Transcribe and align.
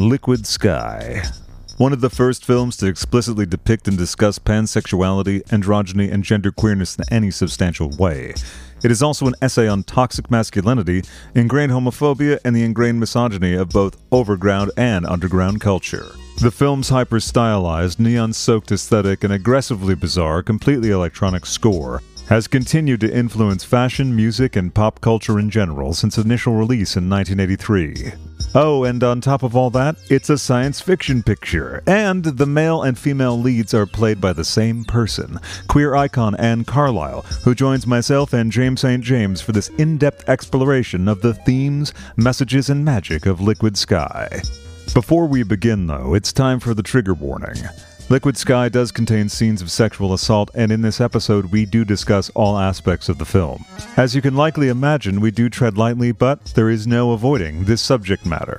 Liquid 0.00 0.46
Sky. 0.46 1.22
One 1.76 1.92
of 1.92 2.00
the 2.00 2.08
first 2.08 2.46
films 2.46 2.78
to 2.78 2.86
explicitly 2.86 3.44
depict 3.44 3.86
and 3.86 3.98
discuss 3.98 4.38
pansexuality, 4.38 5.42
androgyny, 5.48 6.10
and 6.10 6.24
genderqueerness 6.24 6.98
in 6.98 7.04
any 7.12 7.30
substantial 7.30 7.90
way. 7.90 8.32
It 8.82 8.90
is 8.90 9.02
also 9.02 9.26
an 9.26 9.34
essay 9.42 9.68
on 9.68 9.82
toxic 9.82 10.30
masculinity, 10.30 11.02
ingrained 11.34 11.70
homophobia, 11.70 12.38
and 12.46 12.56
the 12.56 12.62
ingrained 12.62 12.98
misogyny 12.98 13.52
of 13.52 13.68
both 13.68 13.98
overground 14.10 14.70
and 14.78 15.04
underground 15.04 15.60
culture. 15.60 16.06
The 16.40 16.50
film's 16.50 16.88
hyper 16.88 17.20
stylized, 17.20 18.00
neon 18.00 18.32
soaked 18.32 18.72
aesthetic 18.72 19.22
and 19.22 19.34
aggressively 19.34 19.94
bizarre, 19.94 20.42
completely 20.42 20.88
electronic 20.88 21.44
score 21.44 22.00
has 22.30 22.46
continued 22.46 23.00
to 23.00 23.12
influence 23.12 23.64
fashion, 23.64 24.14
music, 24.14 24.54
and 24.54 24.72
pop 24.72 25.00
culture 25.00 25.38
in 25.38 25.50
general 25.50 25.92
since 25.92 26.16
initial 26.16 26.54
release 26.54 26.96
in 26.96 27.10
1983. 27.10 28.29
Oh, 28.54 28.84
and 28.84 29.02
on 29.04 29.20
top 29.20 29.42
of 29.42 29.54
all 29.54 29.70
that, 29.70 29.96
it's 30.08 30.28
a 30.28 30.36
science 30.36 30.80
fiction 30.80 31.22
picture, 31.22 31.82
and 31.86 32.24
the 32.24 32.46
male 32.46 32.82
and 32.82 32.98
female 32.98 33.38
leads 33.38 33.74
are 33.74 33.86
played 33.86 34.20
by 34.20 34.32
the 34.32 34.44
same 34.44 34.84
person, 34.84 35.38
queer 35.68 35.94
icon 35.94 36.34
Anne 36.34 36.64
Carlisle, 36.64 37.22
who 37.44 37.54
joins 37.54 37.86
myself 37.86 38.32
and 38.32 38.50
James 38.50 38.80
St. 38.80 39.04
James 39.04 39.40
for 39.40 39.52
this 39.52 39.68
in 39.78 39.98
depth 39.98 40.28
exploration 40.28 41.06
of 41.06 41.22
the 41.22 41.34
themes, 41.34 41.94
messages, 42.16 42.70
and 42.70 42.84
magic 42.84 43.26
of 43.26 43.40
Liquid 43.40 43.76
Sky. 43.76 44.42
Before 44.92 45.26
we 45.26 45.44
begin, 45.44 45.86
though, 45.86 46.14
it's 46.14 46.32
time 46.32 46.58
for 46.58 46.74
the 46.74 46.82
trigger 46.82 47.14
warning. 47.14 47.54
Liquid 48.10 48.36
Sky 48.36 48.68
does 48.68 48.90
contain 48.90 49.28
scenes 49.28 49.62
of 49.62 49.70
sexual 49.70 50.12
assault, 50.12 50.50
and 50.52 50.72
in 50.72 50.82
this 50.82 51.00
episode, 51.00 51.52
we 51.52 51.64
do 51.64 51.84
discuss 51.84 52.28
all 52.30 52.58
aspects 52.58 53.08
of 53.08 53.18
the 53.18 53.24
film. 53.24 53.64
As 53.96 54.16
you 54.16 54.20
can 54.20 54.34
likely 54.34 54.66
imagine, 54.66 55.20
we 55.20 55.30
do 55.30 55.48
tread 55.48 55.78
lightly, 55.78 56.10
but 56.10 56.44
there 56.56 56.68
is 56.68 56.88
no 56.88 57.12
avoiding 57.12 57.66
this 57.66 57.80
subject 57.80 58.26
matter. 58.26 58.58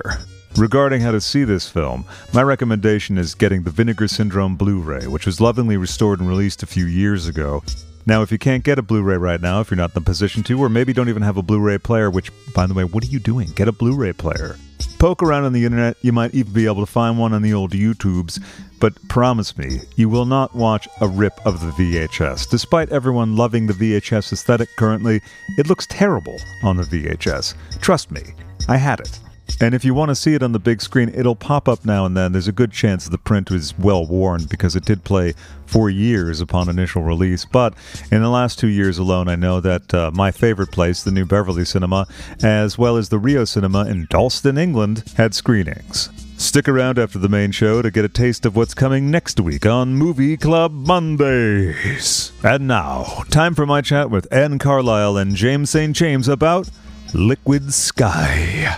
Regarding 0.56 1.02
how 1.02 1.10
to 1.10 1.20
see 1.20 1.44
this 1.44 1.68
film, 1.68 2.06
my 2.32 2.42
recommendation 2.42 3.18
is 3.18 3.34
getting 3.34 3.62
the 3.62 3.70
Vinegar 3.70 4.08
Syndrome 4.08 4.56
Blu 4.56 4.80
ray, 4.80 5.06
which 5.06 5.26
was 5.26 5.38
lovingly 5.38 5.76
restored 5.76 6.20
and 6.20 6.30
released 6.30 6.62
a 6.62 6.66
few 6.66 6.86
years 6.86 7.28
ago. 7.28 7.62
Now, 8.06 8.22
if 8.22 8.32
you 8.32 8.38
can't 8.38 8.64
get 8.64 8.78
a 8.78 8.82
Blu 8.82 9.02
ray 9.02 9.18
right 9.18 9.40
now, 9.42 9.60
if 9.60 9.70
you're 9.70 9.76
not 9.76 9.90
in 9.90 9.94
the 9.96 10.00
position 10.00 10.42
to, 10.44 10.58
or 10.58 10.70
maybe 10.70 10.94
don't 10.94 11.10
even 11.10 11.20
have 11.20 11.36
a 11.36 11.42
Blu 11.42 11.60
ray 11.60 11.76
player, 11.76 12.10
which, 12.10 12.32
by 12.54 12.64
the 12.64 12.72
way, 12.72 12.84
what 12.84 13.04
are 13.04 13.08
you 13.08 13.18
doing? 13.18 13.50
Get 13.50 13.68
a 13.68 13.72
Blu 13.72 13.94
ray 13.94 14.14
player. 14.14 14.56
Poke 15.02 15.20
around 15.20 15.42
on 15.42 15.52
the 15.52 15.64
internet, 15.64 15.96
you 16.02 16.12
might 16.12 16.32
even 16.32 16.52
be 16.52 16.64
able 16.66 16.86
to 16.86 16.86
find 16.86 17.18
one 17.18 17.32
on 17.32 17.42
the 17.42 17.52
old 17.52 17.72
YouTubes, 17.72 18.40
but 18.78 18.92
promise 19.08 19.58
me, 19.58 19.80
you 19.96 20.08
will 20.08 20.26
not 20.26 20.54
watch 20.54 20.86
a 21.00 21.08
rip 21.08 21.44
of 21.44 21.60
the 21.60 21.72
VHS. 21.72 22.48
Despite 22.48 22.88
everyone 22.90 23.34
loving 23.34 23.66
the 23.66 23.72
VHS 23.72 24.32
aesthetic 24.32 24.68
currently, 24.76 25.20
it 25.58 25.66
looks 25.66 25.88
terrible 25.88 26.38
on 26.62 26.76
the 26.76 26.84
VHS. 26.84 27.54
Trust 27.80 28.12
me, 28.12 28.22
I 28.68 28.76
had 28.76 29.00
it. 29.00 29.18
And 29.60 29.74
if 29.74 29.84
you 29.84 29.94
want 29.94 30.08
to 30.08 30.14
see 30.14 30.34
it 30.34 30.42
on 30.42 30.52
the 30.52 30.58
big 30.58 30.82
screen, 30.82 31.10
it'll 31.14 31.36
pop 31.36 31.68
up 31.68 31.84
now 31.84 32.04
and 32.04 32.16
then. 32.16 32.32
There's 32.32 32.48
a 32.48 32.52
good 32.52 32.72
chance 32.72 33.06
the 33.06 33.18
print 33.18 33.50
was 33.50 33.76
well 33.78 34.06
worn 34.06 34.44
because 34.44 34.74
it 34.74 34.84
did 34.84 35.04
play 35.04 35.34
for 35.66 35.88
years 35.88 36.40
upon 36.40 36.68
initial 36.68 37.02
release. 37.02 37.44
But 37.44 37.74
in 38.10 38.22
the 38.22 38.28
last 38.28 38.58
two 38.58 38.68
years 38.68 38.98
alone, 38.98 39.28
I 39.28 39.36
know 39.36 39.60
that 39.60 39.94
uh, 39.94 40.10
my 40.12 40.30
favorite 40.30 40.70
place, 40.70 41.02
the 41.02 41.10
New 41.10 41.24
Beverly 41.24 41.64
Cinema, 41.64 42.06
as 42.42 42.76
well 42.76 42.96
as 42.96 43.08
the 43.08 43.18
Rio 43.18 43.44
Cinema 43.44 43.86
in 43.86 44.06
Dalston, 44.10 44.58
England, 44.58 45.04
had 45.16 45.34
screenings. 45.34 46.10
Stick 46.36 46.68
around 46.68 46.98
after 46.98 47.20
the 47.20 47.28
main 47.28 47.52
show 47.52 47.82
to 47.82 47.90
get 47.90 48.04
a 48.04 48.08
taste 48.08 48.44
of 48.44 48.56
what's 48.56 48.74
coming 48.74 49.12
next 49.12 49.38
week 49.38 49.64
on 49.64 49.94
Movie 49.94 50.36
Club 50.36 50.72
Mondays. 50.72 52.32
And 52.42 52.66
now, 52.66 53.22
time 53.30 53.54
for 53.54 53.64
my 53.64 53.80
chat 53.80 54.10
with 54.10 54.26
Anne 54.32 54.58
Carlisle 54.58 55.16
and 55.16 55.36
James 55.36 55.70
St. 55.70 55.94
James 55.94 56.26
about 56.26 56.68
Liquid 57.14 57.72
Sky. 57.72 58.76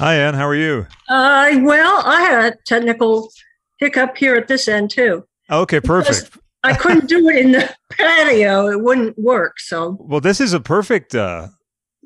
Hi, 0.00 0.14
Anne. 0.14 0.32
How 0.32 0.48
are 0.48 0.54
you? 0.54 0.86
Uh, 1.10 1.58
well, 1.60 2.02
I 2.06 2.22
had 2.22 2.54
a 2.54 2.56
technical 2.64 3.30
hiccup 3.76 4.16
here 4.16 4.34
at 4.34 4.48
this 4.48 4.66
end 4.66 4.90
too. 4.90 5.26
Okay, 5.50 5.78
perfect. 5.78 6.38
I 6.62 6.72
couldn't 6.72 7.06
do 7.06 7.28
it 7.28 7.36
in 7.36 7.52
the 7.52 7.70
patio; 7.90 8.68
it 8.68 8.80
wouldn't 8.80 9.18
work. 9.18 9.60
So, 9.60 9.98
well, 10.00 10.22
this 10.22 10.40
is 10.40 10.54
a 10.54 10.60
perfect 10.60 11.14
uh, 11.14 11.48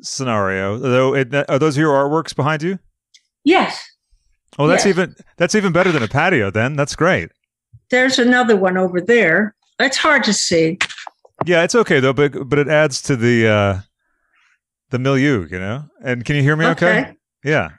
scenario. 0.02 0.76
Though, 0.76 1.14
it, 1.14 1.32
are 1.48 1.60
those 1.60 1.76
your 1.76 1.92
artworks 1.92 2.34
behind 2.34 2.64
you? 2.64 2.80
Yes. 3.44 3.80
Oh, 4.58 4.66
that's 4.66 4.84
yes. 4.84 4.96
even 4.96 5.14
that's 5.36 5.54
even 5.54 5.72
better 5.72 5.92
than 5.92 6.02
a 6.02 6.08
patio. 6.08 6.50
Then 6.50 6.74
that's 6.74 6.96
great. 6.96 7.30
There's 7.92 8.18
another 8.18 8.56
one 8.56 8.76
over 8.76 9.00
there. 9.00 9.54
It's 9.78 9.98
hard 9.98 10.24
to 10.24 10.32
see. 10.32 10.80
Yeah, 11.46 11.62
it's 11.62 11.76
okay 11.76 12.00
though, 12.00 12.12
but 12.12 12.48
but 12.48 12.58
it 12.58 12.66
adds 12.66 13.00
to 13.02 13.14
the 13.14 13.46
uh, 13.46 13.80
the 14.90 14.98
milieu, 14.98 15.46
you 15.48 15.60
know. 15.60 15.84
And 16.02 16.24
can 16.24 16.34
you 16.34 16.42
hear 16.42 16.56
me? 16.56 16.66
Okay. 16.66 17.00
okay? 17.02 17.16
Yeah. 17.44 17.70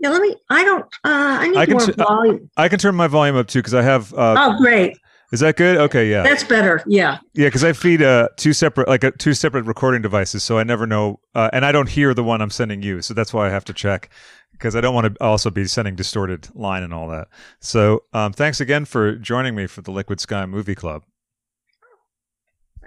Yeah, 0.00 0.10
let 0.10 0.22
me. 0.22 0.36
I 0.48 0.64
don't. 0.64 0.84
Uh, 1.04 1.38
I 1.40 1.48
need 1.48 1.56
I 1.56 1.66
can 1.66 1.76
more 1.76 1.86
t- 1.86 1.92
volume. 1.92 2.50
I 2.56 2.68
can 2.68 2.78
turn 2.78 2.94
my 2.94 3.08
volume 3.08 3.36
up 3.36 3.48
too 3.48 3.58
because 3.58 3.74
I 3.74 3.82
have. 3.82 4.12
Uh, 4.14 4.36
oh, 4.38 4.58
great. 4.58 4.96
Is 5.30 5.40
that 5.40 5.56
good? 5.56 5.76
Okay, 5.76 6.10
yeah. 6.10 6.22
That's 6.22 6.44
better. 6.44 6.82
Yeah. 6.86 7.18
Yeah, 7.34 7.48
because 7.48 7.62
I 7.62 7.74
feed 7.74 8.00
uh, 8.00 8.28
two 8.36 8.54
separate, 8.54 8.88
like 8.88 9.04
uh, 9.04 9.10
two 9.18 9.34
separate 9.34 9.66
recording 9.66 10.00
devices, 10.00 10.42
so 10.42 10.58
I 10.58 10.64
never 10.64 10.86
know, 10.86 11.20
uh, 11.34 11.50
and 11.52 11.66
I 11.66 11.72
don't 11.72 11.88
hear 11.88 12.14
the 12.14 12.24
one 12.24 12.40
I'm 12.40 12.48
sending 12.50 12.82
you, 12.82 13.02
so 13.02 13.12
that's 13.12 13.34
why 13.34 13.46
I 13.46 13.50
have 13.50 13.64
to 13.66 13.74
check 13.74 14.08
because 14.52 14.74
I 14.74 14.80
don't 14.80 14.94
want 14.94 15.14
to 15.14 15.22
also 15.22 15.50
be 15.50 15.66
sending 15.66 15.94
distorted 15.94 16.48
line 16.54 16.82
and 16.82 16.94
all 16.94 17.08
that. 17.08 17.28
So, 17.60 18.04
um, 18.12 18.32
thanks 18.32 18.60
again 18.60 18.86
for 18.86 19.16
joining 19.16 19.54
me 19.54 19.66
for 19.66 19.82
the 19.82 19.90
Liquid 19.90 20.18
Sky 20.18 20.46
Movie 20.46 20.74
Club. 20.74 21.02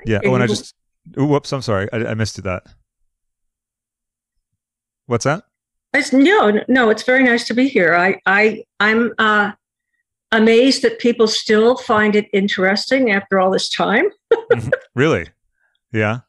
Yeah. 0.05 0.19
Oh, 0.25 0.33
and 0.33 0.43
I 0.43 0.47
just. 0.47 0.73
Ooh, 1.17 1.25
whoops. 1.25 1.51
I'm 1.53 1.61
sorry. 1.61 1.87
I, 1.93 1.97
I 2.07 2.13
missed 2.15 2.41
that. 2.43 2.63
What's 5.05 5.25
that? 5.25 5.43
It's, 5.93 6.13
no, 6.13 6.61
no, 6.67 6.89
it's 6.89 7.03
very 7.03 7.23
nice 7.23 7.45
to 7.47 7.53
be 7.53 7.67
here. 7.67 7.93
I, 7.95 8.19
I, 8.25 8.63
I'm 8.79 9.11
uh, 9.17 9.51
amazed 10.31 10.83
that 10.83 10.99
people 10.99 11.27
still 11.27 11.77
find 11.77 12.15
it 12.15 12.27
interesting 12.33 13.11
after 13.11 13.39
all 13.39 13.51
this 13.51 13.69
time. 13.69 14.05
Mm-hmm. 14.51 14.69
really? 14.95 15.27
Yeah. 15.93 16.19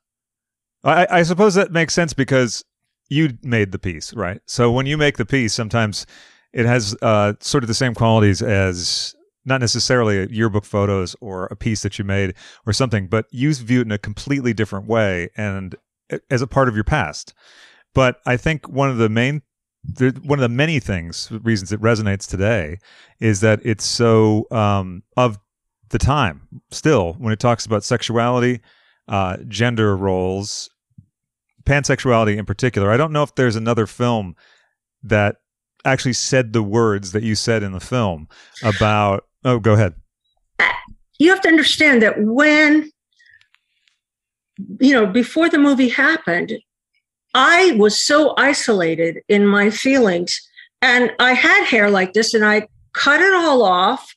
I, 0.85 1.07
I 1.11 1.23
suppose 1.25 1.55
that 1.55 1.73
makes 1.73 1.93
sense 1.93 2.13
because 2.13 2.65
you 3.09 3.37
made 3.43 3.73
the 3.73 3.79
piece, 3.81 4.15
right? 4.15 4.41
So 4.47 4.71
when 4.71 4.87
you 4.87 4.97
make 4.97 5.17
the 5.17 5.27
piece, 5.27 5.53
sometimes 5.53 6.07
it 6.53 6.67
has 6.67 6.97
uh, 7.03 7.35
sort 7.41 7.65
of 7.65 7.69
the 7.69 7.75
same 7.75 7.95
qualities 7.95 8.43
as 8.43 9.15
not 9.45 9.61
necessarily 9.61 10.33
yearbook 10.33 10.65
photos 10.65 11.17
or 11.21 11.47
a 11.47 11.57
piece 11.57 11.83
that 11.83 11.99
you 11.99 12.05
made 12.05 12.35
or 12.67 12.73
something, 12.73 13.09
but 13.09 13.27
you 13.31 13.53
view 13.55 13.81
it 13.81 13.87
in 13.87 13.93
a 13.93 13.99
completely 13.99 14.53
different 14.53 14.87
way 14.87 15.29
and 15.37 15.75
as 16.31 16.43
a 16.43 16.47
part 16.47 16.69
of 16.69 16.75
your 16.75 16.85
past. 16.85 17.35
But 17.95 18.21
I 18.25 18.37
think 18.37 18.69
one 18.69 18.89
of 18.89 18.99
the 18.99 19.09
main 19.09 19.43
one 20.23 20.39
of 20.39 20.43
the 20.43 20.49
many 20.49 20.79
things 20.79 21.29
reasons 21.43 21.73
it 21.73 21.81
resonates 21.81 22.29
today 22.29 22.79
is 23.21 23.41
that 23.41 23.61
it's 23.65 23.85
so 23.85 24.47
um, 24.51 25.03
of 25.17 25.39
the 25.89 25.99
time 25.99 26.43
still 26.71 27.15
when 27.15 27.33
it 27.33 27.41
talks 27.41 27.67
about 27.67 27.85
sexuality 27.85 28.61
uh, 29.09 29.37
gender 29.49 29.97
roles 29.97 30.71
pansexuality 31.65 32.37
in 32.37 32.45
particular. 32.45 32.91
I 32.91 32.97
don't 32.97 33.13
know 33.13 33.23
if 33.23 33.35
there's 33.35 33.57
another 33.57 33.87
film 33.87 34.37
that 35.03 35.37
actually 35.85 36.13
said 36.13 36.53
the 36.53 36.63
words 36.63 37.13
that 37.13 37.23
you 37.23 37.35
said 37.35 37.63
in 37.63 37.73
the 37.73 37.81
film 37.81 38.29
about 38.63 39.25
oh 39.45 39.59
go 39.59 39.73
ahead. 39.73 39.95
You 41.19 41.31
have 41.31 41.41
to 41.43 41.49
understand 41.49 42.03
that 42.03 42.21
when 42.23 42.91
you 44.81 44.93
know 44.93 45.07
before 45.07 45.49
the 45.49 45.59
movie 45.59 45.89
happened 45.89 46.53
I 47.35 47.73
was 47.73 48.05
so 48.05 48.35
isolated 48.37 49.21
in 49.29 49.47
my 49.47 49.71
feelings. 49.71 50.41
And 50.81 51.13
I 51.21 51.33
had 51.33 51.65
hair 51.65 51.91
like 51.91 52.13
this, 52.13 52.35
and 52.35 52.45
I 52.45 52.69
cut 52.93 53.21
it 53.21 53.33
all 53.33 53.63
off. 53.63 54.15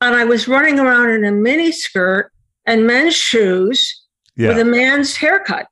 And 0.00 0.14
I 0.14 0.24
was 0.24 0.48
running 0.48 0.78
around 0.78 1.10
in 1.10 1.24
a 1.24 1.32
mini 1.32 1.72
skirt 1.72 2.30
and 2.66 2.86
men's 2.86 3.16
shoes 3.16 4.04
yeah. 4.36 4.48
with 4.48 4.58
a 4.58 4.64
man's 4.64 5.16
haircut. 5.16 5.66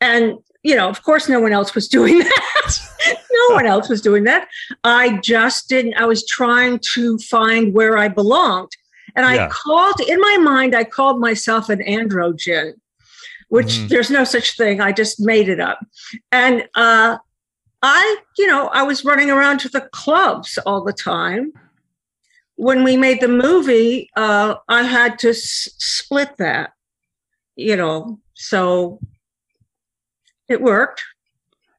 And, 0.00 0.38
you 0.62 0.76
know, 0.76 0.88
of 0.88 1.02
course, 1.02 1.28
no 1.28 1.40
one 1.40 1.52
else 1.52 1.74
was 1.74 1.88
doing 1.96 2.18
that. 2.18 2.78
no 3.30 3.54
one 3.54 3.66
else 3.66 3.88
was 3.88 4.00
doing 4.00 4.24
that. 4.24 4.48
I 4.84 5.18
just 5.18 5.68
didn't, 5.68 5.94
I 5.94 6.06
was 6.06 6.26
trying 6.26 6.80
to 6.94 7.18
find 7.18 7.74
where 7.74 7.98
I 7.98 8.08
belonged. 8.08 8.72
And 9.14 9.24
I 9.24 9.34
yeah. 9.34 9.48
called, 9.50 10.00
in 10.00 10.20
my 10.20 10.36
mind, 10.38 10.74
I 10.74 10.84
called 10.84 11.20
myself 11.20 11.68
an 11.68 11.80
androgen 11.80 12.74
which 13.48 13.66
mm-hmm. 13.66 13.88
there's 13.88 14.10
no 14.10 14.24
such 14.24 14.56
thing. 14.56 14.80
I 14.80 14.92
just 14.92 15.20
made 15.20 15.48
it 15.48 15.60
up. 15.60 15.78
And 16.32 16.62
uh, 16.74 17.18
I, 17.82 18.16
you 18.38 18.46
know, 18.46 18.68
I 18.68 18.82
was 18.82 19.04
running 19.04 19.30
around 19.30 19.60
to 19.60 19.68
the 19.68 19.82
clubs 19.92 20.58
all 20.66 20.82
the 20.82 20.92
time. 20.92 21.52
When 22.56 22.84
we 22.84 22.96
made 22.96 23.20
the 23.20 23.28
movie, 23.28 24.10
uh, 24.16 24.56
I 24.68 24.82
had 24.82 25.18
to 25.20 25.30
s- 25.30 25.68
split 25.78 26.36
that, 26.38 26.72
you 27.54 27.76
know, 27.76 28.18
so 28.34 28.98
it 30.48 30.62
worked. 30.62 31.02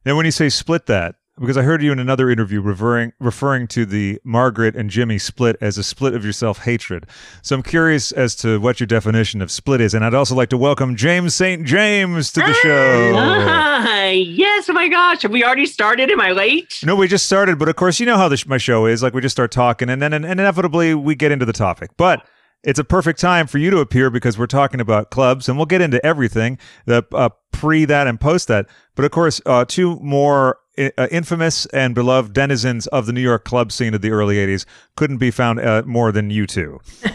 Now, 0.06 0.16
when 0.16 0.26
you 0.26 0.32
say 0.32 0.50
split 0.50 0.86
that, 0.86 1.16
because 1.40 1.58
I 1.58 1.64
heard 1.64 1.84
you 1.84 1.92
in 1.92 2.00
another 2.00 2.30
interview 2.30 2.62
referring 2.62 3.14
referring 3.20 3.68
to 3.70 3.86
the 3.86 4.20
Margaret 4.24 4.76
and 4.76 4.90
Jimmy 4.90 5.18
split 5.18 5.56
as 5.62 5.78
a 5.78 5.84
split 5.84 6.14
of 6.14 6.24
your 6.24 6.34
self 6.34 6.60
hatred. 6.60 7.06
So 7.42 7.56
I'm 7.56 7.64
curious 7.64 8.12
as 8.12 8.36
to 8.38 8.60
what 8.60 8.80
your 8.80 8.88
definition 8.88 9.42
of 9.42 9.52
split 9.52 9.82
is, 9.82 9.94
and 9.94 10.04
I'd 10.04 10.14
also 10.14 10.36
like 10.36 10.50
to 10.50 10.58
welcome 10.58 10.96
James 10.96 11.36
St. 11.36 11.66
James 11.66 12.32
to 12.34 12.42
the 12.42 12.54
show. 12.54 13.14
Hi. 13.16 14.10
Yes. 14.10 14.70
Oh 14.70 14.74
my 14.74 14.88
gosh. 14.88 15.22
Have 15.22 15.32
we 15.32 15.44
already 15.44 15.66
started? 15.66 16.10
Am 16.10 16.22
I 16.22 16.32
late? 16.32 16.80
No, 16.84 16.96
we 16.96 17.08
just 17.08 17.26
started, 17.26 17.60
but 17.60 17.70
of 17.70 17.76
course, 17.76 18.00
you 18.00 18.06
know 18.06 18.18
how 18.18 18.28
this, 18.28 18.46
my 18.46 18.58
show 18.58 18.86
is. 18.86 19.04
Like, 19.04 19.14
we 19.14 19.22
just 19.22 19.36
start 19.36 19.52
talking, 19.52 19.90
and 19.90 20.02
then 20.02 20.14
and 20.14 20.26
inevitably 20.26 20.96
we 20.96 21.16
get 21.16 21.32
into 21.32 21.46
the 21.46 21.54
topic. 21.54 21.92
But 21.98 22.26
it's 22.64 22.80
a 22.80 22.84
perfect 22.84 23.20
time 23.20 23.48
for 23.48 23.60
you 23.60 23.70
to 23.70 23.80
appear 23.80 24.10
because 24.10 24.38
we're 24.38 24.48
talking 24.48 24.82
about 24.82 25.12
clubs, 25.12 25.48
and 25.48 25.58
we'll 25.58 25.66
get 25.68 25.82
into 25.82 26.04
everything 26.06 26.58
the 26.86 27.06
uh, 27.14 27.30
pre 27.52 27.86
that 27.86 28.08
and 28.08 28.20
post 28.20 28.48
that. 28.48 28.68
But 28.96 29.06
of 29.06 29.12
course, 29.12 29.42
uh, 29.46 29.66
two 29.66 30.00
more 30.00 30.58
uh, 30.78 31.08
infamous 31.12 31.66
and 31.68 31.94
beloved 31.96 32.34
denizens 32.34 32.88
of 32.88 33.06
the 33.06 33.14
New 33.14 33.22
York 33.22 33.44
club 33.46 33.72
scene 33.72 33.94
of 33.94 34.02
the 34.02 34.12
early 34.12 34.36
80s 34.36 34.66
couldn't 34.96 35.18
be 35.18 35.32
found 35.32 35.60
uh, 35.60 35.84
more 35.86 36.12
than 36.12 36.30
you 36.30 36.46
two. 36.48 36.80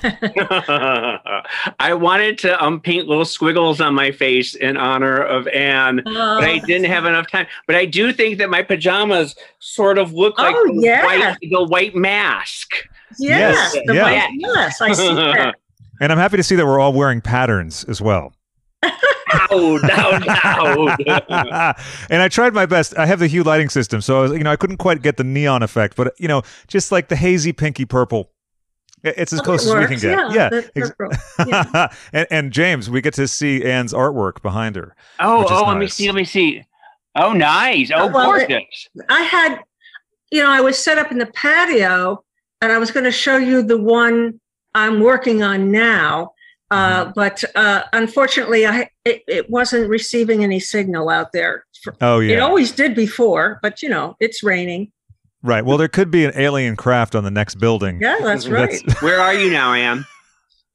I 1.79 1.95
wanted 1.95 2.39
to 2.39 2.63
um, 2.63 2.81
paint 2.81 3.07
little 3.09 3.25
squiggles 3.25 3.81
on 3.81 3.95
my 3.95 4.11
face 4.11 4.55
in 4.55 4.77
honor 4.77 5.17
of 5.23 5.47
Anne, 5.49 6.01
but 6.05 6.17
I 6.45 6.61
Oh. 6.63 6.67
didn't 6.67 6.87
have 6.91 7.05
enough 7.07 7.31
time. 7.31 7.47
But 7.67 7.77
I 7.77 7.85
do 7.87 8.13
think 8.13 8.39
that 8.39 8.51
my 8.51 8.63
pajamas 8.63 9.35
sort 9.59 9.99
of 9.99 10.13
look 10.13 10.39
like 10.39 10.55
Oh, 10.57 10.75
the, 10.75 10.81
yeah. 10.83 11.05
white, 11.05 11.37
the 11.41 11.65
white 11.65 11.95
mask. 11.95 12.73
Yes, 13.19 13.73
Yes, 13.75 13.85
the 13.87 13.95
yeah. 13.95 14.03
white- 14.03 14.31
yes, 14.39 14.81
I 14.81 14.93
see 14.93 15.15
that. 15.15 15.55
And 16.01 16.11
I'm 16.11 16.19
happy 16.19 16.37
to 16.37 16.43
see 16.43 16.57
that 16.57 16.67
we're 16.67 16.81
all 16.81 16.93
wearing 16.93 17.21
patterns 17.21 17.85
as 17.85 18.01
well. 18.03 18.33
Ow, 19.35 19.79
no, 19.83 20.19
no. 20.19 20.97
and 22.11 22.23
I 22.23 22.29
tried 22.29 22.55
my 22.55 22.67
best. 22.67 22.97
I 22.99 23.07
have 23.07 23.19
the 23.19 23.27
hue 23.27 23.43
lighting 23.43 23.69
system, 23.69 24.01
so 24.01 24.19
I 24.19 24.23
was, 24.23 24.33
you 24.33 24.41
know, 24.45 24.51
I 24.53 24.57
couldn't 24.57 24.79
quite 24.79 25.03
get 25.03 25.17
the 25.17 25.25
neon 25.25 25.63
effect, 25.63 25.97
but 25.97 26.15
you 26.19 26.29
know, 26.29 26.43
just 26.69 26.93
like 26.93 27.09
the 27.09 27.17
hazy 27.17 27.53
pinky 27.53 27.85
purple. 27.85 28.31
It's 29.05 29.33
as 29.33 29.41
Oh, 29.41 29.43
close 29.43 29.67
it 29.67 29.77
as 29.77 29.89
we 29.91 29.97
can 29.97 30.01
get. 30.01 30.33
Yeah, 30.33 30.51
Yeah. 30.53 30.61
ex- 30.77 30.93
Yeah. 31.47 31.93
and, 32.13 32.27
and 32.31 32.53
James, 32.53 32.89
we 32.89 33.01
get 33.01 33.15
to 33.15 33.27
see 33.27 33.65
Anne's 33.65 33.93
artwork 33.93 34.43
behind 34.43 34.77
her. 34.77 34.95
Oh, 35.19 35.41
Which 35.41 35.47
is 35.51 35.59
oh, 35.59 35.65
let 35.67 35.77
me 35.79 35.89
see. 35.89 36.07
Let 36.07 36.15
me 36.15 36.25
see. 36.25 36.63
Oh, 37.17 37.33
nice. 37.33 37.91
Oh, 37.93 38.03
Oh, 38.03 38.07
well, 38.09 38.35
it- 38.35 38.49
gorgeous. 38.49 38.89
I 39.09 39.23
had, 39.23 39.59
you 40.31 40.41
know, 40.43 40.51
I 40.51 40.61
was 40.61 40.79
set 40.83 40.99
up 40.99 41.11
in 41.11 41.19
the 41.19 41.27
patio 41.27 42.23
and 42.61 42.71
I 42.71 42.79
was 42.79 42.93
going 42.93 43.03
to 43.05 43.11
show 43.11 43.39
you 43.39 43.63
the 43.65 43.77
one 43.77 44.41
I'm 44.75 45.01
working 45.01 45.43
on 45.43 45.73
now. 45.73 46.33
Uh, 46.73 47.13
but 47.15 47.45
uh, 47.55 47.83
unfortunately, 47.93 48.67
I 48.67 48.89
it, 49.05 49.23
it 49.29 49.51
wasn't 49.51 49.89
receiving 49.91 50.43
any 50.43 50.59
signal 50.61 51.09
out 51.11 51.33
there. 51.33 51.65
Oh 52.01 52.21
yeah. 52.21 52.37
It 52.37 52.41
always 52.41 52.73
did 52.73 52.95
before, 52.95 53.59
but 53.63 53.83
you 53.83 53.89
know, 53.89 54.17
it's 54.21 54.43
raining. 54.43 54.91
right. 55.43 55.65
Well, 55.65 55.77
there 55.77 55.89
could 55.89 56.11
be 56.11 56.25
an 56.25 56.33
alien 56.37 56.77
craft 56.77 57.15
on 57.15 57.25
the 57.25 57.31
next 57.31 57.57
building. 57.57 58.01
Yeah, 58.01 58.19
that's 58.23 58.47
right. 58.59 58.71
That's- 58.87 59.03
Where 59.03 59.21
are 59.21 59.35
you 59.35 59.51
now, 59.51 59.73
Anne? 59.75 60.07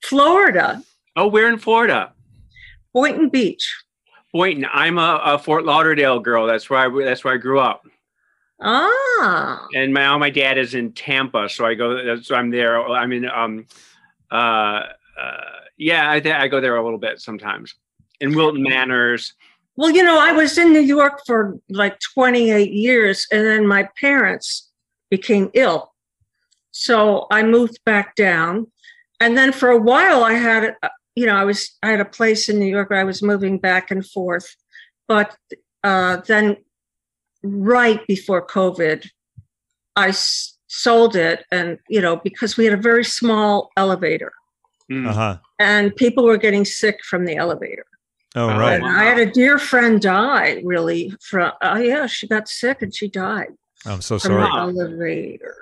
Florida, 0.04 0.84
Oh, 1.16 1.28
we're 1.28 1.50
in 1.52 1.58
Florida. 1.58 2.14
Boynton 2.94 3.30
Beach. 3.30 3.66
Boynton. 4.34 4.68
I'm 4.72 4.98
a, 5.00 5.20
a 5.26 5.40
Fort 5.40 5.66
Lauderdale 5.66 6.20
girl. 6.20 6.46
That's 6.46 6.70
where 6.70 6.80
I 6.80 7.04
that's 7.06 7.24
where 7.24 7.34
I 7.34 7.38
grew 7.38 7.60
up. 7.60 7.82
Ah, 8.62 9.68
And 9.76 9.94
my 9.94 10.16
my 10.18 10.30
dad 10.30 10.58
is 10.58 10.74
in 10.76 10.92
Tampa, 10.94 11.48
so 11.50 11.66
I 11.66 11.74
go. 11.76 12.20
So 12.22 12.36
I'm 12.36 12.50
there. 12.52 12.82
I'm 12.88 13.12
in. 13.14 13.26
Um, 13.30 13.66
uh, 14.32 14.36
uh, 15.20 15.42
yeah, 15.78 16.10
I, 16.12 16.20
th- 16.20 16.36
I 16.36 16.48
go 16.48 16.60
there 16.60 16.76
a 16.76 16.84
little 16.84 17.00
bit 17.00 17.22
sometimes. 17.22 17.76
In 18.20 18.36
Wilton 18.36 18.64
Manors. 18.64 19.34
Well, 19.76 19.92
you 19.92 20.04
know, 20.04 20.20
I 20.20 20.32
was 20.32 20.58
in 20.58 20.74
New 20.74 20.80
York 20.82 21.22
for 21.26 21.60
like 21.70 22.00
28 22.00 22.72
years, 22.72 23.28
and 23.32 23.46
then 23.46 23.68
my 23.68 23.88
parents 24.00 24.72
became 25.12 25.52
ill. 25.54 25.94
So 26.72 27.28
I 27.32 27.44
moved 27.44 27.80
back 27.86 28.16
down. 28.16 28.68
And 29.20 29.38
then 29.38 29.52
for 29.52 29.70
a 29.70 29.78
while, 29.78 30.24
I 30.24 30.34
had, 30.34 30.76
uh, 30.82 30.90
you 31.16 31.26
know, 31.26 31.36
I 31.36 31.44
was, 31.44 31.76
I 31.84 31.92
had 31.92 32.00
a 32.00 32.06
place 32.06 32.50
in 32.50 32.60
New 32.60 32.66
York 32.66 32.90
where 32.90 33.00
I 33.00 33.04
was 33.04 33.22
moving 33.22 33.60
back 33.60 33.92
and 33.92 34.06
forth. 34.06 34.56
But 35.08 35.36
uh, 35.84 36.18
then 36.28 36.58
right 37.44 38.06
before 38.08 38.46
COVID, 38.46 39.08
I 39.96 40.10
s- 40.10 40.58
sold 40.68 41.16
it. 41.16 41.46
And, 41.52 41.80
you 41.88 42.02
know, 42.02 42.16
because 42.18 42.58
we 42.58 42.66
had 42.66 42.74
a 42.74 42.82
very 42.82 43.04
small 43.04 43.70
elevator 43.78 44.34
Mm. 44.92 45.08
Uh 45.10 45.14
huh. 45.14 45.38
and 45.60 45.96
people 45.96 46.24
were 46.24 46.38
getting 46.38 46.64
sick 46.66 47.04
from 47.04 47.26
the 47.26 47.36
elevator. 47.36 47.86
Oh 48.36 48.48
right. 48.48 48.76
And 48.76 48.86
I 48.86 49.04
had 49.04 49.20
a 49.20 49.26
dear 49.32 49.58
friend 49.60 50.02
die 50.02 50.62
really 50.64 51.14
from 51.22 51.52
oh 51.62 51.78
yeah, 51.78 52.06
she 52.08 52.28
got 52.28 52.48
sick 52.48 52.82
and 52.82 52.94
she 52.96 53.08
died 53.10 53.50
I'm 53.86 54.02
so 54.02 54.18
from 54.20 54.32
sorry. 54.32 54.44
the 54.44 54.82
elevator. 54.82 55.56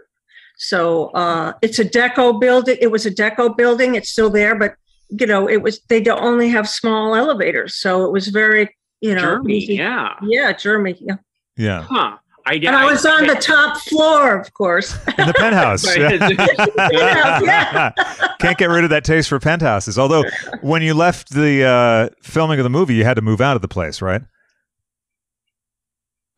So 0.57 1.07
uh 1.07 1.53
it's 1.61 1.79
a 1.79 1.85
deco 1.85 2.39
building. 2.39 2.77
It 2.79 2.91
was 2.91 3.05
a 3.05 3.11
deco 3.11 3.55
building. 3.57 3.95
It's 3.95 4.09
still 4.09 4.29
there, 4.29 4.55
but 4.55 4.75
you 5.09 5.25
know, 5.27 5.47
it 5.49 5.61
was 5.61 5.79
they 5.89 6.01
don't 6.01 6.21
only 6.23 6.49
have 6.49 6.67
small 6.69 7.15
elevators. 7.15 7.75
So 7.75 8.05
it 8.05 8.11
was 8.11 8.27
very, 8.27 8.75
you 9.01 9.15
know, 9.15 9.21
Germany. 9.21 9.57
easy- 9.57 9.75
Yeah. 9.75 10.13
Yeah, 10.21 10.53
Germany. 10.53 10.97
Yeah. 10.99 11.15
Yeah. 11.57 11.81
Huh. 11.83 12.17
I 12.47 12.57
did. 12.57 12.65
And 12.67 12.75
I 12.75 12.85
was 12.85 13.05
on 13.05 13.25
the 13.25 13.35
top 13.35 13.77
floor, 13.77 14.39
of 14.39 14.53
course. 14.53 14.95
In 15.17 15.27
the 15.27 15.33
penthouse. 15.33 15.85
Right. 15.97 16.19
Penthouse, 16.75 17.41
yeah. 17.43 17.91
Can't 18.39 18.57
get 18.57 18.69
rid 18.69 18.83
of 18.83 18.89
that 18.91 19.03
taste 19.03 19.29
for 19.29 19.39
penthouses. 19.39 19.97
Although, 19.97 20.23
when 20.61 20.81
you 20.81 20.93
left 20.93 21.31
the 21.31 21.63
uh, 21.63 22.09
filming 22.21 22.59
of 22.59 22.63
the 22.63 22.69
movie, 22.69 22.95
you 22.95 23.03
had 23.03 23.15
to 23.15 23.21
move 23.21 23.41
out 23.41 23.55
of 23.55 23.61
the 23.61 23.67
place, 23.67 24.01
right? 24.01 24.21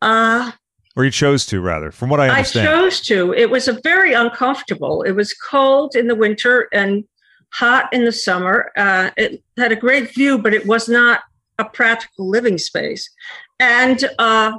Uh 0.00 0.52
Or 0.96 1.04
you 1.04 1.10
chose 1.10 1.44
to, 1.46 1.60
rather, 1.60 1.90
from 1.90 2.08
what 2.08 2.20
I 2.20 2.28
understand. 2.28 2.68
I 2.68 2.72
chose 2.72 3.00
to. 3.02 3.34
It 3.34 3.50
was 3.50 3.68
a 3.68 3.78
very 3.82 4.12
uncomfortable. 4.14 5.02
It 5.02 5.12
was 5.12 5.34
cold 5.34 5.96
in 5.96 6.06
the 6.06 6.14
winter 6.14 6.68
and 6.72 7.04
hot 7.52 7.92
in 7.92 8.04
the 8.04 8.12
summer. 8.12 8.70
Uh, 8.76 9.10
it 9.16 9.42
had 9.56 9.72
a 9.72 9.76
great 9.76 10.14
view, 10.14 10.38
but 10.38 10.54
it 10.54 10.66
was 10.66 10.88
not 10.88 11.20
a 11.58 11.64
practical 11.64 12.28
living 12.28 12.58
space. 12.58 13.10
And 13.58 14.08
uh, 14.18 14.52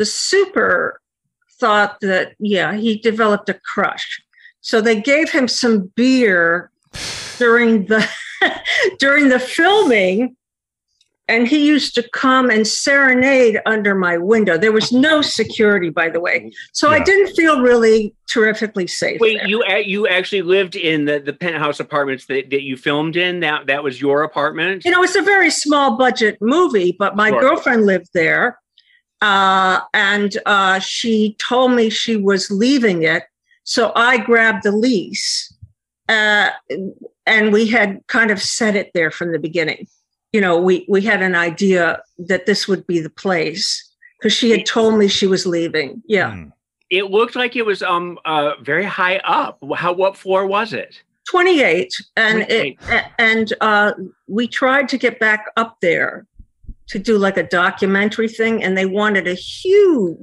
the 0.00 0.06
super 0.06 0.98
thought 1.60 2.00
that, 2.00 2.32
yeah, 2.38 2.74
he 2.74 2.96
developed 2.96 3.50
a 3.50 3.60
crush. 3.70 4.22
So 4.62 4.80
they 4.80 4.98
gave 4.98 5.30
him 5.30 5.46
some 5.46 5.92
beer 5.94 6.70
during 7.36 7.84
the 7.84 8.08
during 8.98 9.28
the 9.28 9.38
filming 9.38 10.36
and 11.30 11.46
he 11.46 11.64
used 11.64 11.94
to 11.94 12.08
come 12.12 12.50
and 12.50 12.66
serenade 12.66 13.60
under 13.64 13.94
my 13.94 14.16
window. 14.18 14.58
There 14.58 14.72
was 14.72 14.90
no 14.90 15.22
security, 15.22 15.88
by 15.88 16.08
the 16.08 16.18
way, 16.18 16.50
so 16.72 16.90
I 16.90 16.98
didn't 16.98 17.34
feel 17.36 17.60
really 17.60 18.14
terrifically 18.26 18.86
safe. 18.86 19.20
Wait, 19.20 19.38
there. 19.38 19.46
you 19.46 19.62
uh, 19.62 19.76
you 19.76 20.08
actually 20.08 20.42
lived 20.42 20.74
in 20.76 21.04
the, 21.04 21.20
the 21.20 21.32
penthouse 21.32 21.78
apartments 21.78 22.26
that, 22.26 22.50
that 22.50 22.62
you 22.62 22.76
filmed 22.76 23.16
in? 23.16 23.40
That 23.40 23.66
that 23.66 23.84
was 23.84 24.00
your 24.00 24.22
apartment? 24.22 24.84
you 24.84 24.90
know, 24.90 25.02
it's 25.04 25.14
a 25.14 25.22
very 25.22 25.50
small 25.50 25.96
budget 25.96 26.38
movie, 26.40 26.96
but 26.98 27.16
my 27.16 27.28
Sure. 27.28 27.40
girlfriend 27.40 27.86
lived 27.86 28.08
there, 28.12 28.58
uh, 29.20 29.80
and 29.92 30.38
uh, 30.46 30.78
she 30.78 31.34
told 31.38 31.72
me 31.72 31.90
she 31.90 32.16
was 32.16 32.50
leaving 32.50 33.02
it, 33.02 33.24
so 33.64 33.92
I 33.94 34.18
grabbed 34.18 34.62
the 34.62 34.72
lease, 34.72 35.52
uh, 36.08 36.50
and 37.26 37.52
we 37.52 37.66
had 37.66 38.00
kind 38.06 38.30
of 38.30 38.40
set 38.42 38.76
it 38.76 38.90
there 38.94 39.10
from 39.10 39.32
the 39.32 39.38
beginning. 39.38 39.86
You 40.32 40.40
know, 40.40 40.60
we 40.60 40.86
we 40.88 41.02
had 41.02 41.22
an 41.22 41.34
idea 41.34 42.02
that 42.18 42.46
this 42.46 42.66
would 42.66 42.86
be 42.86 43.00
the 43.00 43.10
place 43.10 43.90
because 44.18 44.32
she 44.32 44.50
had 44.50 44.64
told 44.64 44.98
me 44.98 45.08
she 45.08 45.26
was 45.26 45.46
leaving. 45.46 46.02
Yeah. 46.06 46.32
Hmm. 46.32 46.48
It 46.88 47.04
looked 47.04 47.36
like 47.36 47.56
it 47.56 47.66
was 47.66 47.82
um 47.82 48.18
uh 48.24 48.52
very 48.62 48.84
high 48.84 49.18
up. 49.18 49.58
How 49.76 49.92
what 49.92 50.16
floor 50.16 50.46
was 50.46 50.72
it? 50.72 51.02
28 51.28 51.92
and 52.16 52.44
28. 52.44 52.78
it 52.88 53.04
and 53.18 53.52
uh 53.60 53.92
we 54.26 54.48
tried 54.48 54.88
to 54.88 54.98
get 54.98 55.20
back 55.20 55.46
up 55.56 55.76
there 55.80 56.26
to 56.90 56.98
do 56.98 57.18
like 57.18 57.36
a 57.36 57.42
documentary 57.42 58.28
thing 58.28 58.62
and 58.62 58.76
they 58.76 58.86
wanted 58.86 59.26
a 59.26 59.34
huge 59.34 60.18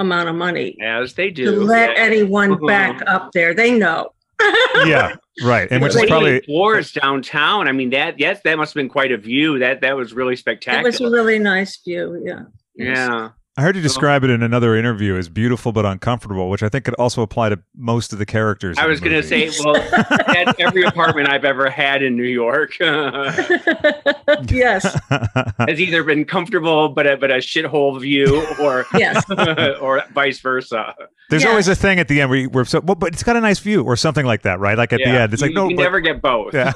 amount 0.00 0.28
of 0.28 0.34
money 0.34 0.76
As 0.82 1.14
they 1.14 1.30
do. 1.30 1.44
to 1.46 1.50
let 1.52 1.90
Yeah. 1.90 2.02
anyone 2.02 2.50
Mhm. 2.50 2.66
back 2.68 3.02
up 3.06 3.30
there 3.32 3.54
they 3.54 3.76
know 3.78 4.10
yeah, 4.84 5.14
right. 5.42 5.66
And 5.70 5.82
which 5.82 5.96
is 5.96 6.04
probably 6.04 6.40
floors 6.40 6.92
downtown. 6.92 7.68
I 7.68 7.72
mean 7.72 7.88
that 7.90 8.20
yes, 8.20 8.40
that 8.44 8.58
must 8.58 8.74
have 8.74 8.80
been 8.82 8.90
quite 8.90 9.10
a 9.10 9.16
view. 9.16 9.58
That 9.60 9.80
that 9.80 9.96
was 9.96 10.12
really 10.12 10.36
spectacular. 10.36 10.82
it 10.88 10.92
was 10.92 11.00
a 11.00 11.10
really 11.10 11.38
nice 11.38 11.78
view 11.82 12.22
yeah 12.22 12.42
yeah. 12.74 13.30
I 13.58 13.62
heard 13.62 13.74
you 13.74 13.80
describe 13.80 14.22
it 14.22 14.28
in 14.28 14.42
another 14.42 14.76
interview 14.76 15.16
as 15.16 15.30
beautiful 15.30 15.72
but 15.72 15.86
uncomfortable, 15.86 16.50
which 16.50 16.62
I 16.62 16.68
think 16.68 16.84
could 16.84 16.92
also 16.96 17.22
apply 17.22 17.48
to 17.48 17.58
most 17.74 18.12
of 18.12 18.18
the 18.18 18.26
characters. 18.26 18.76
I 18.76 18.86
was 18.86 19.00
going 19.00 19.12
to 19.12 19.22
say, 19.22 19.50
well, 19.64 19.72
that's 20.26 20.52
every 20.58 20.82
apartment 20.82 21.30
I've 21.30 21.46
ever 21.46 21.70
had 21.70 22.02
in 22.02 22.16
New 22.18 22.24
York 22.24 22.78
yes 24.48 24.84
has 25.58 25.80
either 25.80 26.04
been 26.04 26.26
comfortable 26.26 26.90
but 26.90 27.06
a 27.06 27.16
but 27.16 27.30
a 27.30 27.36
shithole 27.36 27.98
view, 28.00 28.46
or 28.60 28.84
yes 28.94 29.24
or 29.80 30.02
vice 30.12 30.40
versa. 30.40 30.94
There's 31.30 31.42
Yeah. 31.42 31.48
always 31.50 31.68
a 31.68 31.74
thing 31.74 31.98
at 31.98 32.08
the 32.08 32.20
end 32.20 32.30
where, 32.30 32.38
you, 32.40 32.48
where 32.50 32.64
so, 32.66 32.80
well, 32.80 32.94
but 32.94 33.12
it's 33.14 33.22
got 33.22 33.36
a 33.36 33.40
nice 33.40 33.58
view 33.58 33.82
or 33.82 33.96
something 33.96 34.26
like 34.26 34.42
that, 34.42 34.60
right? 34.60 34.76
Like 34.76 34.92
at 34.92 34.98
the 34.98 35.06
end, 35.08 35.32
it's 35.32 35.40
like 35.42 35.50
you, 35.52 35.54
no, 35.56 35.68
you 35.70 35.76
but- 35.76 35.82
never 35.82 36.00
get 36.00 36.20
both. 36.20 36.52
Yeah. 36.54 36.72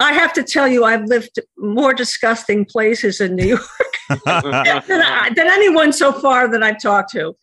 I 0.00 0.12
have 0.12 0.32
to 0.34 0.42
tell 0.42 0.66
you, 0.68 0.84
I've 0.84 1.04
lived 1.04 1.38
more 1.56 1.94
disgusting 1.94 2.64
places 2.64 3.20
in 3.20 3.36
New 3.36 3.46
York 3.46 3.62
than, 4.08 4.20
I, 4.26 5.30
than 5.34 5.46
anyone 5.46 5.92
so 5.92 6.12
far 6.12 6.48
that 6.48 6.62
I've 6.62 6.80
talked 6.80 7.12
to. 7.12 7.34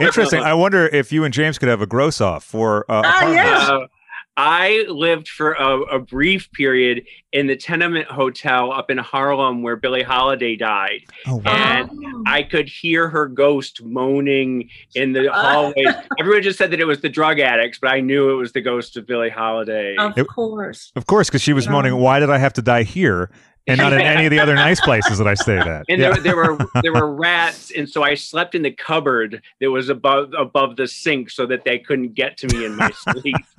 Interesting. 0.00 0.40
I 0.42 0.54
wonder 0.54 0.86
if 0.88 1.12
you 1.12 1.24
and 1.24 1.32
James 1.32 1.58
could 1.58 1.68
have 1.68 1.80
a 1.80 1.86
gross 1.86 2.20
off 2.20 2.44
for. 2.44 2.84
Uh, 2.90 3.02
Ah, 3.04 3.18
apartments. 3.18 3.34
yes. 3.36 3.88
I 4.36 4.86
lived 4.88 5.28
for 5.28 5.52
a, 5.52 5.80
a 5.82 5.98
brief 5.98 6.50
period 6.52 7.04
in 7.32 7.46
the 7.46 7.56
tenement 7.56 8.06
hotel 8.06 8.72
up 8.72 8.90
in 8.90 8.96
Harlem 8.98 9.62
where 9.62 9.76
Billie 9.76 10.02
Holiday 10.02 10.56
died. 10.56 11.00
Oh, 11.26 11.36
wow. 11.44 11.52
And. 11.88 11.90
I 12.26 12.42
could 12.42 12.68
hear 12.68 13.08
her 13.08 13.26
ghost 13.26 13.82
moaning 13.82 14.68
in 14.94 15.12
the 15.12 15.28
ah. 15.32 15.42
hallways. 15.42 15.94
Everyone 16.20 16.42
just 16.42 16.58
said 16.58 16.70
that 16.70 16.80
it 16.80 16.84
was 16.86 17.00
the 17.00 17.08
drug 17.08 17.40
addicts, 17.40 17.78
but 17.80 17.88
I 17.90 18.00
knew 18.00 18.30
it 18.30 18.34
was 18.34 18.52
the 18.52 18.60
ghost 18.60 18.96
of 18.96 19.06
Billie 19.06 19.30
Holiday. 19.30 19.96
of 19.96 20.16
It- 20.16 20.28
course. 20.28 20.92
Of 20.96 21.06
course, 21.06 21.28
because 21.28 21.42
she 21.42 21.52
was 21.52 21.66
Yeah. 21.66 21.72
moaning, 21.72 21.96
"Why 21.96 22.20
did 22.20 22.30
I 22.30 22.38
have 22.38 22.52
to 22.54 22.62
die 22.62 22.82
here 22.82 23.30
and 23.66 23.78
not 23.78 23.92
in 23.92 24.00
any 24.00 24.26
of 24.26 24.30
the 24.30 24.40
other 24.40 24.54
nice 24.68 24.80
places 24.80 25.18
that 25.18 25.26
I 25.26 25.34
stayed 25.34 25.66
at?" 25.66 25.84
and 25.88 26.00
Yeah. 26.00 26.12
there, 26.14 26.20
there 26.20 26.36
were 26.36 26.58
there 26.82 26.92
were 26.92 27.14
rats, 27.14 27.70
and 27.76 27.88
so 27.88 28.02
I 28.02 28.14
slept 28.14 28.54
in 28.54 28.62
the 28.62 28.70
cupboard 28.70 29.42
that 29.60 29.70
was 29.70 29.88
above 29.88 30.32
above 30.38 30.76
the 30.76 30.86
sink, 30.86 31.30
so 31.30 31.46
that 31.46 31.64
they 31.64 31.78
couldn't 31.78 32.14
get 32.14 32.36
to 32.38 32.48
me 32.48 32.64
in 32.64 32.74
my 32.74 32.90
sleep. 32.92 33.36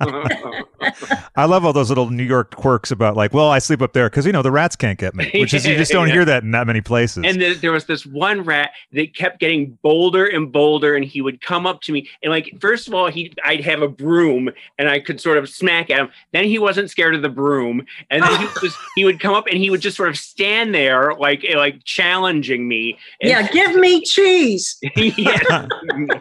I 1.36 1.44
love 1.46 1.64
all 1.64 1.72
those 1.72 1.88
little 1.88 2.10
New 2.10 2.22
York 2.24 2.54
quirks 2.54 2.90
about 2.90 3.16
like, 3.16 3.32
well, 3.32 3.50
I 3.50 3.58
sleep 3.58 3.82
up 3.82 3.92
there 3.92 4.08
because 4.10 4.26
you 4.26 4.32
know 4.32 4.42
the 4.42 4.50
rats 4.50 4.76
can't 4.76 4.98
get 4.98 5.14
me, 5.14 5.30
which 5.34 5.54
is 5.54 5.66
you 5.66 5.76
just 5.76 5.92
don't 5.92 6.08
Yeah. 6.08 6.14
hear 6.14 6.24
that 6.26 6.42
in 6.42 6.50
that 6.52 6.66
many 6.66 6.80
places. 6.80 7.24
and 7.24 7.40
the, 7.40 7.54
there 7.54 7.72
was 7.72 7.84
this 7.86 8.04
one 8.04 8.42
rat 8.42 8.70
that 8.92 9.14
kept 9.14 9.38
getting 9.40 9.78
bolder 9.82 10.26
and 10.26 10.50
bolder, 10.52 10.94
and 10.94 11.04
he 11.04 11.20
would 11.22 11.40
come 11.40 11.66
up 11.66 11.80
to 11.82 11.92
me, 11.92 12.08
and 12.22 12.30
like 12.30 12.52
first 12.60 12.88
of 12.88 12.94
all, 12.94 13.08
he 13.10 13.32
I'd 13.44 13.60
have 13.64 13.82
a 13.82 13.88
broom, 13.88 14.50
and 14.78 14.88
I 14.88 15.00
could 15.00 15.20
sort 15.20 15.38
of 15.38 15.48
smack 15.48 15.90
at 15.90 16.00
him. 16.00 16.10
Then 16.32 16.44
he 16.44 16.58
wasn't 16.58 16.90
scared 16.90 17.14
of 17.14 17.22
the 17.22 17.28
broom, 17.28 17.86
and 18.10 18.22
then 18.22 18.38
he 18.40 18.46
was 18.60 18.76
he 18.96 19.04
would 19.04 19.20
come 19.20 19.34
up 19.34 19.46
and 19.46 19.58
he 19.58 19.70
would 19.70 19.80
just 19.80 19.91
sort 19.92 20.08
of 20.08 20.16
stand 20.16 20.74
there 20.74 21.14
like 21.14 21.44
like 21.54 21.84
challenging 21.84 22.66
me. 22.68 22.98
And- 23.20 23.30
Yeah, 23.30 23.46
give 23.52 23.76
me 23.76 24.02
cheese. 24.02 24.78
yeah. 24.96 25.38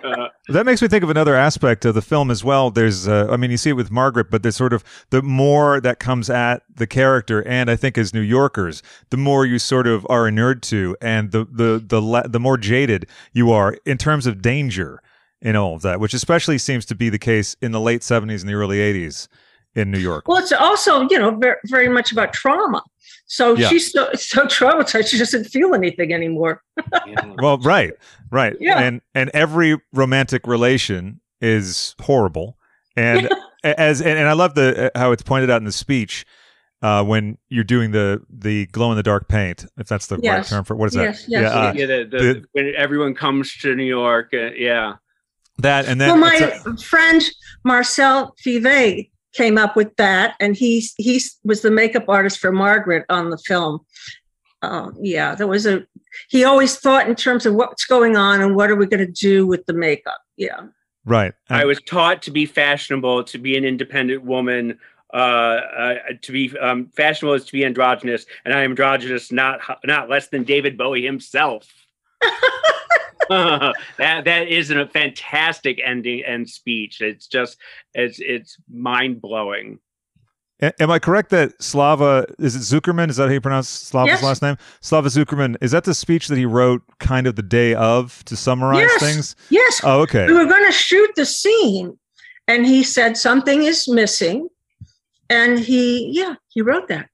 Uh, 0.03 0.27
That 0.49 0.65
makes 0.65 0.81
me 0.81 0.87
think 0.89 1.03
of 1.03 1.09
another 1.09 1.35
aspect 1.35 1.85
of 1.85 1.95
the 1.95 2.01
film 2.01 2.29
as 2.29 2.43
well. 2.43 2.71
There's, 2.71 3.07
uh, 3.07 3.27
I 3.31 3.37
mean, 3.37 3.51
you 3.51 3.57
see 3.57 3.69
it 3.69 3.73
with 3.77 3.89
Margaret, 3.89 4.29
but 4.29 4.43
there's 4.43 4.57
sort 4.57 4.73
of 4.73 4.83
the 5.09 5.21
more 5.21 5.79
that 5.79 5.99
comes 5.99 6.29
at 6.29 6.63
the 6.75 6.85
character, 6.87 7.41
and 7.47 7.71
I 7.71 7.77
think 7.77 7.97
as 7.97 8.13
New 8.13 8.19
Yorkers, 8.21 8.83
the 9.11 9.17
more 9.17 9.45
you 9.45 9.59
sort 9.59 9.87
of 9.87 10.05
are 10.09 10.27
inured 10.27 10.61
to, 10.63 10.97
and 11.01 11.31
the 11.31 11.45
the 11.45 11.81
the 11.85 12.01
le- 12.01 12.27
the 12.27 12.39
more 12.39 12.57
jaded 12.57 13.07
you 13.31 13.51
are 13.51 13.77
in 13.85 13.97
terms 13.97 14.27
of 14.27 14.41
danger 14.41 15.01
in 15.41 15.55
all 15.55 15.75
of 15.75 15.81
that, 15.83 15.99
which 16.01 16.13
especially 16.13 16.57
seems 16.57 16.85
to 16.87 16.95
be 16.95 17.09
the 17.09 17.19
case 17.19 17.55
in 17.61 17.71
the 17.71 17.79
late 17.79 18.01
'70s 18.01 18.41
and 18.41 18.49
the 18.49 18.53
early 18.53 18.79
'80s 18.79 19.29
in 19.75 19.89
New 19.89 19.99
York. 19.99 20.27
Well, 20.27 20.37
it's 20.39 20.51
also, 20.51 21.07
you 21.09 21.17
know, 21.17 21.31
very, 21.31 21.55
very 21.67 21.87
much 21.87 22.11
about 22.11 22.33
trauma. 22.33 22.83
So 23.33 23.55
Yeah. 23.55 23.69
she's 23.69 23.93
so, 23.93 24.09
so 24.13 24.45
traumatized, 24.45 25.07
she 25.07 25.17
doesn't 25.17 25.45
feel 25.45 25.73
anything 25.73 26.11
anymore. 26.13 26.61
Well, 27.41 27.57
right, 27.59 27.93
right, 28.29 28.57
Yeah. 28.59 28.79
and 28.81 28.99
and 29.15 29.29
every 29.33 29.79
romantic 29.93 30.45
relation 30.45 31.21
is 31.39 31.95
horrible, 32.01 32.57
and 32.97 33.29
as 33.63 34.01
and, 34.01 34.19
and 34.19 34.27
I 34.27 34.33
love 34.33 34.55
the 34.55 34.91
uh, 34.93 34.99
how 34.99 35.13
it's 35.13 35.23
pointed 35.23 35.49
out 35.49 35.57
in 35.61 35.63
the 35.63 35.71
speech 35.71 36.25
uh, 36.81 37.05
when 37.05 37.37
you're 37.47 37.63
doing 37.63 37.91
the 37.91 38.21
the 38.29 38.65
glow 38.67 38.91
in 38.91 38.97
the 38.97 39.03
dark 39.03 39.29
paint, 39.29 39.65
if 39.77 39.87
that's 39.87 40.07
the 40.07 40.17
right 40.17 40.43
term 40.45 40.65
for 40.65 40.75
what 40.75 40.87
is 40.87 40.95
Yes, 40.95 41.23
that? 41.25 41.31
yes, 41.31 41.41
yeah, 41.41 41.49
uh, 41.59 41.73
yeah, 41.73 41.85
the, 41.85 42.03
the, 42.11 42.17
the- 42.17 42.43
when 42.51 42.73
everyone 42.75 43.15
comes 43.15 43.55
to 43.59 43.75
New 43.75 43.85
York, 43.85 44.31
uh, 44.33 44.51
yeah. 44.57 44.95
that 45.59 45.85
and 45.87 46.01
then 46.01 46.09
well, 46.09 46.17
my 46.17 46.35
a- 46.65 46.77
friend 46.83 47.23
Marcel 47.63 48.35
Fieve 48.45 49.09
came 49.33 49.57
up 49.57 49.75
with 49.75 49.95
that, 49.97 50.35
and 50.39 50.55
he 50.55 50.85
he 50.97 51.21
was 51.43 51.61
the 51.61 51.71
makeup 51.71 52.05
artist 52.07 52.39
for 52.39 52.51
Margaret 52.51 53.05
on 53.09 53.29
the 53.29 53.37
film. 53.37 53.79
Uh, 54.61 54.91
yeah, 54.99 55.35
there 55.35 55.47
was 55.47 55.65
a. 55.65 55.85
He 56.29 56.43
always 56.43 56.77
thought 56.77 57.07
in 57.07 57.15
terms 57.15 57.45
of 57.45 57.55
what's 57.55 57.85
going 57.85 58.17
on 58.17 58.41
and 58.41 58.55
what 58.55 58.69
are 58.69 58.75
we 58.75 58.85
going 58.85 59.05
to 59.05 59.11
do 59.11 59.47
with 59.47 59.65
the 59.65 59.73
makeup. 59.73 60.19
Yeah, 60.37 60.67
right. 61.05 61.33
I 61.49 61.65
was 61.65 61.81
taught 61.81 62.21
to 62.23 62.31
be 62.31 62.45
fashionable, 62.45 63.23
to 63.25 63.37
be 63.37 63.57
an 63.57 63.65
independent 63.65 64.23
woman, 64.23 64.77
uh, 65.13 65.17
uh, 65.17 65.95
to 66.21 66.31
be 66.31 66.57
um, 66.59 66.87
fashionable 66.95 67.33
is 67.33 67.45
to 67.45 67.51
be 67.51 67.65
androgynous, 67.65 68.25
and 68.45 68.53
I 68.53 68.61
am 68.61 68.71
androgynous 68.71 69.31
not 69.31 69.59
not 69.85 70.09
less 70.09 70.27
than 70.27 70.43
David 70.43 70.77
Bowie 70.77 71.05
himself. 71.05 71.67
that 73.29 74.23
that 74.25 74.47
is 74.49 74.71
a 74.71 74.87
fantastic 74.87 75.79
ending 75.85 76.23
and 76.25 76.49
speech. 76.49 77.01
It's 77.01 77.27
just 77.27 77.57
it's 77.93 78.19
it's 78.19 78.57
mind 78.71 79.21
blowing. 79.21 79.79
A- 80.61 80.79
Am 80.81 80.91
I 80.91 80.99
correct 80.99 81.29
that 81.31 81.61
Slava 81.61 82.25
is 82.39 82.55
it 82.55 82.59
Tsukerman? 82.59 83.09
Is 83.09 83.17
that 83.17 83.27
how 83.27 83.33
you 83.33 83.41
pronounce 83.41 83.69
Slava's 83.69 84.11
Yes. 84.13 84.23
last 84.23 84.41
name? 84.41 84.57
Slava 84.81 85.07
Tsukerman. 85.09 85.55
Is 85.61 85.71
that 85.71 85.85
the 85.85 85.93
speech 85.93 86.27
that 86.27 86.37
he 86.37 86.45
wrote 86.45 86.81
kind 86.99 87.25
of 87.25 87.35
the 87.35 87.41
day 87.43 87.73
of 87.73 88.23
to 88.25 88.35
summarize 88.35 88.81
Yes. 88.81 88.99
things? 89.01 89.35
yes. 89.49 89.81
Oh, 89.83 90.01
okay. 90.01 90.27
we 90.27 90.33
were 90.33 90.45
going 90.45 90.65
to 90.65 90.71
shoot 90.71 91.09
the 91.15 91.25
scene, 91.25 91.97
and 92.47 92.65
he 92.65 92.83
said 92.83 93.17
something 93.17 93.63
is 93.63 93.87
missing, 93.87 94.49
and 95.29 95.57
he 95.59 96.09
yeah 96.11 96.35
he 96.49 96.61
wrote 96.61 96.87
that. 96.89 97.07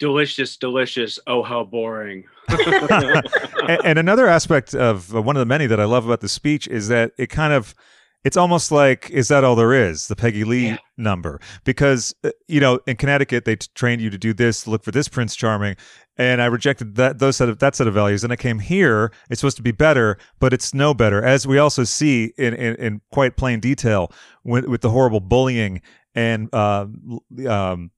Delicious, 0.00 0.56
delicious. 0.56 1.18
Oh, 1.26 1.42
how 1.42 1.62
boring. 1.62 2.24
and, 2.48 3.80
and 3.84 3.98
another 3.98 4.26
aspect 4.26 4.74
of 4.74 5.14
uh, 5.14 5.22
one 5.22 5.36
of 5.36 5.40
the 5.40 5.46
many 5.46 5.66
that 5.66 5.78
I 5.78 5.84
love 5.84 6.06
about 6.06 6.20
the 6.20 6.28
speech 6.28 6.66
is 6.66 6.88
that 6.88 7.12
it 7.18 7.28
kind 7.28 7.52
of 7.52 7.74
it's 8.24 8.36
almost 8.36 8.70
like 8.72 9.08
is 9.10 9.28
that 9.28 9.44
all 9.44 9.54
there 9.56 9.72
is 9.72 10.08
the 10.08 10.16
Peggy 10.16 10.44
Lee 10.44 10.68
Yeah. 10.68 10.76
number 10.96 11.40
because 11.64 12.14
uh, 12.24 12.30
you 12.48 12.60
know 12.60 12.80
in 12.86 12.96
Connecticut 12.96 13.44
they 13.44 13.56
t- 13.56 13.68
trained 13.74 14.00
you 14.02 14.10
to 14.10 14.18
do 14.18 14.32
this 14.34 14.66
look 14.66 14.82
for 14.82 14.90
this 14.90 15.06
Prince 15.08 15.36
Charming 15.36 15.76
and 16.16 16.42
I 16.42 16.46
rejected 16.46 16.96
that 16.96 17.18
those 17.18 17.36
set 17.36 17.48
of 17.48 17.58
that 17.60 17.74
set 17.74 17.86
of 17.86 17.94
values 17.94 18.24
and 18.24 18.32
I 18.32 18.36
came 18.36 18.58
here 18.58 19.12
it's 19.30 19.40
supposed 19.40 19.56
to 19.58 19.62
be 19.62 19.70
better 19.72 20.18
but 20.38 20.52
it's 20.52 20.74
no 20.74 20.92
better 20.94 21.22
as 21.22 21.46
we 21.46 21.58
also 21.58 21.84
see 21.84 22.32
in 22.36 22.54
in, 22.54 22.74
in 22.76 23.00
quite 23.12 23.36
plain 23.36 23.60
detail 23.60 24.10
with, 24.44 24.64
with 24.66 24.80
the 24.80 24.90
horrible 24.90 25.20
bullying 25.20 25.80
and 26.14 26.48
uh, 26.54 26.86
um, 27.48 27.90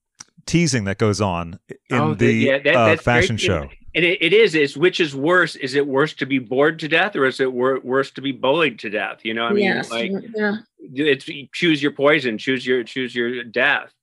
teasing 0.45 0.83
that 0.85 0.97
goes 0.97 1.21
on 1.21 1.59
in 1.89 1.97
Oh, 1.99 2.13
the 2.13 2.33
yeah, 2.33 2.57
that- 2.59 2.75
uh, 2.75 2.95
fashion 2.97 3.37
true. 3.37 3.45
show. 3.45 3.69
And 3.95 4.03
it, 4.03 4.23
it 4.23 4.33
is. 4.33 4.55
Is 4.55 4.75
which 4.75 4.99
is 4.99 5.15
worse? 5.15 5.55
Is 5.55 5.75
it 5.75 5.85
worse 5.85 6.13
to 6.15 6.25
be 6.25 6.39
bored 6.39 6.79
to 6.79 6.87
death, 6.87 7.15
or 7.15 7.25
is 7.25 7.39
it 7.39 7.53
wor- 7.53 7.79
worse 7.83 8.09
to 8.11 8.21
be 8.21 8.31
bullied 8.31 8.79
to 8.79 8.89
death? 8.89 9.19
You 9.23 9.35
know, 9.35 9.45
I 9.45 9.53
mean, 9.53 9.65
yes, 9.65 9.91
like 9.91 10.11
yeah. 10.35 10.57
it's 10.79 11.29
choose 11.53 11.81
your 11.81 11.91
poison, 11.91 12.39
choose 12.39 12.65
your 12.65 12.83
choose 12.83 13.13
your 13.13 13.43
death. 13.43 13.93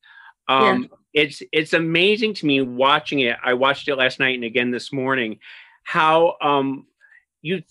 Um, 0.47 0.89
It's 1.13 1.43
it's 1.51 1.73
amazing 1.73 2.35
to 2.35 2.47
me 2.47 2.61
watching 2.61 3.19
it. 3.19 3.37
I 3.43 3.55
watched 3.55 3.89
it 3.89 3.97
last 3.97 4.21
night 4.21 4.37
and 4.37 4.45
again 4.45 4.71
this 4.71 4.93
morning. 4.93 5.41
How 5.83 6.37
um, 6.41 6.87
you 7.43 7.65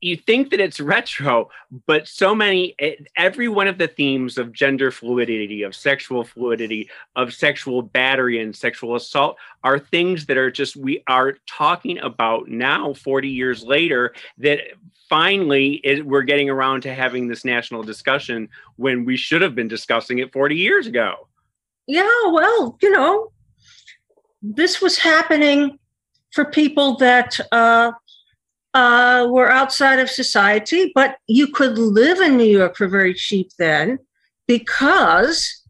you 0.00 0.16
think 0.16 0.50
that 0.50 0.60
it's 0.60 0.80
retro, 0.80 1.50
but 1.86 2.06
so 2.06 2.34
many 2.34 2.74
every 3.16 3.48
one 3.48 3.68
of 3.68 3.78
the 3.78 3.88
themes 3.88 4.38
of 4.38 4.52
gender 4.52 4.90
fluidity, 4.90 5.62
of 5.62 5.74
sexual 5.74 6.24
fluidity, 6.24 6.88
of 7.16 7.32
sexual 7.32 7.82
battery 7.82 8.40
and 8.40 8.54
sexual 8.54 8.94
assault 8.94 9.36
are 9.64 9.78
things 9.78 10.26
that 10.26 10.36
are 10.36 10.50
just 10.50 10.76
we 10.76 11.02
are 11.08 11.34
talking 11.46 11.98
about 11.98 12.48
now 12.48 12.92
40 12.94 13.28
years 13.28 13.64
later 13.64 14.14
that 14.38 14.60
finally 15.08 15.80
it, 15.84 16.04
we're 16.04 16.22
getting 16.22 16.50
around 16.50 16.82
to 16.82 16.94
having 16.94 17.28
this 17.28 17.44
national 17.44 17.82
discussion 17.82 18.48
when 18.76 19.04
we 19.04 19.16
should 19.16 19.42
have 19.42 19.54
been 19.54 19.68
discussing 19.68 20.18
it 20.18 20.32
40 20.32 20.56
years 20.56 20.86
ago. 20.86 21.28
Yeah, 21.86 22.10
well, 22.30 22.76
you 22.82 22.90
know, 22.90 23.32
this 24.42 24.80
was 24.80 24.98
happening 24.98 25.78
for 26.32 26.44
people 26.44 26.96
that 26.96 27.40
uh, 27.50 27.92
uh, 28.74 29.26
were 29.30 29.50
outside 29.50 29.98
of 29.98 30.10
society, 30.10 30.92
but 30.94 31.16
you 31.26 31.46
could 31.48 31.78
live 31.78 32.20
in 32.20 32.36
New 32.36 32.44
York 32.58 32.76
for 32.76 32.86
very 32.88 33.14
cheap 33.14 33.50
then 33.58 33.98
because 34.46 35.62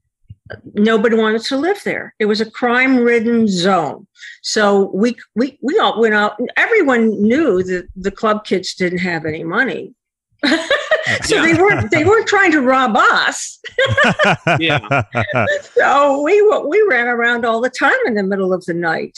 nobody 0.75 1.17
wanted 1.17 1.43
to 1.43 1.57
live 1.57 1.83
there. 1.85 2.14
It 2.19 2.25
was 2.26 2.40
a 2.40 2.50
crime-ridden 2.50 3.49
zone. 3.49 4.07
So 4.43 4.90
we 4.95 5.17
we 5.35 5.59
we 5.62 5.78
all 5.78 6.00
went 6.00 6.14
out. 6.14 6.38
Everyone 6.57 7.21
knew 7.23 7.62
that 7.64 7.87
the 7.97 8.11
club 8.11 8.45
kids 8.45 8.75
didn't 8.75 8.99
have 8.99 9.26
any 9.26 9.45
money. 9.45 9.95
so 10.45 11.35
Yeah. 11.37 11.43
they 11.43 11.55
weren't 11.55 11.90
they 11.90 12.05
weren't 12.05 12.26
trying 12.28 12.52
to 12.52 12.61
rob 12.61 12.97
us. 12.97 13.59
Yeah. 14.59 15.02
So 15.75 16.23
we 16.23 16.40
we 16.67 16.87
ran 16.88 17.07
around 17.09 17.45
all 17.45 17.61
the 17.61 17.71
time 17.71 17.99
in 18.07 18.14
the 18.14 18.23
middle 18.23 18.52
of 18.52 18.64
the 18.64 18.75
night. 18.75 19.17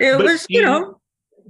It 0.00 0.16
But 0.16 0.24
was, 0.26 0.46
you 0.48 0.60
you- 0.60 0.66
know, 0.66 1.00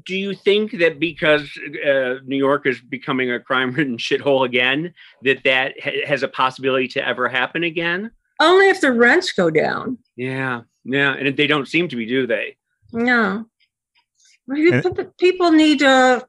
do 0.05 0.15
you 0.17 0.35
think 0.35 0.73
that 0.79 0.99
because 1.01 1.43
uh, 1.87 2.17
New 2.25 2.37
York 2.37 2.67
is 2.67 2.81
becoming 2.81 3.31
a 3.31 3.41
crime-ridden 3.41 3.97
shithole 4.07 4.45
again, 4.45 4.93
that 5.23 5.43
that 5.45 5.75
ha- 5.83 6.07
has 6.07 6.23
a 6.23 6.29
possibility 6.29 6.89
to 6.89 7.07
ever 7.07 7.29
happen 7.29 7.65
again? 7.65 8.11
only 8.39 8.69
if 8.69 8.83
the 8.83 8.93
rents 8.93 9.33
go 9.33 9.49
down. 9.51 9.97
Yeah, 10.15 10.61
yeah, 10.85 11.15
and 11.15 11.35
they 11.37 11.47
don't 11.47 11.67
seem 11.67 11.89
to 11.89 11.97
be, 11.97 12.05
do 12.05 12.27
they? 12.27 12.57
No, 12.93 13.47
You- 14.49 14.75
And- 14.75 14.95
p- 14.97 15.05
people 15.19 15.51
need 15.53 15.81
a, 15.81 16.23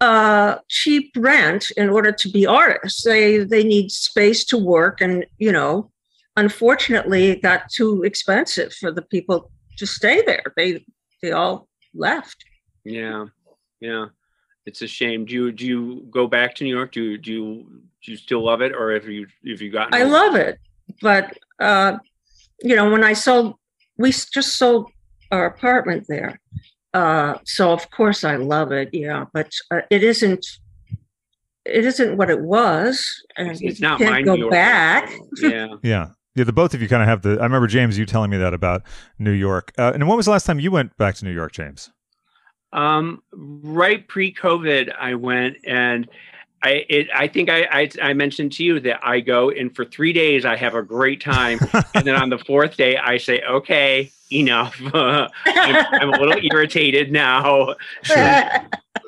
a 0.00 0.60
cheap 0.68 1.12
rent 1.16 1.70
in 1.76 1.90
order 1.90 2.10
to 2.12 2.28
be 2.30 2.46
artists. 2.46 3.04
They 3.04 3.38
they 3.44 3.64
need 3.64 3.90
space 3.90 4.44
to 4.46 4.56
work, 4.56 5.00
and 5.02 5.26
you 5.38 5.52
know, 5.52 5.90
unfortunately, 6.36 7.28
it 7.32 7.42
got 7.42 7.68
too 7.70 8.02
expensive 8.02 8.72
for 8.72 8.90
the 8.90 9.02
people 9.02 9.50
to 9.78 9.86
stay 9.86 10.22
there. 10.22 10.44
They 10.56 10.84
they 11.22 11.32
all 11.32 11.68
left. 11.94 12.36
Yeah, 12.86 13.26
yeah. 13.80 14.06
It's 14.64 14.82
a 14.82 14.86
shame. 14.86 15.24
Do 15.24 15.34
you 15.34 15.52
do 15.52 15.66
you 15.66 16.06
go 16.10 16.26
back 16.26 16.54
to 16.56 16.64
New 16.64 16.74
York? 16.74 16.92
Do 16.92 17.02
you 17.02 17.18
do 17.18 17.32
you, 17.32 17.42
do 18.04 18.12
you 18.12 18.16
still 18.16 18.44
love 18.44 18.62
it, 18.62 18.72
or 18.74 18.92
have 18.92 19.06
you 19.06 19.26
have 19.48 19.60
you 19.60 19.70
gotten? 19.70 19.94
I 19.94 20.04
love 20.04 20.34
it, 20.34 20.58
but 21.00 21.36
uh, 21.60 21.98
you 22.62 22.76
know, 22.76 22.90
when 22.90 23.04
I 23.04 23.12
sold, 23.12 23.56
we 23.98 24.10
just 24.10 24.56
sold 24.56 24.90
our 25.30 25.46
apartment 25.46 26.06
there, 26.08 26.40
uh, 26.94 27.38
so 27.44 27.72
of 27.72 27.90
course 27.90 28.24
I 28.24 28.36
love 28.36 28.72
it. 28.72 28.90
Yeah, 28.92 29.24
but 29.32 29.50
uh, 29.70 29.80
it 29.90 30.02
isn't. 30.02 30.46
It 31.64 31.84
isn't 31.84 32.16
what 32.16 32.30
it 32.30 32.40
was, 32.40 33.04
and 33.36 33.50
It's, 33.50 33.60
it's 33.60 33.80
you 33.80 33.88
not 33.88 33.98
can't 33.98 34.12
my 34.12 34.22
go 34.22 34.34
New 34.34 34.40
York 34.42 34.52
back. 34.52 35.12
Yeah. 35.40 35.68
Yeah. 35.82 36.08
Yeah, 36.36 36.44
the 36.44 36.52
both 36.52 36.74
of 36.74 36.82
you 36.82 36.88
kind 36.88 37.02
of 37.02 37.08
have 37.08 37.22
the. 37.22 37.40
I 37.40 37.44
remember 37.44 37.66
James, 37.66 37.96
you 37.96 38.04
telling 38.04 38.30
me 38.30 38.36
that 38.36 38.52
about 38.52 38.82
New 39.18 39.32
York. 39.32 39.72
Uh, 39.78 39.92
and 39.94 40.06
when 40.06 40.18
was 40.18 40.26
the 40.26 40.32
last 40.32 40.44
time 40.44 40.60
you 40.60 40.70
went 40.70 40.94
back 40.98 41.14
to 41.14 41.24
New 41.24 41.32
York, 41.32 41.52
James? 41.52 41.90
Um, 42.76 43.22
right 43.32 44.06
pre-COVID, 44.06 44.94
I 44.94 45.14
went 45.14 45.56
and 45.64 46.08
I 46.62 46.84
it, 46.88 47.08
I 47.14 47.26
think 47.26 47.48
I, 47.48 47.66
I 47.70 47.90
I 48.02 48.12
mentioned 48.12 48.52
to 48.52 48.64
you 48.64 48.80
that 48.80 49.00
I 49.02 49.20
go 49.20 49.50
and 49.50 49.74
for 49.74 49.84
three 49.84 50.12
days 50.12 50.44
I 50.44 50.56
have 50.56 50.74
a 50.74 50.82
great 50.82 51.22
time, 51.22 51.58
and 51.94 52.06
then 52.06 52.14
on 52.14 52.28
the 52.28 52.38
fourth 52.38 52.76
day 52.76 52.96
I 52.96 53.16
say, 53.16 53.42
okay, 53.42 54.10
enough. 54.32 54.80
I'm, 54.94 55.30
I'm 55.46 56.08
a 56.10 56.18
little 56.18 56.38
irritated 56.52 57.12
now. 57.12 57.74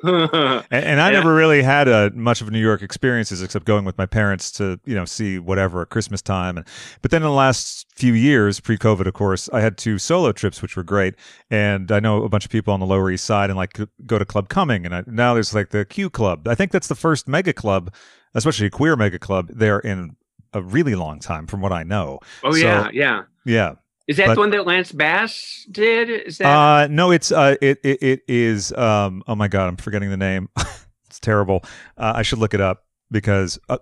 And, 0.70 0.84
and 0.84 1.00
I 1.00 1.08
Yeah. 1.10 1.18
never 1.18 1.34
really 1.34 1.62
had 1.62 1.88
a 1.88 2.10
much 2.14 2.40
of 2.40 2.50
New 2.50 2.60
York 2.60 2.82
experiences 2.82 3.42
except 3.42 3.64
going 3.64 3.84
with 3.84 3.98
my 3.98 4.06
parents 4.06 4.50
to 4.52 4.78
you 4.84 4.94
know 4.94 5.04
see 5.04 5.38
whatever 5.38 5.82
at 5.82 5.88
Christmas 5.90 6.22
time. 6.22 6.56
And 6.58 6.66
but 7.02 7.10
then 7.10 7.22
in 7.22 7.28
the 7.28 7.34
last 7.34 7.86
few 7.96 8.12
years, 8.12 8.60
pre-COVID, 8.60 9.06
of 9.06 9.14
course, 9.14 9.48
I 9.52 9.60
had 9.60 9.76
two 9.76 9.98
solo 9.98 10.32
trips 10.32 10.62
which 10.62 10.76
were 10.76 10.84
great. 10.84 11.14
And 11.50 11.90
I 11.90 12.00
know 12.00 12.22
a 12.22 12.28
bunch 12.28 12.44
of 12.44 12.50
people 12.50 12.72
on 12.74 12.80
the 12.80 12.86
Lower 12.86 13.10
East 13.10 13.24
Side 13.24 13.50
and 13.50 13.56
like 13.56 13.78
go 14.06 14.18
to 14.18 14.24
Club 14.24 14.48
Cumming, 14.48 14.86
And 14.86 14.94
I, 14.94 15.02
now 15.06 15.34
there's 15.34 15.54
like 15.54 15.70
the 15.70 15.84
Q 15.84 16.10
Club. 16.10 16.46
I 16.46 16.54
think 16.54 16.70
that's 16.72 16.88
the 16.88 16.94
first 16.94 17.26
mega 17.26 17.52
club, 17.52 17.92
especially 18.34 18.66
a 18.66 18.70
queer 18.70 18.94
mega 18.96 19.18
club 19.18 19.48
there 19.52 19.78
in 19.80 20.16
a 20.54 20.62
really 20.62 20.94
long 20.94 21.18
time, 21.18 21.46
from 21.46 21.60
what 21.60 21.72
I 21.72 21.82
know. 21.82 22.20
oh 22.44 22.52
So- 22.52 22.58
yeah, 22.58 22.88
yeah. 22.92 23.22
Yeah. 23.44 23.72
Is 24.08 24.16
that 24.16 24.26
But- 24.28 24.34
the 24.34 24.40
one 24.40 24.50
that 24.50 24.66
Lance 24.66 24.90
Bass 24.90 25.66
did? 25.70 26.08
Is 26.10 26.38
that? 26.38 26.46
Uh, 26.46 26.86
no, 26.90 27.10
it's 27.12 27.30
uh, 27.30 27.54
it, 27.60 27.78
it 27.84 28.02
it 28.02 28.20
is. 28.26 28.72
Um, 28.72 29.22
oh 29.28 29.34
my 29.34 29.48
god, 29.48 29.68
I'm 29.68 29.76
forgetting 29.76 30.10
the 30.10 30.16
name. 30.16 30.48
it's 31.06 31.20
terrible. 31.20 31.60
Uh, 31.96 32.14
I 32.16 32.22
should 32.22 32.38
look 32.38 32.54
it 32.54 32.60
up 32.60 32.84
because 33.10 33.58
uh, 33.68 33.78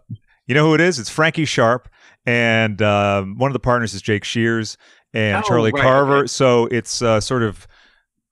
you 0.46 0.54
know 0.54 0.66
who 0.66 0.74
it 0.74 0.80
is. 0.80 0.98
It's 0.98 1.08
Frankie 1.10 1.44
Sharp, 1.44 1.88
and 2.26 2.82
um, 2.82 3.38
one 3.38 3.50
of 3.50 3.52
the 3.52 3.60
partners 3.60 3.94
is 3.94 4.02
Jake 4.02 4.24
Shears 4.24 4.76
and 5.14 5.38
Oh, 5.38 5.48
Charlie 5.48 5.70
right, 5.72 5.82
Carver. 5.82 6.16
okay. 6.18 6.26
So 6.26 6.66
it's 6.66 7.00
uh, 7.02 7.20
sort 7.20 7.42
of 7.44 7.66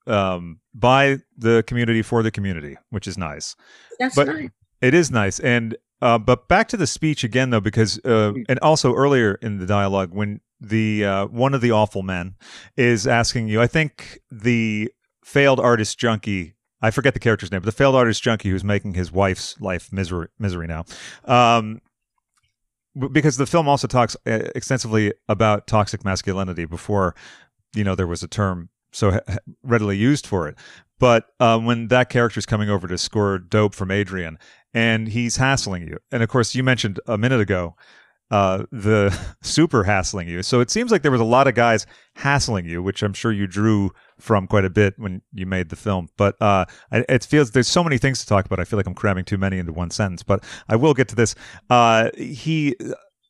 um, 0.07 0.59
by 0.73 1.19
the 1.37 1.63
community 1.65 2.01
for 2.01 2.21
the 2.23 2.31
community, 2.31 2.77
which 2.89 3.07
is 3.07 3.17
nice. 3.17 3.55
That's 3.99 4.15
But- 4.15 4.27
nice. 4.27 4.49
It 4.81 4.93
is 4.93 5.09
nice. 5.09 5.39
And 5.39 5.77
uh, 6.01 6.17
but 6.19 6.49
back 6.49 6.67
to 6.67 6.77
the 6.77 6.85
speech 6.85 7.23
again, 7.23 7.49
though, 7.49 7.61
because 7.61 7.97
uh, 8.05 8.33
and 8.49 8.59
also 8.59 8.93
earlier 8.93 9.35
in 9.41 9.57
the 9.57 9.65
dialogue 9.65 10.13
when 10.13 10.41
the 10.67 11.05
uh, 11.05 11.25
one 11.27 11.53
of 11.53 11.61
the 11.61 11.71
awful 11.71 12.03
men 12.03 12.35
is 12.75 13.07
asking 13.07 13.47
you, 13.47 13.61
I 13.61 13.67
think 13.67 14.19
the 14.31 14.91
failed 15.23 15.59
artist 15.59 15.97
junkie. 15.97 16.53
I 16.81 16.91
forget 16.91 17.13
the 17.13 17.19
character's 17.19 17.51
name, 17.51 17.61
but 17.61 17.65
the 17.65 17.71
failed 17.71 17.95
artist 17.95 18.21
junkie 18.21 18.49
who's 18.49 18.63
making 18.63 18.93
his 18.93 19.11
wife's 19.11 19.59
life 19.59 19.91
misery 19.91 20.27
misery 20.37 20.67
now. 20.67 20.85
Um, 21.25 21.81
because 23.11 23.37
the 23.37 23.45
film 23.45 23.67
also 23.67 23.87
talks 23.87 24.15
uh, 24.25 24.49
extensively 24.55 25.13
about 25.27 25.67
toxic 25.67 26.05
masculinity 26.05 26.65
before, 26.65 27.15
you 27.75 27.83
know, 27.83 27.95
there 27.95 28.07
was 28.07 28.23
a 28.23 28.27
term 28.27 28.69
so 28.91 29.19
readily 29.63 29.97
used 29.97 30.25
for 30.25 30.47
it. 30.47 30.55
But 30.97 31.25
uh, 31.39 31.59
when 31.59 31.89
that 31.89 32.09
character's 32.09 32.45
coming 32.45 32.69
over 32.69 32.87
to 32.87 32.97
score 32.97 33.37
dope 33.37 33.75
from 33.75 33.91
Adrian, 33.91 34.39
and 34.73 35.09
he's 35.09 35.37
hassling 35.37 35.87
you, 35.87 35.97
and 36.11 36.23
of 36.23 36.29
course 36.29 36.55
you 36.55 36.63
mentioned 36.63 36.99
a 37.05 37.17
minute 37.17 37.41
ago 37.41 37.75
uh, 38.31 38.63
the 38.71 39.17
super 39.41 39.83
hassling 39.83 40.27
you. 40.27 40.43
So 40.43 40.59
it 40.59 40.69
seems 40.69 40.91
like 40.91 41.01
there 41.01 41.11
was 41.11 41.21
a 41.21 41.25
lot 41.25 41.47
of 41.47 41.55
guys 41.55 41.85
hassling 42.15 42.65
you, 42.65 42.81
which 42.81 43.03
I'm 43.03 43.13
sure 43.13 43.31
you 43.31 43.47
drew 43.47 43.91
from 44.19 44.47
quite 44.47 44.65
a 44.65 44.69
bit 44.69 44.95
when 44.97 45.21
you 45.33 45.45
made 45.45 45.69
the 45.69 45.75
film. 45.75 46.09
But 46.17 46.35
uh, 46.41 46.65
it 46.91 47.23
feels 47.25 47.51
there's 47.51 47.67
so 47.67 47.83
many 47.83 47.97
things 47.97 48.19
to 48.19 48.25
talk 48.25 48.45
about. 48.45 48.59
I 48.59 48.65
feel 48.65 48.77
like 48.77 48.87
I'm 48.87 48.95
cramming 48.95 49.25
too 49.25 49.37
many 49.37 49.59
into 49.59 49.73
one 49.73 49.91
sentence, 49.91 50.23
but 50.23 50.43
I 50.67 50.75
will 50.75 50.93
get 50.93 51.07
to 51.09 51.15
this. 51.15 51.35
Uh, 51.69 52.09
he 52.17 52.75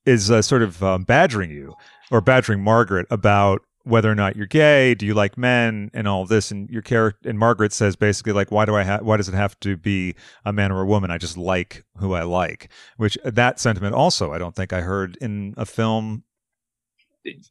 is 0.05 0.29
uh, 0.29 0.41
sort 0.41 0.61
of 0.61 0.81
um, 0.83 1.03
badgering 1.03 1.51
you 1.51 1.73
or 2.11 2.21
badgering 2.21 2.63
Margaret 2.63 3.07
about 3.09 3.61
whether 3.85 4.11
or 4.11 4.15
not 4.15 4.35
you're 4.35 4.45
gay, 4.47 4.93
do 4.95 5.05
you 5.05 5.13
like 5.13 5.37
men, 5.37 5.89
and 5.93 6.07
all 6.07 6.23
of 6.23 6.29
this. 6.29 6.51
And 6.51 6.69
your 6.69 6.81
character 6.81 7.29
and 7.29 7.39
Margaret 7.39 7.71
says 7.71 7.95
basically 7.95 8.33
like, 8.33 8.51
why 8.51 8.65
do 8.65 8.75
I 8.75 8.83
have? 8.83 9.01
Why 9.03 9.15
does 9.17 9.29
it 9.29 9.35
have 9.35 9.59
to 9.61 9.77
be 9.77 10.15
a 10.43 10.51
man 10.51 10.71
or 10.71 10.81
a 10.81 10.85
woman? 10.85 11.11
I 11.11 11.17
just 11.17 11.37
like 11.37 11.85
who 11.97 12.13
I 12.13 12.23
like. 12.23 12.69
Which 12.97 13.17
uh, 13.23 13.29
that 13.31 13.59
sentiment 13.59 13.95
also 13.95 14.33
I 14.33 14.37
don't 14.37 14.55
think 14.55 14.73
I 14.73 14.81
heard 14.81 15.17
in 15.21 15.53
a 15.57 15.65
film 15.65 16.23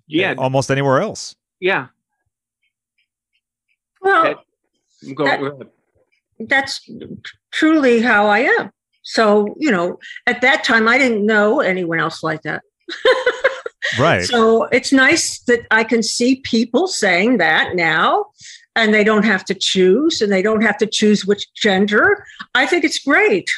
yeah, 0.07 0.35
almost 0.39 0.71
anywhere 0.71 1.01
else. 1.01 1.35
yeah. 1.61 1.87
Well, 4.01 4.23
That- 4.25 5.15
Go, 5.15 5.25
That- 5.25 5.41
go 5.41 5.47
ahead. 5.47 5.69
that's 6.49 6.89
truly 7.53 8.01
how 8.01 8.27
I 8.27 8.41
am. 8.41 8.71
So, 9.03 9.55
you 9.59 9.71
know, 9.71 9.99
at 10.27 10.41
that 10.41 10.65
time, 10.65 10.89
I 10.89 10.97
didn't 10.97 11.27
know 11.27 11.61
anyone 11.61 12.01
else 12.01 12.23
like 12.23 12.41
that. 12.43 12.63
Right. 13.99 14.25
So 14.25 14.65
it's 14.65 14.93
nice 14.93 15.41
that 15.41 15.67
I 15.71 15.85
can 15.85 16.03
see 16.03 16.37
people 16.37 16.87
saying 16.87 17.39
that 17.39 17.75
now 17.75 18.27
and 18.77 18.93
they 18.93 19.05
don't 19.05 19.25
have 19.25 19.45
to 19.47 19.55
choose 19.55 20.21
and 20.21 20.33
they 20.33 20.43
don't 20.43 20.63
have 20.63 20.79
to 20.79 20.87
choose 20.87 21.27
which 21.27 21.53
gender. 21.55 22.25
I 22.55 22.67
think 22.67 22.85
it's 22.85 22.99
great. 22.99 23.51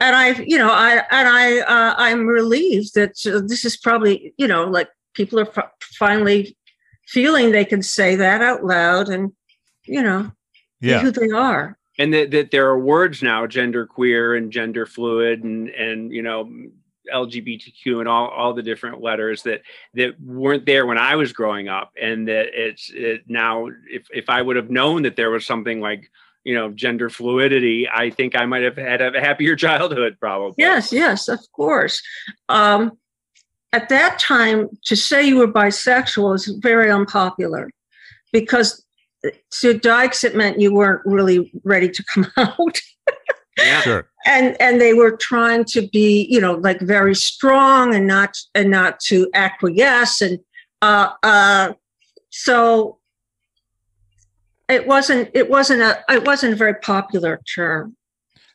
And 0.00 0.16
I, 0.16 0.30
you 0.46 0.58
know, 0.58 0.70
I, 0.70 1.04
and 1.10 1.28
I, 1.28 1.58
uh, 1.60 1.94
I'm 1.98 2.26
relieved 2.26 2.94
that 2.94 3.14
uh, 3.26 3.40
this 3.46 3.64
is 3.64 3.76
probably, 3.76 4.34
you 4.36 4.48
know, 4.48 4.64
like 4.64 4.88
people 5.14 5.38
are 5.38 5.48
f- 5.56 5.70
finally 5.98 6.56
feeling 7.06 7.52
they 7.52 7.64
can 7.64 7.82
say 7.82 8.16
that 8.16 8.42
out 8.42 8.64
loud 8.64 9.08
and, 9.08 9.32
you 9.86 10.02
know, 10.02 10.30
yeah. 10.80 11.00
who 11.00 11.10
they 11.10 11.30
are. 11.30 11.78
and 11.98 12.12
that, 12.12 12.30
that 12.30 12.50
there 12.50 12.68
are 12.68 12.78
words 12.78 13.22
now 13.22 13.46
gender 13.46 13.86
queer 13.86 14.34
and 14.34 14.50
gender 14.50 14.86
fluid 14.86 15.44
and 15.44 15.68
and 15.70 16.12
you 16.12 16.22
know 16.22 16.50
lgbtq 17.12 17.98
and 17.98 18.08
all 18.08 18.28
all 18.28 18.54
the 18.54 18.62
different 18.62 19.00
letters 19.02 19.42
that 19.42 19.62
that 19.94 20.18
weren't 20.20 20.64
there 20.66 20.86
when 20.86 20.98
i 20.98 21.14
was 21.16 21.32
growing 21.32 21.68
up 21.68 21.92
and 22.00 22.28
that 22.28 22.46
it's 22.52 22.90
it 22.94 23.22
now 23.28 23.68
if 23.90 24.06
if 24.12 24.28
i 24.30 24.40
would 24.40 24.56
have 24.56 24.70
known 24.70 25.02
that 25.02 25.16
there 25.16 25.30
was 25.30 25.44
something 25.44 25.80
like 25.80 26.10
you 26.44 26.54
know 26.54 26.70
gender 26.70 27.10
fluidity 27.10 27.88
i 27.88 28.10
think 28.10 28.36
i 28.36 28.46
might 28.46 28.62
have 28.62 28.76
had 28.76 29.00
a 29.00 29.20
happier 29.20 29.56
childhood 29.66 30.16
probably 30.20 30.54
Yes, 30.58 30.92
yes, 30.92 31.28
of 31.28 31.40
course. 31.52 32.02
Um, 32.48 32.98
at 33.72 33.88
that 33.88 34.18
time, 34.20 34.68
to 34.84 34.94
say 34.94 35.26
you 35.26 35.38
were 35.38 35.48
bisexual 35.48 36.30
was 36.30 36.46
very 36.62 36.90
unpopular 36.90 37.70
because 38.32 38.84
to 39.50 39.74
Dykes 39.74 40.22
it 40.22 40.36
meant 40.36 40.60
you 40.60 40.72
weren't 40.72 41.02
really 41.04 41.50
ready 41.64 41.88
to 41.88 42.04
come 42.04 42.30
out, 42.36 42.80
yeah 43.58 43.80
Sure. 43.80 44.08
And 44.24 44.56
and 44.60 44.80
they 44.80 44.94
were 44.94 45.16
trying 45.16 45.64
to 45.66 45.86
be, 45.88 46.26
you 46.30 46.40
know, 46.40 46.54
like 46.54 46.80
very 46.80 47.14
strong 47.14 47.94
and 47.94 48.06
not 48.06 48.36
and 48.54 48.70
not 48.70 49.00
to 49.00 49.28
acquiesce, 49.34 50.20
and 50.20 50.38
uh, 50.82 51.10
uh, 51.22 51.72
so 52.30 52.98
it 54.68 54.86
wasn't 54.86 55.30
it 55.34 55.50
wasn't 55.50 55.82
a 55.82 56.02
it 56.08 56.24
wasn't 56.24 56.52
a 56.52 56.56
very 56.56 56.74
popular 56.74 57.40
term. 57.54 57.96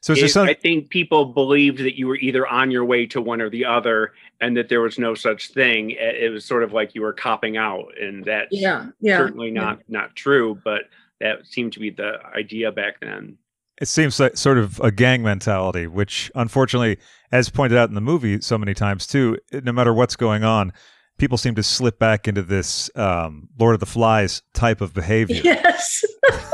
So 0.02 0.14
is 0.14 0.20
there 0.20 0.26
It- 0.28 0.32
some? 0.32 0.48
I 0.48 0.54
think 0.54 0.90
people 0.90 1.26
believed 1.26 1.80
that 1.80 1.98
you 1.98 2.08
were 2.08 2.16
either 2.18 2.48
on 2.48 2.72
your 2.72 2.86
way 2.86 3.06
to 3.08 3.22
one 3.22 3.42
or 3.42 3.50
the 3.50 3.66
other, 3.66 4.14
and 4.40 4.56
that 4.58 4.70
there 4.70 4.82
was 4.82 4.98
no 4.98 5.14
such 5.14 5.50
thing. 5.52 5.92
It 5.92 6.16
it 6.24 6.30
was 6.32 6.46
sort 6.46 6.64
of 6.64 6.74
like 6.74 6.96
you 6.96 7.02
were 7.02 7.14
copping 7.14 7.58
out, 7.58 7.92
and 8.02 8.24
that's 8.26 8.48
Yeah, 8.52 8.88
yeah, 9.02 9.18
certainly 9.18 9.52
not 9.52 9.82
not 9.88 10.16
true. 10.16 10.60
But 10.64 10.84
that 11.20 11.46
seemed 11.46 11.74
to 11.74 11.80
be 11.80 11.90
the 11.90 12.20
idea 12.36 12.72
back 12.72 13.02
then. 13.02 13.38
It 13.80 13.88
seems 13.88 14.20
like 14.20 14.38
sort 14.38 14.58
of 14.58 14.80
a 14.82 14.92
gang 14.92 15.24
mentality, 15.24 15.88
which 15.88 16.32
unfortunately, 16.36 16.98
as 17.32 17.50
pointed 17.50 17.78
out 17.78 17.90
in 17.90 17.96
the 17.96 18.02
movie 18.02 18.42
so 18.42 18.58
many 18.58 18.74
times 18.74 19.08
too, 19.08 19.38
no 19.52 19.72
matter 19.72 19.94
what's 19.94 20.16
going 20.16 20.44
on, 20.44 20.74
people 21.18 21.38
seem 21.38 21.56
to 21.56 21.64
slip 21.64 22.00
back 22.00 22.28
into 22.28 22.42
this 22.42 22.90
um, 22.96 23.50
Lord 23.58 23.76
of 23.76 23.80
the 23.80 23.86
Flies 23.86 24.42
type 24.54 24.82
of 24.82 24.94
behavior. 24.94 25.42
Yes. 25.44 26.04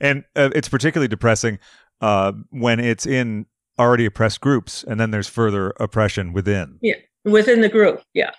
and 0.00 0.24
uh, 0.34 0.50
it's 0.54 0.68
particularly 0.68 1.08
depressing 1.08 1.58
uh, 2.00 2.32
when 2.50 2.80
it's 2.80 3.06
in 3.06 3.46
already 3.78 4.06
oppressed 4.06 4.40
groups, 4.40 4.84
and 4.84 4.98
then 4.98 5.10
there's 5.10 5.28
further 5.28 5.72
oppression 5.80 6.32
within. 6.32 6.78
Yeah, 6.82 6.96
within 7.24 7.60
the 7.60 7.68
group, 7.68 8.02
yeah. 8.14 8.30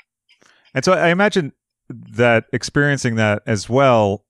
And 0.73 0.85
so 0.85 0.93
I 0.93 1.09
imagine 1.09 1.53
that 1.89 2.45
experiencing 2.53 3.15
that 3.15 3.43
as 3.45 3.69
well 3.69 4.25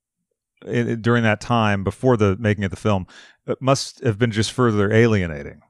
i 0.67 0.95
during 0.95 1.24
that 1.24 1.41
time 1.41 1.84
before 1.84 2.17
the 2.17 2.36
making 2.38 2.63
of 2.63 2.71
the 2.71 2.78
film 2.78 3.08
it 3.47 3.62
must 3.62 4.04
have 4.04 4.17
been 4.17 4.32
just 4.32 4.52
further 4.52 4.91
alienating. 4.91 5.62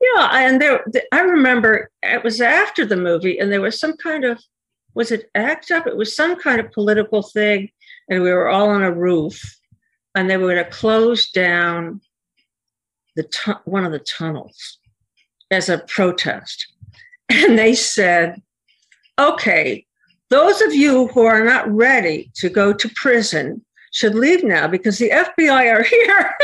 Yeah, 0.00 0.30
and 0.32 0.60
there, 0.60 0.82
th- 0.92 1.04
I 1.12 1.20
remember 1.20 1.90
it 2.02 2.24
was 2.24 2.40
after 2.40 2.86
the 2.86 2.96
movie, 2.96 3.38
and 3.38 3.52
there 3.52 3.60
was 3.60 3.78
some 3.78 3.96
kind 3.96 4.24
of 4.24 4.42
was 4.94 5.12
it 5.12 5.30
ACT 5.36 5.70
UP? 5.70 5.86
It 5.86 5.96
was 5.96 6.16
some 6.16 6.36
kind 6.36 6.58
of 6.60 6.72
political 6.72 7.22
thing, 7.22 7.70
and 8.08 8.22
we 8.22 8.32
were 8.32 8.48
all 8.48 8.70
on 8.70 8.82
a 8.82 8.92
roof, 8.92 9.40
and 10.16 10.28
they 10.28 10.36
were 10.36 10.52
going 10.52 10.64
to 10.64 10.70
close 10.70 11.30
down 11.30 12.00
the 13.14 13.22
tu- 13.24 13.60
one 13.66 13.84
of 13.84 13.92
the 13.92 14.00
tunnels 14.00 14.78
as 15.50 15.68
a 15.68 15.78
protest, 15.86 16.72
and 17.28 17.58
they 17.58 17.74
said, 17.74 18.40
"Okay, 19.18 19.86
those 20.30 20.60
of 20.62 20.74
you 20.74 21.08
who 21.08 21.22
are 21.22 21.44
not 21.44 21.70
ready 21.70 22.30
to 22.36 22.48
go 22.48 22.72
to 22.72 22.90
prison." 22.94 23.64
Should 23.92 24.14
leave 24.14 24.44
now 24.44 24.68
because 24.68 24.98
the 24.98 25.10
FBI 25.10 25.72
are 25.72 25.82
here. 25.82 26.34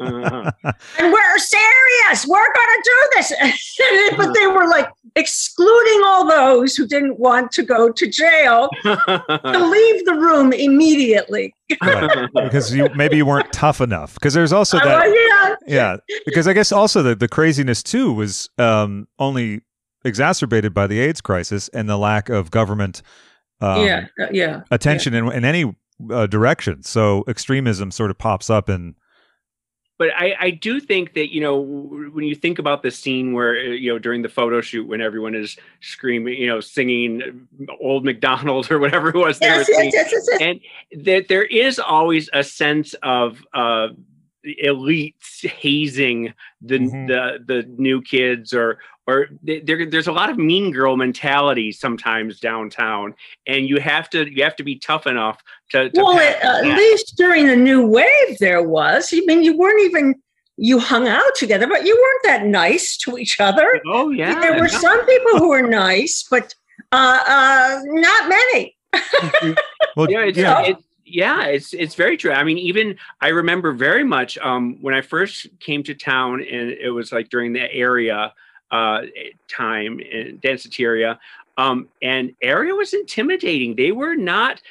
Uh-huh. 0.00 0.52
and 0.98 1.12
we're 1.12 1.38
serious. 1.38 2.26
We're 2.26 2.52
going 2.54 2.54
to 2.54 2.82
do 2.84 3.08
this. 3.16 3.32
but 4.16 4.32
they 4.34 4.46
were 4.46 4.66
like 4.68 4.88
excluding 5.16 6.02
all 6.04 6.26
those 6.26 6.74
who 6.74 6.86
didn't 6.86 7.18
want 7.18 7.52
to 7.52 7.62
go 7.62 7.90
to 7.92 8.06
jail 8.08 8.68
to 8.82 8.90
leave 9.70 10.04
the 10.06 10.14
room 10.18 10.52
immediately. 10.52 11.54
Right. 11.82 12.28
because 12.34 12.74
you 12.74 12.88
maybe 12.94 13.16
you 13.18 13.26
weren't 13.26 13.52
tough 13.52 13.80
enough. 13.80 14.14
Because 14.14 14.34
there's 14.34 14.52
also 14.52 14.78
that. 14.78 15.06
was- 15.06 15.14
yeah. 15.14 15.56
yeah 15.66 15.96
because 16.24 16.48
i 16.48 16.52
guess 16.52 16.72
also 16.72 17.02
the, 17.02 17.14
the 17.14 17.28
craziness 17.28 17.82
too 17.82 18.12
was 18.12 18.48
um, 18.58 19.06
only 19.18 19.60
exacerbated 20.04 20.72
by 20.72 20.86
the 20.86 20.98
aids 20.98 21.20
crisis 21.20 21.68
and 21.68 21.88
the 21.88 21.96
lack 21.98 22.28
of 22.28 22.50
government 22.50 23.02
um, 23.60 23.84
yeah. 23.84 24.06
uh, 24.20 24.26
Yeah. 24.32 24.62
attention 24.70 25.12
in, 25.14 25.30
in 25.32 25.44
any 25.44 25.74
uh, 26.12 26.26
direction 26.26 26.82
so 26.82 27.24
extremism 27.28 27.90
sort 27.90 28.10
of 28.10 28.18
pops 28.18 28.48
up 28.50 28.68
and 28.68 28.94
but 29.98 30.10
I, 30.16 30.36
I 30.38 30.50
do 30.50 30.78
think 30.78 31.14
that 31.14 31.32
you 31.34 31.40
know 31.40 31.58
when 31.58 32.24
you 32.24 32.36
think 32.36 32.60
about 32.60 32.82
the 32.84 32.90
scene 32.92 33.32
where 33.32 33.56
uh, 33.58 33.62
you 33.62 33.92
know 33.92 33.98
during 33.98 34.22
the 34.22 34.28
photo 34.28 34.60
shoot 34.60 34.86
when 34.86 35.00
everyone 35.00 35.34
is 35.34 35.56
screaming 35.80 36.34
you 36.34 36.46
know 36.46 36.60
singing 36.60 37.48
old 37.80 38.04
mcdonald 38.04 38.70
or 38.70 38.78
whatever 38.78 39.08
it 39.08 39.16
was 39.16 39.40
they 39.40 39.50
were 39.50 39.56
Yes, 39.56 39.66
singing, 39.66 39.90
yes, 39.92 40.12
yes, 40.12 40.28
yes, 40.28 40.40
yes. 40.40 40.60
and 40.92 41.04
that 41.04 41.26
there 41.28 41.44
is 41.44 41.78
always 41.80 42.30
a 42.32 42.44
sense 42.44 42.94
of 43.02 43.44
uh 43.54 43.88
elites 44.62 45.46
hazing 45.46 46.32
the 46.60 46.78
Mhm. 46.78 47.06
the 47.08 47.38
the 47.44 47.62
new 47.76 48.00
kids 48.00 48.54
or 48.54 48.78
or 49.08 49.28
there, 49.42 49.86
there's 49.86 50.06
a 50.06 50.12
lot 50.12 50.28
of 50.28 50.36
mean 50.38 50.70
girl 50.70 50.96
mentality 50.96 51.72
sometimes 51.72 52.38
downtown 52.38 53.14
and 53.46 53.66
you 53.66 53.80
have 53.80 54.08
to 54.10 54.30
you 54.30 54.44
have 54.44 54.54
to 54.56 54.62
be 54.62 54.78
tough 54.78 55.06
enough 55.06 55.42
to, 55.70 55.88
to 55.90 56.00
Well, 56.02 56.18
at, 56.18 56.36
at 56.36 56.62
that. 56.62 56.76
least 56.76 57.16
during 57.16 57.46
the 57.46 57.56
new 57.56 57.84
wave, 57.86 58.38
there 58.38 58.62
was. 58.62 59.10
I 59.12 59.20
mean, 59.26 59.42
you 59.42 59.56
weren't 59.56 59.80
even, 59.80 60.14
you 60.58 60.78
hung 60.78 61.08
out 61.08 61.34
together, 61.36 61.66
but 61.66 61.84
you 61.86 61.94
weren't 61.96 62.22
that 62.24 62.46
nice 62.46 62.96
to 62.98 63.18
each 63.18 63.40
other. 63.40 63.80
oh 63.86 64.10
yeah 64.10 64.38
there 64.40 64.52
were 64.54 64.68
no. 64.68 64.78
some 64.78 65.04
people 65.06 65.38
who 65.38 65.48
were 65.48 65.62
nice, 65.66 66.24
but 66.30 66.54
uh, 66.92 67.18
uh, 67.26 67.80
not 67.84 68.28
many. 68.28 68.76
well 69.96 70.10
yeah, 70.10 70.20
it's, 70.20 70.38
Yeah. 70.38 70.62
it's 70.62 70.82
yeah, 71.10 71.44
it's 71.46 71.72
it's 71.72 71.94
very 71.94 72.18
true. 72.18 72.32
I 72.32 72.44
mean, 72.44 72.58
even 72.58 72.98
I 73.22 73.28
remember 73.28 73.72
very 73.72 74.04
much 74.04 74.36
um, 74.38 74.76
when 74.82 74.92
I 74.92 75.00
first 75.00 75.46
came 75.58 75.82
to 75.84 75.94
town, 75.94 76.34
and 76.40 76.70
it 76.70 76.90
was 76.90 77.12
like 77.12 77.30
during 77.30 77.54
the 77.54 77.72
area 77.72 78.34
uh, 78.70 79.02
time 79.48 80.00
in 80.00 80.38
Danceteria. 80.38 81.18
Um, 81.56 81.88
and 82.00 82.36
area 82.40 82.72
was 82.72 82.94
intimidating. 82.94 83.74
They 83.74 83.90
were 83.90 84.14
not 84.14 84.62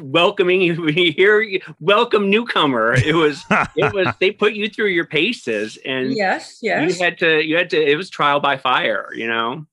welcoming 0.00 0.62
you 0.62 0.86
here. 0.86 1.60
Welcome 1.78 2.30
newcomer. 2.30 2.94
It 2.94 3.14
was. 3.14 3.44
It 3.76 3.92
was. 3.92 4.08
They 4.18 4.30
put 4.30 4.54
you 4.54 4.70
through 4.70 4.88
your 4.88 5.04
paces, 5.04 5.78
and 5.84 6.14
Yes, 6.14 6.58
yes. 6.62 6.98
you 6.98 7.04
had 7.04 7.18
to. 7.18 7.42
You 7.42 7.56
had 7.56 7.68
to. 7.70 7.82
It 7.82 7.96
was 7.96 8.08
trial 8.08 8.40
by 8.40 8.56
fire. 8.56 9.10
You 9.14 9.26
know 9.26 9.66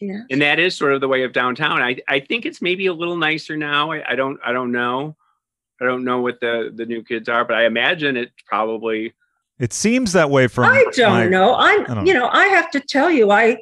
yeah. 0.00 0.22
and 0.30 0.40
that 0.42 0.58
is 0.58 0.74
sort 0.74 0.92
of 0.92 1.00
the 1.00 1.08
way 1.08 1.22
of 1.24 1.32
downtown. 1.32 1.82
I 1.82 1.98
I 2.08 2.20
think 2.20 2.46
it's 2.46 2.62
maybe 2.62 2.86
a 2.86 2.92
little 2.92 3.16
nicer 3.16 3.56
now. 3.56 3.92
I, 3.92 4.12
I 4.12 4.14
don't 4.16 4.40
I 4.44 4.52
don't 4.52 4.72
know. 4.72 5.16
I 5.80 5.84
don't 5.84 6.04
know 6.04 6.20
what 6.20 6.40
the 6.40 6.72
the 6.74 6.86
new 6.86 7.02
kids 7.02 7.28
are, 7.28 7.44
but 7.44 7.56
I 7.56 7.66
imagine 7.66 8.16
it's 8.16 8.32
probably 8.46 9.14
it 9.60 9.74
seems 9.74 10.12
that 10.14 10.30
way 10.30 10.48
from 10.48 10.64
I 10.64 10.84
don't 10.92 11.12
my- 11.12 11.28
know. 11.28 11.54
I'm, 11.54 11.82
I 11.82 11.94
don't 11.94 12.06
you 12.06 12.14
know, 12.14 12.28
I 12.28 12.46
have 12.46 12.70
to 12.72 12.80
tell 12.80 13.10
you, 13.10 13.30
I, 13.30 13.58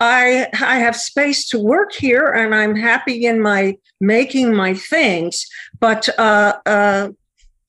I, 0.00 0.48
I 0.54 0.78
have 0.78 0.96
space 0.96 1.46
to 1.50 1.58
work 1.58 1.92
here, 1.92 2.26
and 2.30 2.54
I'm 2.54 2.74
happy 2.74 3.26
in 3.26 3.40
my 3.40 3.76
making 4.00 4.54
my 4.54 4.74
things. 4.74 5.46
But 5.78 6.08
uh, 6.18 6.58
uh, 6.66 7.10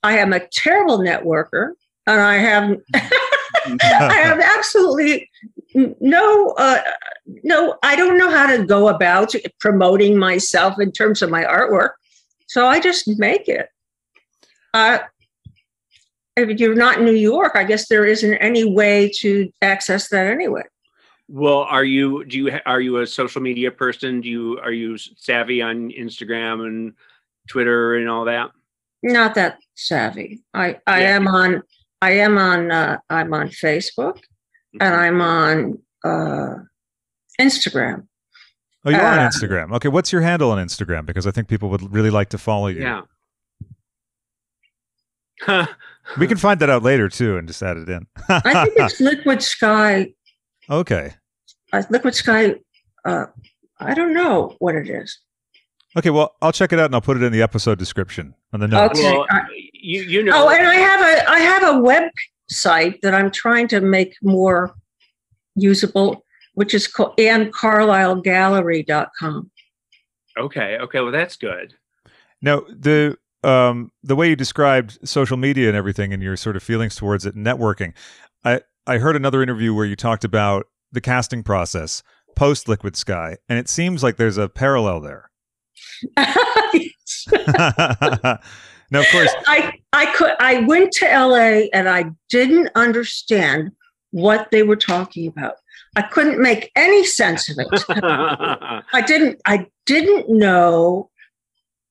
I 0.01 0.17
am 0.17 0.33
a 0.33 0.39
terrible 0.47 0.99
networker, 0.99 1.71
and 2.07 2.21
I 2.21 2.37
have, 2.37 2.77
I 2.95 4.13
have 4.23 4.39
absolutely 4.39 5.29
no, 5.99 6.55
uh, 6.57 6.81
no. 7.43 7.77
I 7.83 7.95
don't 7.97 8.17
know 8.17 8.29
how 8.31 8.55
to 8.55 8.65
go 8.65 8.87
about 8.87 9.33
promoting 9.59 10.17
myself 10.17 10.79
in 10.79 10.91
terms 10.91 11.21
of 11.21 11.29
my 11.29 11.43
artwork, 11.43 11.91
so 12.47 12.65
I 12.65 12.79
just 12.79 13.07
make 13.19 13.49
it. 13.49 13.67
Uh, 14.73 14.99
if 16.37 16.59
you're 16.59 16.75
not 16.75 16.99
in 16.99 17.05
New 17.05 17.13
York, 17.15 17.53
I 17.55 17.63
guess 17.63 17.87
there 17.87 18.05
isn't 18.05 18.33
any 18.35 18.63
way 18.63 19.09
to 19.19 19.49
access 19.61 20.09
that 20.09 20.27
anyway. 20.27 20.63
well. 21.27 21.59
Are 21.59 21.83
you 21.85 22.25
do 22.25 22.37
you 22.37 22.59
are 22.65 22.81
you 22.81 22.97
a 23.01 23.07
social 23.07 23.41
media 23.41 23.71
person? 23.71 24.21
Do 24.21 24.29
you 24.29 24.59
are 24.59 24.71
you 24.71 24.97
savvy 24.97 25.61
on 25.61 25.89
Instagram 25.91 26.65
and 26.67 26.93
Twitter 27.47 27.95
and 27.95 28.09
all 28.09 28.25
that? 28.25 28.51
Not 29.03 29.35
that 29.35 29.59
savvy. 29.75 30.41
I, 30.53 30.79
I 30.87 31.01
Yeah. 31.01 31.15
am 31.15 31.27
on 31.27 31.61
I 32.01 32.11
am 32.11 32.37
on 32.37 32.71
uh, 32.71 32.97
I'm 33.09 33.33
on 33.33 33.47
Facebook 33.49 34.19
and 34.79 34.93
I'm 34.93 35.21
on 35.21 35.79
uh, 36.03 36.55
Instagram. 37.39 38.07
oh 38.85 38.89
you're 38.91 39.03
on 39.05 39.19
uh, 39.19 39.29
instagram 39.29 39.73
okay 39.75 39.87
what's 39.87 40.11
your 40.11 40.21
handle 40.21 40.51
on 40.51 40.63
instagram 40.63 41.05
because 41.07 41.25
i 41.25 41.31
think 41.31 41.47
people 41.47 41.69
would 41.69 41.91
really 41.91 42.11
like 42.11 42.29
to 42.29 42.37
follow 42.37 42.67
you 42.67 42.81
Yeah. 42.81 43.01
we 46.17 46.27
can 46.27 46.37
find 46.37 46.59
that 46.61 46.69
out 46.69 46.83
later 46.83 47.09
too 47.09 47.35
and 47.37 47.47
just 47.47 47.61
add 47.63 47.75
it 47.77 47.89
in 47.89 48.05
I 48.29 48.63
think 48.65 48.73
it's 48.77 48.99
Liquid 49.01 49.41
Sky. 49.43 50.13
okay 50.69 51.13
Uh, 51.73 51.83
Liquid 51.89 52.15
Sky. 52.15 52.55
Uh, 53.03 53.25
I 53.79 53.93
don't 53.93 54.13
know 54.13 54.55
what 54.59 54.75
it 54.75 54.89
is. 54.89 55.19
okay 55.97 56.09
well 56.09 56.35
i'll 56.41 56.51
check 56.53 56.71
it 56.73 56.79
out 56.79 56.85
and 56.85 56.95
i'll 56.95 57.01
put 57.01 57.17
it 57.17 57.23
in 57.23 57.31
the 57.33 57.41
episode 57.41 57.77
description 57.79 58.33
on 58.53 58.59
the 58.61 58.67
notes 58.67 58.97
Okay. 58.99 59.11
well, 59.11 59.25
you 59.73 60.01
you 60.03 60.23
know. 60.23 60.45
Oh, 60.45 60.49
and 60.49 60.65
I 60.67 60.75
have 60.75 61.01
a 61.01 61.29
I 61.29 61.39
have 61.39 61.63
a 61.63 61.73
website 61.81 63.01
that 63.01 63.13
I'm 63.13 63.29
trying 63.29 63.67
to 63.69 63.81
make 63.81 64.15
more 64.23 64.73
usable, 65.55 66.23
which 66.55 66.73
is 66.73 66.87
called 66.87 67.15
AnneCarlisleGallery.com. 67.17 69.51
okay. 70.39 70.77
Okay. 70.79 70.99
Well, 71.01 71.11
that's 71.11 71.35
good. 71.37 71.73
Now, 72.41 72.61
the 72.67 73.17
um, 73.43 73.91
the 74.03 74.15
way 74.15 74.29
you 74.29 74.35
described 74.35 74.97
social 75.07 75.37
media 75.37 75.67
and 75.67 75.77
everything, 75.77 76.13
and 76.13 76.21
your 76.21 76.37
sort 76.37 76.55
of 76.55 76.63
feelings 76.63 76.95
towards 76.95 77.25
it, 77.25 77.35
networking, 77.35 77.93
I 78.43 78.61
I 78.87 78.97
heard 78.97 79.15
another 79.15 79.41
interview 79.41 79.73
where 79.73 79.85
you 79.85 79.95
talked 79.95 80.23
about 80.23 80.67
the 80.91 81.01
casting 81.01 81.43
process 81.43 82.03
post 82.35 82.67
Liquid 82.67 82.95
Sky, 82.95 83.37
and 83.49 83.57
it 83.57 83.69
seems 83.69 84.03
like 84.03 84.17
there's 84.17 84.37
a 84.37 84.49
parallel 84.49 85.01
there. 85.01 85.29
now, 86.17 86.29
of 88.93 89.07
course, 89.11 89.33
I 89.47 89.73
I 89.93 90.05
could 90.15 90.33
I 90.39 90.59
went 90.67 90.91
to 90.93 91.05
LA 91.05 91.67
and 91.73 91.89
I 91.89 92.05
didn't 92.29 92.69
understand 92.75 93.71
what 94.11 94.49
they 94.51 94.63
were 94.63 94.75
talking 94.75 95.27
about. 95.27 95.55
I 95.95 96.01
couldn't 96.01 96.41
make 96.41 96.71
any 96.75 97.05
sense 97.05 97.49
of 97.49 97.57
it. 97.59 97.83
I 97.89 99.01
didn't 99.05 99.41
I 99.45 99.67
didn't 99.85 100.29
know 100.29 101.09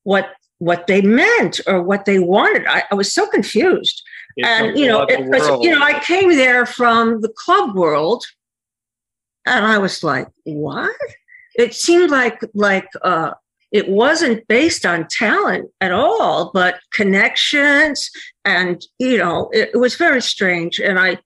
what 0.03 0.31
what 0.59 0.87
they 0.87 1.03
meant 1.03 1.61
or 1.67 1.83
what 1.83 2.05
they 2.05 2.19
wanted. 2.19 2.67
I, 2.67 2.85
I 2.91 2.95
was 2.95 3.13
so 3.13 3.27
confused. 3.27 4.03
It's 4.37 4.49
and 4.49 4.79
you 4.79 4.87
know, 4.87 5.03
it, 5.03 5.25
was- 5.27 5.65
you 5.65 5.71
know. 5.71 5.85
I 5.85 5.99
came 6.01 6.31
there 6.31 6.67
from 6.67 7.21
the 7.21 7.29
club 7.29 7.75
world, 7.75 8.25
and 9.47 9.65
I 9.65 9.79
was 9.79 10.03
like, 10.03 10.29
"What?" 10.45 10.97
It 11.57 11.75
seemed 11.75 12.11
like 12.11 12.41
like 12.55 12.89
uh, 13.03 13.33
it 13.75 13.89
wasn't 13.89 14.47
based 14.49 14.87
on 14.87 15.07
talent 15.09 15.69
at 15.81 15.93
all, 15.93 16.53
but 16.55 16.77
connections, 16.93 18.11
and 18.45 18.81
you 18.99 19.19
know, 19.19 19.51
it, 19.53 19.71
it 19.75 19.79
was 19.79 19.97
very 19.97 20.23
strange. 20.23 20.79
And 20.79 20.99
I, 20.99 21.19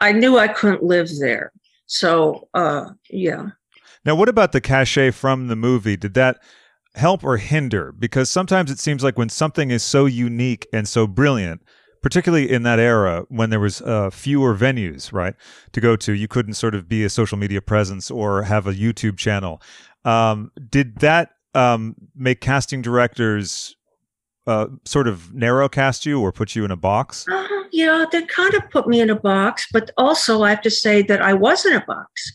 I 0.00 0.10
knew 0.12 0.36
I 0.36 0.48
couldn't 0.48 0.82
live 0.82 1.08
there. 1.20 1.52
So, 1.86 2.48
uh, 2.54 2.90
yeah. 3.10 3.50
Now, 4.04 4.16
what 4.16 4.28
about 4.28 4.50
the 4.52 4.60
cachet 4.60 5.12
from 5.12 5.46
the 5.46 5.54
movie? 5.56 5.96
Did 5.96 6.14
that 6.14 6.42
help 6.94 7.24
or 7.24 7.36
hinder? 7.36 7.92
Because 7.92 8.30
sometimes 8.30 8.70
it 8.70 8.78
seems 8.78 9.02
like 9.02 9.18
when 9.18 9.28
something 9.28 9.70
is 9.70 9.82
so 9.82 10.06
unique 10.06 10.66
and 10.72 10.88
so 10.88 11.06
brilliant, 11.06 11.62
particularly 12.02 12.50
in 12.50 12.62
that 12.64 12.78
era 12.78 13.24
when 13.28 13.50
there 13.50 13.60
was 13.60 13.80
uh, 13.82 14.10
fewer 14.10 14.54
venues, 14.54 15.12
right, 15.12 15.34
to 15.72 15.80
go 15.80 15.96
to, 15.96 16.12
you 16.12 16.28
couldn't 16.28 16.54
sort 16.54 16.74
of 16.74 16.88
be 16.88 17.04
a 17.04 17.08
social 17.08 17.38
media 17.38 17.62
presence 17.62 18.10
or 18.10 18.42
have 18.42 18.66
a 18.66 18.74
YouTube 18.74 19.16
channel. 19.16 19.60
Um, 20.04 20.52
did 20.68 20.98
that 21.00 21.30
um, 21.54 21.94
make 22.14 22.40
casting 22.40 22.82
directors 22.82 23.76
uh, 24.46 24.66
sort 24.84 25.08
of 25.08 25.32
narrow 25.32 25.68
cast 25.68 26.04
you 26.04 26.20
or 26.20 26.30
put 26.30 26.54
you 26.54 26.64
in 26.64 26.70
a 26.70 26.76
box? 26.76 27.26
Uh, 27.26 27.46
yeah, 27.72 28.04
that 28.12 28.28
kind 28.28 28.54
of 28.54 28.68
put 28.70 28.86
me 28.86 29.00
in 29.00 29.10
a 29.10 29.16
box, 29.16 29.66
but 29.72 29.90
also 29.96 30.42
I 30.42 30.50
have 30.50 30.62
to 30.62 30.70
say 30.70 31.02
that 31.02 31.22
I 31.22 31.32
was 31.32 31.64
in 31.64 31.72
a 31.72 31.84
box 31.86 32.32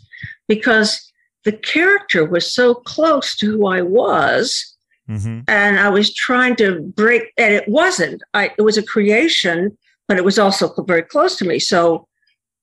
because 0.48 1.09
the 1.46 1.52
character 1.52 2.26
was 2.26 2.52
so 2.52 2.76
close 2.76 3.36
to 3.38 3.46
who 3.46 3.68
I 3.68 3.82
was. 3.82 4.76
Mm-hmm. 5.10 5.42
And 5.48 5.80
I 5.80 5.90
was 5.90 6.14
trying 6.14 6.56
to 6.58 6.82
break, 6.82 7.34
and 7.38 7.54
it 7.54 7.68
wasn't. 7.68 8.22
I, 8.36 8.52
it 8.58 8.62
was 8.62 8.78
a 8.78 8.84
creation, 8.84 9.76
but 10.08 10.18
it 10.18 10.24
was 10.24 10.38
also 10.38 10.72
very 10.84 11.02
close 11.02 11.36
to 11.38 11.46
me. 11.46 11.58
So, 11.58 12.08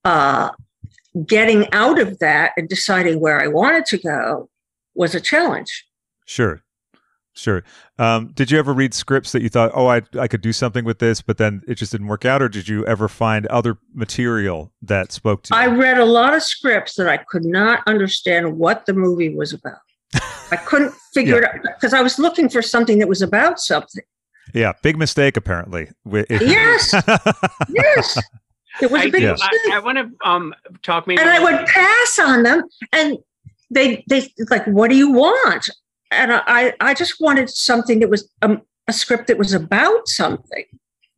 uh, 0.05 0.51
getting 1.25 1.67
out 1.73 1.99
of 1.99 2.19
that 2.19 2.51
and 2.55 2.69
deciding 2.69 3.19
where 3.19 3.41
I 3.41 3.47
wanted 3.47 3.85
to 3.87 3.97
go 3.97 4.49
was 4.95 5.13
a 5.13 5.19
challenge. 5.19 5.85
Sure. 6.25 6.61
Sure. 7.37 7.63
Um, 7.99 8.31
did 8.33 8.49
you 8.49 8.57
ever 8.57 8.73
read 8.73 8.95
scripts 8.95 9.31
that 9.31 9.43
you 9.43 9.49
thought, 9.49 9.71
oh, 9.75 9.87
I 9.87 10.01
I 10.19 10.27
could 10.27 10.41
do 10.41 10.51
something 10.51 10.83
with 10.83 10.97
this, 10.97 11.21
but 11.21 11.37
then 11.37 11.61
it 11.67 11.75
just 11.75 11.91
didn't 11.91 12.07
work 12.07 12.25
out, 12.25 12.41
or 12.41 12.49
did 12.49 12.67
you 12.67 12.83
ever 12.87 13.07
find 13.07 13.45
other 13.47 13.77
material 13.93 14.71
that 14.81 15.11
spoke 15.11 15.43
to 15.43 15.53
you? 15.53 15.59
I 15.59 15.67
read 15.67 15.99
a 15.99 16.05
lot 16.05 16.33
of 16.33 16.41
scripts 16.41 16.95
that 16.95 17.07
I 17.07 17.17
could 17.17 17.45
not 17.45 17.83
understand 17.85 18.57
what 18.57 18.87
the 18.87 18.93
movie 18.93 19.35
was 19.35 19.53
about. 19.53 19.77
I 20.51 20.55
couldn't 20.55 20.93
figure 21.13 21.41
yeah. 21.41 21.49
it 21.49 21.65
out 21.67 21.75
because 21.79 21.93
I 21.93 22.01
was 22.01 22.17
looking 22.17 22.49
for 22.49 22.63
something 22.63 22.97
that 22.97 23.07
was 23.07 23.21
about 23.21 23.59
something. 23.59 24.03
Yeah, 24.55 24.73
big 24.81 24.97
mistake 24.97 25.37
apparently. 25.37 25.89
yes, 26.11 26.93
yes. 27.69 28.19
It 28.81 28.89
was 28.89 29.01
I, 29.01 29.05
a 29.05 29.11
big 29.11 29.21
yeah. 29.21 29.31
mistake. 29.33 29.59
I, 29.71 29.75
I 29.75 29.79
want 29.79 29.97
to 29.99 30.27
um, 30.27 30.55
talk 30.81 31.05
maybe, 31.05 31.21
and 31.21 31.29
I 31.29 31.43
would 31.43 31.67
pass 31.67 32.19
on 32.19 32.41
them, 32.41 32.63
and 32.91 33.17
they 33.69 34.03
they 34.09 34.27
like, 34.49 34.65
what 34.65 34.89
do 34.89 34.95
you 34.95 35.11
want? 35.11 35.69
And 36.11 36.31
I, 36.33 36.73
I 36.79 36.93
just 36.93 37.19
wanted 37.19 37.49
something 37.49 37.99
that 37.99 38.09
was 38.09 38.29
um, 38.41 38.61
a 38.87 38.93
script 38.93 39.27
that 39.27 39.37
was 39.37 39.53
about 39.53 40.07
something. 40.07 40.65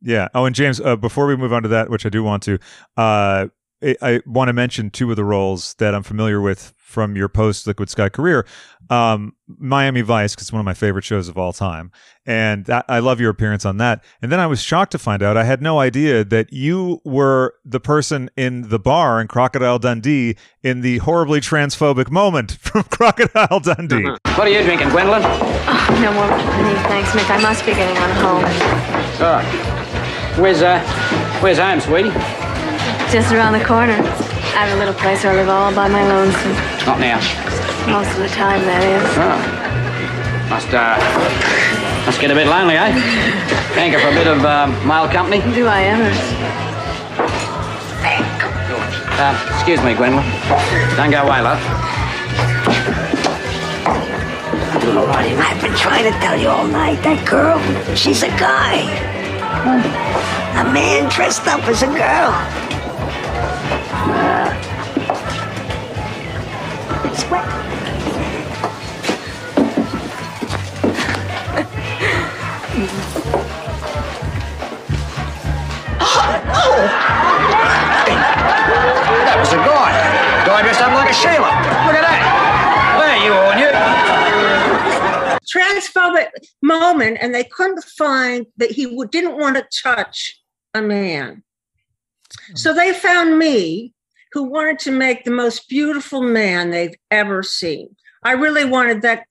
Yeah. 0.02 0.28
Oh, 0.34 0.46
and 0.46 0.54
James, 0.54 0.80
uh, 0.80 0.96
before 0.96 1.26
we 1.26 1.36
move 1.36 1.52
on 1.52 1.62
to 1.62 1.68
that, 1.68 1.90
which 1.90 2.06
I 2.06 2.08
do 2.08 2.22
want 2.22 2.42
to, 2.44 2.58
uh, 2.96 3.48
I, 3.82 3.96
I 4.02 4.20
want 4.26 4.48
to 4.48 4.52
mention 4.52 4.90
two 4.90 5.10
of 5.10 5.16
the 5.16 5.24
roles 5.24 5.74
that 5.74 5.94
I'm 5.94 6.02
familiar 6.02 6.40
with 6.40 6.74
from 6.90 7.16
your 7.16 7.28
post 7.28 7.66
Liquid 7.66 7.88
Sky 7.88 8.08
career. 8.08 8.44
Um, 8.90 9.34
Miami 9.46 10.00
Vice, 10.00 10.34
because 10.34 10.48
it's 10.48 10.52
one 10.52 10.58
of 10.58 10.64
my 10.64 10.74
favorite 10.74 11.04
shows 11.04 11.28
of 11.28 11.38
all 11.38 11.52
time. 11.52 11.92
And 12.26 12.64
that, 12.66 12.84
I 12.88 12.98
love 12.98 13.20
your 13.20 13.30
appearance 13.30 13.64
on 13.64 13.76
that. 13.76 14.02
And 14.20 14.32
then 14.32 14.40
I 14.40 14.48
was 14.48 14.60
shocked 14.60 14.90
to 14.92 14.98
find 14.98 15.22
out 15.22 15.36
I 15.36 15.44
had 15.44 15.62
no 15.62 15.78
idea 15.78 16.24
that 16.24 16.52
you 16.52 17.00
were 17.04 17.54
the 17.64 17.78
person 17.78 18.28
in 18.36 18.68
the 18.68 18.80
bar 18.80 19.20
in 19.20 19.28
Crocodile 19.28 19.78
Dundee 19.78 20.36
in 20.64 20.80
the 20.80 20.98
horribly 20.98 21.40
transphobic 21.40 22.10
moment 22.10 22.52
from 22.60 22.82
Crocodile 22.84 23.60
Dundee. 23.60 24.06
Uh-huh. 24.06 24.34
What 24.34 24.48
are 24.48 24.50
you 24.50 24.62
drinking, 24.62 24.88
Gwendolyn? 24.88 25.22
Oh, 25.24 25.98
no 26.02 26.12
more 26.12 26.26
honey, 26.26 26.74
thanks, 26.88 27.10
Mick. 27.10 27.30
I 27.30 27.40
must 27.40 27.64
be 27.64 27.72
getting 27.72 27.96
on 27.98 28.10
home. 28.16 28.44
Oh. 29.22 30.40
Where's, 30.42 30.62
uh, 30.62 30.80
where's 31.40 31.58
home, 31.58 31.80
sweetie? 31.80 32.39
Just 33.10 33.32
around 33.32 33.54
the 33.58 33.64
corner. 33.64 33.98
I 34.54 34.66
have 34.66 34.76
a 34.76 34.78
little 34.78 34.94
place 34.94 35.24
where 35.24 35.32
I 35.32 35.36
live 35.36 35.48
all 35.48 35.74
by 35.74 35.88
my 35.88 36.06
lonesome. 36.06 36.52
Not 36.86 37.00
now. 37.00 37.18
Most 37.90 38.14
of 38.14 38.22
the 38.22 38.28
time, 38.30 38.62
that 38.70 38.86
is. 38.86 39.02
Oh. 39.18 39.34
Must, 40.46 40.70
uh, 40.70 40.94
must 42.06 42.20
get 42.20 42.30
a 42.30 42.34
bit 42.34 42.46
lonely, 42.46 42.76
eh? 42.76 42.94
Hanker 43.74 43.98
for 43.98 44.08
a 44.08 44.14
bit 44.14 44.28
of 44.28 44.38
mild 44.86 45.10
company? 45.10 45.42
Do 45.54 45.66
I 45.66 45.90
ever? 45.90 46.06
Uh, 49.18 49.34
excuse 49.58 49.82
me, 49.82 49.94
Gwendolyn. 49.94 50.24
Don't 50.94 51.10
go 51.10 51.26
away, 51.26 51.42
love. 51.42 51.58
I've 55.42 55.60
been 55.60 55.74
trying 55.74 56.04
to 56.04 56.16
tell 56.20 56.38
you 56.38 56.48
all 56.48 56.66
night. 56.66 57.02
That 57.02 57.26
girl, 57.28 57.58
she's 57.96 58.22
a 58.22 58.30
guy. 58.38 58.86
A 60.62 60.72
man 60.72 61.10
dressed 61.10 61.48
up 61.48 61.66
as 61.66 61.82
a 61.82 61.86
girl. 61.86 62.69
Sweat. 67.14 67.46
That 79.26 79.36
was 79.38 79.52
a 79.52 79.56
guy. 79.56 79.90
Guy 80.46 80.62
dressed 80.62 80.80
up 80.80 80.92
like 80.92 81.10
a 81.10 81.14
Sheila. 81.14 81.50
Look 81.86 81.96
at 81.96 82.04
that. 82.08 82.20
There 83.00 83.18
you 83.26 83.32
are, 83.34 83.54
you. 83.58 83.70
Transphobic 85.46 86.28
moment, 86.62 87.18
and 87.20 87.34
they 87.34 87.44
couldn't 87.44 87.82
find 87.84 88.46
that 88.56 88.70
he 88.70 88.86
didn't 89.10 89.36
want 89.38 89.56
to 89.56 89.66
touch 89.82 90.40
a 90.74 90.80
man. 90.80 91.42
So 92.54 92.72
they 92.72 92.92
found 92.92 93.38
me 93.38 93.92
who 94.32 94.44
wanted 94.44 94.78
to 94.80 94.90
make 94.90 95.24
the 95.24 95.30
most 95.30 95.68
beautiful 95.68 96.22
man 96.22 96.70
they've 96.70 96.94
ever 97.10 97.42
seen. 97.42 97.94
I 98.22 98.32
really 98.32 98.64
wanted 98.64 99.02
that 99.02 99.26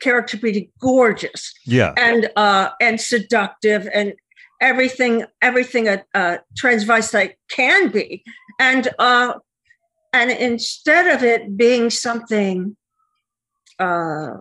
character 0.00 0.36
to 0.36 0.42
be 0.42 0.70
gorgeous. 0.80 1.52
Yeah. 1.66 1.94
And 1.96 2.30
uh 2.36 2.70
and 2.80 3.00
seductive 3.00 3.88
and 3.92 4.14
everything 4.60 5.24
everything 5.42 5.88
a, 5.88 6.04
a 6.14 6.40
transvestite 6.58 7.34
can 7.50 7.90
be. 7.90 8.24
And 8.58 8.88
uh 8.98 9.34
and 10.12 10.30
instead 10.30 11.14
of 11.14 11.22
it 11.22 11.56
being 11.56 11.90
something 11.90 12.76
uh 13.78 14.38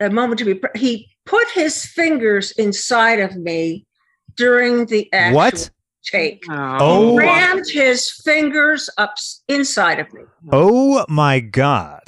a 0.00 0.10
moment 0.10 0.38
to 0.38 0.44
be 0.44 0.60
he 0.74 1.08
put 1.26 1.48
his 1.50 1.84
fingers 1.84 2.52
inside 2.52 3.20
of 3.20 3.36
me 3.36 3.86
during 4.36 4.86
the 4.86 5.12
actual 5.12 5.36
what 5.36 5.70
take. 6.04 6.44
Oh, 6.50 7.16
rammed 7.16 7.68
his 7.68 8.10
fingers 8.10 8.88
up 8.98 9.14
inside 9.48 10.00
of 10.00 10.12
me. 10.12 10.22
Oh 10.50 11.04
my 11.08 11.40
god! 11.40 12.02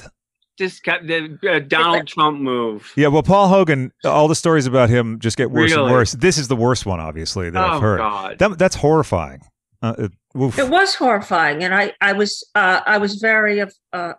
Just 0.57 0.83
got 0.83 1.05
the 1.05 1.37
uh, 1.49 1.59
Donald 1.59 2.07
Trump 2.07 2.39
move. 2.39 2.93
Yeah, 2.95 3.09
well, 3.09 3.23
Paul 3.23 3.49
Hogan. 3.49 3.91
All 4.05 4.27
the 4.27 4.35
stories 4.35 4.65
about 4.65 4.89
him 4.89 5.19
just 5.19 5.35
get 5.35 5.51
worse 5.51 5.71
really? 5.71 5.83
and 5.83 5.91
worse. 5.91 6.13
This 6.13 6.37
is 6.37 6.47
the 6.47 6.55
worst 6.55 6.85
one, 6.85 6.99
obviously, 6.99 7.49
that 7.49 7.61
oh, 7.61 7.73
I've 7.73 7.81
heard. 7.81 7.97
God. 7.97 8.39
That, 8.39 8.57
that's 8.57 8.75
horrifying. 8.75 9.41
Uh, 9.81 9.95
it, 9.99 10.11
it, 10.57 10.69
was 10.69 10.95
horrifying, 10.95 11.63
and 11.63 11.75
I, 11.75 11.93
I 12.01 12.13
was, 12.13 12.43
uh, 12.55 12.81
I 12.85 12.97
was 12.97 13.15
very, 13.15 13.61
uh, 13.61 13.67
uh, 13.93 14.13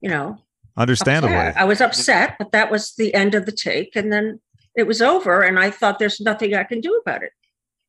you 0.00 0.10
know, 0.10 0.38
understandably, 0.76 1.34
upset. 1.34 1.56
I 1.56 1.64
was 1.64 1.80
upset, 1.80 2.36
but 2.38 2.52
that 2.52 2.70
was 2.70 2.94
the 2.94 3.12
end 3.14 3.34
of 3.34 3.46
the 3.46 3.52
take, 3.52 3.96
and 3.96 4.12
then 4.12 4.40
it 4.76 4.86
was 4.86 5.00
over, 5.00 5.40
and 5.40 5.58
I 5.58 5.70
thought 5.70 5.98
there's 5.98 6.20
nothing 6.20 6.54
I 6.54 6.64
can 6.64 6.80
do 6.80 7.00
about 7.04 7.22
it. 7.22 7.32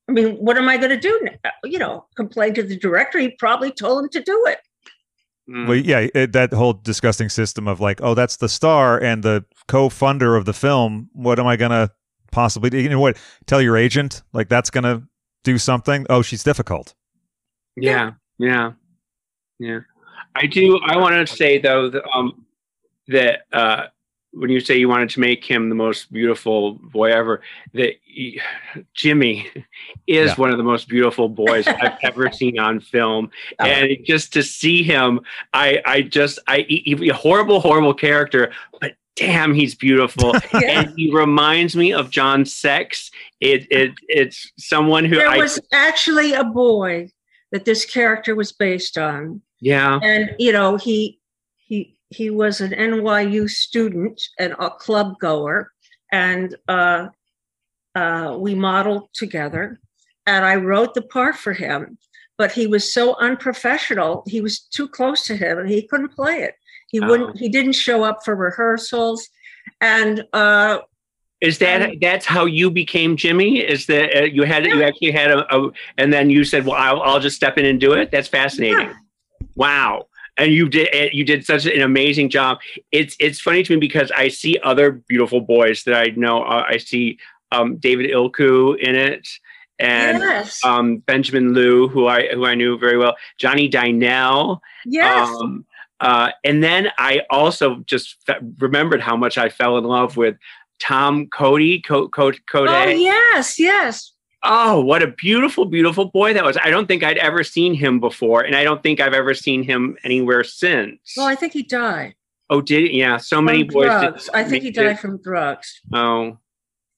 I 0.09 0.11
mean, 0.13 0.35
what 0.35 0.57
am 0.57 0.69
I 0.69 0.77
going 0.77 0.89
to 0.89 0.99
do? 0.99 1.19
Now? 1.21 1.51
You 1.63 1.79
know, 1.79 2.05
complain 2.15 2.53
to 2.55 2.63
the 2.63 2.77
director? 2.77 3.19
He 3.19 3.31
probably 3.31 3.71
told 3.71 4.03
him 4.03 4.09
to 4.09 4.21
do 4.21 4.45
it. 4.47 4.59
Mm. 5.49 5.67
Well, 5.67 5.77
yeah, 5.77 6.07
it, 6.13 6.33
that 6.33 6.53
whole 6.53 6.73
disgusting 6.73 7.29
system 7.29 7.67
of 7.67 7.79
like, 7.79 8.01
oh, 8.01 8.13
that's 8.13 8.37
the 8.37 8.49
star 8.49 9.01
and 9.01 9.23
the 9.23 9.45
co-funder 9.67 10.37
of 10.37 10.45
the 10.45 10.53
film. 10.53 11.09
What 11.13 11.39
am 11.39 11.47
I 11.47 11.55
going 11.55 11.71
to 11.71 11.91
possibly 12.31 12.69
do? 12.69 12.77
You 12.79 12.89
know 12.89 12.99
what? 12.99 13.17
Tell 13.45 13.61
your 13.61 13.77
agent 13.77 14.23
like 14.33 14.49
that's 14.49 14.69
going 14.69 14.83
to 14.83 15.03
do 15.43 15.57
something. 15.57 16.05
Oh, 16.09 16.21
she's 16.21 16.43
difficult. 16.43 16.93
Yeah, 17.75 18.11
yeah, 18.37 18.71
yeah. 19.59 19.79
I 20.35 20.45
do. 20.47 20.79
I 20.85 20.97
want 20.97 21.15
to 21.15 21.35
say 21.35 21.59
though 21.59 21.89
that 21.89 22.03
um 22.13 22.45
that 23.07 23.41
uh 23.53 23.85
when 24.37 24.49
you 24.49 24.59
say 24.59 24.77
you 24.77 24.89
wanted 24.89 25.09
to 25.09 25.19
make 25.19 25.43
him 25.43 25.69
the 25.69 25.75
most 25.75 26.11
beautiful 26.11 26.73
boy 26.73 27.11
ever, 27.11 27.41
that 27.73 27.93
he, 28.03 28.39
Jimmy 28.93 29.47
is 30.07 30.29
yeah. 30.29 30.35
one 30.35 30.51
of 30.51 30.57
the 30.57 30.63
most 30.63 30.87
beautiful 30.87 31.27
boys 31.29 31.67
I've 31.67 31.97
ever 32.03 32.31
seen 32.31 32.59
on 32.59 32.79
film, 32.79 33.31
oh. 33.59 33.65
and 33.65 33.97
just 34.05 34.33
to 34.33 34.43
see 34.43 34.83
him, 34.83 35.21
I 35.53 35.81
I 35.85 36.01
just 36.01 36.39
I 36.47 36.65
he, 36.67 37.09
a 37.09 37.13
horrible 37.13 37.59
horrible 37.59 37.93
character, 37.93 38.51
but 38.79 38.93
damn, 39.15 39.53
he's 39.53 39.75
beautiful, 39.75 40.33
yeah. 40.53 40.81
and 40.81 40.93
he 40.95 41.11
reminds 41.11 41.75
me 41.75 41.93
of 41.93 42.09
John 42.09 42.45
Sex. 42.45 43.11
It 43.41 43.67
it 43.71 43.91
it's 44.07 44.51
someone 44.57 45.05
who 45.05 45.15
there 45.17 45.29
I, 45.29 45.37
was 45.37 45.59
actually 45.73 46.33
a 46.33 46.43
boy 46.43 47.11
that 47.51 47.65
this 47.65 47.85
character 47.85 48.35
was 48.35 48.51
based 48.51 48.97
on. 48.97 49.41
Yeah, 49.59 49.99
and 50.03 50.35
you 50.37 50.51
know 50.51 50.77
he 50.77 51.19
he 52.09 52.29
was 52.29 52.61
an 52.61 52.71
NYU 52.71 53.49
student 53.49 54.21
and 54.39 54.53
a 54.59 54.69
club 54.69 55.19
goer, 55.19 55.71
and 56.11 56.55
uh, 56.67 57.07
uh, 57.95 58.35
we 58.39 58.55
modeled 58.55 59.09
together. 59.13 59.79
And 60.25 60.45
I 60.45 60.55
wrote 60.55 60.93
the 60.93 61.01
part 61.01 61.35
for 61.35 61.53
him, 61.53 61.97
but 62.37 62.51
he 62.51 62.67
was 62.67 62.93
so 62.93 63.15
unprofessional. 63.19 64.23
He 64.27 64.41
was 64.41 64.59
too 64.59 64.87
close 64.87 65.25
to 65.27 65.35
him, 65.35 65.57
and 65.57 65.69
he 65.69 65.81
couldn't 65.81 66.15
play 66.15 66.43
it. 66.43 66.55
He 66.89 67.01
oh. 67.01 67.07
wouldn't. 67.07 67.37
He 67.37 67.49
didn't 67.49 67.73
show 67.73 68.03
up 68.03 68.19
for 68.23 68.35
rehearsals, 68.35 69.27
and 69.81 70.25
uh, 70.31 70.79
is 71.41 71.59
that 71.59 71.81
um, 71.81 71.97
that's 71.99 72.25
how 72.25 72.45
you 72.45 72.71
became 72.71 73.17
Jimmy? 73.17 73.59
Is 73.59 73.85
that 73.87 74.15
uh, 74.15 74.23
you 74.23 74.43
had 74.43 74.65
yeah. 74.65 74.75
you 74.75 74.83
actually 74.83 75.11
had 75.11 75.31
a, 75.31 75.55
a, 75.55 75.71
and 75.97 76.11
then 76.13 76.29
you 76.29 76.45
said, 76.45 76.65
"Well, 76.65 76.77
I'll, 76.77 77.01
I'll, 77.01 77.19
just 77.19 77.35
step 77.35 77.57
in 77.57 77.65
and 77.65 77.79
do 77.79 77.93
it." 77.93 78.11
That's 78.11 78.29
fascinating. 78.29 78.87
Yeah. 78.87 78.93
Wow 79.55 80.07
and 80.37 80.51
you 80.51 80.69
did 80.69 81.13
you 81.13 81.23
did 81.23 81.45
such 81.45 81.65
an 81.65 81.81
amazing 81.81 82.29
job. 82.29 82.59
It's 82.91 83.15
it's 83.19 83.39
funny 83.39 83.63
to 83.63 83.73
me 83.73 83.79
because 83.79 84.11
I 84.11 84.27
see 84.29 84.57
other 84.63 84.91
beautiful 84.91 85.41
boys 85.41 85.83
that 85.83 85.95
I 85.95 86.13
know. 86.15 86.43
Uh, 86.43 86.63
I 86.67 86.77
see 86.77 87.17
um, 87.51 87.77
David 87.77 88.09
Ilku 88.09 88.77
in 88.79 88.95
it, 88.95 89.27
and 89.79 90.19
yes. 90.19 90.63
um, 90.63 90.97
Benjamin 90.97 91.53
Liu, 91.53 91.87
who 91.87 92.07
I 92.07 92.27
who 92.33 92.45
I 92.45 92.55
knew 92.55 92.77
very 92.77 92.97
well, 92.97 93.15
Johnny 93.39 93.69
Dynell. 93.69 94.59
Yes. 94.85 95.29
Um, 95.29 95.65
Uh, 95.99 96.29
and 96.43 96.63
then 96.63 96.91
I 96.99 97.21
also 97.31 97.77
just 97.87 98.17
fe- 98.23 98.37
remembered 98.59 99.01
how 99.01 99.17
much 99.17 99.39
I 99.39 99.49
fell 99.49 99.79
in 99.79 99.83
love 99.83 100.15
with 100.15 100.37
Tom 100.79 101.25
Cody. 101.25 101.81
Co- 101.81 102.07
Co- 102.07 102.33
Cody. 102.51 102.71
Oh 102.71 102.89
yes, 102.89 103.57
yes. 103.57 104.13
Oh, 104.49 104.79
what 104.81 105.03
a 105.03 105.07
beautiful, 105.07 105.65
beautiful 105.65 106.05
boy 106.05 106.33
that 106.33 106.43
was. 106.45 106.57
I 106.61 106.69
don't 106.69 106.87
think 106.87 107.03
I'd 107.03 107.17
ever 107.17 107.43
seen 107.43 107.73
him 107.73 107.99
before, 107.99 108.41
and 108.41 108.55
I 108.55 108.63
don't 108.63 108.81
think 108.81 109.01
I've 109.01 109.13
ever 109.13 109.33
seen 109.33 109.61
him 109.63 109.97
anywhere 110.03 110.43
since. 110.45 111.13
Well, 111.17 111.25
I 111.27 111.35
think 111.35 111.51
he 111.53 111.63
died. 111.63 112.15
oh, 112.49 112.61
did 112.61 112.89
he? 112.89 112.99
yeah, 112.99 113.17
so 113.17 113.41
many 113.41 113.63
from 113.65 113.73
boys. 113.73 113.89
did 113.89 113.99
drugs. 113.99 114.29
I 114.33 114.43
think 114.45 114.63
he 114.63 114.69
it. 114.69 114.75
died 114.75 114.99
from 114.99 115.21
drugs. 115.21 115.81
Oh, 115.93 116.37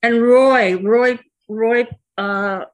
And 0.04 0.22
Roy, 0.22 0.78
Roy, 0.78 1.18
Roy 1.48 1.88
uh, 2.20 2.66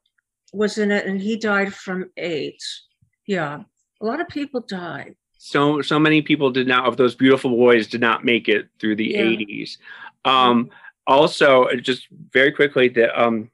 was 0.52 0.78
in 0.78 0.92
it, 0.92 1.06
and 1.06 1.22
he 1.22 1.38
died 1.38 1.74
from 1.74 2.10
AIDS. 2.18 2.88
Yeah, 3.28 3.62
a 4.02 4.06
lot 4.06 4.20
of 4.20 4.28
people 4.28 4.60
died. 4.62 5.16
so 5.38 5.82
so 5.82 5.98
many 6.00 6.22
people 6.22 6.50
did 6.52 6.68
not 6.68 6.86
of 6.86 6.98
those 6.98 7.16
beautiful 7.16 7.52
boys 7.52 7.88
did 7.88 8.02
not 8.02 8.26
make 8.26 8.50
it 8.50 8.68
through 8.80 8.96
the 8.98 9.06
Yeah. 9.14 9.22
80s. 9.22 9.78
Um, 10.26 10.70
also, 11.08 11.68
just 11.82 12.08
very 12.32 12.52
quickly, 12.52 12.90
the 12.90 13.08
um, 13.20 13.50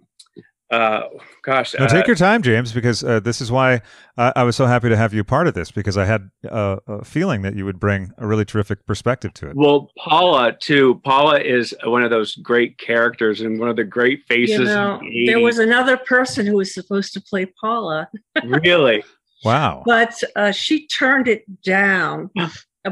uh, 0.72 1.02
gosh, 1.44 1.76
No, 1.78 1.86
uh, 1.86 1.88
take 1.90 2.08
your 2.08 2.16
time, 2.16 2.42
James, 2.42 2.72
because 2.72 3.04
uh, 3.04 3.20
this 3.20 3.42
is 3.42 3.52
why 3.52 3.82
I, 4.18 4.32
I 4.38 4.44
was 4.44 4.56
so 4.56 4.66
happy 4.66 4.88
to 4.88 4.96
have 4.96 5.14
you 5.14 5.24
part 5.24 5.48
of 5.48 5.54
this 5.54 5.70
because 5.70 5.98
I 5.98 6.06
had 6.06 6.32
uh, 6.50 6.78
a 6.88 7.04
feeling 7.04 7.42
that 7.42 7.56
you 7.56 7.66
would 7.66 7.78
bring 7.80 8.14
a 8.18 8.26
really 8.26 8.46
terrific 8.46 8.86
perspective 8.86 9.34
to 9.36 9.50
it. 9.50 9.56
Well, 9.58 9.92
Paula 9.98 10.56
too. 10.58 11.02
Paula 11.04 11.42
is 11.42 11.76
one 11.84 12.04
of 12.04 12.10
those 12.10 12.36
great 12.36 12.78
characters 12.78 13.42
and 13.42 13.60
one 13.60 13.68
of 13.68 13.76
the 13.76 13.84
great 13.84 14.24
faces. 14.28 14.60
You 14.60 14.66
know, 14.66 15.00
the 15.02 15.26
there 15.28 15.40
was 15.42 15.60
another 15.60 15.98
person 15.98 16.46
who 16.46 16.56
was 16.58 16.74
supposed 16.74 17.12
to 17.14 17.22
play 17.22 17.46
Paula, 17.46 18.10
really. 18.44 19.04
Wow. 19.44 19.82
but 19.88 20.14
uh, 20.36 20.52
she 20.52 20.86
turned 20.88 21.28
it 21.28 21.44
down. 21.64 22.30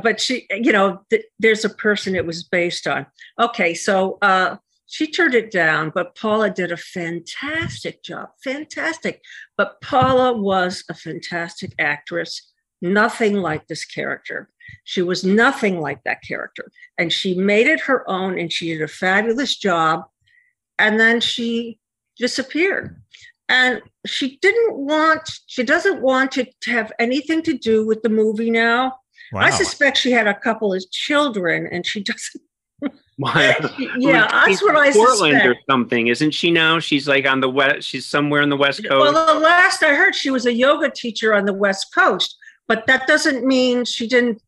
But 0.04 0.22
she, 0.22 0.46
you 0.52 0.72
know, 0.72 1.02
th- 1.10 1.26
there's 1.40 1.66
a 1.66 1.70
person 1.70 2.16
it 2.16 2.24
was 2.24 2.44
based 2.44 2.86
on. 2.86 3.08
Okay, 3.40 3.74
so 3.74 4.20
uh, 4.22 4.58
she 4.90 5.06
turned 5.06 5.36
it 5.36 5.52
down, 5.52 5.92
but 5.94 6.16
Paula 6.16 6.50
did 6.50 6.72
a 6.72 6.78
fantastic 6.78 8.02
job. 8.02 8.30
Fantastic. 8.44 9.22
But 9.56 9.80
Paula 9.82 10.36
was 10.36 10.84
a 10.90 10.96
fantastic 10.96 11.74
actress, 11.78 12.52
nothing 12.82 13.36
like 13.36 13.68
this 13.68 13.86
character. 13.86 14.50
She 14.86 15.04
was 15.04 15.24
nothing 15.24 15.80
like 15.80 16.04
that 16.06 16.24
character. 16.24 16.72
And 16.98 17.14
she 17.14 17.36
made 17.36 17.68
it 17.68 17.82
her 17.82 18.10
own 18.10 18.40
and 18.40 18.52
she 18.52 18.70
did 18.70 18.82
a 18.82 18.88
fabulous 18.88 19.56
job. 19.56 20.06
And 20.80 21.00
then 21.00 21.22
she 21.22 21.78
disappeared. 22.18 23.00
And 23.48 23.84
she 24.08 24.38
didn't 24.42 24.76
want, 24.76 25.30
she 25.46 25.62
doesn't 25.62 26.02
want 26.02 26.32
to 26.32 26.48
have 26.66 26.92
anything 26.98 27.44
to 27.44 27.56
do 27.56 27.86
with 27.86 28.02
the 28.02 28.10
movie 28.10 28.50
now. 28.50 28.98
Wow. 29.32 29.42
I 29.42 29.52
suspect 29.52 29.98
she 29.98 30.12
had 30.12 30.26
a 30.26 30.34
couple 30.34 30.74
of 30.74 30.84
children 30.90 31.68
and 31.72 31.86
she 31.86 32.02
doesn't. 32.04 32.42
Why- 33.20 33.54
Yeah, 33.98 34.28
that's 34.32 34.48
She's 34.48 34.62
what 34.64 34.78
I 34.78 34.94
Portland 34.94 35.42
or 35.46 35.56
something, 35.70 36.08
isn't 36.08 36.32
she? 36.32 36.52
Now 36.52 36.80
she's 36.80 37.06
like 37.06 37.28
on 37.28 37.42
the 37.42 37.50
west. 37.50 37.86
She's 37.88 38.06
somewhere 38.06 38.42
in 38.42 38.48
the 38.50 38.56
west 38.56 38.82
coast. 38.88 39.14
Well, 39.14 39.34
the 39.36 39.40
last 39.42 39.84
I 39.84 39.94
heard, 39.94 40.16
she 40.16 40.30
was 40.30 40.46
a 40.46 40.54
yoga 40.54 40.90
teacher 40.90 41.34
on 41.36 41.44
the 41.46 41.52
West 41.54 41.88
Coast, 41.94 42.38
but 42.70 42.88
that 42.88 43.08
doesn't 43.08 43.46
mean 43.46 43.84
she 43.84 44.08
didn't 44.08 44.42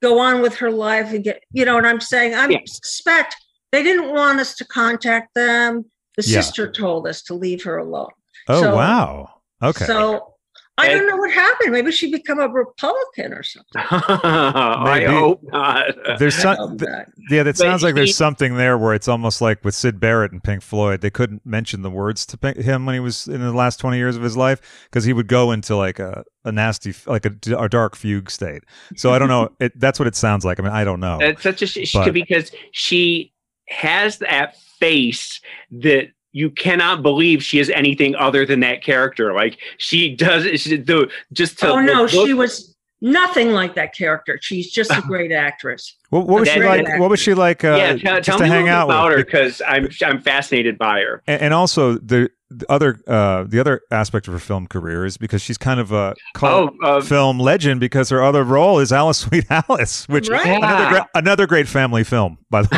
go 0.00 0.20
on 0.20 0.42
with 0.42 0.54
her 0.56 0.70
life 0.70 1.12
and 1.12 1.24
get, 1.24 1.42
you 1.50 1.64
know 1.64 1.74
what 1.74 1.84
I'm 1.86 2.00
saying? 2.00 2.34
I 2.34 2.46
Yeah. 2.46 2.58
suspect 2.66 3.34
they 3.72 3.82
didn't 3.82 4.10
want 4.14 4.38
us 4.38 4.54
to 4.56 4.64
contact 4.64 5.34
them. 5.34 5.84
The 6.16 6.22
Yeah. 6.24 6.40
sister 6.40 6.70
told 6.70 7.08
us 7.08 7.20
to 7.22 7.34
leave 7.34 7.64
her 7.64 7.78
alone. 7.78 8.10
oh, 8.48 8.62
so- 8.62 8.76
wow. 8.76 9.30
Okay. 9.60 9.86
So 9.86 10.33
I 10.76 10.88
don't 10.88 11.06
know 11.06 11.16
what 11.16 11.30
happened. 11.32 11.72
Maybe 11.72 11.92
she 11.92 12.10
become 12.10 12.40
a 12.40 12.48
Republican 12.48 13.32
or 13.32 13.42
something. 13.44 13.70
I 13.74 15.04
hope 15.06 15.40
not. 15.44 15.94
there's 16.18 16.34
some, 16.34 16.56
oh, 16.58 16.68
th- 16.76 16.80
not. 16.80 17.06
yeah, 17.30 17.42
that 17.44 17.56
sounds 17.56 17.82
like 17.82 17.94
there's 17.94 18.16
something 18.16 18.56
there 18.56 18.76
where 18.76 18.92
it's 18.92 19.06
almost 19.06 19.40
like 19.40 19.64
with 19.64 19.74
Syd 19.74 20.00
Barrett 20.00 20.32
and 20.32 20.42
Pink 20.42 20.62
Floyd, 20.62 21.00
they 21.00 21.10
couldn't 21.10 21.46
mention 21.46 21.82
the 21.82 21.90
words 21.90 22.26
to 22.26 22.36
Pink, 22.36 22.56
him 22.56 22.86
when 22.86 22.94
he 22.94 23.00
was 23.00 23.28
in 23.28 23.40
the 23.40 23.52
last 23.52 23.78
20 23.78 23.96
years 23.96 24.16
of 24.16 24.22
his 24.22 24.36
life 24.36 24.60
because 24.90 25.04
he 25.04 25.12
would 25.12 25.28
go 25.28 25.52
into 25.52 25.76
like 25.76 26.00
a, 26.00 26.24
a 26.44 26.50
nasty, 26.50 26.92
like 27.06 27.24
a, 27.24 27.32
a 27.56 27.68
dark 27.68 27.94
fugue 27.94 28.30
state. 28.30 28.64
So 28.96 29.12
I 29.12 29.18
don't 29.20 29.28
know. 29.28 29.50
It, 29.60 29.78
that's 29.78 30.00
what 30.00 30.08
it 30.08 30.16
sounds 30.16 30.44
like. 30.44 30.58
I 30.58 30.64
mean, 30.64 30.72
I 30.72 30.82
don't 30.82 31.00
know. 31.00 31.18
It's 31.20 31.42
such 31.42 31.62
a 31.62 31.66
sh- 31.66 31.88
sh- 31.88 31.94
But- 31.94 32.12
because 32.12 32.50
she 32.72 33.32
has 33.68 34.18
that 34.18 34.56
face 34.80 35.40
that 35.70 36.08
you 36.36 36.50
cannot 36.50 37.00
believe 37.02 37.42
she 37.42 37.58
is 37.60 37.70
anything 37.70 38.14
other 38.16 38.44
than 38.44 38.60
that 38.60 38.82
character. 38.82 39.32
Like 39.32 39.56
she 39.78 40.14
does 40.14 40.44
she, 40.60 40.76
the 40.76 41.08
just 41.32 41.58
to 41.60 41.68
Oh 41.68 41.80
no, 41.80 42.02
look- 42.02 42.10
she 42.10 42.34
was 42.34 42.74
nothing 43.00 43.52
like 43.52 43.74
that 43.76 43.94
character. 43.94 44.38
She's 44.42 44.70
just 44.70 44.90
a 44.90 45.00
great 45.06 45.30
actress. 45.32 45.96
What, 46.10 46.26
what 46.26 46.40
was 46.40 46.48
she 46.48 46.58
That- 46.60 46.84
like? 46.84 46.98
What 47.00 47.08
was 47.10 47.20
she 47.20 47.34
like? 47.34 47.64
Uh, 47.64 47.76
yeah, 47.76 47.96
tell, 47.96 48.16
just 48.16 48.26
tell 48.26 48.38
to 48.38 48.44
me 48.44 48.50
hang 48.50 48.64
little 48.64 48.76
out 48.78 48.86
bit 48.88 48.94
about 48.94 49.08
with? 49.10 49.18
her 49.18 49.24
because 49.24 49.62
I'm 49.66 49.88
I'm 50.04 50.20
fascinated 50.20 50.76
by 50.76 51.00
her. 51.00 51.22
and, 51.26 51.40
and 51.42 51.54
also 51.54 51.94
the, 51.94 52.30
the 52.50 52.66
other 52.70 53.00
uh, 53.08 53.44
the 53.48 53.58
other 53.60 53.80
aspect 53.90 54.26
of 54.28 54.32
her 54.32 54.38
film 54.38 54.66
career 54.68 55.04
is 55.04 55.16
because 55.16 55.42
she's 55.42 55.58
kind 55.58 55.80
of 55.80 55.90
a 55.92 56.14
cult 56.34 56.72
Oh, 56.82 56.86
uh, 56.98 57.00
film 57.00 57.38
legend 57.40 57.80
because 57.80 58.10
her 58.10 58.22
other 58.22 58.42
role 58.44 58.78
is 58.78 58.92
Alice 58.92 59.18
Sweet 59.26 59.44
Alice, 59.50 60.08
which 60.08 60.28
Right. 60.28 60.46
another 60.46 60.82
Yeah. 60.84 60.90
great, 60.90 61.02
another 61.14 61.46
great 61.48 61.66
family 61.68 62.04
film 62.04 62.38
by 62.50 62.62
the 62.62 62.68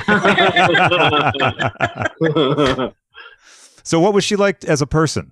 way. 2.80 2.92
so 3.86 4.00
what 4.00 4.12
was 4.12 4.24
she 4.24 4.34
like 4.34 4.64
as 4.64 4.82
a 4.82 4.86
person? 4.86 5.30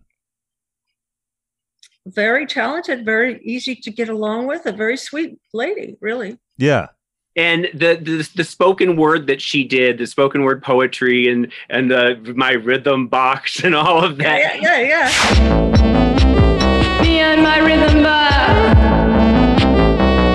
Very 2.07 2.47
talented, 2.47 3.05
very 3.05 3.41
easy 3.43 3.75
to 3.75 3.91
get 3.91 4.09
along 4.09 4.47
with, 4.47 4.65
a 4.67 4.73
very 4.73 4.97
sweet 4.97 5.39
lady, 5.53 5.97
really. 6.01 6.39
Yeah. 6.57 6.87
and 7.35 7.65
the, 7.75 7.97
the 8.01 8.31
the 8.37 8.45
spoken 8.45 8.95
word 8.97 9.27
that 9.27 9.43
she 9.43 9.65
did, 9.65 9.99
the 9.99 10.07
spoken 10.07 10.45
word 10.45 10.63
poetry, 10.63 11.27
and 11.27 11.51
and 11.69 11.91
the 11.91 12.33
my 12.37 12.53
rhythm 12.53 13.09
box 13.09 13.65
and 13.65 13.75
all 13.75 14.05
of 14.05 14.19
that. 14.19 14.39
Yeah, 14.39 14.55
yeah, 14.55 14.81
yeah. 14.81 15.11
yeah. 15.33 17.03
Me 17.03 17.19
and 17.19 17.43
my 17.43 17.59
rhythm 17.59 18.03
box. 18.05 18.79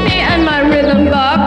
Me 0.09 0.19
and 0.19 0.43
my 0.43 0.59
rhythm 0.59 1.05
box. 1.05 1.38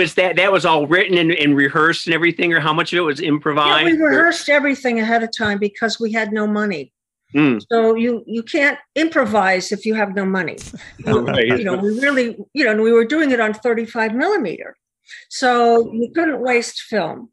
Was 0.00 0.14
that 0.14 0.36
that 0.36 0.50
was 0.50 0.64
all 0.64 0.86
written 0.86 1.18
and, 1.18 1.32
and 1.32 1.54
rehearsed 1.54 2.06
and 2.06 2.14
everything, 2.14 2.52
or 2.54 2.60
how 2.60 2.72
much 2.72 2.92
of 2.92 2.98
it 2.98 3.02
was 3.02 3.20
improvised? 3.20 3.68
Yeah, 3.68 3.90
improvised? 3.90 4.00
we 4.00 4.06
rehearsed 4.06 4.48
everything 4.48 4.98
ahead 5.00 5.22
of 5.22 5.30
time 5.36 5.58
because 5.58 6.00
we 6.00 6.10
had 6.12 6.32
no 6.32 6.46
money. 6.46 6.92
Mm. 7.34 7.62
So 7.70 7.94
you 7.94 8.24
you 8.26 8.42
can't 8.42 8.78
improvise 8.94 9.72
if 9.72 9.84
you 9.84 9.94
have 9.94 10.14
no 10.14 10.24
money. 10.24 10.56
You, 11.06 11.20
Right. 11.20 11.46
you 11.46 11.64
know, 11.64 11.76
we 11.76 11.90
really, 12.00 12.36
you 12.54 12.64
know, 12.64 12.70
and 12.72 12.82
we 12.82 12.92
were 12.92 13.04
doing 13.04 13.30
it 13.30 13.40
on 13.40 13.52
35 13.52 14.14
millimeter. 14.14 14.76
So 15.28 15.92
you 15.92 16.10
couldn't 16.14 16.40
waste 16.40 16.80
film. 16.82 17.30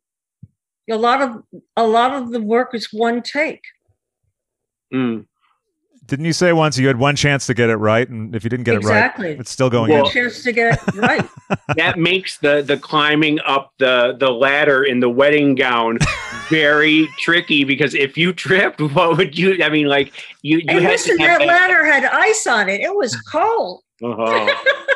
A 0.90 0.96
lot 0.98 1.22
of 1.22 1.44
a 1.76 1.88
lot 1.88 2.12
of 2.14 2.32
the 2.32 2.42
work 2.42 2.74
is 2.74 2.92
one 2.92 3.22
take. 3.22 3.64
Mm. 4.94 5.26
Didn't 6.08 6.26
you 6.26 6.34
say 6.34 6.54
once 6.54 6.78
you 6.78 6.88
had 6.88 6.98
one 6.98 7.16
chance 7.18 7.46
to 7.48 7.54
get 7.54 7.70
it 7.70 7.76
right, 7.76 8.08
and 8.08 8.34
if 8.34 8.44
you 8.44 8.50
didn't 8.50 8.64
get 8.64 8.76
Exactly. 8.76 9.28
it 9.28 9.30
right, 9.32 9.40
it's 9.42 9.52
still 9.52 9.70
going 9.70 9.92
Well- 9.92 10.06
in? 10.06 10.12
Chance 10.12 10.44
to 10.44 10.52
get 10.54 10.82
it 10.88 10.96
right. 10.96 11.28
that 11.76 12.00
makes 12.00 12.38
the 12.38 12.62
the 12.62 12.78
climbing 12.78 13.40
up 13.46 13.74
the 13.78 14.16
the 14.18 14.32
ladder 14.32 14.84
in 14.84 15.00
the 15.02 15.10
wedding 15.10 15.54
gown 15.56 15.98
very 16.50 17.08
tricky 17.20 17.66
because 17.66 17.94
if 17.94 18.18
you 18.18 18.32
tripped, 18.34 18.80
what 18.94 19.18
would 19.18 19.38
you? 19.38 19.62
I 19.64 19.70
mean, 19.70 19.88
like 19.88 20.14
you 20.42 20.58
you 20.60 20.64
and 20.70 20.80
had 20.82 20.92
listen, 20.92 21.18
to 21.18 21.24
that 21.26 21.46
ladder 21.46 21.84
had 21.86 22.06
ice 22.06 22.48
on 22.48 22.70
it. 22.70 22.80
It 22.82 22.96
was 22.96 23.16
cold. 23.30 23.82
Uh-huh. 24.02 24.54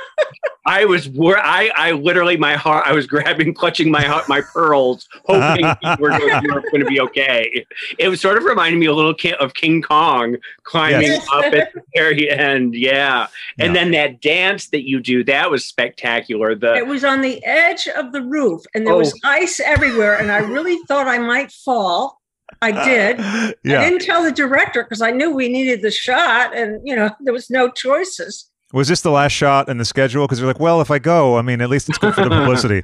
I 0.65 0.85
was 0.85 1.09
wor- 1.09 1.39
I 1.39 1.71
I 1.75 1.91
literally 1.91 2.37
my 2.37 2.55
heart 2.55 2.85
I 2.85 2.93
was 2.93 3.07
grabbing 3.07 3.53
clutching 3.53 3.89
my 3.89 4.03
heart 4.03 4.29
my 4.29 4.41
pearls 4.41 5.09
hoping 5.25 5.65
you 5.81 5.95
were, 5.99 6.11
you 6.19 6.53
were 6.53 6.61
going 6.61 6.81
to 6.81 6.85
be 6.85 7.01
okay. 7.01 7.65
It 7.97 8.07
was 8.09 8.21
sort 8.21 8.37
of 8.37 8.43
reminding 8.43 8.79
me 8.79 8.85
a 8.85 8.93
little 8.93 9.13
ki- 9.15 9.33
of 9.33 9.55
King 9.55 9.81
Kong 9.81 10.37
climbing 10.63 11.07
Yes. 11.07 11.27
up 11.33 11.45
at 11.45 11.73
the 11.73 11.81
very 11.95 12.29
end. 12.29 12.75
Yeah. 12.75 13.27
And 13.59 13.73
Yeah. 13.73 13.81
then 13.81 13.91
that 13.91 14.21
dance 14.21 14.69
that 14.69 14.87
you 14.87 14.99
do 14.99 15.23
that 15.23 15.49
was 15.49 15.65
spectacular. 15.65 16.53
The 16.53 16.75
It 16.75 16.85
was 16.87 17.03
on 17.03 17.21
the 17.21 17.43
edge 17.43 17.87
of 17.87 18.11
the 18.11 18.21
roof 18.21 18.61
and 18.75 18.85
there 18.85 18.95
was 18.95 19.13
Oh. 19.13 19.29
ice 19.29 19.59
everywhere. 19.59 20.17
And 20.19 20.31
I 20.31 20.37
really 20.39 20.77
thought 20.87 21.07
I 21.07 21.17
might 21.17 21.51
fall. 21.51 22.19
I 22.61 22.71
uh, 22.71 22.85
did. 22.85 23.15
I 23.19 23.53
yeah. 23.63 23.83
didn't 23.89 24.01
tell 24.05 24.23
the 24.23 24.31
director 24.31 24.83
because 24.83 25.01
I 25.01 25.09
knew 25.09 25.31
we 25.31 25.49
needed 25.49 25.81
the 25.81 25.89
shot 25.89 26.55
and, 26.55 26.79
you 26.87 26.95
know, 26.95 27.09
there 27.21 27.33
was 27.33 27.49
no 27.49 27.71
choices. 27.71 28.50
Was 28.73 28.87
this 28.87 29.01
the 29.01 29.11
last 29.11 29.33
shot 29.33 29.67
in 29.69 29.77
the 29.77 29.85
schedule? 29.85 30.25
Because 30.25 30.39
you're 30.39 30.47
like, 30.47 30.59
well, 30.59 30.79
if 30.81 30.89
I 30.91 30.99
go, 30.99 31.37
I 31.37 31.41
mean, 31.41 31.59
at 31.61 31.69
least 31.69 31.89
it's 31.89 31.97
good 31.97 32.13
for 32.15 32.23
the 32.23 32.29
publicity. 32.39 32.83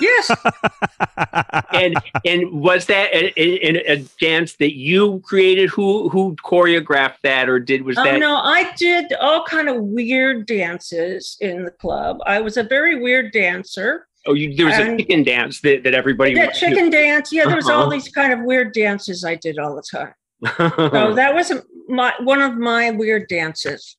Yes. 0.00 0.30
and 1.72 1.94
and 2.24 2.52
was 2.52 2.86
that 2.86 3.12
a, 3.12 3.32
a, 3.40 3.92
a 3.94 3.96
dance 4.20 4.54
that 4.56 4.74
you 4.76 5.20
created? 5.24 5.70
Who 5.70 6.08
who 6.08 6.36
choreographed 6.44 7.20
that, 7.22 7.48
or 7.48 7.58
did 7.58 7.82
was 7.82 7.98
Oh 7.98 8.04
that? 8.04 8.18
no, 8.20 8.36
I 8.36 8.72
did 8.76 9.12
all 9.20 9.44
kind 9.44 9.68
of 9.68 9.82
weird 9.82 10.46
dances 10.46 11.36
in 11.40 11.64
the 11.64 11.70
club. 11.72 12.18
I 12.26 12.40
was 12.40 12.56
a 12.56 12.62
very 12.62 13.00
weird 13.02 13.32
dancer. 13.32 14.06
Oh, 14.26 14.32
you, 14.34 14.54
there 14.54 14.66
was 14.66 14.78
a 14.78 14.96
chicken 14.96 15.22
dance 15.22 15.60
that, 15.62 15.82
that 15.84 15.92
everybody. 15.94 16.32
Yeah, 16.32 16.46
would 16.46 16.54
do. 16.54 16.58
chicken 16.60 16.88
dance. 16.90 17.30
Yeah, 17.32 17.44
there 17.46 17.56
was 17.56 17.68
all 17.68 17.82
Uh-huh. 17.82 17.90
these 17.90 18.08
kind 18.08 18.32
of 18.32 18.40
weird 18.42 18.72
dances 18.72 19.24
I 19.24 19.34
did 19.34 19.58
all 19.58 19.74
the 19.76 19.82
time. 19.90 20.14
So 20.56 21.14
that 21.14 21.34
was 21.34 21.52
my 21.88 22.12
one 22.20 22.40
of 22.40 22.56
my 22.56 22.90
weird 22.90 23.28
dances. 23.28 23.96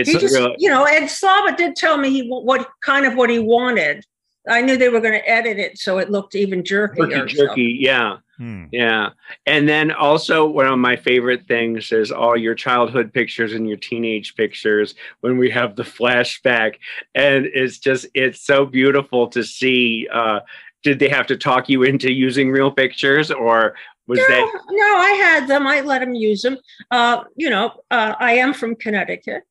It's 0.00 0.10
he 0.10 0.18
just, 0.18 0.34
real- 0.34 0.54
you 0.58 0.68
know, 0.68 0.84
Ed 0.84 1.06
Slava 1.06 1.56
did 1.56 1.76
tell 1.76 1.96
me 1.96 2.10
he 2.10 2.28
what 2.28 2.68
kind 2.82 3.06
of 3.06 3.14
what 3.14 3.30
he 3.30 3.38
wanted. 3.38 4.04
I 4.46 4.60
knew 4.60 4.76
they 4.76 4.90
were 4.90 5.00
going 5.00 5.14
to 5.14 5.28
edit 5.28 5.58
it 5.58 5.78
so 5.78 5.98
it 5.98 6.10
looked 6.10 6.34
even 6.34 6.62
jerkier. 6.62 7.10
jerky, 7.10 7.34
so- 7.34 7.46
jerky. 7.46 7.76
Yeah. 7.80 8.18
Hmm. 8.36 8.64
Yeah. 8.72 9.10
And 9.46 9.68
then 9.68 9.92
also 9.92 10.44
one 10.44 10.66
of 10.66 10.76
my 10.78 10.96
favorite 10.96 11.46
things 11.46 11.92
is 11.92 12.10
all 12.10 12.36
your 12.36 12.56
childhood 12.56 13.12
pictures 13.12 13.52
and 13.52 13.68
your 13.68 13.76
teenage 13.76 14.34
pictures 14.34 14.96
when 15.20 15.38
we 15.38 15.50
have 15.50 15.76
the 15.76 15.84
flashback. 15.84 16.74
And 17.14 17.46
it's 17.46 17.78
just 17.78 18.06
it's 18.12 18.40
so 18.40 18.66
beautiful 18.66 19.28
to 19.28 19.44
see 19.44 20.08
uh 20.12 20.40
did 20.82 20.98
they 20.98 21.08
have 21.08 21.28
to 21.28 21.36
talk 21.36 21.68
you 21.68 21.84
into 21.84 22.12
using 22.12 22.50
real 22.50 22.72
pictures 22.72 23.30
or 23.30 23.76
was 24.08 24.18
No, 24.18 24.24
that 24.28 24.60
no, 24.68 24.96
I 24.98 25.10
had 25.12 25.48
them. 25.48 25.66
I 25.66 25.80
let 25.80 26.00
them 26.00 26.14
use 26.14 26.42
them. 26.42 26.58
Uh, 26.90 27.24
you 27.36 27.48
know, 27.48 27.72
uh, 27.90 28.14
I 28.18 28.32
am 28.34 28.52
from 28.52 28.74
Connecticut. 28.76 29.44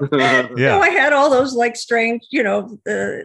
Yeah. 0.56 0.78
So 0.78 0.80
I 0.80 0.90
had 0.90 1.12
all 1.12 1.28
those 1.28 1.52
like 1.54 1.76
strange, 1.76 2.22
you 2.30 2.42
know, 2.42 2.78
uh, 2.88 3.24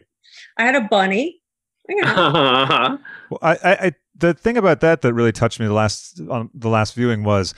I 0.58 0.66
had 0.66 0.76
a 0.76 0.82
bunny. 0.82 1.40
You 1.88 2.02
know, 2.02 2.98
Well, 3.30 3.40
I, 3.42 3.52
I, 3.52 3.72
I, 3.86 3.92
the 4.18 4.34
thing 4.34 4.58
about 4.58 4.82
that 4.82 5.02
that 5.02 5.14
really 5.14 5.32
touched 5.32 5.60
me 5.60 5.68
the 5.68 5.74
last 5.74 6.20
on 6.30 6.50
the 6.54 6.70
last 6.70 6.96
viewing 6.96 7.24
was 7.24 7.54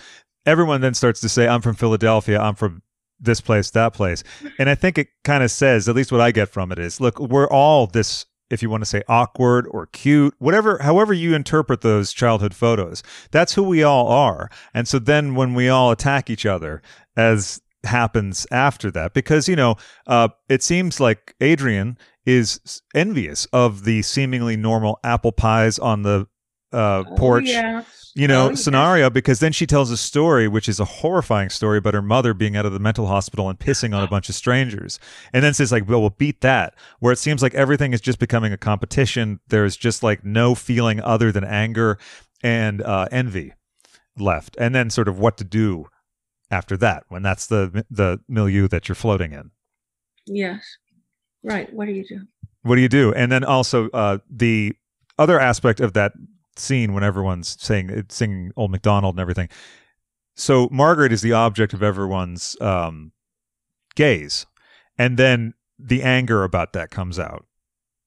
everyone 0.45 0.81
then 0.81 0.93
starts 0.93 1.19
to 1.21 1.29
say, 1.29 1.47
"I'm 1.47 1.61
from 1.61 1.75
Philadelphia. 1.75 2.39
I'm 2.39 2.55
from 2.55 2.81
this 3.19 3.41
place, 3.41 3.71
that 3.71 3.93
place," 3.93 4.23
and 4.59 4.69
I 4.69 4.75
think 4.75 4.97
it 4.97 5.07
kind 5.23 5.43
of 5.43 5.51
says, 5.51 5.87
at 5.87 5.95
least 5.95 6.11
what 6.11 6.21
I 6.21 6.31
get 6.31 6.49
from 6.49 6.71
it 6.71 6.79
is, 6.79 6.99
look, 7.01 7.19
we're 7.19 7.47
all 7.47 7.87
this. 7.87 8.25
If 8.49 8.61
you 8.61 8.69
want 8.69 8.81
to 8.81 8.85
say 8.85 9.03
awkward 9.09 9.67
or 9.71 9.87
cute, 9.87 10.33
whatever, 10.39 10.77
however 10.81 11.13
you 11.13 11.35
interpret 11.35 11.81
those 11.81 12.13
childhood 12.13 12.53
photos, 12.53 13.03
that's 13.29 13.55
who 13.55 13.63
we 13.63 13.83
all 13.83 14.07
are. 14.07 14.49
And 14.73 14.87
so 14.87 14.99
then 14.99 15.35
when 15.35 15.53
we 15.53 15.67
all 15.67 15.91
attack 15.91 16.29
each 16.29 16.45
other, 16.45 16.81
as 17.17 17.61
happens 17.83 18.45
after 18.51 18.91
that, 18.91 19.13
because 19.13 19.47
you 19.47 19.55
know, 19.55 19.75
uh, 20.07 20.29
it 20.49 20.63
seems 20.63 20.99
like 20.99 21.35
Adrian 21.41 21.97
is 22.25 22.81
envious 22.93 23.45
of 23.53 23.83
the 23.85 24.01
seemingly 24.01 24.57
normal 24.57 24.99
apple 25.03 25.31
pies 25.31 25.79
on 25.79 26.01
the 26.03 26.27
uh, 26.73 27.03
Oh, 27.07 27.15
porch, 27.15 27.45
yeah. 27.47 27.83
you 28.13 28.27
know, 28.27 28.47
Oh, 28.47 28.49
yes. 28.49 28.61
scenario. 28.63 29.09
Because 29.09 29.39
then 29.39 29.53
she 29.53 29.65
tells 29.65 29.89
a 29.89 29.95
story, 29.95 30.49
which 30.49 30.67
is 30.67 30.81
a 30.81 30.85
horrifying 30.85 31.49
story 31.49 31.77
about 31.77 31.93
her 31.93 32.01
mother 32.01 32.33
being 32.33 32.57
out 32.57 32.65
of 32.65 32.73
the 32.73 32.79
mental 32.79 33.07
hospital 33.07 33.49
and 33.49 33.57
pissing 33.57 33.95
on 33.95 34.03
a 34.03 34.07
bunch 34.07 34.27
of 34.27 34.35
strangers, 34.35 34.99
and 35.31 35.41
then 35.45 35.53
says 35.53 35.71
like, 35.71 35.87
"Well, 35.87 36.01
we'll 36.01 36.09
beat 36.09 36.41
that." 36.41 36.73
Where 36.99 37.13
it 37.13 37.19
seems 37.19 37.41
like 37.41 37.53
everything 37.55 37.93
is 37.93 38.01
just 38.01 38.19
becoming 38.19 38.51
a 38.51 38.57
competition. 38.57 39.39
There's 39.47 39.77
just 39.77 40.03
like 40.03 40.25
no 40.25 40.55
feeling 40.55 40.99
other 40.99 41.31
than 41.31 41.45
anger 41.45 41.97
and 42.43 42.81
uh, 42.81 43.07
envy 43.11 43.53
left, 44.17 44.57
and 44.59 44.75
then 44.75 44.89
sort 44.89 45.07
of 45.07 45.19
what 45.19 45.37
to 45.37 45.45
do 45.45 45.87
after 46.51 46.77
that 46.77 47.03
when 47.09 47.21
that's 47.23 47.47
the 47.47 47.85
the 47.89 48.19
milieu 48.27 48.67
that 48.67 48.87
you're 48.87 48.95
floating 48.95 49.33
in. 49.33 49.51
Yes. 50.25 50.63
Right. 51.43 51.71
What 51.73 51.85
do 51.85 51.93
you 51.93 52.05
do? 52.05 52.21
what 52.67 52.75
do 52.75 52.81
you 52.81 52.89
do 52.89 53.13
and 53.13 53.31
then 53.31 53.43
also 53.43 53.89
uh 53.89 54.17
the 54.29 54.73
other 55.17 55.39
aspect 55.39 55.79
of 55.79 55.93
that 55.93 56.11
scene 56.55 56.93
when 56.93 57.03
everyone's 57.03 57.55
saying 57.61 58.05
singing 58.09 58.51
old 58.55 58.71
mcdonald 58.71 59.15
and 59.15 59.21
everything 59.21 59.47
so 60.35 60.67
margaret 60.71 61.11
is 61.11 61.21
the 61.21 61.31
object 61.31 61.73
of 61.73 61.81
everyone's 61.81 62.57
um 62.61 63.11
gaze 63.95 64.45
and 64.97 65.17
then 65.17 65.53
the 65.79 66.03
anger 66.03 66.43
about 66.43 66.73
that 66.73 66.89
comes 66.91 67.17
out 67.17 67.45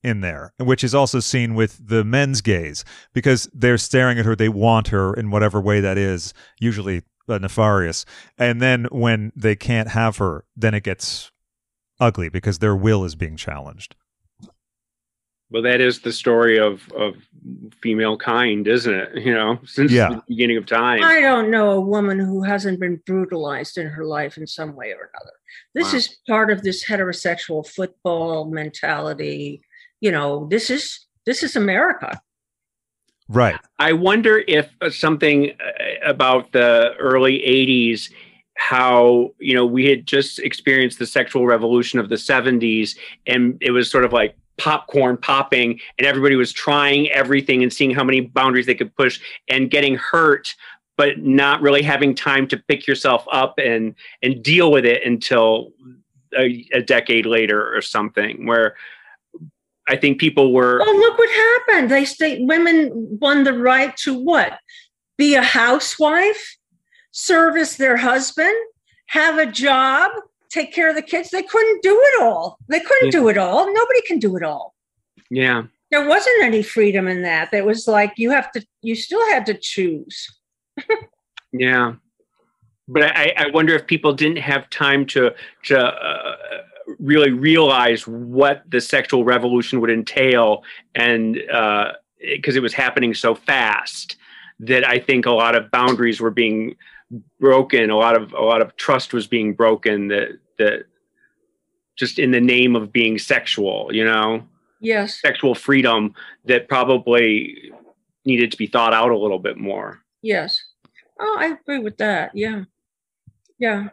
in 0.02 0.20
there 0.20 0.52
which 0.58 0.82
is 0.82 0.94
also 0.94 1.20
seen 1.20 1.54
with 1.54 1.80
the 1.86 2.04
men's 2.04 2.40
gaze 2.40 2.84
because 3.12 3.48
they're 3.52 3.78
staring 3.78 4.18
at 4.18 4.24
her 4.24 4.34
they 4.36 4.48
want 4.48 4.88
her 4.88 5.14
in 5.14 5.30
whatever 5.30 5.60
way 5.60 5.80
that 5.80 5.96
is 5.96 6.34
usually 6.58 7.02
uh, 7.30 7.38
nefarious 7.38 8.04
and 8.36 8.60
then 8.60 8.86
when 8.90 9.32
they 9.36 9.54
can't 9.56 9.88
have 9.88 10.16
her 10.18 10.44
then 10.56 10.74
it 10.74 10.82
gets 10.82 11.30
ugly 12.00 12.28
because 12.28 12.58
their 12.58 12.76
will 12.76 13.04
is 13.04 13.14
being 13.14 13.36
challenged 13.36 13.94
well 15.50 15.62
that 15.62 15.80
is 15.80 16.00
the 16.00 16.12
story 16.12 16.58
of 16.58 16.82
of 16.92 17.14
female 17.82 18.16
kind, 18.18 18.68
isn't 18.68 18.94
it? 18.94 19.22
You 19.24 19.32
know, 19.34 19.58
since 19.64 19.90
Yeah. 19.90 20.10
the 20.10 20.22
beginning 20.28 20.58
of 20.58 20.66
time. 20.66 21.02
I 21.02 21.20
don't 21.20 21.50
know 21.50 21.70
a 21.72 21.80
woman 21.80 22.18
who 22.18 22.42
hasn't 22.42 22.78
been 22.78 23.00
brutalized 23.06 23.78
in 23.78 23.86
her 23.88 24.04
life 24.04 24.36
in 24.36 24.46
some 24.46 24.76
way 24.76 24.92
or 24.92 25.10
another. 25.12 25.32
This 25.74 25.92
Wow. 25.92 25.96
is 25.98 26.18
part 26.28 26.50
of 26.50 26.62
this 26.62 26.84
heterosexual 26.86 27.66
football 27.66 28.50
mentality. 28.50 29.62
You 30.00 30.12
know, 30.12 30.46
this 30.48 30.70
is 30.70 31.06
this 31.26 31.42
is 31.42 31.56
America. 31.56 32.20
Right 33.30 33.58
I 33.80 33.94
wonder 33.94 34.44
if 34.46 34.70
uh, 34.82 34.90
something 34.90 35.52
uh, 35.52 35.72
about 36.04 36.52
the 36.52 36.92
early 36.98 37.38
80s, 37.38 38.12
how, 38.58 39.30
you 39.38 39.54
know, 39.54 39.64
we 39.64 39.86
had 39.86 40.06
just 40.06 40.38
experienced 40.38 40.98
the 40.98 41.06
sexual 41.06 41.46
revolution 41.46 41.98
of 41.98 42.10
the 42.10 42.16
70s, 42.16 42.94
and 43.26 43.56
it 43.62 43.70
was 43.70 43.90
sort 43.90 44.04
of 44.04 44.12
like 44.12 44.36
popcorn 44.58 45.16
popping, 45.16 45.80
and 45.98 46.06
everybody 46.06 46.36
was 46.36 46.52
trying 46.52 47.10
everything 47.10 47.62
and 47.62 47.72
seeing 47.72 47.90
how 47.90 48.04
many 48.04 48.20
boundaries 48.20 48.66
they 48.66 48.74
could 48.74 48.94
push 48.94 49.18
and 49.48 49.70
getting 49.70 49.96
hurt. 49.96 50.54
But 50.98 51.16
not 51.20 51.62
really 51.62 51.80
having 51.80 52.14
time 52.14 52.46
to 52.48 52.58
pick 52.58 52.86
yourself 52.86 53.24
up 53.32 53.54
and 53.56 53.94
and 54.22 54.42
deal 54.42 54.70
with 54.70 54.84
it 54.84 55.02
until 55.02 55.72
a, 56.36 56.66
a 56.74 56.82
decade 56.82 57.24
later 57.24 57.74
or 57.74 57.80
something. 57.80 58.44
Where 58.44 58.76
I 59.90 59.96
think 59.96 60.18
people 60.20 60.52
were 60.52 60.80
Oh, 60.82 60.92
look 61.04 61.18
what 61.18 61.30
happened. 61.30 61.90
They 61.90 62.04
state 62.04 62.46
women 62.46 62.90
won 63.20 63.44
the 63.44 63.52
right 63.52 63.96
to 63.98 64.14
what? 64.18 64.58
Be 65.18 65.34
a 65.34 65.42
housewife, 65.42 66.56
service 67.10 67.76
their 67.76 67.96
husband, 67.96 68.54
have 69.06 69.36
a 69.38 69.46
job, 69.46 70.12
take 70.48 70.72
care 70.72 70.88
of 70.90 70.94
the 70.96 71.02
kids. 71.02 71.30
They 71.30 71.42
couldn't 71.42 71.82
do 71.82 71.98
it 72.00 72.22
all. 72.22 72.58
They 72.68 72.80
couldn't 72.80 73.12
Yeah. 73.12 73.20
do 73.20 73.28
it 73.28 73.36
all. 73.38 73.66
Nobody 73.72 74.02
can 74.06 74.18
do 74.18 74.36
it 74.36 74.42
all. 74.42 74.74
yeah. 75.30 75.64
There 75.90 76.06
wasn't 76.08 76.44
any 76.44 76.62
freedom 76.62 77.08
in 77.08 77.22
that. 77.22 77.52
It 77.52 77.64
was 77.64 77.88
like 77.88 78.12
you 78.16 78.30
have 78.30 78.52
to, 78.52 78.64
you 78.80 78.94
still 78.94 79.24
had 79.30 79.44
to 79.46 79.54
choose. 79.54 80.28
Yeah, 81.52 81.94
but 82.86 83.02
I, 83.02 83.34
I 83.36 83.50
wonder 83.50 83.74
if 83.74 83.88
people 83.88 84.12
didn't 84.12 84.38
have 84.38 84.70
time 84.70 85.04
to 85.06 85.32
to 85.64 85.78
uh, 85.80 86.36
really 86.98 87.30
realize 87.30 88.06
what 88.06 88.62
the 88.68 88.80
sexual 88.80 89.24
revolution 89.24 89.80
would 89.80 89.90
entail, 89.90 90.62
and 90.94 91.38
uh, 91.50 91.92
because 92.20 92.56
it 92.56 92.62
was 92.62 92.72
happening 92.74 93.14
so 93.14 93.34
fast, 93.34 94.16
that 94.60 94.86
I 94.86 94.98
think 94.98 95.26
a 95.26 95.30
lot 95.30 95.54
of 95.54 95.70
boundaries 95.70 96.20
were 96.20 96.30
being 96.30 96.76
broken, 97.38 97.90
a 97.90 97.96
lot 97.96 98.16
of 98.16 98.32
a 98.32 98.42
lot 98.42 98.62
of 98.62 98.76
trust 98.76 99.12
was 99.12 99.26
being 99.26 99.54
broken. 99.54 100.08
That 100.08 100.38
that 100.58 100.84
just 101.96 102.18
in 102.18 102.30
the 102.30 102.40
name 102.40 102.76
of 102.76 102.92
being 102.92 103.18
sexual, 103.18 103.90
you 103.92 104.04
know, 104.04 104.46
Yes, 104.80 105.20
sexual 105.20 105.54
freedom 105.54 106.14
that 106.46 106.68
probably 106.68 107.72
needed 108.24 108.50
to 108.52 108.56
be 108.56 108.66
thought 108.66 108.92
out 108.94 109.10
a 109.10 109.18
little 109.18 109.38
bit 109.38 109.56
more. 109.56 110.00
yes. 110.22 110.62
Oh, 111.22 111.36
I 111.38 111.48
agree 111.48 111.80
with 111.80 111.98
that. 111.98 112.30
Yeah. 112.34 112.64
Yeah. 113.58 113.88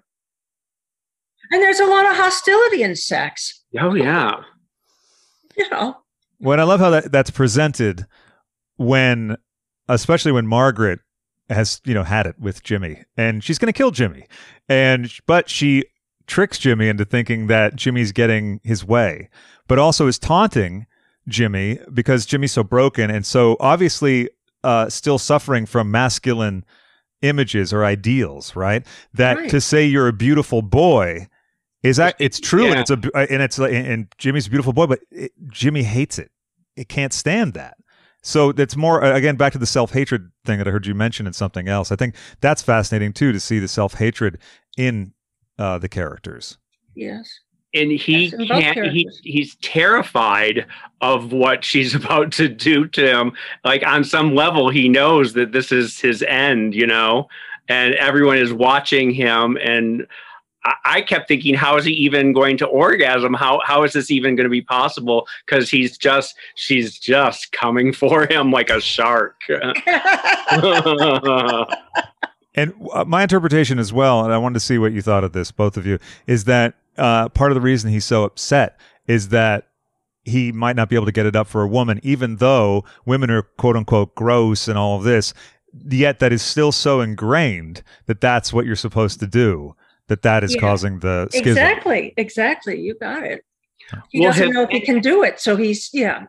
And 1.51 1.61
there's 1.61 1.79
a 1.79 1.85
lot 1.85 2.05
of 2.05 2.15
hostility 2.15 2.83
in 2.83 2.95
sex, 2.95 3.63
Oh 3.79 3.93
yeah. 3.93 4.31
you 5.57 5.69
know. 5.69 5.97
Well, 6.39 6.59
I 6.59 6.63
love 6.63 6.79
how 6.79 6.89
that, 6.91 7.11
that's 7.11 7.29
presented 7.31 8.05
when, 8.77 9.37
especially 9.87 10.31
when 10.31 10.45
Margaret 10.47 10.99
has, 11.49 11.81
you 11.85 11.93
know, 11.93 12.03
had 12.03 12.25
it 12.27 12.35
with 12.39 12.63
Jimmy 12.63 13.03
and 13.15 13.43
she's 13.43 13.57
going 13.57 13.71
to 13.71 13.77
kill 13.77 13.91
Jimmy. 13.91 14.25
And, 14.69 15.11
but 15.25 15.49
she 15.49 15.85
tricks 16.27 16.57
Jimmy 16.59 16.89
into 16.89 17.05
thinking 17.05 17.47
that 17.47 17.75
Jimmy's 17.75 18.11
getting 18.11 18.59
his 18.63 18.83
way, 18.85 19.29
but 19.67 19.79
also 19.79 20.07
is 20.07 20.19
taunting 20.19 20.85
Jimmy 21.27 21.79
because 21.93 22.25
Jimmy's 22.25 22.51
so 22.51 22.63
broken 22.63 23.09
and 23.09 23.25
so 23.25 23.55
obviously 23.59 24.29
uh, 24.63 24.89
still 24.89 25.17
suffering 25.17 25.65
from 25.65 25.89
masculine 25.89 26.65
images 27.21 27.71
or 27.73 27.83
ideals, 27.85 28.55
right? 28.55 28.85
That 29.13 29.37
Right. 29.37 29.49
to 29.49 29.61
say 29.61 29.85
you're 29.85 30.07
a 30.07 30.13
beautiful 30.13 30.61
boy 30.61 31.27
is 31.83 31.97
that 31.97 32.15
it's 32.19 32.39
true 32.39 32.67
and 32.67 32.79
it's 32.79 32.89
a 32.89 32.99
and 33.15 33.41
it's 33.41 33.57
like 33.57 33.73
and 33.73 34.07
Jimmy's 34.17 34.47
a 34.47 34.49
beautiful 34.49 34.73
boy, 34.73 34.87
but 34.87 34.99
it, 35.11 35.31
Jimmy 35.49 35.83
hates 35.83 36.17
it. 36.19 36.31
It 36.75 36.89
can't 36.89 37.13
stand 37.13 37.53
that. 37.53 37.77
So 38.23 38.49
it's 38.49 38.75
more 38.75 39.03
uh, 39.03 39.15
again 39.15 39.35
back 39.35 39.53
to 39.53 39.59
the 39.59 39.65
self 39.65 39.93
hatred 39.93 40.31
thing 40.45 40.57
that 40.57 40.67
I 40.67 40.71
heard 40.71 40.87
you 40.87 40.95
mention 40.95 41.27
in 41.27 41.33
something 41.33 41.67
else. 41.67 41.91
I 41.91 41.95
think 41.95 42.15
that's 42.41 42.61
fascinating 42.61 43.13
too 43.13 43.31
to 43.31 43.39
see 43.39 43.59
the 43.59 43.67
self 43.67 43.95
hatred 43.95 44.39
in 44.77 45.13
uh, 45.59 45.77
the 45.77 45.89
characters. 45.89 46.57
Yes. 46.95 47.39
and 47.73 47.91
he 47.91 48.25
Yes, 48.25 48.33
in 48.33 48.47
can't 48.47 48.91
he, 48.91 49.07
he's 49.23 49.55
terrified 49.57 50.65
of 51.01 51.31
what 51.31 51.63
she's 51.63 51.93
about 52.03 52.31
to 52.33 52.49
do 52.49 52.87
to 52.87 53.07
him 53.07 53.33
like 53.63 53.85
on 53.85 54.03
some 54.03 54.33
level 54.33 54.69
he 54.69 54.89
knows 54.89 55.33
that 55.33 55.51
this 55.51 55.71
is 55.71 55.99
his 55.99 56.23
end 56.23 56.73
you 56.73 56.87
know 56.87 57.27
and 57.69 57.93
everyone 57.95 58.37
is 58.37 58.51
watching 58.51 59.11
him 59.11 59.57
and 59.61 60.07
I- 60.83 61.01
kept 61.01 61.27
thinking, 61.27 61.53
how 61.53 61.77
is 61.77 61.85
he 61.85 61.93
even 61.93 62.33
going 62.33 62.57
to 62.57 62.65
orgasm? 62.65 63.33
How 63.33 63.61
how 63.63 63.83
is 63.83 63.93
this 63.93 64.11
even 64.11 64.35
going 64.35 64.45
to 64.45 64.49
be 64.49 64.61
possible? 64.61 65.27
Because 65.45 65.69
he's 65.69 65.97
just 65.97 66.35
she's 66.55 66.97
just 66.97 67.51
coming 67.51 67.93
for 67.93 68.27
him 68.27 68.51
like 68.51 68.69
a 68.69 68.81
shark. 68.81 69.41
And 72.57 72.73
uh, 72.91 73.05
my 73.05 73.21
interpretation 73.21 73.77
as 73.77 73.93
well, 73.93 74.25
and 74.25 74.33
I 74.33 74.39
wanted 74.39 74.55
to 74.55 74.59
see 74.61 74.79
what 74.79 74.91
you 74.91 75.03
thought 75.03 75.23
of 75.23 75.31
this, 75.31 75.51
both 75.51 75.77
of 75.77 75.85
you, 75.85 75.99
is 76.25 76.45
that 76.45 76.73
uh, 76.97 77.29
part 77.29 77.51
of 77.51 77.55
the 77.55 77.61
reason 77.61 77.91
he's 77.91 78.03
so 78.03 78.23
upset 78.23 78.79
is 79.05 79.29
that 79.29 79.67
he 80.25 80.51
might 80.51 80.75
not 80.75 80.89
be 80.89 80.95
able 80.95 81.05
to 81.05 81.11
get 81.11 81.27
it 81.27 81.35
up 81.35 81.47
for 81.47 81.61
a 81.61 81.67
woman, 81.67 81.99
even 82.01 82.37
though 82.37 82.83
women 83.05 83.29
are 83.29 83.43
quote 83.43 83.77
unquote 83.77 84.15
gross 84.15 84.67
and 84.67 84.77
all 84.77 84.97
of 84.97 85.03
this. 85.03 85.35
Yet 85.87 86.17
that 86.17 86.33
is 86.33 86.41
still 86.41 86.71
so 86.71 86.99
ingrained 86.99 87.83
that 88.07 88.19
that's 88.19 88.51
what 88.51 88.65
you're 88.65 88.75
supposed 88.75 89.19
to 89.19 89.27
do. 89.27 89.75
That 90.07 90.21
that 90.21 90.43
is 90.43 90.55
Yeah. 90.55 90.61
causing 90.61 90.99
the 90.99 91.27
schism. 91.31 91.49
exactly. 91.49 92.13
Exactly. 92.17 92.79
You 92.79 92.95
got 92.95 93.23
it. 93.23 93.43
He 94.09 94.19
Well, 94.19 94.29
doesn't 94.31 94.45
have- 94.47 94.53
know 94.53 94.63
if 94.63 94.69
he 94.69 94.81
can 94.81 94.99
do 94.99 95.23
it. 95.23 95.39
So 95.39 95.55
he's, 95.55 95.89
yeah. 95.93 96.25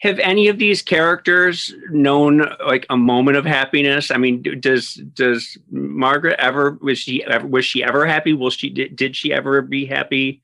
Have 0.00 0.18
any 0.20 0.48
of 0.48 0.58
these 0.58 0.80
characters 0.80 1.74
known 1.90 2.46
like 2.66 2.86
a 2.88 2.96
moment 2.96 3.36
of 3.36 3.44
happiness? 3.44 4.10
I 4.10 4.16
mean, 4.16 4.42
does 4.58 4.94
does 4.94 5.58
Margaret 5.70 6.36
ever 6.38 6.78
was 6.80 6.98
she 6.98 7.22
ever 7.24 7.46
was 7.46 7.66
she 7.66 7.84
ever 7.84 8.06
happy? 8.06 8.32
Will 8.32 8.48
she 8.48 8.70
did, 8.70 8.96
did 8.96 9.14
she 9.14 9.30
ever 9.30 9.60
be 9.60 9.84
happy? 9.84 10.40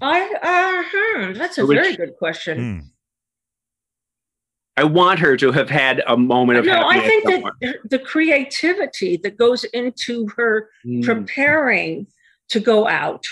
I, 0.00 0.20
uh, 0.40 0.82
hmm, 0.92 1.32
that's 1.38 1.58
a 1.58 1.66
Which- 1.66 1.78
very 1.78 1.96
good 1.96 2.16
question. 2.16 2.91
I 4.76 4.84
want 4.84 5.18
her 5.18 5.36
to 5.36 5.52
have 5.52 5.68
had 5.68 6.02
a 6.06 6.16
moment 6.16 6.58
of 6.60 6.64
no, 6.64 6.82
I 6.88 7.00
think 7.00 7.24
somewhere. 7.24 7.52
that 7.60 7.90
the 7.90 7.98
creativity 7.98 9.18
that 9.18 9.36
goes 9.36 9.64
into 9.64 10.28
her 10.36 10.70
Mm. 10.86 11.04
preparing 11.04 12.06
to 12.48 12.58
go 12.60 12.88
out, 12.88 13.24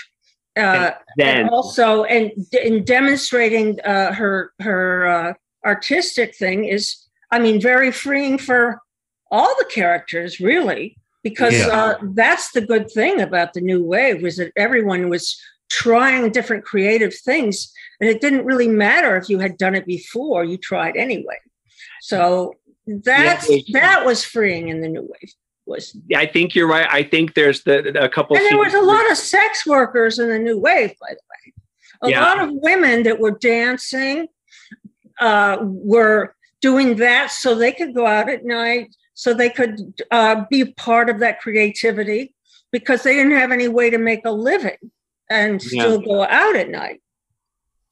uh, 0.55 0.91
then 1.17 1.37
and 1.37 1.49
also 1.49 2.03
and 2.03 2.31
in 2.53 2.83
demonstrating 2.83 3.79
uh, 3.81 4.13
her 4.13 4.53
her 4.59 5.07
uh, 5.07 5.33
artistic 5.65 6.35
thing 6.35 6.65
is, 6.65 6.95
I 7.31 7.39
mean, 7.39 7.59
very 7.59 7.91
freeing 7.91 8.37
for 8.37 8.79
all 9.31 9.53
the 9.57 9.65
characters, 9.65 10.39
really, 10.39 10.97
because 11.23 11.53
Yeah. 11.53 11.67
uh, 11.67 11.97
that's 12.13 12.51
the 12.51 12.61
good 12.61 12.91
thing 12.91 13.19
about 13.19 13.53
the 13.53 13.61
new 13.61 13.83
wave 13.83 14.21
was 14.21 14.37
that 14.37 14.51
everyone 14.55 15.09
was 15.09 15.39
trying 15.69 16.31
different 16.31 16.65
creative 16.65 17.15
things, 17.15 17.71
and 18.01 18.09
it 18.09 18.19
didn't 18.19 18.45
really 18.45 18.67
matter 18.67 19.15
if 19.15 19.29
you 19.29 19.39
had 19.39 19.57
done 19.57 19.75
it 19.75 19.85
before; 19.85 20.43
you 20.43 20.57
tried 20.57 20.97
anyway. 20.97 21.37
So 22.01 22.55
that's 22.87 23.49
it- 23.49 23.65
that 23.73 24.03
was 24.05 24.23
freeing 24.25 24.67
in 24.69 24.81
the 24.81 24.89
new 24.89 25.03
wave. 25.03 25.31
Was 25.67 25.95
I 26.15 26.25
think 26.25 26.55
you're 26.55 26.67
right. 26.67 26.87
I 26.91 27.03
think 27.03 27.35
there's 27.35 27.63
the 27.63 28.03
a 28.03 28.09
couple. 28.09 28.35
and 28.35 28.45
there 28.47 28.57
was 28.57 28.73
a 28.73 28.81
lot 28.81 29.09
of 29.11 29.17
sex 29.17 29.65
workers 29.65 30.17
in 30.19 30.27
the 30.27 30.39
new 30.39 30.59
wave, 30.59 30.93
by 30.99 31.09
the 31.11 31.21
way. 31.31 31.53
A 32.01 32.09
Yeah. 32.09 32.21
lot 32.25 32.39
of 32.43 32.49
women 32.51 33.03
that 33.03 33.19
were 33.19 33.37
dancing 33.37 34.27
uh, 35.19 35.57
were 35.61 36.35
doing 36.61 36.95
that 36.97 37.29
so 37.31 37.53
they 37.53 37.71
could 37.71 37.93
go 37.93 38.07
out 38.07 38.27
at 38.27 38.43
night, 38.43 38.95
so 39.13 39.33
they 39.35 39.49
could 39.51 40.01
uh, 40.09 40.43
be 40.49 40.65
part 40.73 41.09
of 41.11 41.19
that 41.19 41.39
creativity 41.39 42.33
because 42.71 43.03
they 43.03 43.13
didn't 43.13 43.37
have 43.37 43.51
any 43.51 43.67
way 43.67 43.91
to 43.91 43.99
make 43.99 44.25
a 44.25 44.31
living 44.31 44.77
and 45.29 45.61
Yeah. 45.63 45.83
still 45.83 46.01
go 46.01 46.23
out 46.23 46.55
at 46.55 46.69
night. 46.69 47.01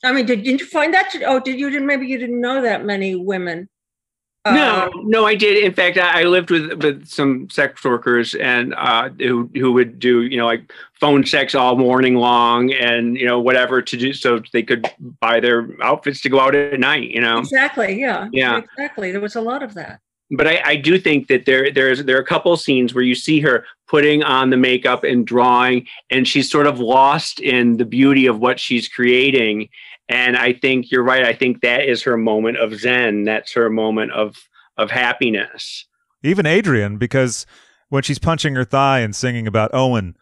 I 0.04 0.12
mean, 0.14 0.26
did, 0.26 0.44
did 0.44 0.60
you 0.62 0.66
find 0.66 0.94
that? 0.94 1.14
Oh, 1.26 1.40
did 1.40 1.60
you? 1.60 1.70
Did 1.70 1.84
maybe 1.84 2.08
you 2.08 2.18
didn't 2.18 2.40
know 2.40 2.62
that 2.62 2.86
many 2.86 3.16
women? 3.16 3.70
No, 4.46 4.54
uh, 4.54 4.90
no, 5.04 5.26
I 5.26 5.36
did. 5.36 5.64
In 5.64 5.74
fact, 5.74 5.98
I, 5.98 6.22
I 6.22 6.24
lived 6.24 6.50
with 6.50 6.82
with 6.82 7.06
some 7.06 7.50
sex 7.50 7.84
workers 7.84 8.36
and 8.36 8.74
uh, 8.76 9.10
who 9.20 9.50
who 9.54 9.74
would 9.74 10.00
do 10.00 10.24
you 10.24 10.38
know 10.38 10.46
like 10.46 10.72
phone 11.00 11.26
sex 11.26 11.54
all 11.54 11.76
morning 11.76 12.16
long 12.16 12.72
and 12.72 13.18
you 13.18 13.26
know 13.26 13.40
whatever 13.40 13.82
to 13.82 13.98
do 13.98 14.14
so 14.14 14.42
they 14.54 14.64
could 14.64 14.90
buy 15.20 15.42
their 15.42 15.70
outfits 15.84 16.22
to 16.22 16.30
go 16.30 16.40
out 16.40 16.56
at 16.56 16.80
night. 16.80 17.10
You 17.12 17.20
know, 17.20 17.40
exactly. 17.40 18.00
Yeah. 18.00 18.30
Yeah. 18.32 18.60
Exactly. 18.60 19.12
There 19.12 19.22
was 19.22 19.36
a 19.36 19.42
lot 19.42 19.62
of 19.62 19.74
that. 19.74 20.00
but 20.32 20.48
I, 20.48 20.62
I 20.64 20.76
do 20.76 21.00
think 21.00 21.28
that 21.28 21.46
there 21.46 21.72
there's 21.72 22.04
there 22.06 22.16
are 22.18 22.22
a 22.22 22.26
couple 22.26 22.56
scenes 22.56 22.94
where 22.94 23.04
you 23.04 23.16
see 23.16 23.40
her 23.42 23.66
putting 23.88 24.24
on 24.24 24.52
the 24.52 24.58
makeup 24.58 25.04
and 25.04 25.26
drawing, 25.26 25.88
and 26.10 26.28
she's 26.28 26.50
sort 26.50 26.68
of 26.68 26.80
lost 26.80 27.40
in 27.40 27.78
the 27.78 27.86
beauty 27.86 28.26
of 28.28 28.40
what 28.40 28.60
she's 28.60 28.88
creating. 28.88 29.70
And 30.10 30.36
I 30.36 30.54
think 30.54 30.92
you're 30.92 31.04
right. 31.04 31.24
I 31.24 31.34
think 31.34 31.62
that 31.62 31.86
is 31.86 32.02
her 32.04 32.18
moment 32.18 32.58
of 32.58 32.74
zen. 32.74 33.24
That's 33.24 33.54
her 33.54 33.70
moment 33.70 34.12
of 34.12 34.36
of 34.78 34.90
happiness. 34.92 35.86
Even 36.24 36.46
Adrian, 36.46 36.98
because 36.98 37.46
when 37.90 38.04
she's 38.04 38.20
punching 38.20 38.56
her 38.56 38.66
thigh 38.66 39.00
and 39.00 39.16
singing 39.16 39.46
about 39.48 39.72
Owen 39.74 40.16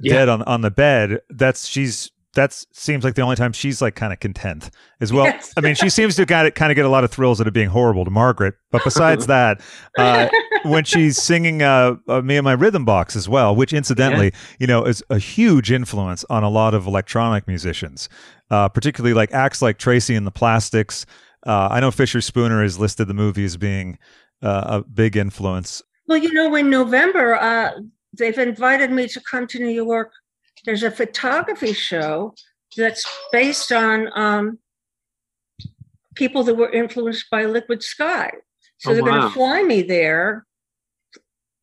Yeah. 0.00 0.14
dead 0.14 0.28
on, 0.28 0.42
on 0.42 0.60
the 0.60 0.70
bed, 0.70 1.20
that's 1.30 1.66
she's 1.66 2.10
that's 2.34 2.66
seems 2.72 3.04
like 3.04 3.14
the 3.14 3.22
only 3.22 3.36
time 3.36 3.52
she's 3.52 3.82
like 3.82 3.94
kind 3.94 4.12
of 4.12 4.20
content 4.20 4.70
as 5.00 5.12
well. 5.12 5.26
Yes. 5.26 5.52
I 5.56 5.60
mean, 5.60 5.74
she 5.74 5.88
seems 5.88 6.16
to 6.16 6.26
kind 6.26 6.46
of 6.46 6.54
kind 6.54 6.72
of 6.72 6.76
get 6.76 6.84
a 6.84 6.88
lot 6.88 7.04
of 7.04 7.10
thrills 7.10 7.40
out 7.40 7.46
of 7.46 7.52
being 7.52 7.68
horrible 7.68 8.04
to 8.04 8.10
Margaret. 8.10 8.54
But 8.70 8.84
besides 8.84 9.26
that, 9.26 9.60
uh, 9.98 10.28
when 10.62 10.84
she's 10.84 11.20
singing 11.20 11.62
uh, 11.62 11.96
uh, 12.08 12.22
"Me 12.22 12.36
and 12.36 12.44
My 12.44 12.52
Rhythm 12.52 12.84
Box" 12.84 13.16
as 13.16 13.28
well, 13.28 13.54
which 13.54 13.72
incidentally, 13.72 14.32
you 14.58 14.66
know, 14.66 14.84
is 14.84 15.02
a 15.10 15.18
huge 15.18 15.70
influence 15.70 16.24
on 16.30 16.42
a 16.42 16.48
lot 16.48 16.74
of 16.74 16.86
electronic 16.86 17.46
musicians, 17.46 18.08
uh, 18.50 18.68
particularly 18.68 19.14
like 19.14 19.32
acts 19.32 19.60
like 19.60 19.78
Tracy 19.78 20.14
and 20.14 20.26
the 20.26 20.30
Plastics. 20.30 21.04
Uh, 21.46 21.68
I 21.70 21.80
know 21.80 21.90
Fischerspooner 21.90 22.62
has 22.62 22.78
listed 22.78 23.08
the 23.08 23.14
movie 23.14 23.44
as 23.44 23.56
being 23.56 23.98
uh, 24.42 24.80
a 24.82 24.88
big 24.88 25.16
influence. 25.16 25.82
Well, 26.06 26.18
you 26.18 26.32
know, 26.32 26.54
in 26.54 26.70
November, 26.70 27.34
uh, 27.34 27.72
they've 28.16 28.38
invited 28.38 28.90
me 28.90 29.08
to 29.08 29.20
come 29.20 29.46
to 29.48 29.58
New 29.58 29.68
York. 29.68 30.12
There's 30.64 30.82
a 30.82 30.90
photography 30.90 31.72
show 31.72 32.34
that's 32.76 33.04
based 33.32 33.72
on 33.72 34.08
um, 34.14 34.58
people 36.14 36.42
that 36.44 36.54
were 36.54 36.70
influenced 36.70 37.28
by 37.30 37.44
Liquid 37.44 37.82
Sky. 37.82 38.30
So 38.78 38.90
Oh, 38.90 38.94
they're 38.94 39.02
going 39.02 39.20
to 39.22 39.30
fly 39.30 39.62
me 39.62 39.82
there. 39.82 40.46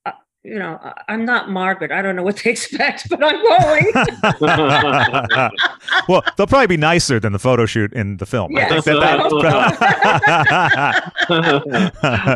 Uh, 0.06 0.12
you 0.43 0.58
know, 0.60 0.80
I- 0.82 0.93
I'm 1.10 1.26
not 1.26 1.50
Margaret. 1.50 1.91
I 1.91 2.02
don't 2.02 2.16
know 2.16 2.24
what 2.24 2.38
they 2.38 2.52
expect, 2.56 3.10
but 3.10 3.20
I'm 3.24 3.41
going. 3.41 3.91
well, 6.08 6.24
they'll 6.38 6.47
probably 6.47 6.68
be 6.68 6.78
nicer 6.78 7.20
than 7.20 7.34
the 7.34 7.39
photo 7.39 7.66
shoot 7.66 7.91
in 7.93 8.18
the 8.18 8.26
film. 8.26 8.56
I 8.56 8.62
Yes. 8.62 8.84
think 8.86 9.00
that- 9.02 9.32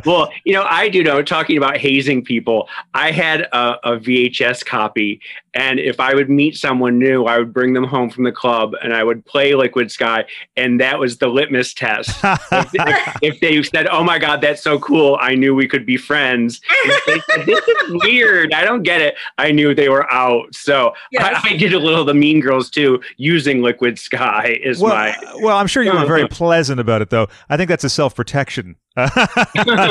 well, 0.05 0.29
you 0.43 0.53
know, 0.53 0.63
I 0.63 0.89
do 0.89 1.03
know, 1.03 1.21
talking 1.23 1.57
about 1.57 1.77
hazing 1.77 2.23
people, 2.23 2.67
I 2.93 3.11
had 3.11 3.41
a, 3.41 3.77
a 3.83 3.97
VHS 3.97 4.65
copy. 4.65 5.19
And 5.55 5.79
if 5.79 5.99
I 5.99 6.15
would 6.15 6.29
meet 6.29 6.55
someone 6.57 6.97
new, 6.97 7.25
I 7.25 7.37
would 7.37 7.53
bring 7.53 7.73
them 7.73 7.83
home 7.83 8.09
from 8.09 8.23
the 8.23 8.31
club 8.31 8.73
and 8.81 8.93
I 8.93 9.03
would 9.03 9.23
play 9.25 9.53
Liquid 9.53 9.91
Sky. 9.91 10.25
And 10.57 10.79
that 10.81 10.99
was 10.99 11.17
the 11.19 11.27
litmus 11.27 11.73
test. 11.73 12.09
if, 12.23 12.71
if- 12.73 13.17
if 13.21 13.39
they 13.39 13.61
said, 13.63 13.87
Oh 13.91 14.03
my 14.03 14.17
God, 14.19 14.41
that's 14.41 14.63
so 14.63 14.79
cool, 14.79 15.17
I 15.21 15.35
knew 15.35 15.53
we 15.53 15.67
could 15.67 15.85
be 15.85 15.95
friends. 15.97 16.59
If 16.85 17.05
they 17.05 17.19
said, 17.35 17.45
This 17.45 17.67
is 17.67 18.01
weird. 18.03 18.53
I 18.53 18.63
don't 18.65 18.83
get 18.83 19.01
it. 19.01 19.15
I 19.37 19.51
knew 19.51 19.75
they 19.75 19.89
were 19.89 20.11
out. 20.11 20.53
So 20.55 20.93
Yes. 21.11 21.39
I, 21.43 21.49
I 21.53 21.57
did 21.57 21.73
a 21.73 21.79
little 21.79 22.01
of 22.01 22.07
the 22.07 22.13
Mean 22.13 22.39
Girls 22.39 22.69
too, 22.69 22.99
using 23.17 23.61
Liquid 23.61 23.99
Sky 23.99 24.57
is 24.63 24.79
well, 24.79 24.95
my. 24.95 25.15
well, 25.41 25.57
I'm 25.57 25.67
sure 25.67 25.83
you 25.83 25.93
were 25.93 26.05
very 26.05 26.27
pleasant 26.29 26.79
about 26.79 27.01
it, 27.01 27.09
though. 27.11 27.27
I 27.49 27.57
think 27.57 27.69
that's 27.69 27.83
a 27.83 27.89
self 27.89 28.15
protection 28.15 28.75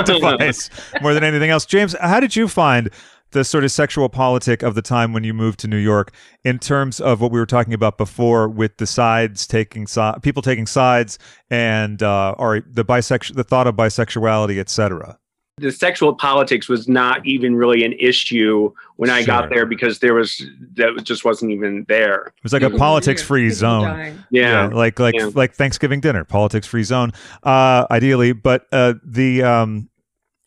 device 0.05 0.71
more 1.01 1.15
than 1.15 1.25
anything 1.25 1.51
else. 1.51 1.67
James, 1.67 1.95
how 2.01 2.21
did 2.21 2.35
you 2.37 2.49
find 2.49 2.91
the 3.33 3.45
sort 3.45 3.65
of 3.65 3.71
sexual 3.71 4.09
politic 4.09 4.63
of 4.63 4.75
the 4.75 4.83
time 4.83 5.13
when 5.13 5.25
you 5.25 5.35
moved 5.35 5.59
to 5.61 5.69
New 5.69 5.77
York 5.79 6.13
in 6.45 6.59
terms 6.59 7.01
of 7.01 7.21
what 7.21 7.31
we 7.33 7.39
were 7.41 7.47
talking 7.47 7.75
about 7.75 7.99
before 7.99 8.49
with 8.49 8.77
the 8.79 8.87
sides 8.87 9.47
taking 9.47 9.87
si- 9.87 10.13
people 10.23 10.43
taking 10.43 10.67
sides 10.67 11.19
and 11.51 12.03
uh, 12.03 12.35
or 12.39 12.61
the 12.71 12.85
bisexual 12.85 13.35
the 13.35 13.45
thought 13.45 13.67
of 13.67 13.75
bisexuality, 13.75 14.59
etc. 14.59 15.19
the 15.59 15.71
sexual 15.71 16.15
politics 16.15 16.69
was 16.69 16.89
not 16.89 17.25
even 17.27 17.55
really 17.55 17.85
an 17.85 17.93
issue 18.01 18.73
when 18.97 19.11
I 19.11 19.23
got 19.25 19.51
there 19.51 19.67
because 19.67 19.99
there 19.99 20.15
was 20.15 20.43
that 20.75 21.01
just 21.05 21.25
wasn't 21.25 21.51
even 21.53 21.85
there. 21.89 22.33
It 22.37 22.43
was 22.43 22.53
like 22.53 22.63
a 22.63 22.71
politics 22.71 23.23
free 23.23 23.51
zone. 23.51 23.83
dying. 23.85 24.25
Yeah. 24.31 24.67
like 24.73 24.99
like 24.99 25.15
Yeah. 25.15 25.31
like 25.35 25.55
Thanksgiving 25.55 26.01
dinner, 26.01 26.25
politics 26.25 26.67
free 26.67 26.85
zone, 26.85 27.13
uh, 27.43 27.87
ideally. 27.91 28.33
But 28.33 28.67
uh, 28.73 28.95
the 29.05 29.43
um, 29.43 29.89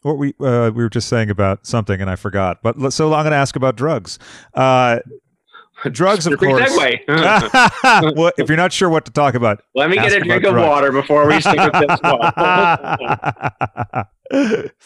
what 0.06 0.20
we 0.20 0.36
uh, 0.40 0.70
we 0.74 0.84
were 0.84 0.90
just 0.90 1.10
saying 1.10 1.32
about 1.32 1.66
something, 1.66 2.00
and 2.00 2.10
I 2.10 2.16
forgot. 2.16 2.60
But 2.62 2.78
let- 2.78 2.94
so 2.94 3.12
I'm 3.14 3.24
going 3.24 3.32
to 3.32 3.38
ask 3.38 3.56
about 3.56 3.76
drugs. 3.76 4.20
Uh, 4.54 5.00
drugs, 5.92 6.28
of 6.28 6.38
course. 6.38 6.72
segue. 6.78 8.16
well, 8.16 8.32
if 8.38 8.48
you're 8.48 8.56
not 8.56 8.72
sure 8.72 8.88
what 8.88 9.06
to 9.06 9.12
talk 9.12 9.34
about, 9.34 9.64
Let 9.74 9.90
me 9.90 9.96
get 9.96 10.14
a 10.14 10.20
drink 10.20 10.44
of 10.44 10.54
drugs. 10.54 10.68
water 10.68 10.92
before 10.92 11.28
we 11.28 11.42
stick 11.42 11.58
with 11.58 11.74
this 11.74 12.00
one. 12.04 12.20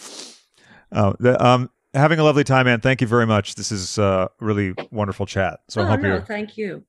oh, 0.93 1.15
the, 1.19 1.45
um, 1.45 1.69
having 1.93 2.19
a 2.19 2.23
lovely 2.23 2.45
time, 2.45 2.65
man. 2.65 2.79
Thank 2.79 3.01
you 3.01 3.07
very 3.07 3.25
much. 3.25 3.55
This 3.55 3.73
is 3.73 3.99
uh, 3.99 4.29
really 4.39 4.73
wonderful 4.89 5.25
chat. 5.25 5.59
So 5.67 5.81
I 5.81 5.83
oh, 5.83 5.87
hope 5.87 5.99
no, 5.99 6.07
you're. 6.07 6.21
thank 6.21 6.57
you. 6.57 6.85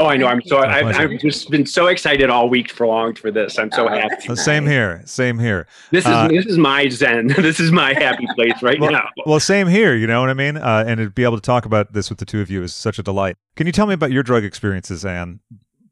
Oh, 0.00 0.06
I 0.06 0.16
know. 0.16 0.28
I'm 0.28 0.40
so. 0.42 0.58
I've. 0.58 0.86
I've 0.96 1.18
just 1.20 1.50
been 1.50 1.66
so 1.66 1.88
excited 1.88 2.30
all 2.30 2.48
week 2.48 2.70
for 2.70 2.86
long 2.86 3.14
for 3.16 3.32
this. 3.32 3.58
I'm 3.58 3.72
so 3.72 3.88
Oh, 3.88 3.88
happy. 3.88 4.28
Uh, 4.28 4.36
Same 4.36 4.64
here. 4.64 5.02
Same 5.06 5.40
here. 5.40 5.66
This 5.90 6.04
is 6.04 6.10
Uh, 6.12 6.28
this 6.28 6.46
is 6.46 6.56
my 6.56 6.88
zen. 6.88 7.26
this 7.38 7.58
is 7.58 7.72
my 7.72 7.94
happy 7.94 8.28
place 8.36 8.62
right 8.62 8.80
Well, 8.80 8.92
now. 8.92 9.08
well, 9.26 9.40
same 9.40 9.66
here. 9.66 9.96
You 9.96 10.06
know 10.06 10.20
what 10.20 10.30
I 10.30 10.34
mean? 10.34 10.56
Uh, 10.56 10.84
and 10.86 10.98
to 10.98 11.10
be 11.10 11.24
able 11.24 11.34
to 11.36 11.42
talk 11.42 11.64
about 11.64 11.92
this 11.94 12.10
with 12.10 12.20
the 12.20 12.24
two 12.24 12.40
of 12.40 12.48
you 12.48 12.62
is 12.62 12.72
such 12.72 13.00
a 13.00 13.02
delight. 13.02 13.36
Can 13.56 13.66
you 13.66 13.72
tell 13.72 13.86
me 13.88 13.94
about 13.94 14.12
your 14.12 14.22
drug 14.22 14.44
experiences, 14.44 15.04
Anne, 15.04 15.40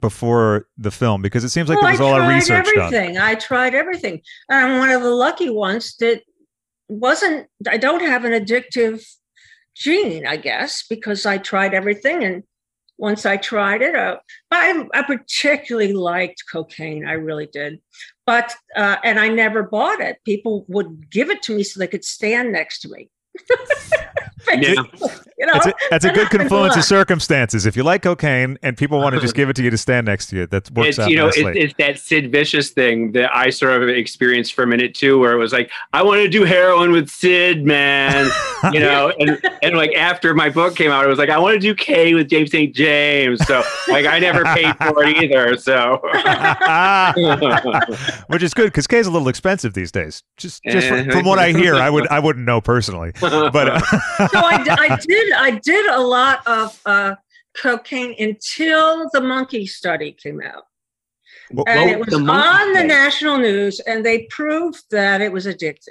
before 0.01 0.69
the 0.79 0.93
film? 0.93 1.21
Because 1.21 1.43
it 1.43 1.49
seems 1.49 1.69
like 1.69 1.83
well, 1.83 1.87
there 1.87 1.93
was 1.95 2.01
I 2.01 2.05
all 2.05 2.13
our 2.15 2.21
tried 2.21 2.35
research 2.37 2.67
done. 2.77 2.95
everything. 2.95 3.19
I 3.19 3.35
tried 3.35 3.75
everything. 3.75 4.21
And 4.49 4.59
I'm 4.73 4.79
one 4.79 4.91
of 4.91 5.03
the 5.03 5.11
lucky 5.11 5.51
ones 5.51 5.97
that 5.99 6.23
wasn't, 6.89 7.49
I 7.69 7.77
don't 7.77 8.03
have 8.07 8.25
an 8.25 8.31
addictive 8.33 9.05
gene, 9.75 10.25
I 10.29 10.37
guess, 10.37 10.85
because 10.89 11.27
I 11.27 11.39
tried 11.39 11.75
everything. 11.75 12.23
And 12.23 12.45
once 12.99 13.27
I 13.27 13.37
tried 13.37 13.83
it, 13.83 13.95
uh, 13.95 14.17
I, 14.51 14.87
I 14.95 15.03
particularly 15.03 15.93
liked 15.93 16.45
cocaine. 16.51 17.07
I 17.07 17.13
really 17.13 17.47
did. 17.47 17.81
But, 18.25 18.55
uh, 18.77 18.97
and 19.05 19.21
I 19.21 19.29
never 19.29 19.63
bought 19.63 20.01
it. 20.01 20.19
People 20.25 20.65
would 20.69 21.11
give 21.11 21.31
it 21.31 21.43
to 21.43 21.57
me 21.57 21.63
so 21.63 21.79
they 21.79 21.87
could 21.87 22.05
stand 22.05 22.53
next 22.53 22.81
to 22.81 22.89
me. 22.89 23.11
Yeah. 24.49 24.83
You 25.39 25.47
know? 25.47 25.53
That's 25.53 25.67
a, 25.67 25.75
that's 25.91 26.05
a 26.07 26.13
good 26.13 26.31
confluence 26.31 26.77
of 26.77 26.85
circumstances. 26.85 27.67
If 27.67 27.77
you 27.77 27.83
like 27.83 28.03
cocaine 28.03 28.59
and 28.63 28.77
people 28.77 28.99
want 28.99 29.15
to 29.15 29.21
just 29.21 29.35
give 29.35 29.49
it 29.51 29.57
to 29.57 29.63
you 29.63 29.71
to 29.71 29.77
stand 29.79 30.07
next 30.07 30.29
to 30.29 30.37
you, 30.37 30.47
that 30.47 30.71
works 30.71 30.91
it's 30.91 30.99
out 30.99 31.11
you 31.11 31.17
know 31.17 31.29
it's, 31.29 31.37
it's 31.39 31.75
that 31.79 31.99
Sid 31.99 32.33
Vicious 32.33 32.71
thing 32.71 33.13
that 33.13 33.35
I 33.35 33.51
sort 33.51 33.83
of 33.83 33.89
experienced 33.89 34.55
for 34.55 34.63
a 34.63 34.67
minute 34.67 34.95
too, 34.95 35.19
where 35.19 35.33
it 35.33 35.37
was 35.39 35.53
like 35.53 35.71
I 35.93 36.03
want 36.03 36.23
to 36.23 36.29
do 36.29 36.45
heroin 36.45 36.91
with 36.91 37.09
Sid, 37.11 37.65
man, 37.67 38.31
you 38.73 38.81
know, 38.81 39.13
and 39.19 39.39
and 39.63 39.77
like 39.77 39.95
after 39.95 40.33
my 40.35 40.49
book 40.49 40.75
came 40.77 40.91
out, 40.91 41.05
it 41.05 41.09
was 41.09 41.19
like 41.19 41.31
I 41.31 41.39
want 41.39 41.55
to 41.55 41.61
do 41.61 41.75
K 41.75 42.15
with 42.15 42.29
James 42.29 42.51
St. 42.51 42.75
James, 42.75 43.45
so 43.47 43.63
like 43.89 44.07
I 44.07 44.19
never 44.19 44.43
paid 44.45 44.75
for 44.79 45.05
it 45.05 45.23
either, 45.23 45.57
so 45.59 46.01
Which 48.29 48.43
is 48.43 48.55
good 48.55 48.67
because 48.67 48.87
K 48.87 48.99
is 48.99 49.07
a 49.07 49.11
little 49.11 49.29
expensive 49.29 49.75
these 49.75 49.93
days. 49.93 50.23
Just 50.37 50.63
just 50.65 50.87
Eh. 50.87 51.03
from, 51.05 51.13
from 51.13 51.25
what 51.25 51.39
I 51.39 51.53
hear, 51.53 51.75
I 51.77 51.91
would 51.91 52.07
I 52.09 52.19
wouldn't 52.21 52.45
know 52.47 52.61
personally, 52.61 53.13
but 53.21 53.55
uh, 53.55 53.81
so 54.31 54.39
I, 54.39 54.65
I 54.69 54.97
did 54.97 55.33
I 55.33 55.51
did 55.63 55.87
a 55.87 56.01
lot 56.01 56.47
of 56.47 56.81
uh, 56.87 57.15
cocaine 57.57 58.15
until 58.19 59.09
the 59.13 59.21
monkey 59.21 59.67
study 59.67 60.13
came 60.13 60.41
out, 60.43 60.65
What- 61.51 61.69
and 61.69 61.91
it 61.91 61.99
was 61.99 62.09
the 62.09 62.17
on 62.19 62.73
the 62.73 62.85
national 62.85 63.39
news, 63.39 63.81
and 63.81 64.05
they 64.05 64.25
proved 64.31 64.83
that 64.91 65.21
it 65.21 65.33
was 65.33 65.47
addictive. 65.47 65.89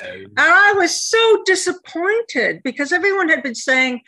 And 0.00 0.30
I 0.38 0.72
was 0.76 0.92
so 1.00 1.42
disappointed 1.44 2.62
because 2.64 2.92
everyone 2.92 3.28
had 3.28 3.42
been 3.42 3.54
saying, 3.54 4.00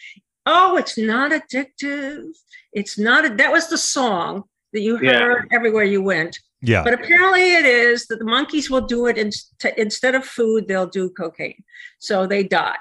"Oh, 0.46 0.76
it's 0.76 0.96
not 0.98 1.30
addictive. 1.32 2.24
It's 2.72 2.98
not." 2.98 3.24
A-. 3.26 3.34
That 3.36 3.52
was 3.52 3.68
the 3.68 3.78
song 3.78 4.44
that 4.72 4.80
you 4.80 4.98
Yeah. 5.00 5.18
heard 5.20 5.48
everywhere 5.52 5.84
you 5.84 6.02
went. 6.02 6.38
yeah, 6.62 6.82
But 6.82 6.94
apparently, 6.94 7.54
it 7.54 7.66
is 7.66 8.06
that 8.06 8.18
the 8.18 8.24
monkeys 8.24 8.70
will 8.70 8.80
do 8.96 9.06
it 9.06 9.16
in, 9.18 9.30
instead 9.76 10.14
of 10.14 10.24
food, 10.24 10.66
they'll 10.66 10.86
do 11.00 11.10
cocaine. 11.10 11.62
So 11.98 12.26
they 12.26 12.42
die. 12.42 12.78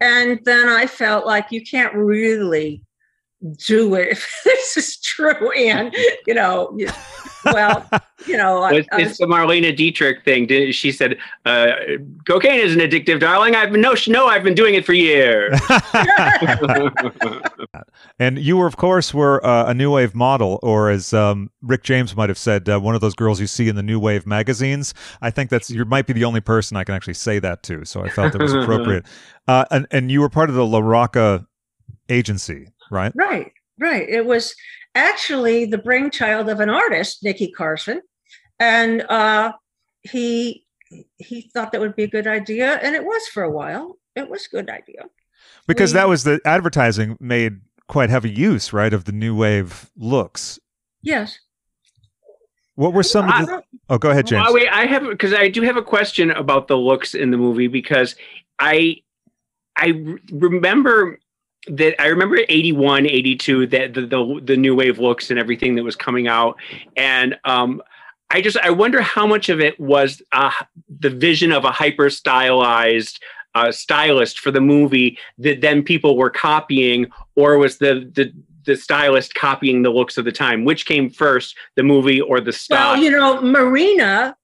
And 0.00 0.40
then 0.44 0.68
I 0.68 0.86
felt 0.86 1.26
like 1.26 1.52
you 1.52 1.62
can't 1.62 1.94
really 1.94 2.82
do 3.68 3.94
it 3.94 4.08
if 4.12 4.40
this 4.44 4.76
is 4.76 5.00
true. 5.00 5.50
And, 5.52 5.94
you 6.26 6.34
know, 6.34 6.74
you- 6.76 6.90
well, 7.52 7.88
you 8.26 8.36
know, 8.36 8.62
I, 8.62 8.74
It's, 8.74 8.88
I 8.90 9.02
it's 9.02 9.18
the 9.18 9.26
Marlene 9.26 9.76
Dietrich 9.76 10.24
thing. 10.24 10.48
She 10.72 10.90
said, 10.90 11.16
uh, 11.44 11.74
"Cocaine 12.26 12.58
isn't 12.58 12.80
addictive, 12.80 13.20
darling. 13.20 13.54
I've 13.54 13.70
been 13.70 13.80
no, 13.80 13.94
no, 14.08 14.26
I've 14.26 14.42
been 14.42 14.54
doing 14.54 14.74
it 14.74 14.84
for 14.84 14.94
years." 14.94 15.56
and 18.18 18.38
you 18.38 18.56
were 18.56 18.66
of 18.66 18.76
course 18.76 19.12
were 19.14 19.44
uh, 19.46 19.70
a 19.70 19.74
new 19.74 19.92
wave 19.92 20.14
model, 20.14 20.58
or 20.62 20.90
as 20.90 21.12
um, 21.12 21.50
Rick 21.62 21.82
James 21.84 22.16
might 22.16 22.28
have 22.28 22.38
said, 22.38 22.68
uh, 22.68 22.80
one 22.80 22.94
of 22.94 23.00
those 23.00 23.14
girls 23.14 23.40
you 23.40 23.46
see 23.46 23.68
in 23.68 23.76
the 23.76 23.82
new 23.82 24.00
wave 24.00 24.26
magazines. 24.26 24.94
I 25.22 25.30
think 25.30 25.50
that's 25.50 25.70
you 25.70 25.84
might 25.84 26.06
be 26.06 26.12
the 26.12 26.24
only 26.24 26.40
person 26.40 26.76
I 26.76 26.84
can 26.84 26.94
actually 26.94 27.14
say 27.14 27.38
that 27.38 27.62
to, 27.64 27.84
so 27.84 28.02
I 28.02 28.08
felt 28.08 28.34
it 28.34 28.40
was 28.40 28.54
appropriate. 28.54 29.06
Uh, 29.46 29.64
and 29.70 29.86
and 29.90 30.10
you 30.10 30.20
were 30.20 30.30
part 30.30 30.50
of 30.50 30.56
the 30.56 30.66
La 30.66 30.80
Rocca 30.80 31.46
agency, 32.08 32.68
right? 32.90 33.12
right, 33.14 33.52
right. 33.78 34.08
It 34.08 34.26
was 34.26 34.54
actually 34.94 35.66
the 35.66 35.78
brainchild 35.78 36.48
of 36.48 36.60
an 36.60 36.70
artist, 36.70 37.22
Nicky 37.22 37.50
Carson. 37.50 38.02
And 38.58 39.02
uh, 39.02 39.52
he 40.02 40.64
he 41.18 41.50
thought 41.52 41.72
that 41.72 41.80
would 41.80 41.96
be 41.96 42.04
a 42.04 42.08
good 42.08 42.26
idea. 42.26 42.78
And 42.82 42.94
it 42.94 43.04
was 43.04 43.26
for 43.28 43.42
a 43.42 43.50
while. 43.50 43.98
It 44.14 44.30
was 44.30 44.46
a 44.46 44.56
good 44.56 44.70
idea. 44.70 45.04
Because 45.66 45.92
We- 45.92 45.98
that 45.98 46.08
was 46.08 46.24
the 46.24 46.40
advertising 46.44 47.16
made 47.20 47.60
quite 47.88 48.10
heavy 48.10 48.30
use, 48.30 48.72
right, 48.72 48.92
of 48.92 49.04
the 49.04 49.12
new 49.12 49.36
wave 49.36 49.90
looks. 49.96 50.58
Yes. 51.02 51.38
What 52.74 52.92
were 52.92 53.02
some 53.02 53.30
of 53.30 53.46
the? 53.46 53.62
Oh, 53.88 53.96
go 53.98 54.10
ahead, 54.10 54.26
James. 54.26 54.44
Well, 54.44 54.54
wait, 54.54 54.68
I 54.68 54.84
have 54.86 55.04
because 55.08 55.32
I 55.32 55.48
do 55.48 55.62
have 55.62 55.76
a 55.76 55.82
question 55.82 56.30
about 56.30 56.68
the 56.68 56.76
looks 56.76 57.14
in 57.14 57.30
the 57.30 57.38
movie 57.38 57.68
because 57.68 58.16
I 58.58 58.96
I 59.76 60.18
remember 60.30 61.18
that 61.68 62.00
I 62.00 62.06
remember 62.06 62.38
81, 62.48 63.06
82 63.06 63.66
that 63.68 63.94
the, 63.94 64.02
the 64.02 64.40
the 64.42 64.56
new 64.56 64.74
wave 64.74 64.98
looks 64.98 65.30
and 65.30 65.38
everything 65.38 65.74
that 65.76 65.82
was 65.82 65.96
coming 65.96 66.28
out. 66.28 66.56
And 66.96 67.36
um 67.44 67.82
I 68.30 68.40
just 68.40 68.56
I 68.58 68.70
wonder 68.70 69.00
how 69.00 69.26
much 69.26 69.48
of 69.48 69.60
it 69.60 69.78
was 69.78 70.20
uh, 70.32 70.50
the 70.98 71.10
vision 71.10 71.52
of 71.52 71.64
a 71.64 71.70
hyper 71.70 72.10
stylized 72.10 73.22
uh, 73.54 73.72
stylist 73.72 74.40
for 74.40 74.50
the 74.50 74.60
movie 74.60 75.18
that 75.38 75.60
then 75.60 75.82
people 75.82 76.16
were 76.16 76.30
copying 76.30 77.06
or 77.36 77.56
was 77.58 77.78
the 77.78 78.10
the 78.14 78.32
the 78.64 78.76
stylist 78.76 79.34
copying 79.34 79.82
the 79.82 79.90
looks 79.90 80.18
of 80.18 80.24
the 80.24 80.32
time? 80.32 80.64
Which 80.64 80.86
came 80.86 81.08
first 81.08 81.56
the 81.76 81.82
movie 81.82 82.20
or 82.20 82.40
the 82.40 82.52
style? 82.52 82.94
Well, 82.94 83.02
you 83.02 83.10
know, 83.10 83.40
Marina, 83.40 84.36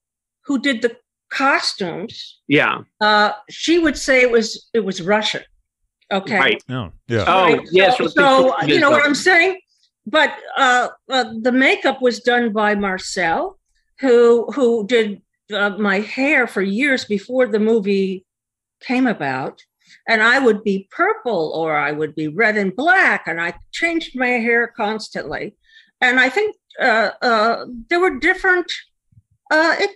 who 0.45 0.59
did 0.59 0.81
the 0.81 0.97
costumes, 1.29 2.39
yeah. 2.47 2.79
uh, 3.01 3.33
she 3.49 3.79
would 3.79 3.97
say 3.97 4.21
it 4.21 4.31
was 4.31 4.69
it 4.73 4.79
was 4.79 5.01
Russian. 5.01 5.43
Okay. 6.11 6.39
Right. 6.39 6.63
Oh, 6.69 6.91
yeah. 7.07 7.25
Oh, 7.27 7.43
Right. 7.43 7.67
yes. 7.71 7.97
So, 7.97 8.07
so, 8.07 8.63
you 8.65 8.79
know 8.79 8.91
what 8.91 9.05
I'm 9.05 9.15
saying? 9.15 9.59
But 10.05 10.33
uh, 10.57 10.89
uh, 11.09 11.33
the 11.41 11.51
makeup 11.51 12.01
was 12.01 12.19
done 12.19 12.51
by 12.51 12.75
Marcel, 12.75 13.57
who 13.99 14.51
who 14.51 14.85
did 14.85 15.21
uh, 15.51 15.71
my 15.71 15.99
hair 16.01 16.45
for 16.47 16.61
years 16.61 17.05
before 17.05 17.47
the 17.47 17.59
movie 17.59 18.25
came 18.81 19.07
about. 19.07 19.61
And 20.07 20.21
I 20.21 20.39
would 20.39 20.63
be 20.63 20.89
purple 20.91 21.53
or 21.55 21.77
I 21.77 21.93
would 21.93 22.13
be 22.15 22.27
red 22.27 22.57
and 22.57 22.75
black, 22.75 23.25
and 23.25 23.39
I 23.39 23.53
changed 23.71 24.17
my 24.17 24.27
hair 24.27 24.67
constantly. 24.67 25.55
And 26.01 26.19
I 26.19 26.27
think 26.27 26.57
uh, 26.81 27.11
uh, 27.21 27.65
there 27.89 28.01
were 28.01 28.19
different. 28.19 28.69
Uh, 29.49 29.75
it, 29.79 29.91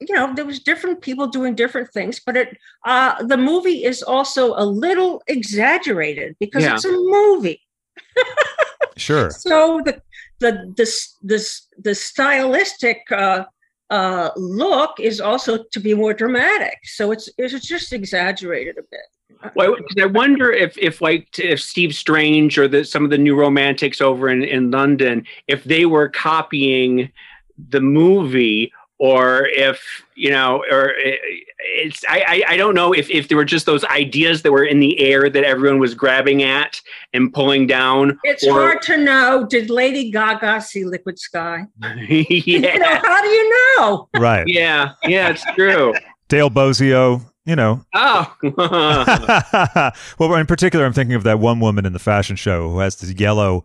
you 0.00 0.14
know, 0.14 0.32
there 0.34 0.44
was 0.44 0.60
different 0.60 1.00
people 1.02 1.26
doing 1.26 1.54
different 1.54 1.90
things, 1.92 2.20
but 2.24 2.36
it 2.36 2.56
uh, 2.84 3.22
the 3.24 3.36
movie 3.36 3.84
is 3.84 4.02
also 4.02 4.54
a 4.56 4.64
little 4.64 5.22
exaggerated 5.26 6.36
because 6.38 6.62
Yeah. 6.62 6.74
it's 6.74 6.84
a 6.84 6.92
movie. 6.92 7.60
Sure. 8.96 9.30
So 9.30 9.80
the 9.84 10.02
the 10.40 10.74
this 10.76 11.14
this 11.22 11.66
the 11.78 11.94
stylistic 11.94 12.98
uh, 13.12 13.44
uh, 13.90 14.30
look 14.36 14.98
is 14.98 15.20
also 15.20 15.62
to 15.70 15.78
be 15.80 15.94
more 15.94 16.12
dramatic. 16.12 16.78
So 16.84 17.12
it's 17.12 17.28
it's 17.38 17.60
just 17.66 17.92
exaggerated 17.92 18.76
a 18.76 18.82
bit. 18.90 19.52
Well, 19.54 19.76
'cause 19.76 20.02
I 20.02 20.06
wonder 20.06 20.50
if, 20.50 20.76
if 20.78 21.00
like, 21.00 21.38
if 21.38 21.60
Steve 21.60 21.94
Strange 21.94 22.58
or 22.58 22.66
the, 22.66 22.84
some 22.84 23.04
of 23.04 23.10
the 23.10 23.18
new 23.18 23.36
romantics 23.36 24.00
over 24.00 24.28
in, 24.30 24.42
in 24.42 24.72
London, 24.72 25.24
if 25.46 25.62
they 25.62 25.86
were 25.86 26.08
copying 26.08 27.12
the 27.68 27.80
movie, 27.80 28.72
or 28.98 29.46
if 29.48 29.80
you 30.14 30.30
know, 30.30 30.64
or 30.70 30.92
it's 30.96 32.04
I, 32.08 32.24
I 32.48 32.52
I 32.54 32.56
don't 32.56 32.74
know 32.74 32.92
if 32.92 33.08
if 33.10 33.28
there 33.28 33.36
were 33.36 33.44
just 33.44 33.64
those 33.66 33.84
ideas 33.84 34.42
that 34.42 34.52
were 34.52 34.64
in 34.64 34.80
the 34.80 34.98
air 35.00 35.30
that 35.30 35.44
everyone 35.44 35.78
was 35.78 35.94
grabbing 35.94 36.42
at 36.42 36.80
and 37.12 37.32
pulling 37.32 37.66
down. 37.66 38.18
It's 38.24 38.44
or- 38.46 38.52
hard 38.52 38.82
to 38.82 38.96
know. 38.98 39.46
Did 39.48 39.70
Lady 39.70 40.10
Gaga 40.10 40.60
see 40.60 40.84
Liquid 40.84 41.18
Sky? 41.18 41.66
You 42.08 42.60
know, 42.60 42.96
how 43.02 43.22
do 43.22 43.28
you 43.28 43.76
know? 43.78 44.08
Right. 44.18 44.44
yeah, 44.48 44.92
yeah, 45.04 45.28
it's 45.30 45.44
true. 45.54 45.94
Dale 46.28 46.50
Bozzio, 46.50 47.22
you 47.44 47.56
know. 47.56 47.84
Oh, 47.94 48.34
well, 50.18 50.34
in 50.34 50.46
particular, 50.46 50.84
I'm 50.84 50.92
thinking 50.92 51.14
of 51.14 51.22
that 51.24 51.38
one 51.38 51.60
woman 51.60 51.86
in 51.86 51.92
the 51.92 51.98
fashion 51.98 52.36
show 52.36 52.70
who 52.70 52.78
has 52.80 52.96
this 52.96 53.12
yellow 53.18 53.64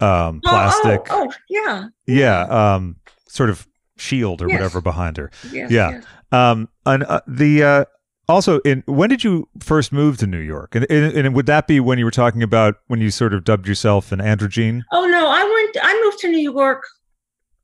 um, 0.00 0.40
plastic, 0.44 1.06
Oh, 1.10 1.24
oh, 1.24 1.28
oh, 1.30 1.34
yeah. 1.48 1.84
yeah, 2.06 2.42
um, 2.74 2.96
sort 3.28 3.50
of 3.50 3.66
shield 3.96 4.42
or 4.42 4.48
Yes. 4.48 4.54
whatever 4.58 4.80
behind 4.80 5.16
her. 5.16 5.30
Yes, 5.50 5.70
Yeah. 5.70 5.90
yes. 5.90 6.04
Um, 6.32 6.68
and 6.84 7.04
uh, 7.04 7.20
the 7.26 7.62
uh, 7.62 7.84
also, 8.28 8.58
in 8.60 8.82
when 8.86 9.08
did 9.08 9.22
you 9.24 9.48
first 9.60 9.92
move 9.92 10.18
to 10.18 10.26
New 10.26 10.40
York? 10.40 10.74
And, 10.74 10.84
and, 10.90 11.16
and 11.16 11.34
would 11.34 11.46
that 11.46 11.66
be 11.68 11.78
when 11.80 11.98
you 11.98 12.04
were 12.04 12.10
talking 12.10 12.42
about 12.42 12.76
when 12.88 13.00
you 13.00 13.10
sort 13.10 13.32
of 13.32 13.44
dubbed 13.44 13.68
yourself 13.68 14.10
an 14.12 14.18
androgyne? 14.18 14.82
Oh 14.92 15.06
no, 15.06 15.28
I 15.28 15.42
went. 15.44 15.76
I 15.82 16.02
moved 16.04 16.18
to 16.20 16.28
New 16.28 16.52
York 16.52 16.82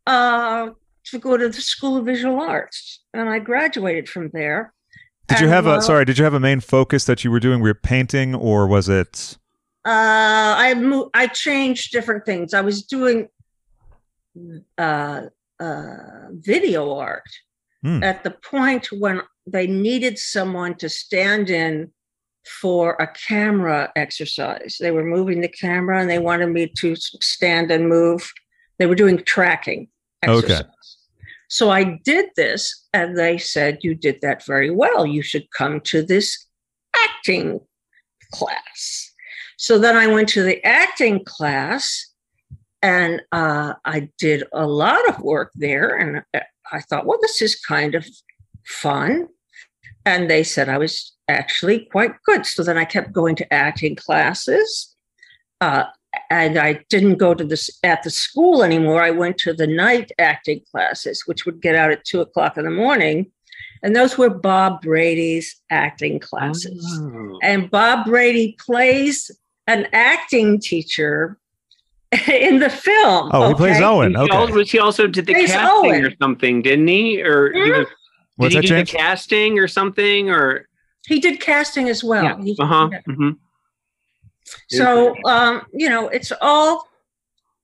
uh, 0.07 0.71
to 1.07 1.19
go 1.19 1.37
to 1.37 1.49
the 1.49 1.61
School 1.61 1.97
of 1.97 2.05
Visual 2.07 2.41
Arts, 2.41 3.01
and 3.13 3.29
I 3.29 3.41
graduated 3.41 4.09
from 4.09 4.31
there. 4.33 4.73
Did 5.29 5.41
you 5.41 5.49
have 5.49 5.67
a 5.67 5.71
while- 5.71 5.81
sorry? 5.83 6.05
Did 6.05 6.19
you 6.19 6.25
have 6.25 6.35
a 6.35 6.41
main 6.41 6.61
focus 6.61 7.05
that 7.07 7.25
you 7.25 7.31
were 7.31 7.41
doing? 7.41 7.61
Were 7.61 7.69
you 7.69 7.75
painting, 7.75 8.35
or 8.35 8.67
was 8.69 8.89
it? 8.89 9.37
Uh, 9.85 10.55
I 10.59 10.75
moved, 10.75 11.11
I 11.15 11.27
changed 11.27 11.91
different 11.91 12.25
things. 12.25 12.55
I 12.55 12.61
was 12.61 12.83
doing 12.85 13.29
uh, 14.79 15.23
uh, 15.61 16.29
video 16.33 16.95
art 16.95 17.23
Hmm. 17.83 18.03
at 18.03 18.23
the 18.23 18.31
point 18.31 18.93
when 18.93 19.23
they 19.45 19.67
needed 19.67 20.17
someone 20.17 20.77
to 20.77 20.89
stand 20.89 21.51
in 21.51 21.91
for 22.61 22.93
a 23.01 23.09
camera 23.09 23.91
exercise. 23.97 24.77
They 24.79 24.93
were 24.93 25.05
moving 25.05 25.41
the 25.41 25.49
camera 25.49 26.01
and 26.01 26.09
they 26.09 26.21
wanted 26.21 26.49
me 26.49 26.69
to 26.79 26.95
stand 26.97 27.73
and 27.73 27.89
move. 27.89 28.33
They 28.79 28.87
were 28.87 28.95
doing 28.95 29.19
tracking 29.25 29.89
exercise. 30.23 30.61
Okay. 30.61 30.69
So 31.49 31.71
I 31.71 31.99
did 32.05 32.27
this, 32.37 32.87
and 32.95 33.19
they 33.19 33.37
said, 33.37 33.79
You 33.83 33.95
did 33.95 34.21
that 34.23 34.47
very 34.47 34.71
well. 34.71 35.05
You 35.05 35.23
should 35.23 35.51
come 35.51 35.81
to 35.83 36.03
this 36.03 36.47
acting 36.97 37.61
class. 38.33 39.13
So 39.59 39.79
then 39.79 39.97
I 39.97 40.07
went 40.07 40.29
to 40.31 40.43
the 40.43 40.65
acting 40.65 41.25
class 41.25 42.12
and 42.83 43.23
uh, 43.33 43.75
I 43.85 44.09
did 44.19 44.45
a 44.53 44.67
lot 44.67 45.09
of 45.09 45.21
work 45.21 45.53
there. 45.55 45.97
And 45.97 46.23
uh, 46.35 46.41
I 46.73 46.81
thought, 46.81 47.07
well, 47.07 47.19
this 47.23 47.41
is 47.41 47.57
kind 47.57 47.95
of 47.95 48.07
fun. 48.67 49.29
And 50.05 50.29
they 50.29 50.43
said 50.43 50.69
I 50.69 50.79
was 50.79 51.15
actually 51.29 51.87
quite 51.93 52.13
good. 52.27 52.45
So 52.45 52.65
then 52.65 52.77
I 52.77 52.85
kept 52.85 53.13
going 53.13 53.37
to 53.37 53.53
acting 53.53 53.95
classes. 53.95 54.95
Uh, 55.61 55.85
and 56.29 56.59
I 56.59 56.85
didn't 56.91 57.17
go 57.19 57.35
to 57.35 57.45
this 57.45 57.71
at 57.85 58.03
the 58.03 58.11
school 58.11 58.63
anymore. 58.63 59.01
I 59.03 59.11
went 59.13 59.39
to 59.39 59.53
the 59.55 59.67
night 59.67 60.11
acting 60.19 60.61
classes, 60.71 61.23
which 61.27 61.47
would 61.47 61.63
get 61.63 61.77
out 61.77 61.93
at 61.93 62.05
two 62.05 62.21
o'clock 62.21 62.59
in 62.59 62.65
the 62.65 62.71
morning. 62.71 63.31
And 63.85 63.95
those 63.97 64.19
were 64.19 64.29
Bob 64.31 64.83
Brady's 64.83 65.61
acting 65.71 66.19
classes 66.21 66.85
Oh. 67.01 67.39
and 67.43 67.71
Bob 67.71 68.07
Brady 68.07 68.57
plays 68.59 69.31
an 69.67 69.87
acting 69.93 70.61
teacher 70.61 71.39
in 72.29 72.59
the 72.59 72.69
film. 72.71 73.31
Oh, 73.33 73.49
he 73.49 73.55
plays 73.55 73.77
okay? 73.77 73.85
Owen. 73.85 74.11
He 74.13 74.17
also- 74.17 74.43
Okay. 74.45 74.53
was 74.53 74.71
he 74.71 74.79
also 74.79 75.07
did 75.07 75.27
the 75.27 75.33
Plays 75.35 75.51
casting 75.51 75.91
Owen. 75.93 76.05
or 76.05 76.13
something, 76.21 76.63
didn't 76.63 76.89
he? 76.89 77.23
Or 77.23 77.53
he 77.53 77.61
Hmm? 77.63 77.79
was, 77.79 77.87
What's 78.37 78.55
did 78.55 78.59
that, 78.59 78.65
he 78.65 78.69
do 78.69 78.75
James? 78.77 78.91
the 78.91 78.99
casting 78.99 79.59
or 79.59 79.69
something? 79.69 80.31
Or 80.31 80.69
He 81.07 81.21
did 81.21 81.41
casting 81.41 81.89
as 81.89 82.05
well. 82.05 82.25
yeah, 82.25 82.37
He- 82.43 82.57
uh 82.61 82.67
huh. 82.67 82.89
yeah. 82.93 83.33
So, 84.69 85.15
um, 85.25 85.63
you 85.73 85.89
know, 85.89 86.09
it's 86.09 86.33
all 86.41 86.89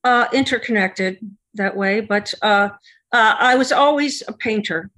uh, 0.04 0.26
interconnected 0.32 1.18
that 1.54 1.76
way. 1.76 2.00
But 2.00 2.32
uh, 2.42 2.70
uh, 3.12 3.34
I 3.38 3.54
was 3.56 3.72
always 3.72 4.22
a 4.28 4.32
painter. 4.32 4.90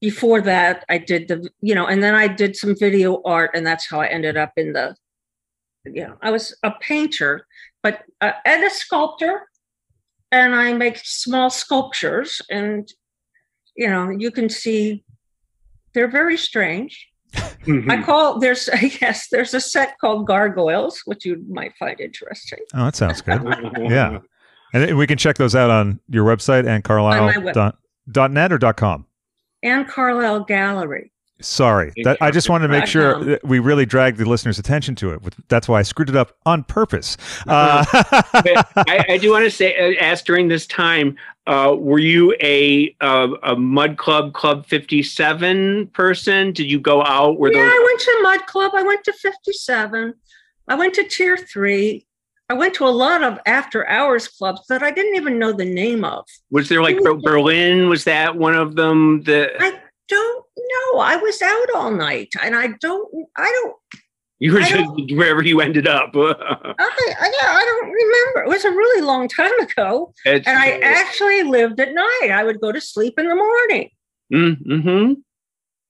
Before 0.00 0.40
that, 0.40 0.84
I 0.88 0.98
did 0.98 1.28
the, 1.28 1.48
you 1.60 1.76
know, 1.76 1.86
and 1.86 2.02
then 2.02 2.14
I 2.16 2.26
did 2.26 2.56
some 2.56 2.76
video 2.76 3.22
art, 3.24 3.52
and 3.54 3.64
that's 3.64 3.88
how 3.88 4.00
I 4.00 4.08
ended 4.08 4.36
up 4.36 4.52
in 4.56 4.72
the, 4.72 4.96
you 5.84 6.02
know, 6.02 6.16
I 6.20 6.32
was 6.32 6.56
a 6.64 6.72
painter, 6.72 7.46
but 7.82 8.02
uh, 8.20 8.32
and 8.44 8.64
a 8.64 8.70
sculptor, 8.70 9.48
and 10.30 10.54
I 10.54 10.72
make 10.72 10.98
small 11.02 11.50
sculptures, 11.50 12.40
and 12.50 12.88
you 13.76 13.88
know, 13.88 14.10
you 14.10 14.30
can 14.30 14.48
see 14.48 15.04
they're 15.94 16.10
very 16.10 16.36
strange. 16.36 17.08
Hmm. 17.64 17.90
I 17.90 18.02
call 18.02 18.38
there's 18.38 18.68
yes, 19.00 19.28
there's 19.30 19.54
a 19.54 19.60
set 19.60 19.98
called 20.00 20.26
Gargoyles, 20.26 21.02
which 21.06 21.24
you 21.24 21.44
might 21.48 21.72
find 21.78 21.98
interesting. 22.00 22.60
Oh, 22.74 22.84
that 22.86 22.96
sounds 22.96 23.20
good. 23.20 23.42
Yeah. 23.90 24.18
And 24.74 24.96
we 24.96 25.06
can 25.06 25.18
check 25.18 25.36
those 25.36 25.54
out 25.54 25.68
on 25.70 26.00
your 26.08 26.24
website 26.24 26.66
Anne 26.66 26.80
Carlisle 26.80 27.24
On 27.24 27.26
my 27.26 27.36
web- 27.36 27.54
dot, 27.54 27.76
dot 28.10 28.30
net 28.30 28.52
or 28.52 28.58
dot 28.58 28.78
com. 28.78 29.06
Anne 29.62 29.84
Carlisle 29.84 30.44
Gallery. 30.44 31.11
Sorry, 31.44 31.92
that, 32.04 32.18
I 32.20 32.30
just 32.30 32.48
wanted 32.48 32.68
to 32.68 32.72
make 32.72 32.86
sure 32.86 33.22
that 33.24 33.44
we 33.44 33.58
really 33.58 33.86
dragged 33.86 34.18
the 34.18 34.24
listeners' 34.24 34.58
attention 34.58 34.94
to 34.96 35.12
it. 35.12 35.20
That's 35.48 35.68
why 35.68 35.80
I 35.80 35.82
screwed 35.82 36.08
it 36.08 36.16
up 36.16 36.36
on 36.46 36.64
purpose. 36.64 37.16
Uh, 37.46 37.84
I, 37.92 39.04
I 39.10 39.18
do 39.18 39.30
want 39.30 39.44
to 39.44 39.50
say, 39.50 39.76
uh, 39.76 40.02
ask 40.02 40.24
during 40.24 40.48
this 40.48 40.66
time, 40.66 41.16
uh, 41.46 41.74
were 41.76 41.98
you 41.98 42.34
a 42.40 42.94
uh, 43.00 43.28
a 43.42 43.56
Mud 43.56 43.98
Club 43.98 44.32
Club 44.32 44.66
Fifty 44.66 45.02
Seven 45.02 45.88
person? 45.88 46.52
Did 46.52 46.70
you 46.70 46.78
go 46.78 47.02
out? 47.04 47.38
Were 47.38 47.52
yeah, 47.52 47.62
those? 47.62 47.72
I 47.72 47.84
went 47.84 48.00
to 48.00 48.20
Mud 48.22 48.46
Club. 48.46 48.72
I 48.74 48.82
went 48.82 49.04
to 49.04 49.12
57. 49.12 50.14
I 50.68 50.74
went 50.74 50.94
to 50.94 51.04
Tier 51.04 51.36
3. 51.36 52.06
I 52.48 52.54
went 52.54 52.74
to 52.74 52.86
a 52.86 52.90
lot 52.90 53.22
of 53.22 53.38
after 53.46 53.88
hours 53.88 54.28
clubs 54.28 54.66
that 54.68 54.82
I 54.82 54.90
didn't 54.90 55.16
even 55.16 55.38
know 55.38 55.52
the 55.52 55.64
name 55.64 56.04
of. 56.04 56.26
Was 56.50 56.68
there 56.68 56.82
like 56.82 56.98
Berlin? 57.22 57.88
Was 57.88 58.04
that 58.04 58.36
one 58.36 58.54
of 58.54 58.76
them? 58.76 59.22
The 59.22 59.50
I 59.58 59.80
don't 60.08 60.44
know. 60.56 60.98
I 61.00 61.16
was 61.16 61.40
out 61.42 61.68
all 61.74 61.90
night 61.90 62.32
and 62.42 62.54
I 62.54 62.68
don't, 62.80 63.08
I 63.36 63.44
don't, 63.62 63.74
you 64.38 64.52
were 64.52 64.60
I 64.60 64.68
just 64.68 65.14
wherever 65.14 65.42
you 65.42 65.60
ended 65.60 65.86
up. 65.86 66.10
I, 66.16 66.18
I, 66.20 67.32
yeah, 67.40 67.48
I 67.52 67.64
don't 67.64 67.90
remember. 67.90 68.42
It 68.44 68.48
was 68.48 68.64
a 68.64 68.70
really 68.70 69.02
long 69.02 69.28
time 69.28 69.56
ago. 69.60 70.12
It's- 70.26 70.44
And 70.46 70.58
I 70.58 70.78
actually 70.80 71.44
lived 71.44 71.78
at 71.78 71.94
night. 71.94 72.30
I 72.32 72.42
would 72.42 72.60
go 72.60 72.72
to 72.72 72.80
sleep 72.80 73.18
in 73.18 73.28
the 73.28 73.36
morning. 73.36 73.90
Mm-hmm. 74.32 75.12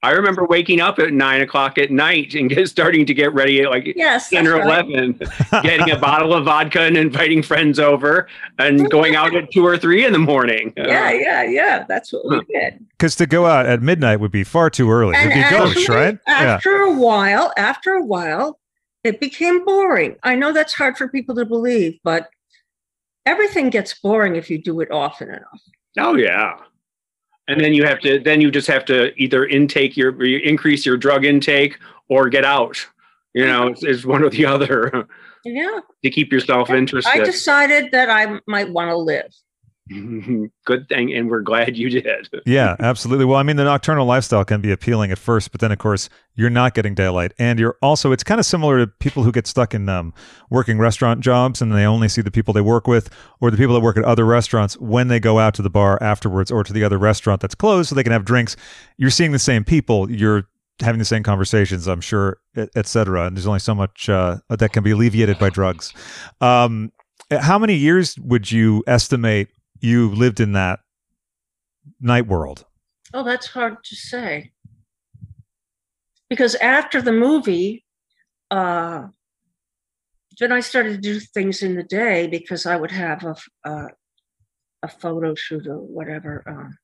I 0.05 0.11
remember 0.11 0.45
waking 0.45 0.81
up 0.81 0.99
at 0.99 1.13
nine 1.13 1.43
o'clock 1.43 1.79
at 1.79 1.93
night 1.93 2.35
and 2.35 2.51
get, 2.51 2.69
starting 2.69 3.07
to 3.07 3.15
get 3.15 3.33
ready 3.35 3.63
at 3.63 3.71
like 3.71 3.93
Yes. 3.95 4.31
ten 4.31 4.45
that's 4.45 4.55
or 4.55 4.59
right. 4.59 4.85
eleven, 4.85 5.21
getting 5.63 5.91
a 5.91 5.99
bottle 5.99 6.35
of 6.35 6.45
vodka 6.47 6.81
and 6.81 6.97
inviting 6.97 7.41
friends 7.43 7.79
over, 7.79 8.27
and 8.59 8.91
going 8.91 9.15
out 9.15 9.35
at 9.37 9.53
two 9.53 9.65
or 9.65 9.79
three 9.79 10.05
in 10.05 10.13
the 10.13 10.19
morning. 10.19 10.73
Yeah, 10.77 11.13
yeah, 11.13 11.43
yeah. 11.45 11.85
That's 11.89 12.13
what 12.13 12.29
we 12.29 12.41
did. 12.53 12.85
Because 12.91 13.15
to 13.17 13.27
go 13.27 13.47
out 13.47 13.67
at 13.67 13.81
midnight 13.81 14.19
would 14.19 14.33
be 14.33 14.43
far 14.45 14.71
too 14.71 14.91
early. 14.91 15.15
It 15.17 15.25
would 15.25 15.33
And 15.35 15.45
be 15.45 15.57
gauche, 15.57 15.77
actually, 15.77 15.97
right? 15.97 16.19
Yeah. 16.27 16.35
After 16.55 16.77
a 16.81 16.93
while, 16.93 17.53
after 17.57 17.93
a 17.95 18.03
while, 18.05 18.59
it 19.05 19.21
became 19.21 19.65
boring. 19.65 20.17
I 20.25 20.35
know 20.35 20.53
that's 20.53 20.73
hard 20.75 20.97
for 20.97 21.09
people 21.09 21.35
to 21.37 21.45
believe, 21.45 21.99
but 22.03 22.29
everything 23.25 23.71
gets 23.71 23.95
boring 24.01 24.35
if 24.37 24.51
you 24.51 24.61
do 24.61 24.81
it 24.81 24.91
often 24.91 25.29
enough. 25.29 25.61
Oh 25.99 26.17
yeah. 26.17 26.57
And 27.49 27.61
then 27.61 27.75
you 27.75 27.85
have 27.85 28.01
to 28.01 28.21
then 28.21 28.41
you 28.41 28.51
just 28.51 28.69
have 28.69 28.85
to 28.87 29.13
either 29.21 29.45
intake 29.47 29.97
your 29.97 30.25
you 30.25 30.39
increase 30.39 30.87
your 30.87 30.97
drug 30.97 31.25
intake 31.25 31.79
or 32.09 32.29
get 32.29 32.45
out. 32.45 32.87
You 33.35 33.47
know, 33.47 33.69
it's, 33.69 33.83
it's 33.83 34.05
one 34.05 34.23
or 34.23 34.31
the 34.31 34.47
other 34.47 35.09
Yeah. 35.45 35.81
to 36.05 36.11
keep 36.11 36.33
yourself 36.33 36.71
interested. 36.71 37.11
I 37.11 37.25
decided 37.25 37.93
that 37.93 38.11
I 38.11 38.41
might 38.47 38.71
want 38.71 38.91
to 38.91 38.97
live. 38.97 39.33
Good 40.65 40.89
thing, 40.89 41.13
and 41.13 41.31
we're 41.31 41.43
glad 41.43 41.77
you 41.77 41.91
did. 41.91 42.29
Yeah, 42.45 42.77
absolutely. 42.81 43.25
Well, 43.25 43.39
I 43.39 43.43
mean, 43.43 43.57
the 43.57 43.65
nocturnal 43.65 44.05
lifestyle 44.05 44.45
can 44.45 44.61
be 44.61 44.73
appealing 44.73 45.11
at 45.13 45.19
first, 45.19 45.53
but 45.53 45.61
then, 45.61 45.71
of 45.71 45.79
course, 45.79 46.09
you're 46.35 46.51
not 46.51 46.75
getting 46.75 46.95
daylight, 46.95 47.33
and 47.39 47.59
you're 47.59 47.77
also. 47.81 48.13
It's 48.13 48.25
kind 48.25 48.41
of 48.41 48.47
similar 48.47 48.79
to 48.79 48.87
people 48.87 49.23
who 49.23 49.33
get 49.33 49.47
stuck 49.47 49.75
in 49.75 49.89
um, 49.89 50.13
working 50.51 50.79
restaurant 50.79 51.21
jobs, 51.21 51.63
and 51.63 51.73
they 51.73 51.85
only 51.85 52.09
see 52.09 52.21
the 52.21 52.31
people 52.31 52.53
they 52.53 52.61
work 52.61 52.87
with, 52.87 53.11
or 53.41 53.51
the 53.51 53.57
people 53.57 53.75
that 53.75 53.81
work 53.81 53.97
at 53.97 54.05
other 54.05 54.25
restaurants 54.25 54.79
when 54.79 55.09
they 55.09 55.21
go 55.21 55.39
out 55.39 55.55
to 55.55 55.63
the 55.63 55.71
bar 55.71 56.03
afterwards, 56.03 56.51
or 56.51 56.65
to 56.65 56.73
the 56.73 56.85
other 56.85 56.99
restaurant 56.99 57.41
that's 57.41 57.55
closed, 57.55 57.89
so 57.89 57.95
they 57.95 58.03
can 58.03 58.13
have 58.13 58.25
drinks. 58.25 58.57
You're 58.99 59.11
seeing 59.11 59.33
the 59.33 59.39
same 59.39 59.65
people. 59.65 60.11
You're 60.11 60.49
having 60.81 60.99
the 60.99 61.05
same 61.05 61.23
conversations, 61.23 61.87
I'm 61.87 62.01
sure, 62.01 62.39
et, 62.57 62.71
et. 62.75 62.97
And 62.97 63.37
there's 63.37 63.47
only 63.47 63.61
so 63.61 63.75
much 63.75 64.09
uh, 64.09 64.39
that 64.49 64.73
can 64.73 64.83
be 64.83 64.91
alleviated 64.91 65.39
by 65.39 65.51
drugs. 65.51 65.93
Um, 66.41 66.93
how 67.31 67.59
many 67.59 67.75
years 67.75 68.19
would 68.19 68.51
you 68.51 68.83
estimate 68.87 69.49
you 69.83 70.09
lived 70.09 70.41
in 70.41 70.53
that 70.53 70.81
night 72.01 72.27
world? 72.27 72.65
Oh, 73.15 73.25
that's 73.25 73.47
hard 73.47 73.83
to 73.85 73.97
say. 73.97 74.53
Because 76.29 76.55
after 76.57 77.03
the 77.03 77.13
movie, 77.13 77.85
uh, 78.51 79.09
then 80.39 80.53
I 80.53 80.61
started 80.61 80.93
to 80.93 80.99
do 80.99 81.21
things 81.21 81.63
in 81.63 81.77
the 81.77 81.83
day 81.83 82.27
because 82.27 82.65
I 82.65 82.77
would 82.77 82.91
have 82.91 83.25
a, 83.25 83.37
a, 83.65 83.87
a 84.83 84.89
photo 84.89 85.35
shoot 85.35 85.67
or 85.67 85.79
whatever. 85.79 86.43
Um, 86.47 86.79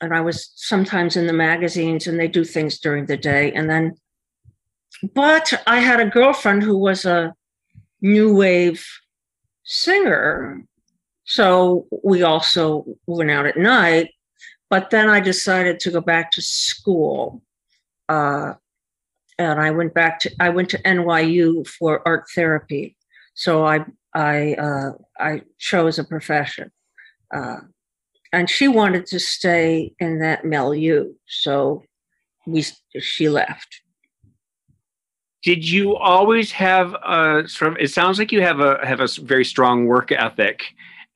and 0.00 0.14
I 0.14 0.20
was 0.20 0.52
sometimes 0.54 1.16
in 1.16 1.26
the 1.26 1.32
magazines 1.32 2.06
and 2.06 2.18
they 2.18 2.28
do 2.28 2.44
things 2.44 2.78
during 2.78 3.06
the 3.06 3.16
day. 3.16 3.52
And 3.52 3.68
then, 3.68 3.94
but 5.14 5.52
I 5.66 5.80
had 5.80 6.00
a 6.00 6.10
girlfriend 6.10 6.62
who 6.62 6.76
was 6.76 7.04
a 7.04 7.34
new 8.00 8.34
wave 8.34 8.86
singer. 9.64 10.62
So 11.26 11.86
we 12.04 12.22
also 12.22 12.84
went 13.06 13.30
out 13.30 13.46
at 13.46 13.56
night 13.56 14.10
but 14.68 14.90
then 14.90 15.08
I 15.08 15.20
decided 15.20 15.78
to 15.80 15.90
go 15.90 16.00
back 16.00 16.32
to 16.32 16.42
school, 16.42 17.42
uh, 18.08 18.54
and 19.38 19.60
I 19.60 19.70
went 19.70 19.94
back 19.94 20.18
to 20.20 20.30
I 20.40 20.48
went 20.48 20.70
to 20.70 20.82
NYU 20.82 21.66
for 21.66 22.06
art 22.06 22.24
therapy. 22.34 22.96
So 23.34 23.64
I 23.64 23.84
I 24.14 24.54
uh, 24.54 24.92
I 25.18 25.42
chose 25.58 25.98
a 25.98 26.04
profession, 26.04 26.72
uh, 27.32 27.58
and 28.32 28.50
she 28.50 28.66
wanted 28.66 29.06
to 29.06 29.20
stay 29.20 29.94
in 30.00 30.18
that 30.18 30.44
milieu, 30.44 31.12
so 31.28 31.84
we 32.46 32.64
she 32.98 33.28
left. 33.28 33.82
Did 35.42 35.68
you 35.68 35.94
always 35.94 36.50
have 36.52 36.94
a 36.94 37.44
sort 37.46 37.72
of? 37.72 37.78
It 37.78 37.92
sounds 37.92 38.18
like 38.18 38.32
you 38.32 38.42
have 38.42 38.58
a 38.58 38.84
have 38.84 38.98
a 38.98 39.06
very 39.22 39.44
strong 39.44 39.86
work 39.86 40.10
ethic, 40.10 40.64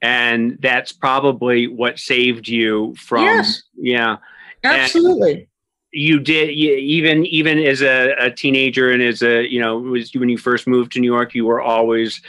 and 0.03 0.59
that's 0.61 0.93
probably 0.93 1.67
what 1.67 1.99
saved 1.99 2.49
you 2.49 2.95
from. 2.97 3.25
Yes. 3.25 3.63
Yeah. 3.77 4.17
Absolutely. 4.63 5.49
you 5.93 6.21
did 6.21 6.55
you, 6.55 6.75
even 6.75 7.25
even 7.27 7.59
as 7.59 7.81
a, 7.83 8.15
a 8.19 8.31
teenager 8.31 8.91
and 8.93 9.03
as 9.03 9.23
a 9.23 9.47
you 9.51 9.59
know 9.61 9.79
was 9.79 10.13
when 10.15 10.29
you 10.29 10.37
first 10.39 10.67
moved 10.67 10.93
to 10.93 11.01
New 11.01 11.11
York, 11.13 11.35
you 11.35 11.47
were 11.47 11.61
always 11.61 12.21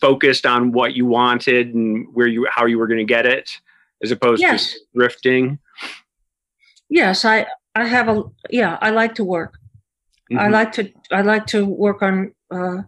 focused 0.00 0.44
on 0.44 0.72
what 0.72 0.94
you 0.94 1.06
wanted 1.06 1.72
and 1.74 2.06
where 2.12 2.26
you 2.26 2.46
how 2.50 2.66
you 2.66 2.78
were 2.78 2.88
going 2.88 2.98
to 2.98 3.04
get 3.04 3.26
it, 3.26 3.48
as 4.02 4.10
opposed 4.10 4.42
Yes. 4.42 4.72
to 4.72 4.78
drifting. 4.94 5.58
Yes, 6.88 7.24
I 7.24 7.46
I 7.74 7.86
have 7.86 8.08
a 8.08 8.24
yeah. 8.50 8.76
I 8.80 8.90
like 8.90 9.14
to 9.16 9.24
work. 9.24 9.54
I 10.30 10.34
Mhm. 10.48 10.52
like 10.52 10.72
to 10.72 10.92
I 11.12 11.22
like 11.22 11.46
to 11.48 11.64
work 11.64 12.02
on 12.02 12.34
uh, 12.50 12.82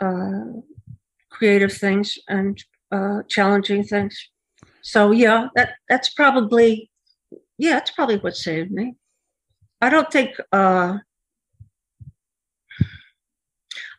uh, 0.00 0.44
creative 1.30 1.72
things 1.72 2.18
and 2.28 2.62
uh, 2.90 3.22
challenging 3.28 3.84
things. 3.84 4.18
So 4.82 5.10
yeah, 5.10 5.48
that 5.54 5.74
that's 5.88 6.10
probably 6.10 6.90
yeah, 7.58 7.74
that's 7.74 7.90
probably 7.90 8.16
what 8.16 8.36
saved 8.36 8.70
me. 8.70 8.96
I 9.80 9.90
don't 9.90 10.10
think 10.10 10.36
uh, 10.52 10.98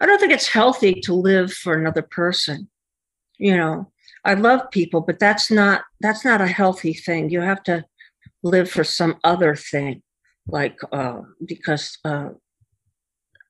I 0.01 0.05
don't 0.05 0.19
think 0.19 0.31
it's 0.31 0.47
healthy 0.47 1.01
to 1.01 1.13
live 1.13 1.53
for 1.53 1.73
another 1.73 2.01
person. 2.01 2.69
You 3.37 3.55
know, 3.57 3.91
I 4.25 4.33
love 4.33 4.71
people, 4.71 5.01
but 5.01 5.19
that's 5.19 5.51
not 5.51 5.83
that's 6.01 6.25
not 6.25 6.41
a 6.41 6.47
healthy 6.47 6.93
thing. 6.93 7.29
You 7.29 7.41
have 7.41 7.63
to 7.63 7.85
live 8.43 8.69
for 8.69 8.83
some 8.83 9.17
other 9.23 9.55
thing, 9.55 10.01
like 10.47 10.79
uh, 10.91 11.21
because 11.45 11.97
uh, 12.05 12.29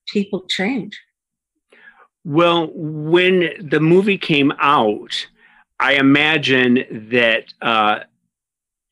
people 0.08 0.46
change. 0.48 1.00
Well, 2.30 2.70
when 2.76 3.54
the 3.60 3.80
movie 3.80 4.20
came 4.20 4.54
out, 4.60 5.26
I 5.80 5.94
imagine 5.94 7.08
that 7.10 7.52
uh, 7.60 8.02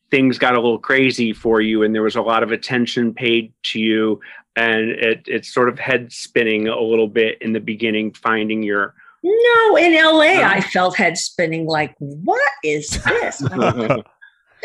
things 0.10 0.40
got 0.40 0.56
a 0.56 0.60
little 0.60 0.80
crazy 0.80 1.34
for 1.34 1.62
you, 1.62 1.84
and 1.84 1.94
there 1.94 2.02
was 2.02 2.16
a 2.16 2.22
lot 2.24 2.42
of 2.42 2.52
attention 2.52 3.14
paid 3.14 3.54
to 3.66 3.80
you, 3.80 4.20
and 4.56 4.90
it 4.90 5.22
it's 5.28 5.54
sort 5.54 5.70
of 5.70 5.78
head 5.78 6.12
spinning 6.12 6.68
a 6.68 6.82
little 6.82 7.08
bit 7.08 7.40
in 7.40 7.54
the 7.54 7.60
beginning, 7.60 8.12
finding 8.14 8.64
your. 8.64 8.96
No, 9.22 9.78
in 9.78 9.94
LA? 9.94 10.42
I 10.44 10.60
felt 10.60 10.98
head 10.98 11.16
spinning. 11.16 11.68
Like, 11.68 11.94
what 12.00 12.42
is 12.64 12.90
this? 12.90 13.44
I 13.52 14.02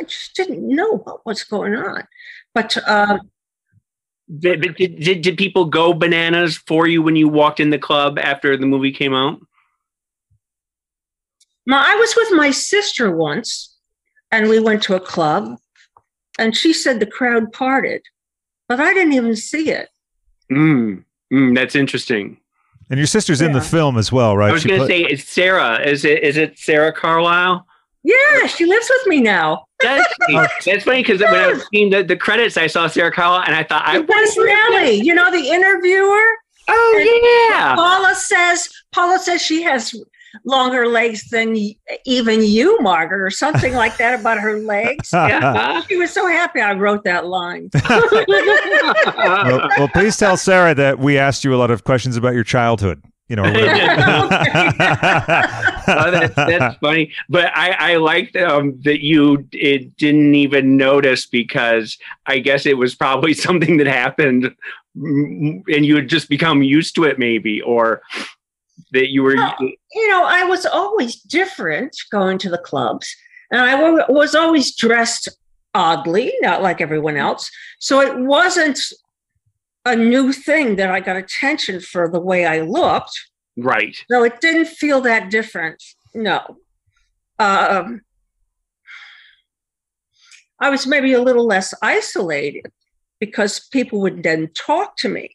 just 0.06 0.34
didn't 0.34 0.66
know 0.66 0.96
what 0.96 1.26
was 1.26 1.44
going 1.44 1.74
on. 1.74 2.04
But 2.54 2.78
um, 2.88 3.20
Did, 4.38 4.76
did, 4.76 5.00
did, 5.00 5.22
did 5.22 5.36
people 5.36 5.66
go 5.66 5.92
bananas 5.92 6.56
for 6.56 6.86
you 6.86 7.02
when 7.02 7.16
you 7.16 7.28
walked 7.28 7.60
in 7.60 7.70
the 7.70 7.78
club 7.78 8.18
after 8.18 8.56
the 8.56 8.66
movie 8.66 8.92
came 8.92 9.14
out? 9.14 9.40
my, 11.66 11.84
I 11.86 11.94
was 11.96 12.14
with 12.16 12.32
my 12.32 12.50
sister 12.50 13.14
once, 13.14 13.76
and 14.30 14.48
we 14.48 14.58
went 14.58 14.82
to 14.84 14.94
a 14.94 15.00
club, 15.00 15.58
and 16.38 16.56
she 16.56 16.72
said 16.72 17.00
the 17.00 17.06
crowd 17.06 17.52
parted, 17.52 18.02
but 18.68 18.80
I 18.80 18.94
didn't 18.94 19.12
even 19.12 19.36
see 19.36 19.70
it. 19.70 19.88
Mm, 20.50 21.04
mm, 21.32 21.54
that's 21.54 21.74
interesting. 21.74 22.38
And 22.90 22.98
your 22.98 23.06
sister's 23.06 23.40
in 23.40 23.52
the 23.52 23.60
film 23.60 23.96
as 23.96 24.12
well, 24.12 24.36
right? 24.36 24.50
I 24.50 24.52
was 24.52 24.64
going 24.64 24.80
to 24.80 24.86
pla- 24.86 24.94
say, 24.94 25.02
it's 25.02 25.24
Sarah. 25.24 25.80
Is 25.80 26.04
it 26.04 26.22
is 26.22 26.36
it 26.36 26.58
Sarah 26.58 26.92
Carlisle? 26.92 27.66
Yeah, 28.04 28.46
she 28.46 28.64
lives 28.64 28.90
with 28.90 29.06
me 29.06 29.20
now. 29.20 29.64
That's, 29.80 30.12
that's 30.64 30.84
funny 30.84 31.02
because 31.02 31.20
when 31.20 31.34
I 31.34 31.52
was 31.52 31.64
seeing 31.72 31.90
the, 31.90 32.02
the 32.02 32.16
credits, 32.16 32.56
I 32.56 32.66
saw 32.66 32.86
Sarah 32.88 33.12
Carlisle, 33.12 33.44
and 33.46 33.54
I 33.54 33.62
thought, 33.62 33.86
I 33.86 33.98
It 33.98 34.08
was 34.08 34.36
Nellie, 34.36 35.00
you 35.00 35.14
know, 35.14 35.30
the 35.30 35.48
interviewer. 35.48 36.24
Oh 36.68 37.50
yeah. 37.50 37.74
Paula 37.74 38.14
says 38.14 38.68
Paula 38.92 39.18
says 39.18 39.42
she 39.42 39.62
has 39.62 39.94
longer 40.44 40.86
legs 40.86 41.28
than 41.28 41.56
even 42.06 42.42
you, 42.42 42.78
Margaret, 42.80 43.20
or 43.20 43.30
something 43.30 43.74
like 43.74 43.96
that 43.98 44.18
about 44.18 44.38
her 44.38 44.58
legs. 44.58 45.12
Yeah. 45.22 45.82
She 45.82 45.96
was 45.96 46.12
so 46.12 46.26
happy 46.26 46.60
I 46.60 46.72
wrote 46.72 47.04
that 47.04 47.26
line. 47.26 47.70
well, 47.88 49.68
well, 49.78 49.88
please 49.88 50.16
tell 50.16 50.36
Sarah 50.36 50.74
that 50.74 50.98
we 50.98 51.18
asked 51.18 51.44
you 51.44 51.54
a 51.54 51.56
lot 51.56 51.70
of 51.70 51.84
questions 51.84 52.16
about 52.16 52.34
your 52.34 52.44
childhood. 52.44 53.02
You 53.28 53.36
know, 53.36 53.44
or 53.44 53.46
oh, 53.46 54.28
that's, 55.86 56.34
that's 56.34 56.76
funny. 56.78 57.12
But 57.28 57.50
I, 57.54 57.92
I 57.92 57.96
liked 57.96 58.36
um, 58.36 58.78
that 58.84 59.02
you 59.02 59.48
it 59.52 59.96
didn't 59.96 60.34
even 60.34 60.76
notice 60.76 61.26
because 61.26 61.96
I 62.26 62.40
guess 62.40 62.66
it 62.66 62.76
was 62.76 62.94
probably 62.94 63.32
something 63.46 63.78
that 63.78 63.86
happened 63.86 64.54
mm, 64.96 65.62
and 65.68 65.86
you 65.86 65.96
had 65.96 66.08
just 66.08 66.28
become 66.28 66.62
used 66.62 66.94
to 66.96 67.04
it, 67.04 67.18
maybe, 67.18 67.62
or 67.62 68.02
that 68.92 69.08
you 69.08 69.22
were. 69.22 69.36
Well, 69.36 69.56
you 69.60 70.10
know, 70.10 70.24
I 70.24 70.44
was 70.44 70.66
always 70.66 71.16
different 71.16 71.96
going 72.10 72.38
to 72.38 72.50
the 72.50 72.58
clubs, 72.58 73.14
and 73.50 73.60
I 73.60 74.04
was 74.08 74.34
always 74.34 74.74
dressed 74.74 75.28
oddly, 75.74 76.32
not 76.40 76.62
like 76.62 76.80
everyone 76.80 77.16
else. 77.16 77.50
So 77.78 78.00
it 78.00 78.18
wasn't 78.18 78.78
a 79.84 79.96
new 79.96 80.32
thing 80.32 80.76
that 80.76 80.90
I 80.90 81.00
got 81.00 81.16
attention 81.16 81.80
for 81.80 82.08
the 82.08 82.20
way 82.20 82.46
I 82.46 82.60
looked. 82.60 83.18
Right. 83.56 83.96
So 84.10 84.24
it 84.24 84.40
didn't 84.40 84.66
feel 84.66 85.00
that 85.02 85.30
different. 85.30 85.82
No. 86.14 86.58
Um, 87.38 88.02
I 90.60 90.70
was 90.70 90.86
maybe 90.86 91.12
a 91.12 91.20
little 91.20 91.46
less 91.46 91.74
isolated 91.82 92.66
because 93.18 93.68
people 93.72 94.00
would 94.00 94.22
then 94.22 94.50
talk 94.54 94.96
to 94.98 95.08
me. 95.08 95.34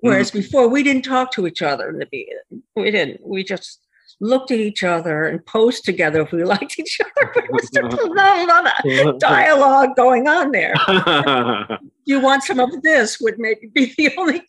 Whereas 0.00 0.30
before, 0.30 0.68
we 0.68 0.84
didn't 0.84 1.04
talk 1.04 1.32
to 1.32 1.46
each 1.48 1.60
other 1.60 1.88
in 1.90 1.98
the 1.98 2.06
beginning. 2.06 2.62
We 2.76 2.90
didn't. 2.92 3.20
We 3.26 3.42
just 3.42 3.80
looked 4.20 4.50
at 4.50 4.58
each 4.58 4.82
other 4.82 5.24
and 5.24 5.44
posed 5.46 5.84
together 5.84 6.22
if 6.22 6.32
we 6.32 6.44
liked 6.54 6.78
each 6.78 7.00
other. 7.00 7.32
But 7.34 7.44
it 7.44 7.50
was 7.52 7.70
just 7.70 8.00
a 8.00 8.06
lot 8.06 8.72
of 8.84 9.18
dialogue 9.20 9.96
going 9.96 10.28
on 10.28 10.50
there. 10.50 10.74
You 12.04 12.20
want 12.20 12.42
some 12.42 12.58
of 12.58 12.82
this 12.82 13.20
would 13.20 13.38
maybe 13.38 13.66
be 13.66 13.92
the 13.96 14.14
only 14.16 14.42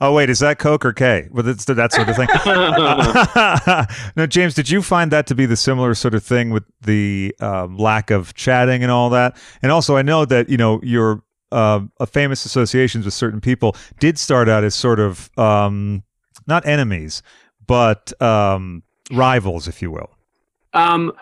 oh 0.00 0.12
wait, 0.12 0.30
is 0.30 0.40
that 0.40 0.58
Coke 0.58 0.84
or 0.84 0.92
K? 0.92 1.28
Well, 1.30 1.44
that's 1.44 1.64
that 1.66 1.92
sort 1.92 2.08
of 2.08 2.16
thing. 2.16 2.26
now, 4.16 4.26
James, 4.26 4.54
did 4.54 4.68
you 4.68 4.82
find 4.82 5.12
that 5.12 5.26
to 5.28 5.34
be 5.34 5.46
the 5.46 5.56
similar 5.56 5.94
sort 5.94 6.14
of 6.14 6.24
thing 6.24 6.50
with 6.50 6.64
the 6.80 7.34
um, 7.40 7.76
lack 7.76 8.10
of 8.10 8.34
chatting 8.34 8.82
and 8.82 8.90
all 8.90 9.10
that? 9.10 9.36
And 9.62 9.70
also, 9.70 9.96
I 9.96 10.02
know 10.02 10.24
that 10.24 10.48
you 10.48 10.56
know 10.56 10.80
your 10.82 11.22
uh, 11.52 11.80
uh, 12.00 12.06
famous 12.06 12.44
associations 12.44 13.04
with 13.04 13.14
certain 13.14 13.40
people 13.40 13.76
did 14.00 14.18
start 14.18 14.48
out 14.48 14.64
as 14.64 14.74
sort 14.74 14.98
of 14.98 15.30
um, 15.38 16.02
not 16.46 16.66
enemies, 16.66 17.22
but 17.66 18.12
um, 18.22 18.82
rivals, 19.12 19.68
if 19.68 19.82
you 19.82 19.90
will. 19.90 20.10
Um, 20.72 21.12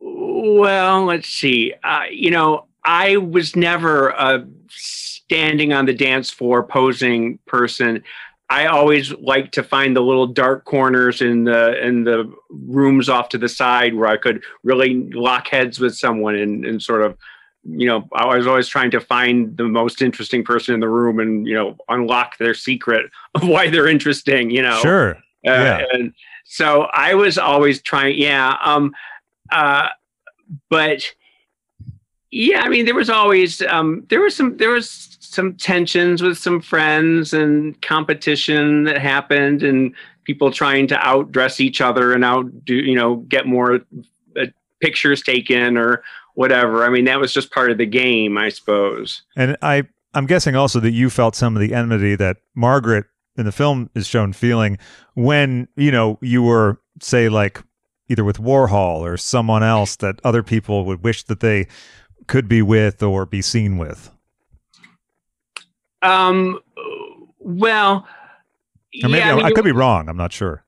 well, 0.00 1.04
let's 1.04 1.28
see. 1.28 1.74
Uh, 1.84 2.04
you 2.10 2.30
know, 2.30 2.66
I 2.84 3.16
was 3.16 3.56
never 3.56 4.10
a 4.10 4.46
standing 4.70 5.72
on 5.72 5.86
the 5.86 5.94
dance 5.94 6.30
floor 6.30 6.62
posing 6.62 7.38
person. 7.46 8.02
I 8.48 8.66
always 8.66 9.12
like 9.12 9.52
to 9.52 9.62
find 9.62 9.94
the 9.94 10.00
little 10.00 10.26
dark 10.26 10.64
corners 10.64 11.22
in 11.22 11.44
the 11.44 11.80
in 11.86 12.04
the 12.04 12.32
rooms 12.48 13.08
off 13.08 13.28
to 13.30 13.38
the 13.38 13.48
side 13.48 13.94
where 13.94 14.08
I 14.08 14.16
could 14.16 14.42
really 14.64 15.08
lock 15.12 15.48
heads 15.48 15.78
with 15.78 15.96
someone 15.96 16.34
and, 16.34 16.64
and 16.64 16.82
sort 16.82 17.02
of, 17.02 17.16
you 17.64 17.86
know, 17.86 18.08
I 18.14 18.24
was 18.36 18.46
always 18.46 18.68
trying 18.68 18.90
to 18.92 19.00
find 19.00 19.56
the 19.56 19.64
most 19.64 20.00
interesting 20.02 20.42
person 20.44 20.74
in 20.74 20.80
the 20.80 20.88
room 20.88 21.20
and 21.20 21.46
you 21.46 21.54
know 21.54 21.76
unlock 21.88 22.38
their 22.38 22.54
secret 22.54 23.10
of 23.34 23.46
why 23.46 23.68
they're 23.70 23.88
interesting. 23.88 24.50
You 24.50 24.62
know, 24.62 24.80
Sure. 24.80 25.10
uh, 25.46 25.50
Yeah. 25.50 25.84
and 25.92 26.12
so 26.44 26.88
I 26.92 27.14
was 27.14 27.38
always 27.38 27.80
trying, 27.82 28.18
yeah. 28.18 28.56
Um, 28.64 28.92
uh, 29.52 29.88
but 30.68 31.04
yeah, 32.32 32.60
I 32.62 32.68
mean, 32.68 32.84
there 32.86 32.94
was 32.94 33.10
always 33.10 33.60
um, 33.62 34.04
there 34.08 34.20
was 34.20 34.34
some 34.36 34.56
there 34.56 34.70
was 34.70 35.16
some 35.20 35.54
tensions 35.54 36.22
with 36.22 36.38
some 36.38 36.60
friends 36.60 37.32
and 37.32 37.80
competition 37.82 38.84
that 38.84 38.98
happened, 38.98 39.62
and 39.62 39.94
people 40.24 40.50
trying 40.52 40.86
to 40.88 40.94
outdress 40.96 41.60
each 41.60 41.80
other 41.80 42.12
and 42.12 42.24
outdo, 42.24 42.74
you 42.74 42.94
know, 42.94 43.16
get 43.16 43.46
more 43.46 43.80
uh, 44.40 44.46
pictures 44.80 45.22
taken 45.22 45.76
or 45.76 46.02
whatever. 46.34 46.84
I 46.84 46.88
mean, 46.90 47.04
that 47.04 47.20
was 47.20 47.32
just 47.32 47.50
part 47.50 47.70
of 47.70 47.78
the 47.78 47.86
game, 47.86 48.38
I 48.38 48.48
suppose. 48.48 49.22
And 49.36 49.56
I, 49.62 49.84
I'm 50.14 50.26
guessing 50.26 50.56
also 50.56 50.80
that 50.80 50.92
you 50.92 51.10
felt 51.10 51.34
some 51.34 51.56
of 51.56 51.60
the 51.60 51.74
enmity 51.74 52.16
that 52.16 52.38
Margaret 52.54 53.06
in 53.36 53.46
the 53.46 53.52
film 53.52 53.90
is 53.94 54.06
shown 54.06 54.32
feeling 54.32 54.78
when 55.14 55.68
you 55.76 55.90
know 55.90 56.18
you 56.20 56.42
were, 56.42 56.80
say, 57.00 57.28
like 57.28 57.62
either 58.08 58.24
with 58.24 58.38
Warhol 58.38 59.00
or 59.00 59.16
someone 59.16 59.62
else 59.62 59.96
that 59.96 60.20
other 60.24 60.42
people 60.42 60.84
would 60.84 61.04
wish 61.04 61.22
that 61.24 61.40
they 61.40 61.68
could 62.26 62.48
be 62.48 62.60
with 62.60 63.02
or 63.02 63.24
be 63.24 63.40
seen 63.40 63.78
with. 63.78 64.10
Um, 66.02 66.58
well, 67.38 68.06
Or 69.02 69.08
maybe 69.08 69.18
yeah, 69.18 69.32
I 69.32 69.36
mean, 69.36 69.44
I 69.46 69.50
could 69.52 69.64
be 69.64 69.72
wrong. 69.72 70.08
I'm 70.08 70.16
not 70.16 70.32
sure. 70.32 70.64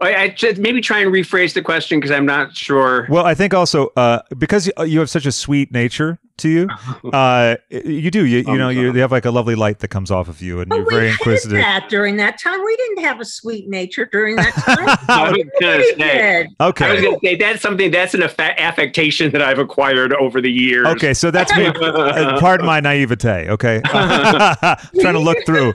I, 0.00 0.34
I 0.42 0.54
maybe 0.58 0.80
try 0.80 1.00
and 1.00 1.10
rephrase 1.12 1.54
the 1.54 1.62
question 1.62 1.98
because 1.98 2.10
I'm 2.10 2.26
not 2.26 2.54
sure. 2.56 3.06
Well, 3.08 3.24
I 3.24 3.34
think 3.34 3.54
also 3.54 3.90
uh, 3.96 4.20
because 4.36 4.66
you- 4.66 4.84
you 4.84 4.98
have 5.00 5.08
such 5.10 5.24
a 5.26 5.32
sweet 5.32 5.72
nature 5.72 6.18
to 6.38 6.48
you, 6.48 6.68
uh, 7.12 7.54
you 7.70 8.10
do. 8.10 8.24
You, 8.26 8.38
you 8.38 8.58
know, 8.58 8.68
you, 8.68 8.92
you 8.92 9.00
have 9.00 9.12
like 9.12 9.24
a 9.24 9.30
lovely 9.30 9.54
light 9.54 9.78
that 9.78 9.88
comes 9.88 10.10
off 10.10 10.28
of 10.28 10.42
you, 10.42 10.60
and 10.60 10.68
But 10.68 10.76
you're 10.76 10.84
we 10.86 10.90
very 10.94 11.06
had 11.06 11.12
inquisitive. 11.20 11.58
that 11.58 11.88
during 11.88 12.16
that 12.16 12.40
time. 12.40 12.62
We 12.64 12.76
didn't 12.76 13.04
have 13.04 13.20
a 13.20 13.24
sweet 13.24 13.68
nature 13.68 14.06
during 14.10 14.34
that 14.36 14.52
time. 14.54 14.98
I 15.08 15.30
was 15.30 15.44
gonna 15.60 15.76
we 15.78 15.84
say, 15.84 15.94
did. 15.94 16.46
I 16.58 16.64
was 16.66 16.70
Okay. 16.70 17.00
going 17.00 17.20
to 17.20 17.26
say 17.26 17.36
that's 17.36 17.62
something 17.62 17.90
that's 17.92 18.14
an 18.14 18.22
affa- 18.22 18.56
affectation 18.58 19.30
that 19.30 19.42
I've 19.42 19.60
acquired 19.60 20.12
over 20.14 20.40
the 20.40 20.50
years. 20.50 20.86
Okay, 20.88 21.14
so 21.14 21.30
that's 21.30 21.54
me. 21.56 21.66
Uh, 21.66 22.38
pardon 22.40 22.66
my 22.66 22.80
naivete. 22.80 23.48
Okay, 23.50 23.80
trying 23.84 25.14
to 25.14 25.20
look 25.20 25.38
through. 25.46 25.72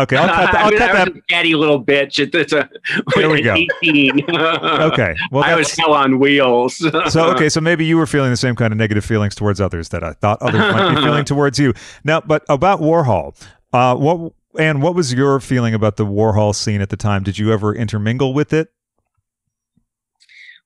Okay, 0.00 0.16
I'll 0.16 0.28
cut, 0.46 0.52
that, 0.52 0.54
I, 0.54 0.62
I'll 0.62 0.70
mean, 0.70 0.78
cut 0.78 0.90
I 0.90 0.92
that. 0.94 1.08
was 1.08 1.18
a 1.18 1.22
catty 1.28 1.54
little 1.54 1.84
bitch. 1.84 2.18
It, 2.18 2.34
it's 2.34 2.52
a 2.52 2.68
There 3.14 3.28
we 3.28 3.42
go. 3.42 3.54
18. 3.54 4.20
Okay, 4.30 5.14
well, 5.30 5.44
I 5.44 5.54
was 5.54 5.68
that's, 5.68 5.78
hell 5.78 5.92
on 5.92 6.18
wheels. 6.18 6.76
so 7.10 7.30
okay, 7.30 7.48
so 7.48 7.60
maybe 7.60 7.84
you 7.84 7.96
were 7.96 8.06
feeling 8.06 8.30
the 8.30 8.36
same 8.36 8.56
kind 8.56 8.72
of 8.72 8.78
negative 8.78 9.04
feelings 9.04 9.34
towards 9.34 9.60
others 9.60 9.90
that 9.90 10.02
I 10.02 10.14
thought 10.14 10.40
others 10.40 10.60
might 10.60 10.94
be 10.94 11.02
feeling 11.02 11.24
towards 11.24 11.58
you. 11.58 11.74
Now, 12.02 12.20
but 12.20 12.44
about 12.48 12.80
Warhol, 12.80 13.40
uh, 13.72 13.94
what 13.96 14.32
and 14.58 14.82
what 14.82 14.94
was 14.94 15.12
your 15.12 15.38
feeling 15.40 15.74
about 15.74 15.96
the 15.96 16.06
Warhol 16.06 16.54
scene 16.54 16.80
at 16.80 16.88
the 16.88 16.96
time? 16.96 17.22
Did 17.22 17.38
you 17.38 17.52
ever 17.52 17.74
intermingle 17.74 18.32
with 18.32 18.52
it? 18.52 18.72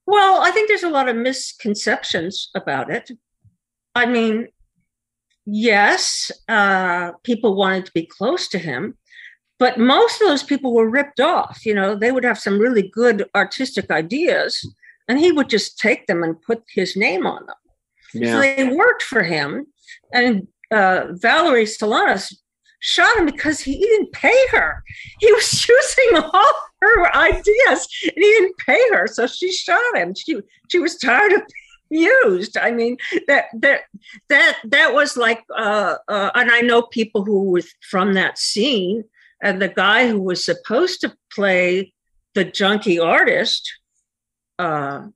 Well, 0.07 0.41
I 0.41 0.51
think 0.51 0.67
there's 0.67 0.83
a 0.83 0.89
lot 0.89 1.09
of 1.09 1.15
misconceptions 1.15 2.49
about 2.55 2.89
it. 2.91 3.11
I 3.95 4.05
mean, 4.05 4.47
yes, 5.45 6.31
uh, 6.47 7.11
people 7.23 7.55
wanted 7.55 7.85
to 7.87 7.91
be 7.93 8.05
close 8.05 8.47
to 8.49 8.59
him, 8.59 8.97
but 9.59 9.79
most 9.79 10.21
of 10.21 10.27
those 10.27 10.43
people 10.43 10.73
were 10.73 10.89
ripped 10.89 11.19
off. 11.19 11.65
You 11.65 11.73
know, 11.73 11.95
they 11.95 12.11
would 12.11 12.25
have 12.25 12.39
some 12.39 12.59
really 12.59 12.89
good 12.89 13.25
artistic 13.35 13.89
ideas, 13.91 14.65
and 15.07 15.19
he 15.19 15.31
would 15.31 15.49
just 15.49 15.79
take 15.79 16.07
them 16.07 16.23
and 16.23 16.41
put 16.41 16.63
his 16.73 16.95
name 16.95 17.25
on 17.25 17.45
them. 17.45 17.55
So 18.23 18.39
they 18.39 18.69
worked 18.69 19.03
for 19.03 19.23
him. 19.23 19.67
And 20.13 20.47
uh, 20.71 21.07
Valerie 21.11 21.65
Solanas 21.65 22.33
shot 22.79 23.17
him 23.17 23.25
because 23.25 23.59
he, 23.59 23.77
he 23.77 23.85
didn't 23.85 24.13
pay 24.13 24.47
her. 24.51 24.83
He 25.19 25.31
was 25.31 25.67
using 25.69 26.23
all 26.23 26.53
her 26.81 27.15
ideas 27.15 27.87
and 28.03 28.13
he 28.15 28.21
didn't 28.21 28.57
pay 28.57 28.81
her. 28.91 29.07
So 29.07 29.27
she 29.27 29.51
shot 29.51 29.97
him. 29.97 30.13
She 30.15 30.39
she 30.69 30.79
was 30.79 30.97
tired 30.97 31.33
of 31.33 31.41
being 31.89 32.03
used. 32.03 32.57
I 32.57 32.71
mean, 32.71 32.97
that 33.27 33.45
that 33.59 33.81
that 34.29 34.57
that 34.65 34.93
was 34.93 35.17
like 35.17 35.43
uh, 35.55 35.95
uh 36.07 36.31
and 36.35 36.51
I 36.51 36.61
know 36.61 36.83
people 36.83 37.23
who 37.23 37.51
were 37.51 37.61
from 37.89 38.13
that 38.13 38.37
scene, 38.37 39.03
and 39.41 39.61
the 39.61 39.67
guy 39.69 40.07
who 40.07 40.19
was 40.19 40.43
supposed 40.43 41.01
to 41.01 41.13
play 41.33 41.93
the 42.33 42.43
junkie 42.45 42.99
artist, 42.99 43.71
uh 44.59 45.07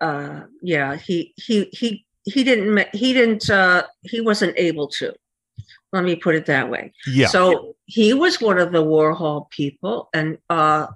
uh 0.00 0.40
yeah 0.62 0.96
he 0.96 1.34
he 1.36 1.68
he 1.72 2.06
he 2.24 2.42
didn't 2.44 2.88
he 2.94 3.12
didn't 3.12 3.50
uh 3.50 3.82
he 4.02 4.20
wasn't 4.20 4.54
able 4.56 4.88
to 4.88 5.12
let 5.92 6.04
me 6.04 6.16
put 6.16 6.34
it 6.34 6.46
that 6.46 6.70
way 6.70 6.92
Yeah. 7.06 7.26
so 7.26 7.76
he 7.84 8.14
was 8.14 8.40
one 8.40 8.58
of 8.58 8.72
the 8.72 8.82
warhol 8.82 9.50
people 9.50 10.08
and 10.14 10.38
uh 10.48 10.86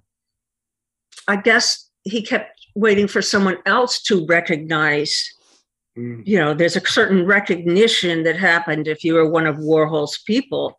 i 1.26 1.36
guess 1.36 1.90
he 2.04 2.22
kept 2.22 2.58
waiting 2.74 3.06
for 3.08 3.20
someone 3.20 3.58
else 3.66 4.02
to 4.04 4.24
recognize 4.26 5.34
Mm. 5.98 6.22
you 6.24 6.38
know 6.38 6.54
there's 6.54 6.76
a 6.76 6.86
certain 6.86 7.26
recognition 7.26 8.22
that 8.22 8.36
happened 8.36 8.86
if 8.86 9.02
you 9.02 9.14
were 9.14 9.28
one 9.28 9.46
of 9.46 9.56
warhol's 9.56 10.18
people 10.18 10.78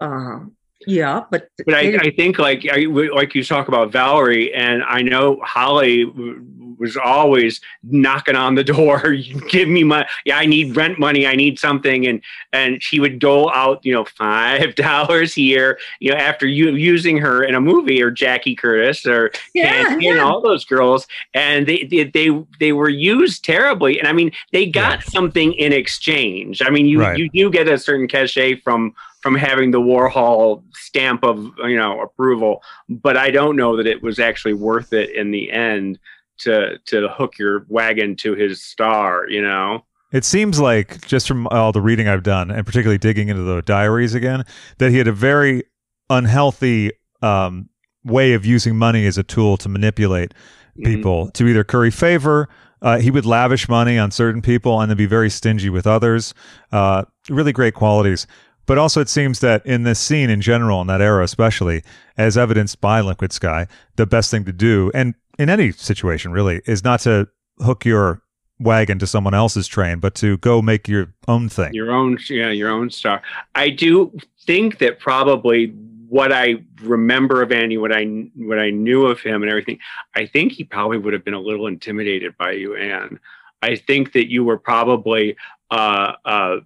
um 0.00 0.56
yeah 0.86 1.22
but 1.30 1.48
But 1.66 1.74
I, 1.74 1.96
I 2.00 2.10
think 2.10 2.38
like 2.38 2.66
I, 2.70 2.84
like 2.86 3.34
you 3.34 3.42
talk 3.44 3.68
about 3.68 3.90
Valerie, 3.92 4.52
and 4.54 4.82
I 4.84 5.02
know 5.02 5.38
Holly 5.42 6.04
w- 6.04 6.44
was 6.78 6.96
always 6.96 7.60
knocking 7.82 8.36
on 8.36 8.54
the 8.54 8.62
door. 8.62 9.12
Give 9.50 9.68
me 9.68 9.82
my 9.82 10.06
yeah, 10.24 10.38
I 10.38 10.46
need 10.46 10.76
rent 10.76 10.98
money. 10.98 11.26
I 11.26 11.34
need 11.34 11.58
something, 11.58 12.06
and 12.06 12.22
and 12.52 12.80
she 12.80 13.00
would 13.00 13.18
dole 13.18 13.50
out 13.52 13.84
you 13.84 13.92
know 13.92 14.04
five 14.04 14.74
dollars 14.86 15.34
here. 15.34 15.78
You 15.98 16.12
know 16.12 16.16
after 16.16 16.46
you 16.46 16.70
using 16.70 17.18
her 17.18 17.42
in 17.42 17.56
a 17.56 17.60
movie 17.60 18.00
or 18.00 18.12
Jackie 18.12 18.54
Curtis 18.54 19.04
or 19.04 19.32
yeah, 19.54 19.82
Candy 19.82 20.06
and 20.08 20.16
yeah. 20.18 20.22
all 20.22 20.40
those 20.40 20.64
girls, 20.64 21.08
and 21.34 21.66
they, 21.66 21.82
they 21.90 22.04
they 22.04 22.44
they 22.60 22.72
were 22.72 22.88
used 22.88 23.44
terribly. 23.44 23.98
And 23.98 24.06
I 24.06 24.12
mean, 24.12 24.30
they 24.52 24.64
got 24.66 25.02
something 25.02 25.52
in 25.54 25.72
exchange. 25.72 26.62
I 26.62 26.70
mean, 26.70 26.86
you 26.86 27.00
Right. 27.00 27.18
you 27.18 27.28
do 27.30 27.50
get 27.50 27.66
a 27.68 27.78
certain 27.78 28.06
cachet 28.06 28.60
from 28.60 28.94
from 29.28 29.34
having 29.34 29.72
the 29.72 29.80
Warhol 29.80 30.62
stamp 30.72 31.22
of 31.22 31.36
you 31.58 31.76
know 31.76 32.00
approval, 32.00 32.62
but 32.88 33.18
I 33.18 33.30
don't 33.30 33.56
know 33.56 33.76
that 33.76 33.86
it 33.86 34.02
was 34.02 34.18
actually 34.18 34.54
worth 34.54 34.94
it 34.94 35.10
in 35.14 35.32
the 35.32 35.52
end 35.52 35.98
to 36.38 36.78
to 36.86 37.08
hook 37.08 37.38
your 37.38 37.66
wagon 37.68 38.16
to 38.16 38.34
his 38.34 38.62
star. 38.62 39.28
You 39.28 39.42
know, 39.42 39.84
It 40.12 40.24
seems 40.24 40.58
like 40.58 41.06
just 41.06 41.28
from 41.28 41.46
all 41.48 41.72
the 41.72 41.82
reading 41.82 42.08
I've 42.08 42.22
done, 42.22 42.50
and 42.50 42.64
particularly 42.64 42.96
digging 42.96 43.28
into 43.28 43.42
the 43.42 43.60
diaries 43.60 44.14
again, 44.14 44.44
that 44.78 44.92
he 44.92 44.96
had 44.96 45.08
a 45.08 45.12
very 45.12 45.64
unhealthy 46.08 46.92
um, 47.20 47.68
way 48.04 48.32
of 48.32 48.46
using 48.46 48.76
money 48.76 49.04
as 49.04 49.18
a 49.18 49.22
tool 49.22 49.58
to 49.58 49.68
manipulate 49.68 50.32
Mm-hmm. 50.78 50.94
people 50.94 51.30
to 51.32 51.48
either 51.48 51.64
curry 51.64 51.90
favor. 51.90 52.48
Uh, 52.80 53.00
he 53.00 53.10
would 53.10 53.26
lavish 53.26 53.68
money 53.68 53.98
on 53.98 54.12
certain 54.12 54.40
people 54.40 54.80
and 54.80 54.88
then 54.88 54.96
be 54.96 55.06
very 55.06 55.28
stingy 55.28 55.68
with 55.68 55.88
others. 55.88 56.34
Uh, 56.70 57.02
really 57.28 57.50
great 57.52 57.74
qualities. 57.74 58.28
But 58.68 58.76
also, 58.76 59.00
it 59.00 59.08
seems 59.08 59.40
that 59.40 59.64
in 59.64 59.84
this 59.84 59.98
scene 59.98 60.28
in 60.28 60.42
general, 60.42 60.82
in 60.82 60.88
that 60.88 61.00
era 61.00 61.24
especially, 61.24 61.82
as 62.18 62.36
evidenced 62.36 62.82
by 62.82 63.00
Liquid 63.00 63.32
Sky, 63.32 63.66
the 63.96 64.06
best 64.06 64.30
thing 64.30 64.44
to 64.44 64.52
do, 64.52 64.92
and 64.94 65.14
in 65.38 65.48
any 65.48 65.72
situation 65.72 66.32
really, 66.32 66.60
is 66.66 66.84
not 66.84 67.00
to 67.00 67.28
hook 67.60 67.86
your 67.86 68.22
wagon 68.60 68.98
to 68.98 69.06
someone 69.06 69.32
else's 69.32 69.68
train, 69.68 70.00
but 70.00 70.14
to 70.16 70.36
go 70.38 70.60
make 70.60 70.86
your 70.86 71.14
own 71.28 71.48
thing. 71.48 71.72
your 71.72 71.92
own 71.92 72.18
yeah 72.28 72.50
your 72.50 72.68
own 72.68 72.90
star. 72.90 73.22
I 73.54 73.70
do 73.70 74.12
think 74.44 74.78
that 74.80 74.98
probably 74.98 75.68
what 76.10 76.30
I 76.30 76.56
remember 76.82 77.40
of 77.40 77.50
Andy, 77.52 77.78
what 77.78 77.92
I 77.92 78.04
what 78.36 78.58
I 78.58 78.68
knew 78.68 79.06
of 79.06 79.20
him 79.20 79.42
and 79.42 79.50
everything, 79.50 79.78
I 80.14 80.26
think 80.26 80.52
he 80.52 80.64
probably 80.64 80.98
would 80.98 81.14
have 81.14 81.24
been 81.24 81.32
a 81.32 81.40
little 81.40 81.68
intimidated 81.68 82.36
by 82.36 82.52
you, 82.52 82.76
Anne. 82.76 83.18
I 83.62 83.76
think 83.76 84.12
that 84.12 84.30
you 84.30 84.44
were 84.44 84.58
probably 84.58 85.36
uh, 85.70 86.12
uh, 86.26 86.56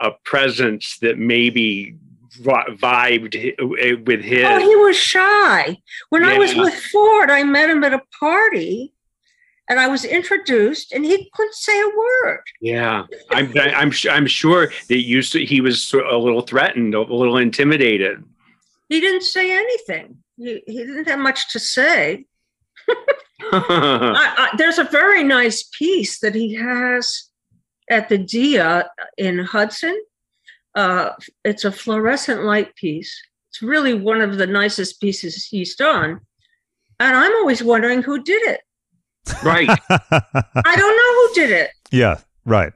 a 0.00 0.10
presence 0.24 0.98
that 1.00 1.18
maybe 1.18 1.96
vibed 2.40 3.36
uh, 3.60 3.64
uh, 3.64 4.02
with 4.04 4.22
his. 4.22 4.44
Oh, 4.44 4.58
he 4.58 4.76
was 4.76 4.96
shy. 4.96 5.78
When 6.10 6.24
I 6.24 6.38
was 6.38 6.54
with 6.54 6.74
Ford, 6.74 7.30
I 7.30 7.44
met 7.44 7.70
him 7.70 7.84
at 7.84 7.92
a 7.92 8.02
party 8.18 8.92
and 9.68 9.78
I 9.78 9.86
was 9.86 10.04
introduced 10.04 10.92
and 10.92 11.04
he 11.04 11.30
couldn't 11.32 11.54
say 11.54 11.80
a 11.80 11.88
word. 11.88 12.42
yeah, 12.60 13.06
I'm 13.30 13.52
I'm 13.56 13.92
I'm 14.10 14.26
sure 14.26 14.72
that 14.88 14.98
you 14.98 15.20
he 15.20 15.60
was 15.60 15.92
a 15.92 16.16
little 16.16 16.42
threatened, 16.42 16.94
a 16.94 17.00
little 17.00 17.38
intimidated. 17.38 18.24
He 18.88 19.00
didn't 19.00 19.22
say 19.22 19.50
anything. 19.56 20.18
He, 20.36 20.62
he 20.66 20.78
didn't 20.78 21.08
have 21.08 21.18
much 21.18 21.52
to 21.52 21.58
say. 21.58 22.26
I, 23.52 24.50
I, 24.52 24.56
there's 24.56 24.78
a 24.78 24.84
very 24.84 25.24
nice 25.24 25.62
piece 25.76 26.20
that 26.20 26.34
he 26.34 26.54
has 26.54 27.30
at 27.90 28.08
the 28.08 28.18
Dia 28.18 28.90
in 29.16 29.38
Hudson. 29.38 29.98
Uh, 30.74 31.10
it's 31.44 31.64
a 31.64 31.72
fluorescent 31.72 32.44
light 32.44 32.74
piece. 32.76 33.20
It's 33.50 33.62
really 33.62 33.94
one 33.94 34.20
of 34.20 34.36
the 34.36 34.46
nicest 34.46 35.00
pieces 35.00 35.44
he's 35.44 35.76
done. 35.76 36.20
And 37.00 37.16
I'm 37.16 37.32
always 37.32 37.62
wondering 37.62 38.02
who 38.02 38.22
did 38.22 38.42
it. 38.42 38.60
right. 39.44 39.68
I 39.90 40.76
don't 40.76 40.96
know 40.96 41.14
who 41.14 41.34
did 41.34 41.50
it. 41.50 41.70
yeah, 41.90 42.18
right. 42.44 42.72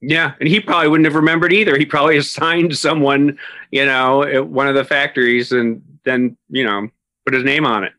Yeah, 0.00 0.34
and 0.38 0.48
he 0.48 0.60
probably 0.60 0.88
wouldn't 0.88 1.06
have 1.06 1.16
remembered 1.16 1.52
either. 1.52 1.76
He 1.76 1.84
probably 1.84 2.16
assigned 2.18 2.76
someone, 2.76 3.38
you 3.70 3.84
know, 3.84 4.22
at 4.22 4.48
one 4.48 4.68
of 4.68 4.74
the 4.74 4.84
factories, 4.84 5.52
and 5.52 5.82
then 6.04 6.36
you 6.48 6.64
know 6.64 6.88
put 7.24 7.34
his 7.34 7.44
name 7.44 7.66
on 7.66 7.84
it. 7.84 7.92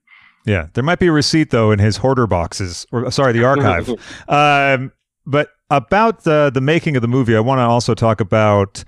Yeah, 0.46 0.68
there 0.74 0.84
might 0.84 1.00
be 1.00 1.08
a 1.08 1.12
receipt 1.12 1.52
though 1.52 1.72
in 1.72 1.80
his 1.80 1.98
hoarder 1.98 2.28
boxes, 2.28 2.88
or 2.92 3.12
sorry, 3.12 3.34
the 3.34 3.44
archive. 3.44 3.90
um, 4.28 4.92
but 5.26 5.50
about 5.70 6.24
the 6.24 6.52
the 6.54 6.62
making 6.62 6.96
of 6.96 7.02
the 7.02 7.08
movie, 7.08 7.36
I 7.36 7.40
want 7.40 7.60
to 7.60 7.64
also 7.64 7.94
talk 7.94 8.22
about 8.22 8.84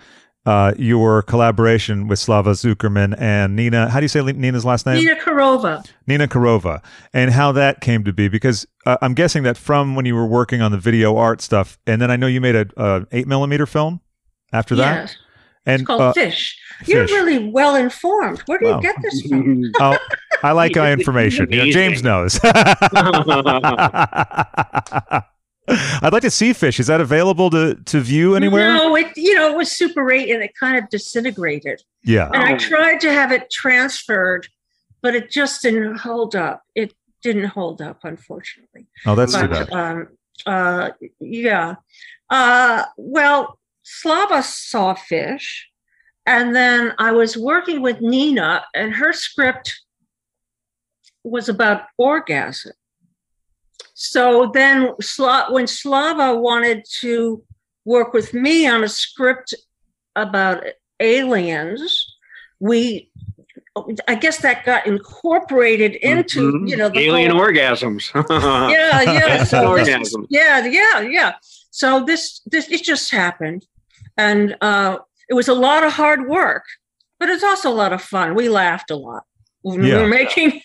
uh, 0.45 0.73
your 0.77 1.21
collaboration 1.21 2.07
with 2.07 2.17
Slava 2.17 2.51
Tsukerman 2.51 3.15
and 3.19 3.55
Nina. 3.55 3.89
How 3.89 3.99
do 3.99 4.05
you 4.05 4.07
say 4.07 4.21
Nina's 4.21 4.65
last 4.65 4.85
name? 4.87 4.95
Nina 4.97 5.15
Kerova. 5.15 5.87
Nina 6.07 6.27
Kerova, 6.27 6.81
and 7.13 7.29
how 7.31 7.51
that 7.51 7.81
came 7.81 8.03
to 8.05 8.13
be. 8.13 8.27
Because 8.27 8.65
uh, 8.85 8.97
I'm 9.01 9.13
guessing 9.13 9.43
that 9.43 9.57
from 9.57 9.95
when 9.95 10.05
you 10.05 10.15
were 10.15 10.25
working 10.25 10.61
on 10.61 10.71
the 10.71 10.79
video 10.79 11.15
art 11.17 11.41
stuff, 11.41 11.77
and 11.85 12.01
then 12.01 12.09
I 12.09 12.15
know 12.15 12.27
you 12.27 12.41
made 12.41 12.55
a, 12.55 12.65
a 12.77 13.05
eight 13.11 13.27
millimeter 13.27 13.67
film 13.67 14.01
after 14.51 14.75
that. 14.77 14.95
Yes. 15.01 15.15
And 15.67 15.81
It's 15.81 15.87
called 15.87 16.01
uh, 16.01 16.13
Fish. 16.13 16.57
You're 16.87 17.07
Fish. 17.07 17.11
really 17.15 17.51
well 17.51 17.75
informed. 17.75 18.39
Where 18.47 18.57
do 18.57 18.65
Wow. 18.65 18.77
you 18.77 18.81
get 18.81 18.95
this 19.03 19.21
from? 19.27 19.61
oh, 19.79 19.95
I 20.41 20.53
like 20.53 20.75
my 20.75 20.91
information. 20.91 21.51
You 21.51 21.65
know, 21.65 21.71
James 21.71 22.01
knows. 22.01 22.39
I'd 26.01 26.13
like 26.13 26.21
to 26.23 26.31
see 26.31 26.53
fish. 26.53 26.79
Is 26.79 26.87
that 26.87 27.01
available 27.01 27.49
to, 27.51 27.75
to 27.75 27.99
view 27.99 28.35
anywhere? 28.35 28.73
No, 28.73 28.95
it 28.95 29.07
you 29.15 29.33
know 29.35 29.49
it 29.51 29.55
was 29.57 29.71
Super 29.71 30.11
8 30.11 30.29
and 30.29 30.43
it 30.43 30.51
kind 30.59 30.77
of 30.77 30.89
disintegrated. 30.89 31.81
Yeah. 32.03 32.29
And 32.33 32.43
I 32.43 32.53
Oh. 32.53 32.57
tried 32.57 32.99
to 33.01 33.11
have 33.11 33.31
it 33.31 33.49
transferred, 33.51 34.47
but 35.01 35.15
it 35.15 35.29
just 35.31 35.61
didn't 35.61 35.97
hold 35.97 36.35
up. 36.35 36.63
It 36.75 36.93
didn't 37.23 37.45
hold 37.45 37.81
up, 37.81 37.99
unfortunately. 38.03 38.87
Oh, 39.05 39.15
that's 39.15 39.33
too 39.33 39.47
bad. 39.47 39.71
um, 39.71 40.07
uh, 40.45 40.89
yeah. 41.19 41.75
Uh, 42.29 42.85
well, 42.97 43.59
Slava 43.83 44.41
saw 44.43 44.93
fish, 44.95 45.67
and 46.25 46.55
then 46.55 46.93
I 46.97 47.11
was 47.11 47.37
working 47.37 47.81
with 47.81 48.01
Nina, 48.01 48.63
and 48.73 48.93
her 48.95 49.11
script 49.13 49.81
was 51.23 51.49
about 51.49 51.83
orgasm. 51.97 52.71
So 53.93 54.51
then, 54.53 54.91
when 55.49 55.67
Slava 55.67 56.35
wanted 56.35 56.83
to 57.01 57.43
work 57.85 58.13
with 58.13 58.33
me 58.33 58.67
on 58.67 58.83
a 58.83 58.89
script 58.89 59.53
about 60.15 60.63
aliens, 60.99 62.15
we, 62.59 63.09
I 64.07 64.15
guess 64.15 64.37
that 64.39 64.65
got 64.65 64.85
incorporated 64.85 65.95
into, 65.95 66.51
Mhm. 66.51 66.69
you 66.69 66.77
know, 66.77 66.89
the 66.89 66.99
alien 66.99 67.31
whole- 67.31 67.41
orgasms. 67.41 68.11
yeah, 68.71 69.01
yeah. 69.01 69.43
So 69.43 69.75
this 69.77 70.13
yeah, 70.29 70.65
yeah, 70.65 70.99
yeah. 71.01 71.33
So 71.69 72.03
this 72.03 72.41
this 72.45 72.69
it 72.69 72.83
just 72.83 73.11
happened, 73.11 73.65
and 74.17 74.55
uh, 74.61 74.97
it 75.29 75.33
was 75.35 75.47
a 75.47 75.53
lot 75.53 75.83
of 75.83 75.93
hard 75.93 76.27
work, 76.27 76.63
but 77.19 77.29
it's 77.29 77.43
also 77.43 77.69
a 77.69 77.73
lot 77.83 77.93
of 77.93 78.01
fun. 78.01 78.35
We 78.35 78.49
laughed 78.49 78.91
a 78.91 78.95
lot 78.97 79.23
when 79.61 79.81
we 79.81 79.93
were 79.93 80.07
making 80.07 80.61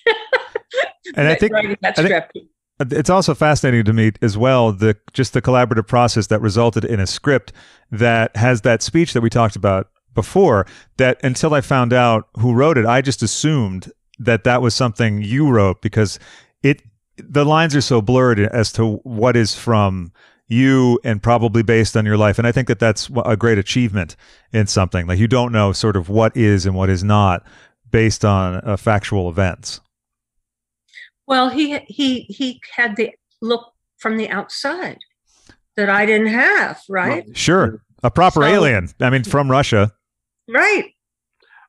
And 1.15 1.29
I 1.29 1.35
think 1.41 1.53
I 1.55 1.63
think- 1.93 1.97
script. 1.97 2.39
It's 2.79 3.09
also 3.09 3.35
fascinating 3.35 3.85
to 3.87 3.93
me 3.93 4.13
as 4.21 4.37
well 4.37 4.71
the 4.73 4.97
just 5.13 5.33
the 5.33 5.41
collaborative 5.41 5.87
process 5.87 6.27
that 6.27 6.41
resulted 6.41 6.85
in 6.85 7.01
a 7.01 7.07
script 7.07 7.53
that 7.91 8.37
has 8.37 8.61
that 8.63 8.83
speech 8.83 9.15
that 9.15 9.23
we 9.23 9.31
talked 9.31 9.57
about 9.57 9.89
before. 10.15 10.67
That 10.99 11.23
until 11.25 11.55
I 11.55 11.63
found 11.63 11.93
out 11.93 12.29
who 12.39 12.53
wrote 12.53 12.77
it, 12.77 12.85
I 12.85 13.01
just 13.01 13.23
assumed 13.23 13.93
that 14.19 14.45
that 14.45 14.61
was 14.61 14.75
something 14.75 15.23
you 15.23 15.49
wrote 15.49 15.81
because 15.81 16.19
it 16.63 16.83
the 17.17 17.47
lines 17.47 17.75
are 17.75 17.81
so 17.81 18.03
blurred 18.03 18.39
as 18.41 18.73
to 18.73 18.97
what 19.05 19.37
is 19.37 19.55
from 19.55 20.13
you 20.49 21.01
and 21.03 21.23
probably 21.23 21.63
based 21.63 21.97
on 21.97 22.05
your 22.05 22.17
life. 22.17 22.39
And 22.39 22.47
I 22.47 22.53
think 22.53 22.69
that 22.69 22.79
that's 22.79 23.11
a 23.25 23.37
great 23.37 23.59
achievement 23.59 24.17
in 24.53 24.67
something 24.67 25.07
like 25.07 25.19
you 25.19 25.29
don't 25.29 25.53
know 25.53 25.73
sort 25.73 25.97
of 25.97 26.09
what 26.09 26.37
is 26.37 26.67
and 26.67 26.75
what 26.75 26.91
is 26.91 27.03
not 27.03 27.45
based 27.91 28.25
on 28.25 28.57
uh, 28.57 28.77
factual 28.77 29.29
events. 29.29 29.81
Well, 31.27 31.49
he 31.51 31.79
he 31.89 32.21
he 32.23 32.61
had 32.75 32.97
the 32.97 33.11
look 33.43 33.73
from 33.99 34.17
the 34.17 34.29
outside 34.29 34.99
that 35.77 35.89
I 35.91 36.07
didn't 36.07 36.29
have. 36.29 36.81
Right, 36.89 37.25
Sure, 37.37 37.83
a 38.03 38.11
proper 38.11 38.43
So- 38.43 38.47
alien. 38.47 38.89
I 39.01 39.11
mean, 39.11 39.25
from 39.25 39.51
Russia. 39.51 39.93
right. 40.49 40.93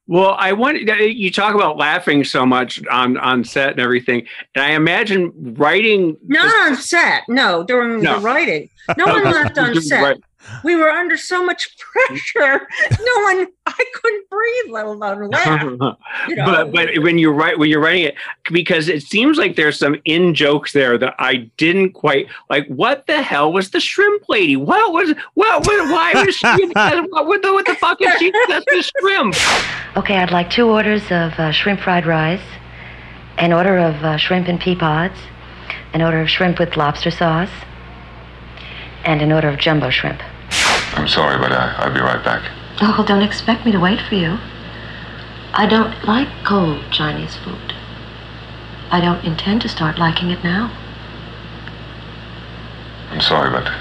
Well, 0.09 0.37
I 0.39 0.53
want 0.53 0.77
you 0.79 1.29
talk 1.31 1.53
about 1.53 1.75
laughing 1.75 2.23
so 2.23 2.45
much 2.45 2.81
on 2.89 3.17
on 3.17 3.43
set 3.43 3.71
and 3.71 3.79
everything, 3.81 4.25
and 4.55 4.63
I 4.63 4.69
imagine 4.71 5.33
writing. 5.57 6.15
Not 6.25 6.47
on 6.69 6.77
set. 6.77 7.23
No, 7.27 7.63
during 7.63 8.01
No. 8.01 8.15
the 8.15 8.19
writing. 8.21 8.69
No 8.97 9.05
one 9.05 9.25
laughed 9.25 9.57
on 9.57 9.81
set. 9.81 10.01
Right. 10.01 10.17
We 10.63 10.75
were 10.75 10.89
under 10.89 11.17
so 11.17 11.43
much 11.43 11.77
pressure. 11.77 12.67
No 12.91 13.23
one. 13.23 13.47
I 13.65 13.85
couldn't 13.95 14.29
breathe, 14.29 14.71
let 14.71 14.85
alone 14.85 15.29
laugh. 15.29 15.63
You 16.27 16.35
know. 16.35 16.45
but 16.45 16.71
but 16.71 16.99
when 16.99 17.17
you're 17.17 17.33
right 17.33 17.57
when 17.57 17.69
you're 17.69 17.81
writing 17.81 18.03
it 18.03 18.15
because 18.51 18.87
it 18.87 19.03
seems 19.03 19.37
like 19.37 19.55
there's 19.55 19.77
some 19.77 19.95
in 20.05 20.33
jokes 20.33 20.73
there 20.73 20.97
that 20.97 21.15
I 21.19 21.49
didn't 21.57 21.91
quite 21.91 22.27
like. 22.49 22.67
What 22.67 23.07
the 23.07 23.21
hell 23.21 23.51
was 23.51 23.71
the 23.71 23.79
shrimp 23.79 24.23
lady? 24.29 24.55
What 24.55 24.93
was 24.93 25.13
what? 25.33 25.65
what 25.67 25.89
why 25.89 26.23
was 26.25 26.35
she? 26.35 26.47
what, 26.73 27.27
what 27.27 27.41
the 27.41 27.53
what 27.53 27.65
the 27.65 27.75
fuck 27.75 28.01
is 28.01 28.13
she? 28.19 28.31
That's 28.47 28.65
the 28.65 28.91
shrimp. 28.99 29.35
Okay, 29.97 30.17
I'd 30.17 30.31
like 30.31 30.49
two 30.49 30.67
orders 30.69 31.03
of 31.05 31.33
uh, 31.39 31.51
shrimp 31.51 31.81
fried 31.81 32.05
rice, 32.05 32.41
an 33.37 33.53
order 33.53 33.77
of 33.77 33.95
uh, 34.03 34.17
shrimp 34.17 34.47
and 34.47 34.59
pea 34.59 34.75
pods, 34.75 35.17
an 35.93 36.01
order 36.01 36.21
of 36.21 36.29
shrimp 36.29 36.59
with 36.59 36.77
lobster 36.77 37.11
sauce, 37.11 37.51
and 39.03 39.21
an 39.21 39.31
order 39.31 39.49
of 39.49 39.59
jumbo 39.59 39.89
shrimp. 39.89 40.21
I'm 40.97 41.07
sorry, 41.07 41.37
but 41.37 41.51
I, 41.51 41.75
I'll 41.77 41.93
be 41.93 41.99
right 41.99 42.23
back. 42.23 42.51
Oh, 42.81 43.05
don't 43.07 43.21
expect 43.21 43.67
me 43.67 43.71
to 43.71 43.79
wait 43.79 44.01
for 44.01 44.15
you. 44.15 44.39
I 45.53 45.67
don't 45.69 46.03
like 46.05 46.27
cold 46.43 46.83
Chinese 46.91 47.35
food. 47.35 47.73
I 48.89 48.99
don't 48.99 49.23
intend 49.23 49.61
to 49.61 49.69
start 49.69 49.99
liking 49.99 50.31
it 50.31 50.43
now. 50.43 50.75
I'm 53.11 53.21
sorry, 53.21 53.51
but 53.51 53.71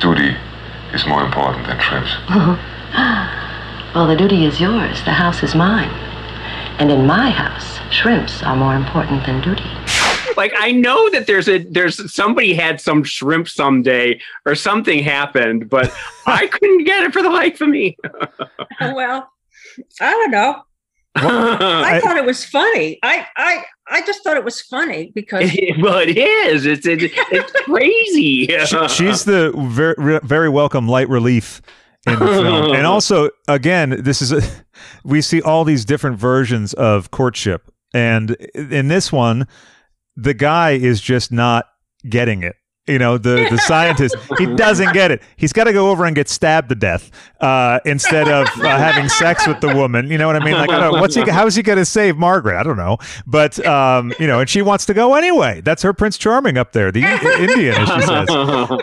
duty 0.00 0.36
is 0.92 1.06
more 1.06 1.24
important 1.24 1.66
than 1.66 1.80
shrimps. 1.80 2.14
well, 3.94 4.06
the 4.06 4.16
duty 4.16 4.44
is 4.44 4.60
yours, 4.60 5.02
the 5.04 5.12
house 5.12 5.42
is 5.42 5.54
mine. 5.54 5.90
And 6.78 6.90
in 6.90 7.06
my 7.06 7.30
house, 7.30 7.78
shrimps 7.90 8.42
are 8.42 8.54
more 8.54 8.74
important 8.74 9.24
than 9.24 9.40
duty. 9.40 9.70
Like 10.36 10.52
I 10.56 10.72
know 10.72 11.08
that 11.10 11.26
there's 11.26 11.48
a 11.48 11.58
there's 11.58 12.12
somebody 12.12 12.54
had 12.54 12.80
some 12.80 13.02
shrimp 13.04 13.48
someday 13.48 14.20
or 14.44 14.54
something 14.54 15.02
happened, 15.02 15.68
but 15.68 15.92
I 16.26 16.46
couldn't 16.46 16.84
get 16.84 17.04
it 17.04 17.12
for 17.12 17.22
the 17.22 17.30
life 17.30 17.60
of 17.60 17.68
me. 17.68 17.96
Oh, 18.80 18.94
well, 18.94 19.30
I 20.00 20.10
don't 20.12 20.30
know. 20.30 20.62
I, 21.16 21.96
I- 21.96 22.00
thought 22.04 22.16
it 22.16 22.24
was 22.26 22.44
funny. 22.44 22.98
I 23.02 23.26
I 23.36 23.64
I 23.88 24.00
just 24.04 24.22
thought 24.22 24.36
it 24.36 24.44
was 24.44 24.60
funny 24.60 25.12
because 25.14 25.50
well, 25.80 25.98
it 25.98 26.16
is. 26.18 26.66
It's 26.66 26.86
it's, 26.86 27.04
it's 27.32 27.52
crazy. 27.64 28.46
She- 28.66 28.88
she's 28.88 29.24
the 29.24 29.52
very, 29.70 30.20
very 30.24 30.48
welcome 30.48 30.88
light 30.88 31.08
relief 31.08 31.62
in 32.06 32.18
the 32.18 32.26
film. 32.26 32.74
and 32.74 32.86
also, 32.86 33.30
again, 33.48 33.96
this 34.00 34.22
is 34.22 34.30
a, 34.32 34.40
we 35.04 35.20
see 35.20 35.40
all 35.42 35.64
these 35.64 35.84
different 35.84 36.18
versions 36.18 36.72
of 36.74 37.10
courtship, 37.10 37.70
and 37.94 38.32
in 38.54 38.88
this 38.88 39.10
one, 39.10 39.48
the 40.16 40.34
guy 40.34 40.72
is 40.72 41.00
just 41.00 41.30
not 41.30 41.66
getting 42.08 42.42
it. 42.42 42.56
You 42.86 42.98
know, 42.98 43.18
the 43.18 43.48
the 43.50 43.58
scientist 43.58 44.14
he 44.38 44.46
doesn't 44.46 44.92
get 44.92 45.10
it. 45.10 45.22
He's 45.36 45.52
got 45.52 45.64
to 45.64 45.72
go 45.72 45.90
over 45.90 46.04
and 46.04 46.14
get 46.14 46.28
stabbed 46.28 46.68
to 46.68 46.74
death 46.74 47.10
uh, 47.40 47.80
instead 47.84 48.28
of 48.28 48.46
uh, 48.60 48.68
having 48.78 49.08
sex 49.08 49.46
with 49.46 49.60
the 49.60 49.74
woman. 49.74 50.10
You 50.10 50.18
know 50.18 50.26
what 50.26 50.36
I 50.36 50.44
mean? 50.44 50.54
Like, 50.54 50.70
I 50.70 50.78
don't 50.78 51.00
what's 51.00 51.14
he? 51.14 51.22
How 51.22 51.46
is 51.46 51.54
he 51.54 51.62
going 51.62 51.78
to 51.78 51.84
save 51.84 52.16
Margaret? 52.16 52.58
I 52.58 52.62
don't 52.62 52.76
know, 52.76 52.98
but 53.26 53.64
um, 53.66 54.12
you 54.20 54.26
know, 54.26 54.40
and 54.40 54.48
she 54.48 54.62
wants 54.62 54.86
to 54.86 54.94
go 54.94 55.14
anyway. 55.14 55.60
That's 55.62 55.82
her 55.82 55.92
Prince 55.92 56.16
Charming 56.18 56.58
up 56.58 56.72
there, 56.72 56.92
the 56.92 57.02
Indian, 57.02 57.74
as 57.74 57.88
she 57.88 58.00
says. 58.02 58.28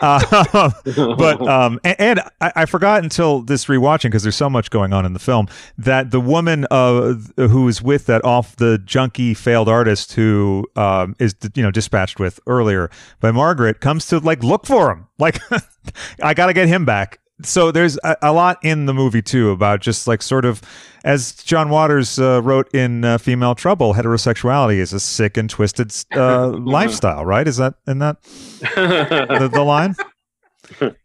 Uh, 0.03 0.71
but 1.17 1.41
um, 1.47 1.79
and, 1.83 1.95
and 1.99 2.19
I, 2.41 2.51
I 2.55 2.65
forgot 2.65 3.03
until 3.03 3.41
this 3.41 3.65
rewatching 3.65 4.03
because 4.03 4.23
there's 4.23 4.35
so 4.35 4.49
much 4.49 4.69
going 4.69 4.93
on 4.93 5.05
in 5.05 5.13
the 5.13 5.19
film 5.19 5.47
that 5.77 6.11
the 6.11 6.19
woman 6.19 6.65
uh, 6.71 7.13
who 7.37 7.67
is 7.67 7.81
with 7.81 8.05
that 8.07 8.23
off 8.25 8.55
the 8.57 8.79
junkie 8.79 9.33
failed 9.33 9.69
artist 9.69 10.13
who 10.13 10.67
um, 10.75 11.15
is 11.19 11.35
you 11.55 11.63
know 11.63 11.71
dispatched 11.71 12.19
with 12.19 12.39
earlier 12.47 12.89
by 13.19 13.31
Margaret 13.31 13.79
comes 13.79 13.92
to 13.99 14.19
like 14.19 14.43
look 14.43 14.65
for 14.65 14.91
him. 14.91 15.07
Like 15.19 15.39
I 16.21 16.33
got 16.33 16.47
to 16.47 16.53
get 16.53 16.67
him 16.67 16.85
back. 16.85 17.19
So 17.41 17.71
there's 17.71 17.97
a, 18.03 18.15
a 18.21 18.33
lot 18.33 18.57
in 18.63 18.85
the 18.85 18.93
movie 18.93 19.21
too 19.21 19.51
about 19.51 19.81
just 19.81 20.07
like 20.07 20.21
sort 20.21 20.45
of 20.45 20.61
as 21.03 21.33
John 21.33 21.69
Waters 21.69 22.19
uh, 22.19 22.41
wrote 22.41 22.73
in 22.73 23.03
uh, 23.03 23.17
Female 23.17 23.55
Trouble, 23.55 23.93
heterosexuality 23.93 24.77
is 24.77 24.93
a 24.93 24.99
sick 24.99 25.35
and 25.35 25.49
twisted 25.49 25.93
uh, 26.15 26.47
lifestyle, 26.57 27.25
right? 27.25 27.47
Is 27.47 27.57
that 27.57 27.75
in 27.87 27.99
that 27.99 28.21
the, 28.23 29.49
the 29.51 29.63
line? 29.63 29.95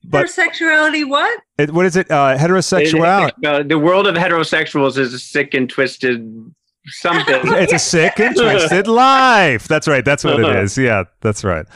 But 0.04 0.30
sexuality. 0.30 1.04
What? 1.04 1.40
it, 1.58 1.72
what 1.72 1.84
is 1.84 1.96
it? 1.96 2.10
Uh, 2.10 2.38
heterosexuality. 2.38 3.44
Uh, 3.44 3.62
the 3.64 3.78
world 3.78 4.06
of 4.06 4.14
heterosexuals 4.14 4.96
is 4.96 5.12
a 5.12 5.18
sick 5.18 5.52
and 5.52 5.68
twisted 5.68 6.54
something. 6.86 7.40
it's 7.44 7.72
a 7.72 7.78
sick 7.78 8.18
and 8.18 8.34
twisted 8.34 8.86
life. 8.86 9.68
That's 9.68 9.86
right. 9.86 10.04
That's 10.04 10.24
what 10.24 10.40
it 10.40 10.56
is. 10.56 10.78
Yeah, 10.78 11.04
that's 11.20 11.44
right. 11.44 11.66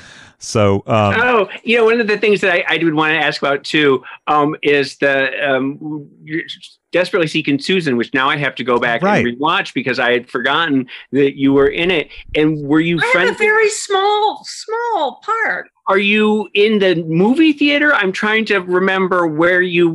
So, 0.45 0.83
um, 0.89 1.15
oh, 1.17 1.49
you 1.63 1.77
know, 1.77 1.85
one 1.85 2.01
of 2.01 2.09
the 2.09 2.19
things 2.19 2.41
that 2.41 2.53
I, 2.53 2.65
I 2.69 2.83
would 2.83 2.95
want 2.95 3.13
to 3.13 3.19
ask 3.19 3.41
about 3.41 3.63
too 3.63 4.03
um, 4.27 4.57
is 4.63 4.97
the 4.99 5.31
um, 5.49 6.09
you're 6.25 6.43
desperately 6.91 7.29
seeking 7.29 7.61
Susan, 7.61 7.97
which 7.97 8.13
now 8.13 8.29
I 8.29 8.37
have 8.37 8.57
to 8.57 8.65
go 8.65 8.79
back 8.81 9.03
Right. 9.03 9.25
and 9.25 9.39
rewatch 9.39 9.73
because 9.73 10.01
I 10.01 10.11
had 10.13 10.29
forgotten 10.29 10.89
that 11.13 11.39
you 11.39 11.53
were 11.53 11.69
in 11.69 11.93
it. 11.93 12.11
And 12.35 12.61
were 12.67 12.81
you 12.81 12.99
I 13.01 13.05
had 13.05 13.13
friends? 13.13 13.31
a 13.31 13.35
very 13.35 13.71
small, 13.71 14.43
small 14.45 15.21
part. 15.25 15.69
Are 15.87 15.99
you 15.99 16.49
in 16.55 16.81
the 16.81 16.97
movie 17.05 17.53
theater? 17.53 17.95
I'm 17.95 18.11
trying 18.13 18.45
to 18.47 18.59
remember 18.59 19.29
where 19.29 19.61
you 19.63 19.91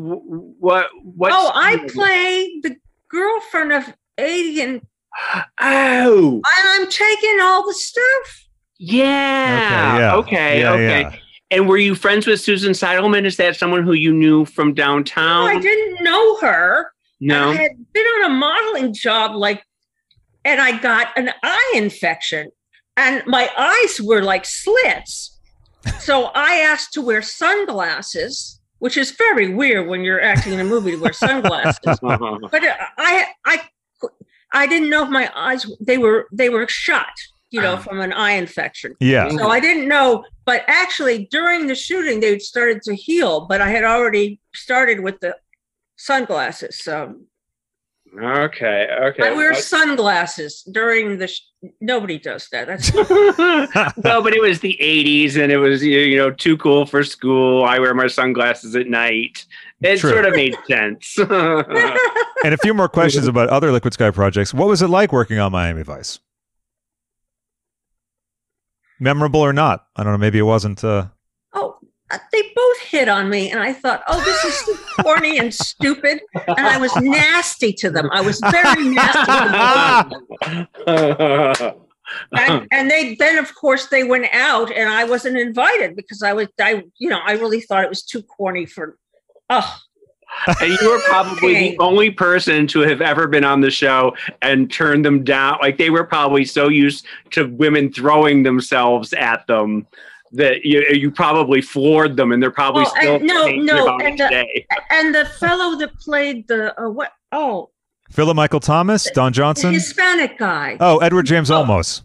what 0.60 0.88
what. 1.04 1.34
oh, 1.36 1.52
I 1.56 1.78
play 1.90 2.60
the 2.64 2.78
girlfriend 3.10 3.74
of 3.74 3.94
Alien, 4.18 4.82
Oh, 5.60 6.36
and 6.58 6.70
I'm 6.84 6.90
taking 6.90 7.40
all 7.42 7.66
the 7.68 7.74
stuff. 7.74 8.47
Yeah. 8.80 10.12
Okay. 10.16 10.60
Yeah, 10.62 10.74
Okay. 10.74 11.02
yeah. 11.02 11.16
And 11.50 11.68
were 11.70 11.78
you 11.78 11.96
friends 11.96 12.28
with 12.28 12.42
Susan 12.42 12.74
Seidelman? 12.74 13.26
Is 13.26 13.38
that 13.38 13.56
someone 13.56 13.84
who 13.84 13.94
you 13.94 14.14
knew 14.14 14.44
from 14.46 14.74
downtown? 14.74 15.48
I 15.48 15.60
didn't 15.60 16.04
know 16.04 16.38
her. 16.40 16.92
No. 17.22 17.50
I 17.52 17.56
had 17.56 17.72
been 17.94 18.06
on 18.06 18.32
a 18.32 18.34
modeling 18.34 18.94
job, 18.94 19.34
like, 19.34 19.64
and 20.44 20.60
I 20.60 20.78
got 20.80 21.08
an 21.18 21.32
eye 21.44 21.74
infection, 21.76 22.52
and 22.98 23.24
my 23.26 23.50
eyes 23.58 24.02
were 24.02 24.22
like 24.22 24.46
slits. 24.46 25.40
So 26.00 26.26
I 26.36 26.56
asked 26.58 26.92
to 26.94 27.02
wear 27.02 27.22
sunglasses, 27.22 28.60
which 28.80 28.98
is 28.98 29.12
very 29.12 29.54
weird 29.54 29.88
when 29.88 30.02
you're 30.02 30.22
acting 30.22 30.54
in 30.54 30.60
a 30.60 30.64
movie 30.66 30.92
to 30.92 30.98
wear 30.98 31.14
sunglasses. 31.14 31.80
but 32.02 32.04
uh, 32.64 32.76
I, 32.98 33.26
I, 33.46 33.62
I 34.54 34.68
didn't 34.68 34.90
know 34.90 35.04
if 35.04 35.10
my 35.10 35.32
eyes 35.36 35.66
they 35.80 35.98
were 35.98 36.28
they 36.34 36.50
were 36.50 36.68
shut. 36.68 37.08
You 37.50 37.62
know, 37.62 37.74
uh-huh. 37.74 37.84
from 37.84 38.00
an 38.02 38.14
eye 38.14 38.34
infection. 38.34 38.96
Yeah. 39.00 39.30
So 39.30 39.50
I 39.50 39.60
didn't 39.60 39.88
know, 39.88 40.26
but 40.46 40.64
actually 40.68 41.28
during 41.32 41.68
the 41.68 41.76
shooting, 41.76 42.20
they 42.20 42.40
started 42.40 42.82
to 42.84 42.96
heal, 42.96 43.46
but 43.48 43.62
I 43.62 43.70
had 43.70 43.84
already 43.84 44.40
started 44.54 45.02
with 45.02 45.20
the 45.20 45.36
sunglasses. 45.96 46.84
So 46.84 47.16
Okay. 48.20 48.88
Okay. 48.90 49.28
I 49.28 49.32
wear 49.34 49.54
sunglasses 49.54 50.64
during 50.64 51.18
the. 51.18 51.28
Sh- 51.28 51.42
Nobody 51.82 52.20
does 52.20 52.48
that. 52.52 52.68
That's 52.68 52.94
well, 53.98 54.22
but 54.22 54.34
it 54.34 54.42
was 54.42 54.60
the 54.60 54.78
80s 54.80 55.42
and 55.42 55.52
it 55.52 55.58
was, 55.58 55.84
you 55.84 56.00
you 56.00 56.18
know, 56.18 56.32
too 56.32 56.56
cool 56.58 56.86
for 56.86 57.04
school. 57.04 57.64
I 57.64 57.80
wear 57.80 57.94
my 57.94 58.08
sunglasses 58.08 58.76
at 58.76 58.88
night. 58.88 59.46
It 59.82 59.98
True. 59.98 60.12
sort 60.12 60.26
of 60.26 60.36
made 60.36 60.56
sense. 60.68 61.18
and 61.20 62.54
a 62.54 62.58
few 62.62 62.74
more 62.74 62.88
questions 62.88 63.28
about 63.28 63.50
other 63.50 63.72
Liquid 63.72 63.94
Sky 63.94 64.12
projects. 64.12 64.54
What 64.54 64.68
was 64.68 64.82
it 64.82 64.88
like 64.88 65.12
working 65.12 65.40
on 65.40 65.52
Miami 65.52 65.84
Vice? 65.84 66.20
Memorable 69.00 69.42
or 69.42 69.54
not? 69.54 69.86
I 69.96 70.04
don't 70.04 70.14
know. 70.14 70.18
Maybe 70.18 70.40
it 70.40 70.44
wasn't. 70.44 70.84
Uh, 70.84 71.08
oh, 71.54 71.78
uh, 72.10 72.18
they 72.32 72.42
both 72.56 72.80
hit 72.80 73.10
on 73.10 73.30
me, 73.30 73.52
and 73.52 73.60
I 73.60 73.74
thought, 73.74 74.04
oh, 74.08 74.24
this 74.24 74.44
is 74.46 74.56
so 74.66 75.04
corny 75.04 75.38
and 75.38 75.54
stupid, 75.54 76.22
and 76.48 76.68
I 76.68 76.78
was 76.78 76.96
nasty 76.96 77.74
to 77.74 77.90
them. 77.90 78.10
I 78.12 78.22
was 78.22 78.40
very 78.40 78.90
nasty. 78.90 79.26
To 80.46 80.66
them. 80.86 81.76
and, 82.32 82.68
and 82.72 82.90
they 82.90 83.16
then, 83.16 83.38
of 83.38 83.54
course, 83.56 83.88
they 83.88 84.04
went 84.04 84.28
out, 84.34 84.72
and 84.72 84.90
I 84.90 85.04
wasn't 85.04 85.38
invited 85.38 85.96
because 85.96 86.24
I 86.24 86.34
was, 86.34 86.48
I, 86.60 86.84
you 86.98 87.10
know, 87.10 87.20
I 87.24 87.34
really 87.34 87.62
thought 87.62 87.84
it 87.84 87.90
was 87.90 88.04
too 88.04 88.24
corny 88.24 88.66
for. 88.66 88.98
Oh, 89.50 89.78
and 90.62 90.78
you 90.82 90.90
were 90.90 91.00
probably 91.08 91.54
the 91.54 91.78
only 91.80 92.10
person 92.12 92.68
to 92.68 92.80
have 92.82 93.02
ever 93.02 93.28
been 93.28 93.44
on 93.44 93.62
the 93.62 93.72
show 93.72 94.16
and 94.42 94.72
turned 94.72 95.04
them 95.04 95.24
down. 95.24 95.58
Like 95.62 95.78
they 95.78 95.90
were 95.90 96.04
probably 96.04 96.46
so 96.46 96.70
used 96.70 97.06
to 97.32 97.46
women 97.46 97.92
throwing 97.92 98.44
themselves 98.44 99.14
at 99.14 99.46
them 99.48 99.88
that 100.34 100.66
you, 100.66 100.84
you 100.92 101.10
probably 101.10 101.62
floored 101.62 102.18
them, 102.18 102.32
and 102.34 102.44
they're 102.44 102.52
probably 102.52 102.84
Well, 102.84 102.96
still 102.98 103.16
and 103.16 103.26
no, 103.26 103.48
no, 103.48 103.84
about 103.84 104.04
and 104.04 104.14
each 104.16 104.20
the, 104.20 104.64
and 104.92 105.16
the 105.16 105.26
fellow 105.26 105.78
that 105.78 105.98
played 106.00 106.48
the 106.48 106.80
uh, 106.82 106.90
what? 106.90 107.14
Oh, 107.32 107.70
Philip 108.12 108.36
Michael 108.36 108.60
Thomas, 108.60 109.10
Don 109.12 109.32
the 109.32 109.36
Johnson. 109.36 109.74
Hispanic 109.74 110.38
guy. 110.38 110.78
Oh, 110.80 110.98
Edward 111.00 111.26
James 111.26 111.50
Olmos. 111.50 112.02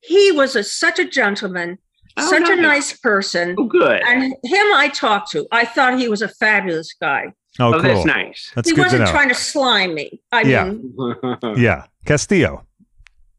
He 0.00 0.32
was 0.32 0.56
a, 0.56 0.64
such 0.64 0.98
a 0.98 1.04
gentleman, 1.04 1.78
Oh, 2.16 2.28
such 2.30 2.48
a 2.48 2.56
nice. 2.56 2.62
nice 2.90 2.98
person. 2.98 3.54
Oh, 3.58 3.64
good. 3.64 4.02
And 4.06 4.22
him, 4.44 4.66
I 4.74 4.90
talked 4.94 5.30
to. 5.32 5.46
I 5.52 5.64
thought 5.64 5.98
he 5.98 6.08
was 6.08 6.22
a 6.22 6.28
fabulous 6.28 6.94
guy. 7.00 7.32
Oh, 7.60 7.68
Oh, 7.68 7.72
cool. 7.72 7.82
that's 7.82 8.04
nice. 8.06 8.50
That's 8.54 8.68
he 8.68 8.74
good 8.74 8.82
wasn't 8.84 9.04
know. 9.04 9.10
trying 9.10 9.28
to 9.28 9.34
slime 9.34 9.94
me. 9.94 10.20
I 10.32 10.42
Yeah. 10.42 10.64
mean, 10.64 10.94
yeah, 11.56 11.84
Castillo. 12.06 12.66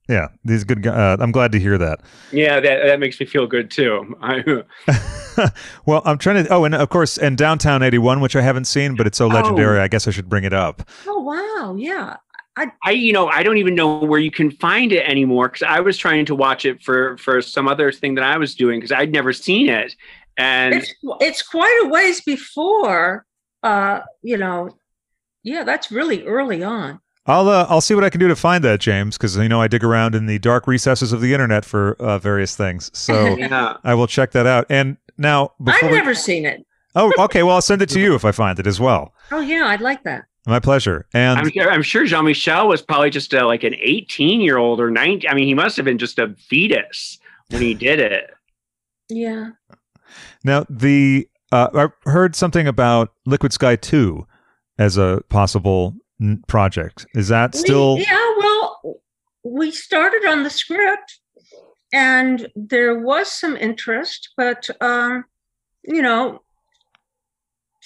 Yeah, 0.10 0.28
these 0.44 0.64
good. 0.66 0.84
gu- 0.84 0.90
Uh, 0.90 1.16
I'm 1.20 1.32
glad 1.32 1.52
to 1.54 1.60
hear 1.60 1.78
that. 1.78 2.02
Yeah, 2.32 2.60
that, 2.60 2.84
that 2.86 3.00
makes 3.00 3.20
me 3.20 3.26
feel 3.26 3.48
good 3.48 3.72
too. 3.72 4.16
I, 4.22 4.44
well, 5.86 6.02
I'm 6.06 6.18
trying 6.18 6.44
to. 6.44 6.50
Oh, 6.54 6.66
and 6.66 6.76
of 6.76 6.90
course, 6.90 7.18
and 7.18 7.38
Downtown 7.38 7.82
'81, 7.82 8.20
which 8.20 8.36
I 8.36 8.41
haven't 8.41 8.66
seen, 8.66 8.95
but 8.95 9.08
it's 9.08 9.18
so 9.18 9.28
legendary. 9.28 9.80
I 9.80 9.88
guess 9.88 10.06
I 10.08 10.12
should 10.12 10.28
bring 10.28 10.44
it 10.44 10.52
up. 10.54 10.84
oh 11.08 11.22
wow, 11.22 11.76
yeah. 11.78 12.18
I, 12.84 12.92
you 12.92 13.14
know, 13.14 13.28
I 13.28 13.42
don't 13.42 13.58
even 13.58 13.74
know 13.74 13.98
where 13.98 14.20
you 14.20 14.30
can 14.30 14.52
find 14.52 14.92
it 14.92 15.04
anymore 15.10 15.48
because 15.48 15.64
I 15.64 15.80
was 15.80 15.98
trying 15.98 16.26
to 16.28 16.36
watch 16.36 16.66
it 16.66 16.84
for 16.84 17.18
for 17.18 17.42
some 17.42 17.68
other 17.68 17.92
thing 17.92 18.16
that 18.16 18.24
I 18.24 18.38
was 18.38 18.54
doing 18.56 18.80
because 18.80 18.92
I'd 18.92 19.12
never 19.12 19.34
seen 19.34 19.70
it, 19.70 19.96
and 20.38 20.76
It's 20.76 20.94
it's 21.20 21.42
quite 21.42 21.80
a 21.84 21.88
ways 21.88 22.22
before. 22.22 23.26
Uh, 23.64 24.02
you 24.22 24.38
know, 24.38 24.70
yeah, 25.44 25.64
that's 25.64 25.92
really 25.92 26.24
early 26.26 26.62
on. 26.64 27.00
I'll 27.26 27.48
uh, 27.50 27.66
I'll 27.70 27.82
see 27.82 27.96
what 27.96 28.04
I 28.04 28.10
can 28.10 28.20
do 28.20 28.28
to 28.28 28.36
find 28.36 28.64
that, 28.66 28.80
James, 28.82 29.18
because 29.18 29.36
you 29.38 29.50
know 29.50 29.62
I 29.62 29.68
dig 29.68 29.84
around 29.84 30.14
in 30.14 30.26
the 30.28 30.38
dark 30.40 30.68
recesses 30.68 31.12
of 31.14 31.22
the 31.22 31.34
internet 31.34 31.66
for 31.66 31.96
uh, 32.00 32.20
various 32.20 32.56
things. 32.56 32.92
So 32.98 33.36
yeah. 33.36 33.78
I 33.84 33.94
will 33.96 34.08
check 34.08 34.32
that 34.32 34.46
out. 34.46 34.68
And 34.70 34.98
now, 35.18 35.54
before 35.64 35.86
I've 35.86 35.92
we- 35.92 35.98
never 35.98 36.14
seen 36.14 36.46
it. 36.46 36.66
oh, 36.96 37.12
okay. 37.18 37.42
Well, 37.42 37.56
I'll 37.56 37.62
send 37.62 37.82
it 37.82 37.90
to 37.90 38.00
you 38.04 38.14
if 38.14 38.26
I 38.26 38.32
find 38.32 38.60
it 38.60 38.68
as 38.68 38.80
well. 38.80 39.14
Oh 39.32 39.40
yeah, 39.40 39.66
I'd 39.68 39.82
like 39.82 40.04
that. 40.04 40.26
My 40.45 40.60
pleasure. 40.60 41.06
And 41.14 41.40
I'm 41.40 41.49
sure, 41.49 41.72
I'm 41.72 41.82
sure 41.84 42.06
Jean 42.06 42.26
Michel 42.26 42.68
was 42.68 42.82
probably 42.82 43.10
just 43.10 43.34
a, 43.34 43.45
like 43.45 43.64
an 43.64 43.76
18 43.80 44.41
year 44.41 44.57
old 44.57 44.80
or 44.82 44.91
19. 44.91 45.30
I 45.30 45.34
mean, 45.34 45.48
he 45.48 45.53
must 45.53 45.78
have 45.78 45.86
been 45.86 45.98
just 45.98 46.20
a 46.20 46.36
fetus 46.38 47.18
when 47.49 47.61
he 47.61 47.74
did 47.74 47.99
it. 47.99 48.30
Yeah. 49.10 49.49
Now 50.45 50.65
the 50.70 51.28
uh, 51.52 51.90
I 52.06 52.10
heard 52.10 52.36
something 52.36 52.68
about 52.68 53.14
Liquid 53.26 53.52
Sky 53.53 53.76
Two 53.76 54.26
as 54.80 54.98
a 54.98 55.22
possible 55.30 55.94
n- 56.22 56.41
project. 56.48 57.06
Is 57.14 57.28
that 57.28 57.53
We- 57.53 57.60
still? 57.60 57.98
yeah, 57.99 58.34
well, 58.40 59.02
we 59.44 59.72
started 59.72 60.26
on 60.26 60.44
the 60.44 60.49
script 60.49 61.20
and 61.91 62.48
there 62.56 62.98
was 62.98 63.30
some 63.32 63.56
interest, 63.57 64.30
but, 64.38 64.68
um, 64.82 65.26
you 65.84 66.02
know, 66.02 66.41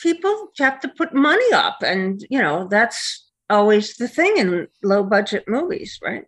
people 0.02 0.50
have 0.60 0.80
to 0.82 0.88
put 0.90 1.14
money 1.14 1.52
up. 1.54 1.78
And, 1.84 2.26
you 2.30 2.40
know, 2.42 2.68
that's 2.70 3.26
always 3.50 3.96
the 3.96 4.08
thing 4.08 4.34
in 4.38 4.68
low 4.84 5.04
budget 5.04 5.46
movies, 5.48 6.00
right? 6.04 6.26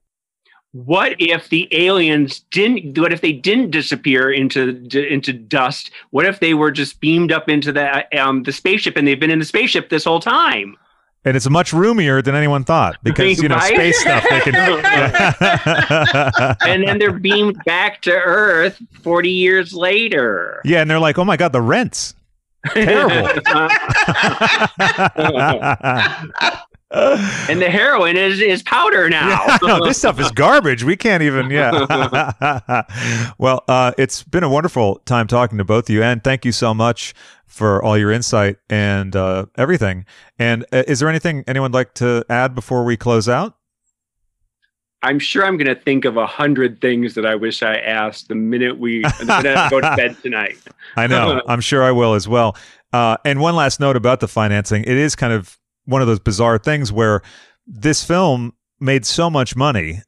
What 0.71 1.15
if 1.19 1.49
the 1.49 1.67
aliens 1.71 2.41
didn't? 2.51 2.95
What 2.99 3.11
if 3.11 3.21
they 3.21 3.31
didn't 3.31 3.71
disappear 3.71 4.31
into 4.31 4.85
into 4.93 5.33
dust? 5.33 5.89
What 6.11 6.25
if 6.27 6.39
they 6.41 6.53
were 6.53 6.69
just 6.69 6.99
beamed 7.01 7.31
up 7.31 7.49
into 7.49 7.71
the 7.71 8.05
um, 8.23 8.43
the 8.43 8.51
spaceship 8.51 8.95
and 8.95 9.07
they've 9.07 9.19
been 9.19 9.31
in 9.31 9.39
the 9.39 9.45
spaceship 9.45 9.89
this 9.89 10.03
whole 10.05 10.19
time? 10.19 10.75
And 11.25 11.35
it's 11.35 11.49
much 11.49 11.73
roomier 11.73 12.21
than 12.21 12.35
anyone 12.35 12.63
thought 12.63 12.97
because 13.03 13.41
you 13.41 13.49
know 13.49 13.55
Right? 13.55 13.73
space 13.73 13.99
stuff. 13.99 14.23
They 14.29 14.39
can. 14.41 14.53
Yeah. 15.33 16.55
and 16.65 16.87
then 16.87 16.99
they're 16.99 17.17
beamed 17.17 17.57
back 17.65 18.01
to 18.03 18.11
Earth 18.13 18.79
40 19.01 19.29
years 19.29 19.73
later. 19.73 20.61
Yeah, 20.63 20.81
and 20.81 20.89
they're 20.89 20.99
like, 20.99 21.17
"Oh 21.17 21.25
my 21.25 21.35
god, 21.35 21.51
the 21.51 21.61
rents." 21.61 22.13
Terrible. 22.73 23.15
and 26.91 27.61
the 27.61 27.69
heroin 27.69 28.17
is 28.17 28.41
is 28.41 28.63
powder 28.63 29.09
now. 29.09 29.29
Yeah, 29.29 29.57
no, 29.61 29.85
this 29.85 29.99
stuff 29.99 30.19
is 30.19 30.31
garbage. 30.31 30.83
We 30.83 30.95
can't 30.95 31.21
even. 31.21 31.51
Yeah. 31.51 32.83
well, 33.37 33.63
uh, 33.67 33.91
it's 33.97 34.23
been 34.23 34.43
a 34.43 34.49
wonderful 34.49 34.95
time 35.05 35.27
talking 35.27 35.59
to 35.59 35.63
both 35.63 35.89
of 35.89 35.93
you, 35.93 36.01
and 36.01 36.23
thank 36.23 36.45
you 36.45 36.51
so 36.51 36.73
much 36.73 37.13
for 37.45 37.83
all 37.83 37.97
your 37.97 38.11
insight 38.11 38.57
and 38.69 39.15
uh, 39.15 39.45
everything. 39.57 40.05
And 40.39 40.65
uh, 40.71 40.83
is 40.87 40.99
there 40.99 41.09
anything 41.09 41.43
anyone 41.47 41.71
would 41.71 41.77
like 41.77 41.93
to 41.95 42.25
add 42.29 42.55
before 42.55 42.83
we 42.83 42.97
close 42.97 43.29
out? 43.29 43.55
I'm 45.01 45.19
sure 45.19 45.45
I'm 45.45 45.55
going 45.57 45.73
to 45.73 45.81
think 45.81 46.05
of 46.05 46.17
a 46.17 46.25
hundred 46.25 46.81
things 46.81 47.15
that 47.15 47.25
I 47.25 47.35
wish 47.35 47.63
I 47.63 47.75
asked 47.75 48.27
the 48.27 48.35
minute 48.35 48.79
we 48.79 49.01
the 49.01 49.25
minute 49.25 49.57
I 49.57 49.69
go 49.69 49.79
to 49.79 49.95
bed 49.95 50.17
tonight. 50.21 50.57
I 50.97 51.07
know. 51.07 51.41
I'm 51.47 51.61
sure 51.61 51.83
I 51.83 51.91
will 51.91 52.15
as 52.15 52.27
well. 52.27 52.57
Uh, 52.91 53.17
and 53.23 53.39
one 53.39 53.55
last 53.55 53.79
note 53.79 53.95
about 53.95 54.19
the 54.19 54.27
financing: 54.27 54.83
it 54.83 54.97
is 54.97 55.15
kind 55.15 55.31
of 55.31 55.57
one 55.85 56.01
of 56.01 56.07
those 56.07 56.19
bizarre 56.19 56.57
things 56.57 56.91
where 56.91 57.21
this 57.65 58.03
film 58.03 58.53
made 58.79 59.05
so 59.05 59.29
much 59.29 59.55
money, 59.55 60.01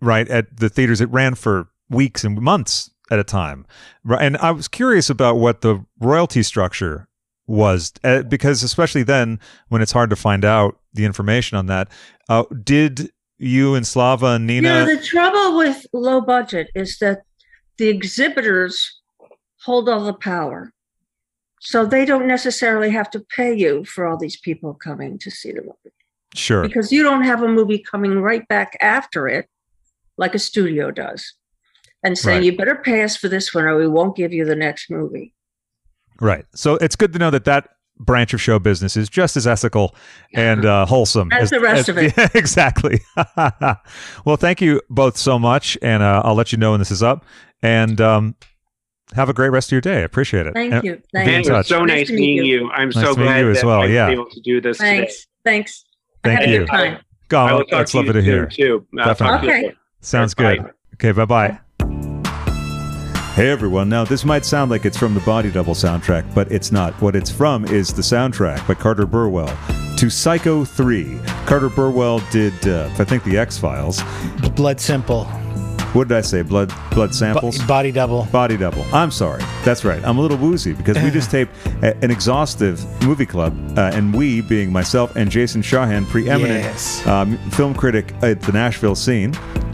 right, 0.00 0.28
at 0.28 0.54
the 0.56 0.68
theaters. 0.68 1.00
It 1.00 1.10
ran 1.10 1.34
for 1.34 1.68
weeks 1.88 2.22
and 2.22 2.40
months 2.40 2.90
at 3.10 3.18
a 3.18 3.24
time, 3.24 3.64
right? 4.04 4.20
And 4.20 4.36
I 4.38 4.50
was 4.50 4.68
curious 4.68 5.08
about 5.08 5.36
what 5.36 5.62
the 5.62 5.84
royalty 5.98 6.42
structure 6.42 7.08
was, 7.46 7.92
uh, 8.04 8.22
because 8.22 8.62
especially 8.62 9.04
then, 9.04 9.40
when 9.68 9.80
it's 9.80 9.92
hard 9.92 10.10
to 10.10 10.16
find 10.16 10.44
out 10.44 10.78
the 10.92 11.04
information 11.04 11.56
on 11.56 11.66
that, 11.66 11.88
uh, 12.28 12.44
did 12.62 13.10
you 13.38 13.74
and 13.74 13.86
Slava 13.86 14.26
and 14.26 14.46
Nina? 14.46 14.68
Yeah, 14.68 14.84
the 14.84 15.02
trouble 15.02 15.56
with 15.56 15.86
low 15.92 16.20
budget 16.20 16.68
is 16.74 16.98
that 16.98 17.22
the 17.78 17.88
exhibitors 17.88 19.00
hold 19.62 19.88
all 19.88 20.04
the 20.04 20.14
power. 20.14 20.72
So 21.60 21.84
they 21.84 22.04
don't 22.04 22.26
necessarily 22.26 22.90
have 22.90 23.10
to 23.10 23.20
pay 23.20 23.54
you 23.54 23.84
for 23.84 24.06
all 24.06 24.16
these 24.16 24.36
people 24.36 24.74
coming 24.74 25.18
to 25.18 25.30
see 25.30 25.52
the 25.52 25.62
movie 25.62 25.94
sure. 26.34 26.62
because 26.62 26.92
you 26.92 27.02
don't 27.02 27.24
have 27.24 27.42
a 27.42 27.48
movie 27.48 27.78
coming 27.78 28.20
right 28.20 28.46
back 28.48 28.76
after 28.80 29.26
it 29.26 29.48
like 30.16 30.34
a 30.34 30.38
studio 30.38 30.90
does 30.90 31.34
and 32.02 32.16
saying, 32.16 32.38
Right. 32.38 32.44
you 32.44 32.56
better 32.56 32.76
pay 32.76 33.02
us 33.02 33.16
for 33.16 33.28
this 33.28 33.52
one 33.54 33.64
or 33.64 33.76
we 33.76 33.88
won't 33.88 34.16
give 34.16 34.32
you 34.32 34.44
the 34.44 34.54
next 34.54 34.90
movie. 34.90 35.34
Right. 36.20 36.44
So 36.54 36.76
it's 36.76 36.96
good 36.96 37.12
to 37.14 37.18
know 37.18 37.30
that 37.30 37.44
that 37.44 37.70
branch 37.98 38.34
of 38.34 38.40
show 38.40 38.58
business 38.58 38.96
is 38.96 39.08
just 39.08 39.36
as 39.36 39.46
ethical 39.46 39.94
and 40.34 40.64
uh, 40.64 40.84
wholesome 40.86 41.30
As 41.32 41.50
the 41.50 41.60
rest 41.60 41.88
of 41.88 41.96
it. 41.98 42.14
Yeah, 42.16 42.28
exactly. 42.34 43.00
well, 44.24 44.36
thank 44.36 44.60
you 44.60 44.80
both 44.90 45.16
so 45.16 45.38
much, 45.38 45.78
and 45.82 46.02
uh, 46.02 46.22
I'll 46.24 46.34
let 46.34 46.52
you 46.52 46.58
know 46.58 46.72
when 46.72 46.80
this 46.80 46.90
is 46.90 47.02
up. 47.02 47.24
And 47.62 48.00
um, 48.00 48.34
have 49.14 49.28
a 49.28 49.32
great 49.32 49.48
rest 49.50 49.68
of 49.68 49.72
your 49.72 49.80
day. 49.80 49.96
I 49.96 50.00
appreciate 50.00 50.46
it. 50.46 50.52
Thank 50.52 50.74
And 50.74 50.84
you. 50.84 51.02
Thank 51.12 51.26
in 51.28 51.32
Man, 51.32 51.40
it 51.40 51.46
you. 51.46 51.52
was 51.52 51.66
touch. 51.66 51.68
so 51.68 51.84
Nice 51.84 52.08
nice 52.08 52.10
meeting 52.10 52.44
you. 52.46 52.60
you. 52.60 52.70
I'm 52.70 52.88
Nice 52.90 52.94
so 52.94 53.14
to 53.14 53.20
meet 53.20 53.24
glad 53.24 53.40
you 53.40 53.50
as 53.50 53.60
that 53.60 53.66
well, 53.66 53.80
I 53.82 53.86
yeah. 53.86 54.08
able 54.10 54.28
to 54.30 54.40
do 54.40 54.60
this 54.60 54.78
today. 54.78 54.98
Thanks. 54.98 55.26
Thanks. 55.44 55.84
Thank 56.24 56.38
I 56.38 56.40
had 56.42 56.48
a 56.48 56.52
you. 56.52 56.58
good 56.60 56.68
time. 56.68 56.98
Go. 57.28 57.38
I 57.40 57.52
will 57.54 57.64
That's 57.70 57.92
to 57.92 57.96
lovely 57.98 58.12
to 58.14 58.20
soon, 58.20 58.24
hear. 58.24 58.46
too. 58.46 58.86
I'll 58.98 59.06
Definitely. 59.06 59.48
to 59.48 59.54
you 59.58 59.66
Okay. 59.68 59.76
Sounds 60.00 60.34
Bye. 60.34 60.56
good. 60.56 60.70
Okay. 60.94 61.12
Bye 61.12 61.24
bye. 61.24 61.58
Hey 63.36 63.50
everyone, 63.50 63.90
now 63.90 64.02
this 64.02 64.24
might 64.24 64.46
sound 64.46 64.70
like 64.70 64.86
it's 64.86 64.96
from 64.96 65.12
the 65.12 65.20
Body 65.20 65.50
Double 65.50 65.74
soundtrack, 65.74 66.34
but 66.34 66.50
it's 66.50 66.72
not. 66.72 66.94
What 67.02 67.14
it's 67.14 67.30
from 67.30 67.66
is 67.66 67.92
the 67.92 68.00
soundtrack 68.00 68.66
by 68.66 68.72
Carter 68.72 69.04
Burwell 69.04 69.54
to 69.98 70.08
Psycho 70.08 70.64
3. 70.64 71.20
Carter 71.44 71.68
Burwell 71.68 72.20
did, 72.30 72.54
uh, 72.66 72.88
I 72.98 73.04
think, 73.04 73.24
The 73.24 73.36
X 73.36 73.58
Files. 73.58 74.02
Blood 74.54 74.80
Simple. 74.80 75.28
What 75.96 76.08
did 76.08 76.18
I 76.18 76.20
say? 76.20 76.42
Blood 76.42 76.72
blood 76.90 77.14
samples. 77.14 77.58
Bo- 77.58 77.66
body 77.66 77.90
double. 77.90 78.26
Body 78.26 78.56
double. 78.58 78.84
I'm 78.94 79.10
sorry. 79.10 79.42
That's 79.64 79.82
right. 79.82 80.04
I'm 80.04 80.18
a 80.18 80.20
little 80.20 80.36
woozy 80.36 80.74
because 80.74 80.98
we 81.02 81.10
just 81.10 81.30
taped 81.36 81.52
a- 81.82 81.96
an 82.04 82.10
exhaustive 82.10 82.84
movie 83.02 83.24
club, 83.24 83.56
uh, 83.78 83.90
and 83.94 84.12
we, 84.14 84.42
being 84.42 84.70
myself 84.70 85.16
and 85.16 85.30
Jason 85.30 85.62
Shawhan, 85.62 86.06
preeminent 86.06 86.64
Yes. 86.64 87.06
um, 87.06 87.38
film 87.52 87.74
critic 87.74 88.12
at 88.22 88.42
the 88.42 88.52
Nashville 88.52 88.94
scene, 88.94 89.32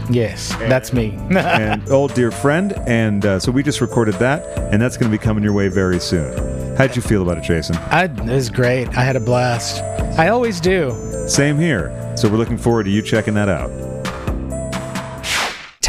Yes, 0.09 0.53
that's 0.55 0.91
me. 0.93 1.11
and 1.31 1.87
old 1.91 2.13
dear 2.13 2.31
friend. 2.31 2.73
And 2.87 3.25
uh, 3.25 3.39
so 3.39 3.51
we 3.51 3.61
just 3.63 3.81
recorded 3.81 4.15
that, 4.15 4.45
and 4.73 4.81
that's 4.81 4.95
going 4.97 5.11
to 5.11 5.17
be 5.17 5.21
coming 5.21 5.43
your 5.43 5.53
way 5.53 5.67
very 5.67 5.99
soon. 5.99 6.31
How'd 6.77 6.95
you 6.95 7.01
feel 7.01 7.21
about 7.21 7.37
it, 7.37 7.43
Jason? 7.43 7.75
I, 7.75 8.05
it 8.05 8.21
was 8.23 8.49
great. 8.49 8.87
I 8.97 9.03
had 9.03 9.15
a 9.15 9.19
blast. 9.19 9.81
I 10.17 10.29
always 10.29 10.59
do. 10.61 10.95
Same 11.27 11.57
here. 11.57 11.91
So 12.17 12.29
we're 12.29 12.37
looking 12.37 12.57
forward 12.57 12.83
to 12.85 12.89
you 12.91 13.01
checking 13.01 13.33
that 13.35 13.49
out. 13.49 13.69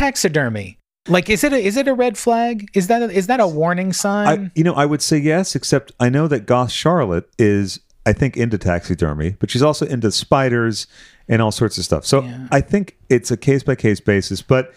Taxidermy. 0.04 0.78
Like, 1.08 1.30
is 1.30 1.44
it 1.44 1.52
a, 1.54 1.56
is 1.56 1.76
it 1.78 1.88
a 1.88 1.94
red 1.94 2.18
flag? 2.18 2.68
Is 2.74 2.88
that 2.88 3.00
a, 3.02 3.10
is 3.10 3.26
that 3.26 3.40
a 3.40 3.46
warning 3.46 3.92
sign? 3.92 4.26
I, 4.26 4.50
you 4.54 4.62
know, 4.62 4.74
I 4.74 4.84
would 4.84 5.00
say 5.00 5.16
yes, 5.16 5.54
except 5.54 5.92
I 5.98 6.08
know 6.10 6.28
that 6.28 6.44
Goth 6.46 6.70
Charlotte 6.70 7.28
is, 7.38 7.80
I 8.04 8.12
think, 8.12 8.36
into 8.36 8.58
taxidermy, 8.58 9.36
but 9.38 9.50
she's 9.50 9.62
also 9.62 9.86
into 9.86 10.10
spiders 10.12 10.86
and 11.26 11.40
all 11.40 11.50
sorts 11.52 11.78
of 11.78 11.84
stuff. 11.84 12.04
So 12.04 12.22
Yeah. 12.22 12.48
I 12.52 12.60
think 12.60 12.96
it's 13.08 13.30
a 13.30 13.36
case 13.36 13.62
by 13.62 13.74
case 13.76 14.00
basis. 14.00 14.42
But 14.42 14.74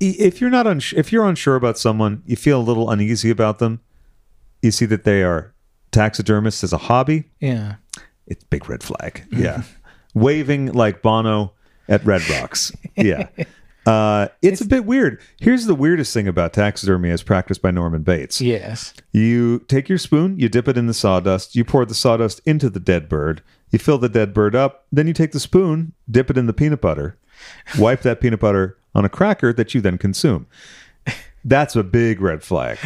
if 0.00 0.40
you're 0.40 0.50
not 0.50 0.66
uns- 0.66 0.92
if 0.96 1.12
you're 1.12 1.26
unsure 1.28 1.54
about 1.54 1.78
someone, 1.78 2.22
you 2.26 2.34
feel 2.34 2.60
a 2.60 2.62
little 2.62 2.90
uneasy 2.90 3.30
about 3.30 3.60
them, 3.60 3.80
you 4.60 4.72
see 4.72 4.86
that 4.86 5.04
they 5.04 5.22
are 5.22 5.52
taxidermists 5.92 6.64
as 6.64 6.72
a 6.72 6.78
hobby, 6.78 7.24
yeah. 7.40 7.76
it's 8.26 8.42
big 8.44 8.68
red 8.68 8.82
flag. 8.82 9.24
Yeah, 9.30 9.62
waving 10.14 10.72
like 10.72 11.00
Bono 11.02 11.52
at 11.88 12.04
Red 12.04 12.28
Rocks. 12.28 12.72
Yeah. 12.96 13.28
Uh, 13.86 14.28
it's, 14.42 14.60
a 14.60 14.66
bit 14.66 14.84
weird. 14.84 15.20
Here's 15.40 15.66
the 15.66 15.74
weirdest 15.74 16.14
thing 16.14 16.28
about 16.28 16.52
taxidermy 16.52 17.10
as 17.10 17.22
practiced 17.22 17.62
by 17.62 17.70
Norman 17.70 18.02
Bates. 18.02 18.40
Yes. 18.40 18.94
You 19.12 19.60
take 19.60 19.88
your 19.88 19.98
spoon, 19.98 20.38
you 20.38 20.48
dip 20.48 20.68
it 20.68 20.78
in 20.78 20.86
the 20.86 20.94
sawdust, 20.94 21.56
you 21.56 21.64
pour 21.64 21.84
the 21.84 21.94
sawdust 21.94 22.40
into 22.44 22.70
the 22.70 22.80
dead 22.80 23.08
bird, 23.08 23.42
you 23.70 23.78
fill 23.78 23.98
the 23.98 24.08
dead 24.08 24.32
bird 24.32 24.54
up, 24.54 24.86
then 24.92 25.06
you 25.06 25.12
take 25.12 25.32
the 25.32 25.40
spoon, 25.40 25.92
dip 26.10 26.30
it 26.30 26.38
in 26.38 26.46
the 26.46 26.52
peanut 26.52 26.80
butter, 26.80 27.18
wipe 27.78 28.02
that 28.02 28.20
peanut 28.20 28.40
butter 28.40 28.78
on 28.94 29.04
a 29.04 29.08
cracker 29.08 29.52
that 29.52 29.74
you 29.74 29.80
then 29.80 29.98
consume. 29.98 30.46
That's 31.44 31.74
a 31.74 31.82
big 31.82 32.20
red 32.20 32.42
flag. 32.44 32.78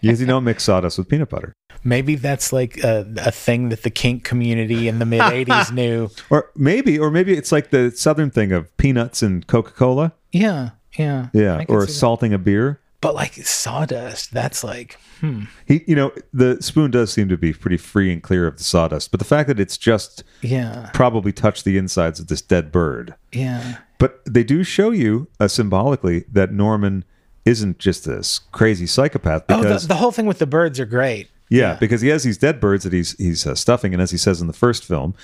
because 0.00 0.20
you 0.20 0.26
don't 0.26 0.44
mix 0.44 0.64
sawdust 0.64 0.98
with 0.98 1.08
peanut 1.08 1.30
butter. 1.30 1.54
Maybe 1.82 2.14
that's 2.16 2.52
like 2.52 2.82
a, 2.84 3.06
a 3.18 3.30
thing 3.30 3.70
that 3.70 3.82
the 3.82 3.90
kink 3.90 4.24
community 4.24 4.86
in 4.88 4.98
the 4.98 5.06
mid 5.06 5.20
80s 5.22 5.72
knew. 5.72 6.10
Or 6.30 6.50
maybe, 6.54 6.98
or 6.98 7.10
maybe 7.10 7.34
it's 7.36 7.52
like 7.52 7.70
the 7.70 7.90
southern 7.90 8.30
thing 8.30 8.52
of 8.52 8.74
peanuts 8.76 9.22
and 9.22 9.46
Coca 9.46 9.72
Cola. 9.72 10.12
Yeah. 10.32 10.70
Yeah. 10.98 11.28
Yeah. 11.32 11.64
Or 11.68 11.82
see 11.82 11.86
that. 11.86 11.92
salting 11.92 12.32
a 12.34 12.38
beer. 12.38 12.80
But 13.00 13.14
like 13.14 13.32
sawdust, 13.32 14.30
that's 14.32 14.62
like, 14.62 14.98
hmm. 15.20 15.44
He, 15.66 15.82
you 15.86 15.96
know, 15.96 16.12
the 16.34 16.60
spoon 16.62 16.90
does 16.90 17.10
seem 17.10 17.30
to 17.30 17.38
be 17.38 17.54
pretty 17.54 17.78
free 17.78 18.12
and 18.12 18.22
clear 18.22 18.46
of 18.46 18.58
the 18.58 18.64
sawdust, 18.64 19.10
but 19.10 19.18
the 19.20 19.24
fact 19.24 19.48
that 19.48 19.58
it's 19.58 19.78
just 19.78 20.22
Yeah. 20.42 20.90
probably 20.92 21.32
touched 21.32 21.64
the 21.64 21.78
insides 21.78 22.20
of 22.20 22.26
this 22.26 22.42
dead 22.42 22.70
bird. 22.70 23.14
Yeah. 23.32 23.78
But 23.98 24.20
they 24.26 24.44
do 24.44 24.62
show 24.64 24.90
you 24.90 25.28
uh, 25.40 25.48
symbolically 25.48 26.24
that 26.30 26.52
Norman 26.52 27.04
isn't 27.46 27.78
just 27.78 28.04
this 28.04 28.40
crazy 28.52 28.86
psychopath 28.86 29.44
Oh, 29.48 29.62
because 29.62 29.82
the, 29.82 29.94
the 29.94 29.94
whole 29.94 30.12
thing 30.12 30.26
with 30.26 30.38
the 30.38 30.46
birds 30.46 30.78
are 30.78 30.84
great. 30.84 31.30
Yeah, 31.50 31.74
because 31.74 32.00
he 32.00 32.08
has 32.08 32.22
these 32.22 32.38
dead 32.38 32.60
birds 32.60 32.84
that 32.84 32.92
he's 32.92 33.12
he's 33.18 33.46
uh, 33.46 33.54
stuffing, 33.54 33.92
and 33.92 34.00
as 34.00 34.10
he 34.10 34.16
says 34.16 34.40
in 34.40 34.46
the 34.46 34.52
first 34.52 34.84
film, 34.84 35.14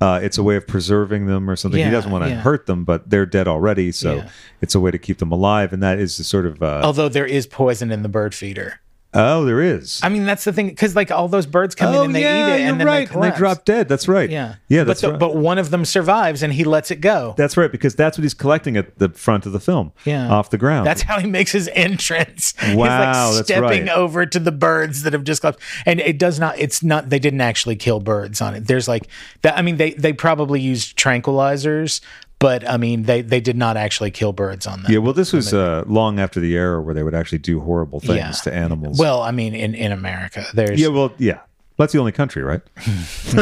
uh, 0.00 0.18
it's 0.22 0.38
a 0.38 0.42
way 0.42 0.56
of 0.56 0.66
preserving 0.66 1.26
them 1.26 1.48
or 1.48 1.56
something. 1.56 1.78
Yeah, 1.78 1.86
he 1.86 1.92
doesn't 1.92 2.10
want 2.10 2.24
to 2.24 2.30
yeah. 2.30 2.40
hurt 2.40 2.66
them, 2.66 2.84
but 2.84 3.08
they're 3.08 3.26
dead 3.26 3.46
already, 3.46 3.92
so 3.92 4.24
it's 4.60 4.74
a 4.74 4.80
way 4.80 4.90
to 4.90 4.98
keep 4.98 5.18
them 5.18 5.30
alive, 5.30 5.72
and 5.72 5.82
that 5.82 5.98
is 5.98 6.16
the 6.16 6.24
sort 6.24 6.46
of 6.46 6.62
uh, 6.62 6.80
Although 6.82 7.08
there 7.08 7.26
is 7.26 7.46
poison 7.46 7.92
in 7.92 8.02
the 8.02 8.08
bird 8.08 8.34
feeder. 8.34 8.80
Oh, 9.14 9.44
there 9.44 9.60
is. 9.60 10.00
I 10.02 10.08
mean, 10.08 10.26
that's 10.26 10.44
the 10.44 10.52
thing, 10.52 10.68
because 10.68 10.94
like 10.94 11.10
all 11.10 11.28
those 11.28 11.46
birds 11.46 11.74
come 11.74 11.94
in 11.94 12.00
oh, 12.00 12.02
and 12.04 12.14
they 12.14 12.20
eat 12.20 12.24
it, 12.24 12.60
Oh, 12.66 12.70
and 12.70 12.80
then 12.80 12.86
right, 12.86 13.08
they 13.08 13.14
and 13.14 13.22
they 13.24 13.36
drop 13.36 13.64
dead. 13.64 13.88
That's 13.88 14.08
right. 14.08 14.28
Yeah, 14.28 14.56
yeah, 14.68 14.80
but 14.80 14.88
that's 14.88 15.00
the, 15.00 15.10
right. 15.12 15.18
but 15.20 15.36
one 15.36 15.58
of 15.58 15.70
them 15.70 15.84
survives, 15.84 16.42
and 16.42 16.52
he 16.52 16.64
lets 16.64 16.90
it 16.90 16.96
go. 17.00 17.34
That's 17.36 17.56
right, 17.56 17.70
because 17.70 17.94
that's 17.94 18.18
what 18.18 18.22
he's 18.22 18.34
collecting 18.34 18.76
at 18.76 18.98
the 18.98 19.08
front 19.10 19.46
of 19.46 19.52
the 19.52 19.60
film. 19.60 19.92
Yeah. 20.04 20.28
Off 20.28 20.50
the 20.50 20.58
ground. 20.58 20.86
That's 20.86 21.02
how 21.02 21.18
he 21.20 21.26
makes 21.26 21.52
his 21.52 21.68
entrance. 21.74 22.54
He's 22.60 22.74
Wow, 22.76 23.28
like 23.28 23.34
that's 23.36 23.46
stepping 23.46 23.86
right. 23.86 23.96
over 23.96 24.26
to 24.26 24.38
the 24.38 24.52
birds 24.52 25.02
that 25.02 25.12
have 25.12 25.24
just 25.24 25.44
left, 25.44 25.60
And 25.86 26.00
it 26.00 26.18
does 26.18 26.38
not, 26.40 26.58
it's 26.58 26.82
not, 26.82 27.10
they 27.10 27.18
didn't 27.18 27.40
actually 27.40 27.76
kill 27.76 28.00
birds 28.00 28.40
on 28.40 28.54
it. 28.54 28.66
There's 28.66 28.88
like 28.88 29.06
that. 29.42 29.56
I 29.56 29.62
mean, 29.62 29.76
they, 29.76 29.92
they 29.92 30.12
probably 30.12 30.60
used 30.60 30.96
tranquilizers, 30.98 32.00
but 32.44 32.68
I 32.68 32.76
mean, 32.76 33.04
they, 33.04 33.22
they 33.22 33.40
did 33.40 33.56
not 33.56 33.78
actually 33.78 34.10
kill 34.10 34.34
birds 34.34 34.66
on 34.66 34.82
them. 34.82 34.92
yeah, 34.92 34.98
well, 34.98 35.14
this 35.14 35.32
was 35.32 35.54
uh, 35.54 35.82
long 35.86 36.20
after 36.20 36.40
the 36.40 36.54
era 36.54 36.78
where 36.82 36.94
they 36.94 37.02
would 37.02 37.14
actually 37.14 37.38
do 37.38 37.58
horrible 37.60 38.00
things 38.00 38.16
Yeah. 38.18 38.30
to 38.32 38.52
animals. 38.52 38.98
Well, 38.98 39.22
I 39.22 39.30
mean, 39.30 39.54
in, 39.54 39.74
in 39.74 39.92
America, 39.92 40.44
there's, 40.52 40.78
yeah, 40.78 40.88
well, 40.88 41.10
yeah. 41.16 41.40
That's 41.76 41.92
the 41.92 41.98
only 41.98 42.12
country, 42.12 42.42
right? 42.42 42.60
it's 42.76 43.32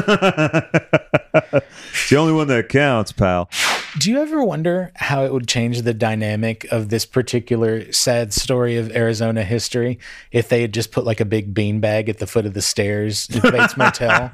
the 2.10 2.16
only 2.16 2.32
one 2.32 2.48
that 2.48 2.68
counts, 2.68 3.12
pal. 3.12 3.50
Do 3.98 4.10
you 4.10 4.22
ever 4.22 4.42
wonder 4.42 4.90
how 4.96 5.24
it 5.24 5.32
would 5.34 5.46
change 5.46 5.82
the 5.82 5.92
dynamic 5.92 6.64
of 6.72 6.88
this 6.88 7.04
particular 7.04 7.92
sad 7.92 8.32
story 8.32 8.78
of 8.78 8.90
Arizona 8.96 9.44
history 9.44 9.98
if 10.30 10.48
they 10.48 10.62
had 10.62 10.72
just 10.72 10.92
put 10.92 11.04
like 11.04 11.20
a 11.20 11.26
big 11.26 11.52
beanbag 11.52 12.09
at 12.09 12.16
the 12.18 12.26
foot 12.26 12.46
of 12.46 12.54
the 12.54 12.62
stairs 12.62 13.28
at 13.34 13.42
Bates 13.52 13.76
Motel? 13.76 14.32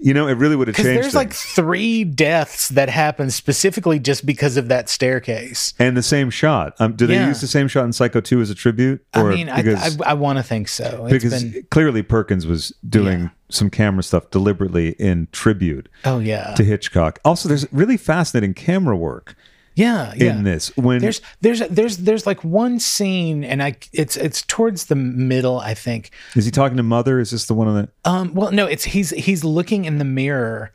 You 0.00 0.14
know, 0.14 0.26
it 0.26 0.34
really 0.36 0.56
would 0.56 0.66
have 0.66 0.76
changed 0.76 0.88
there's 1.04 1.14
like 1.14 1.32
three 1.32 2.02
deaths 2.02 2.70
that 2.70 2.88
happen 2.88 3.30
specifically 3.30 4.00
just 4.00 4.26
because 4.26 4.56
of 4.56 4.66
that 4.68 4.88
staircase. 4.88 5.74
and 5.78 5.96
the 5.96 6.02
same 6.02 6.30
shot. 6.30 6.74
Um, 6.80 6.96
do 6.96 7.06
they 7.06 7.14
Yeah. 7.14 7.28
use 7.28 7.40
the 7.40 7.46
same 7.46 7.68
shot 7.68 7.84
in 7.84 7.92
Psycho 7.92 8.20
2 8.20 8.40
as 8.40 8.50
a 8.50 8.54
tribute? 8.56 9.04
I 9.14 9.22
mean, 9.22 9.48
I, 9.48 9.62
because, 9.62 10.00
I, 10.00 10.10
I 10.10 10.14
want 10.14 10.38
to 10.38 10.42
think 10.42 10.66
so. 10.66 11.06
It's 11.08 11.12
because 11.24 11.44
been, 11.44 11.66
clearly 11.70 12.02
Perkins 12.02 12.48
was 12.48 12.72
doing 13.02 13.20
Yeah. 13.20 13.28
some 13.48 13.70
camera 13.70 14.02
stuff 14.02 14.30
deliberately 14.30 14.90
in 14.98 15.28
tribute 15.32 15.88
oh 16.04 16.18
yeah, 16.18 16.54
to 16.54 16.64
Hitchcock. 16.64 17.18
Also, 17.24 17.48
there's 17.48 17.66
really 17.72 17.96
fascinating 17.96 18.54
camera 18.54 18.96
work 18.96 19.36
yeah, 19.76 20.14
yeah. 20.16 20.30
in 20.30 20.44
this. 20.44 20.74
When 20.76 21.00
There's 21.00 21.20
there's 21.42 21.60
there's 21.68 21.98
there's 21.98 22.26
like 22.26 22.42
one 22.42 22.80
scene, 22.80 23.44
and 23.44 23.62
I 23.62 23.76
it's 23.92 24.16
it's 24.16 24.40
towards 24.42 24.86
the 24.86 24.94
middle, 24.94 25.60
I 25.60 25.74
think, 25.74 26.10
is 26.34 26.46
he 26.46 26.50
talking 26.50 26.78
to 26.78 26.82
Mother? 26.82 27.20
Is 27.20 27.30
this 27.30 27.44
the 27.44 27.54
one 27.54 27.68
on 27.68 27.74
the? 27.74 28.10
Um, 28.10 28.32
well, 28.34 28.50
no, 28.52 28.66
it's 28.66 28.84
he's 28.84 29.10
he's 29.10 29.44
looking 29.44 29.84
in 29.84 29.98
the 29.98 30.04
mirror, 30.04 30.72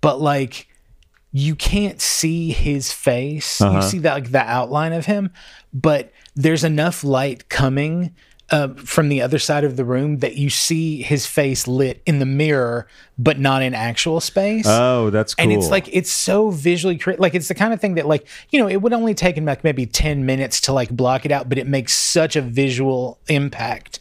but 0.00 0.20
like 0.20 0.66
you 1.32 1.54
can't 1.54 2.00
see 2.00 2.50
his 2.50 2.90
face. 2.90 3.60
Uh-huh. 3.60 3.76
You 3.76 3.82
see 3.82 3.98
that 3.98 4.14
like 4.14 4.32
the 4.32 4.40
outline 4.42 4.92
of 4.92 5.06
him, 5.06 5.30
but 5.72 6.12
there's 6.34 6.64
enough 6.64 7.04
light 7.04 7.48
coming 7.48 8.12
uh, 8.50 8.68
from 8.74 9.08
the 9.08 9.22
other 9.22 9.38
side 9.38 9.64
of 9.64 9.76
the 9.76 9.84
room 9.84 10.18
that 10.18 10.36
you 10.36 10.50
see 10.50 11.02
his 11.02 11.26
face 11.26 11.68
lit 11.68 12.02
in 12.04 12.18
the 12.18 12.26
mirror, 12.26 12.86
but 13.18 13.38
not 13.38 13.62
in 13.62 13.74
actual 13.74 14.20
space. 14.20 14.66
Oh, 14.66 15.10
that's 15.10 15.34
cool. 15.34 15.42
And 15.44 15.52
it's 15.52 15.70
like 15.70 15.88
it's 15.92 16.10
so 16.10 16.50
visually 16.50 16.98
cre- 16.98 17.12
like 17.18 17.34
it's 17.34 17.48
the 17.48 17.54
kind 17.54 17.72
of 17.72 17.80
thing 17.80 17.94
that 17.94 18.06
like 18.06 18.26
you 18.50 18.58
know 18.58 18.68
it 18.68 18.82
would 18.82 18.92
only 18.92 19.14
take 19.14 19.36
him 19.36 19.44
like 19.44 19.62
maybe 19.62 19.86
ten 19.86 20.26
minutes 20.26 20.60
to 20.62 20.72
like 20.72 20.90
block 20.90 21.24
it 21.24 21.32
out, 21.32 21.48
but 21.48 21.58
it 21.58 21.66
makes 21.66 21.94
such 21.94 22.36
a 22.36 22.42
visual 22.42 23.18
impact 23.28 24.00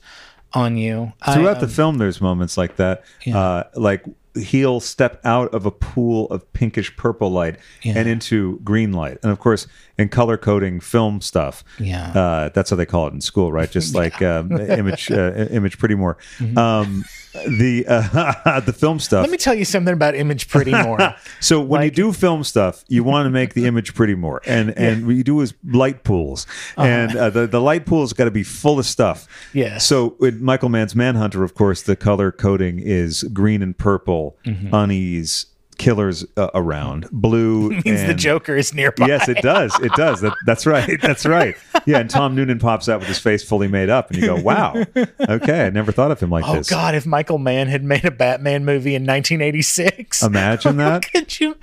on 0.54 0.78
you. 0.78 1.14
I, 1.22 1.36
throughout 1.36 1.60
the 1.60 1.68
um, 1.68 1.72
film 1.72 1.98
there's 2.00 2.22
moments 2.22 2.58
like 2.58 2.78
that 2.78 3.04
uh, 3.32 3.64
like 3.76 4.04
he'll 4.36 4.80
step 4.80 5.20
out 5.26 5.54
of 5.54 5.66
a 5.66 5.72
pool 5.72 6.28
of 6.28 6.52
pinkish 6.54 6.96
purple 6.96 7.32
light 7.32 7.58
and 7.84 8.08
into 8.08 8.60
green 8.60 8.94
light 8.94 9.18
and 9.24 9.32
of 9.32 9.40
course 9.40 9.68
in 10.00 10.10
color 10.10 10.38
coding 10.38 10.80
film 10.80 11.22
stuff 11.22 11.64
Yeah. 11.80 12.10
uh, 12.12 12.50
that's 12.50 12.70
how 12.70 12.76
they 12.76 12.86
call 12.86 13.08
it 13.08 13.14
in 13.14 13.22
school 13.22 13.52
right 13.52 13.70
just 13.70 13.94
like 14.04 14.22
um, 14.22 14.52
image 14.52 15.12
uh, 15.12 15.34
image 15.52 15.78
pretty 15.78 15.96
more 15.96 16.18
um, 16.58 17.04
the 17.48 17.86
uh, 17.88 18.60
the 18.66 18.74
film 18.74 19.00
stuff 19.00 19.20
Mm-hmm. 19.20 19.22
Let 19.24 19.32
me 19.32 19.38
tell 19.38 19.54
you 19.56 19.66
something 19.66 19.94
about 19.94 20.16
Image 20.16 20.48
Pretty 20.48 20.72
more. 20.72 21.16
so 21.40 21.62
when 21.62 21.84
you 21.84 21.92
do 21.92 22.12
film 22.14 22.44
stuff, 22.44 22.84
you 22.88 23.04
want 23.04 23.26
to 23.26 23.30
make 23.30 23.54
the 23.54 23.66
image 23.66 23.94
pretty 23.94 24.16
more, 24.16 24.42
and 24.48 24.76
and 24.78 25.06
what 25.06 25.16
you 25.16 25.24
do 25.24 25.42
is 25.42 25.54
light 25.66 26.04
pools, 26.04 26.48
and 26.78 27.16
uh, 27.16 27.30
the 27.30 27.46
the 27.46 27.60
light 27.62 27.86
pool's 27.86 28.14
got 28.14 28.26
to 28.26 28.32
be 28.32 28.44
full 28.44 28.80
of 28.80 28.86
stuff. 28.86 29.28
Uh-huh. 29.56 29.78
So 29.80 30.16
with 30.20 30.42
Michael 30.42 30.70
Mann's 30.70 30.96
Manhunter, 30.96 31.44
of 31.44 31.54
course, 31.54 31.82
the 31.84 31.96
color 31.96 32.32
coding 32.32 32.80
is 32.80 33.24
green 33.34 33.62
and 33.62 33.78
purple, 33.78 34.38
Mm-hmm. 34.46 34.74
unease, 34.74 35.46
killers 35.80 36.24
uh, 36.38 36.50
around, 36.54 37.10
blue. 37.12 37.70
means 37.86 38.06
the 38.06 38.14
Joker 38.14 38.56
is 38.56 38.74
nearby. 38.74 39.08
Yes, 39.08 39.28
it 39.28 39.38
does. 39.42 39.74
It 39.80 39.92
does. 39.94 40.22
That, 40.22 40.34
that's 40.46 40.68
right. 40.68 41.00
That's 41.02 41.26
right. 41.26 41.56
Yeah, 41.86 42.00
and 42.00 42.10
Tom 42.10 42.36
Noonan 42.36 42.60
pops 42.60 42.88
out 42.88 43.00
with 43.00 43.08
his 43.08 43.18
face 43.18 43.44
fully 43.44 43.68
made 43.68 43.90
up, 43.90 44.12
and 44.12 44.20
you 44.20 44.28
go, 44.28 44.36
"Wow, 44.36 44.76
okay, 45.20 45.66
I 45.66 45.70
never 45.70 45.92
thought 45.92 46.12
of 46.12 46.20
him 46.20 46.30
like 46.30 46.46
Oh 46.48 46.56
this." 46.56 46.72
Oh 46.72 46.76
God! 46.76 46.94
If 46.94 47.06
Michael 47.06 47.38
Mann 47.38 47.68
had 47.68 47.84
made 47.84 48.06
a 48.06 48.12
Batman 48.12 48.66
movie 48.66 48.94
in 48.96 49.06
1986, 49.06 50.22
Imagine 50.24 50.78
that. 50.78 51.10
could 51.12 51.40
you? 51.40 51.56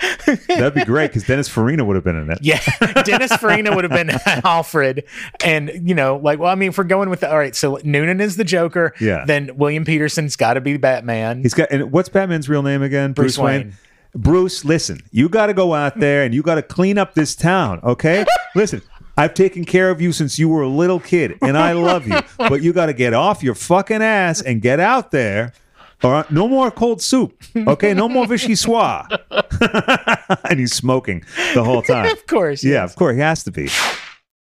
That'd 0.49 0.75
be 0.75 0.85
great 0.85 1.09
because 1.09 1.25
Dennis 1.27 1.49
Farina 1.49 1.85
would 1.85 1.95
have 1.97 2.05
been 2.05 2.17
in 2.17 2.31
it. 2.31 2.39
yeah, 2.41 2.61
Dennis 3.03 3.33
Farina 3.37 3.75
would 3.75 3.85
have 3.85 3.93
been 3.93 4.11
Alfred, 4.45 5.05
and 5.45 5.71
you 5.89 5.95
know, 5.95 6.17
like, 6.17 6.39
well, 6.39 6.51
I 6.51 6.55
mean, 6.55 6.71
if 6.71 6.79
we're 6.79 6.85
going 6.85 7.11
with 7.11 7.21
the 7.21 7.31
all 7.31 7.39
right, 7.39 7.55
so 7.55 7.79
Noonan 7.85 8.21
is 8.21 8.37
the 8.37 8.45
Joker. 8.45 8.95
Yeah. 9.01 9.25
Then 9.27 9.57
William 9.57 9.85
Petersen's 9.85 10.37
got 10.37 10.55
to 10.55 10.61
be 10.61 10.77
Batman. 10.77 11.43
He's 11.43 11.55
got 11.55 11.71
and 11.71 11.93
what's 11.93 12.09
Batman's 12.09 12.49
real 12.49 12.63
name 12.63 12.83
again? 12.83 13.13
Bruce 13.13 13.39
Wayne. 13.39 13.75
Bruce, 14.17 14.65
listen, 14.65 15.01
you 15.11 15.29
got 15.29 15.47
to 15.47 15.55
go 15.55 15.75
out 15.75 15.99
there 16.01 16.23
and 16.25 16.35
you 16.35 16.43
got 16.43 16.55
to 16.57 16.63
clean 16.63 16.97
up 16.99 17.15
this 17.15 17.35
town, 17.37 17.81
okay? 17.83 18.25
listen, 18.55 18.81
I've 19.17 19.35
taken 19.35 19.65
care 19.65 19.91
of 19.91 20.01
you 20.01 20.13
since 20.13 20.39
you 20.39 20.49
were 20.49 20.63
a 20.63 20.69
little 20.69 21.01
kid, 21.01 21.39
and 21.43 21.57
I 21.57 21.73
love 21.73 22.07
you. 22.07 22.19
But 22.39 22.63
you 22.63 22.73
got 22.73 22.87
to 22.87 22.93
get 22.93 23.13
off 23.15 23.43
your 23.43 23.55
fucking 23.55 24.03
ass 24.03 24.41
and 24.41 24.61
get 24.63 24.79
out 24.81 25.11
there. 25.11 25.53
All 26.03 26.13
right, 26.13 26.31
no 26.31 26.47
more 26.47 26.71
cold 26.71 27.01
soup. 27.01 27.43
Okay, 27.57 27.95
no 27.95 28.09
more 28.09 28.25
vichyssoise. 28.27 29.07
and 30.49 30.61
he's 30.61 30.75
smoking 30.75 31.25
the 31.55 31.65
whole 31.65 31.83
time. 31.83 32.13
of 32.13 32.27
course. 32.27 32.63
Yeah, 32.63 32.85
of 32.85 32.95
course 32.97 33.15
he 33.17 33.21
has 33.21 33.43
to 33.45 33.51
be. 33.51 33.69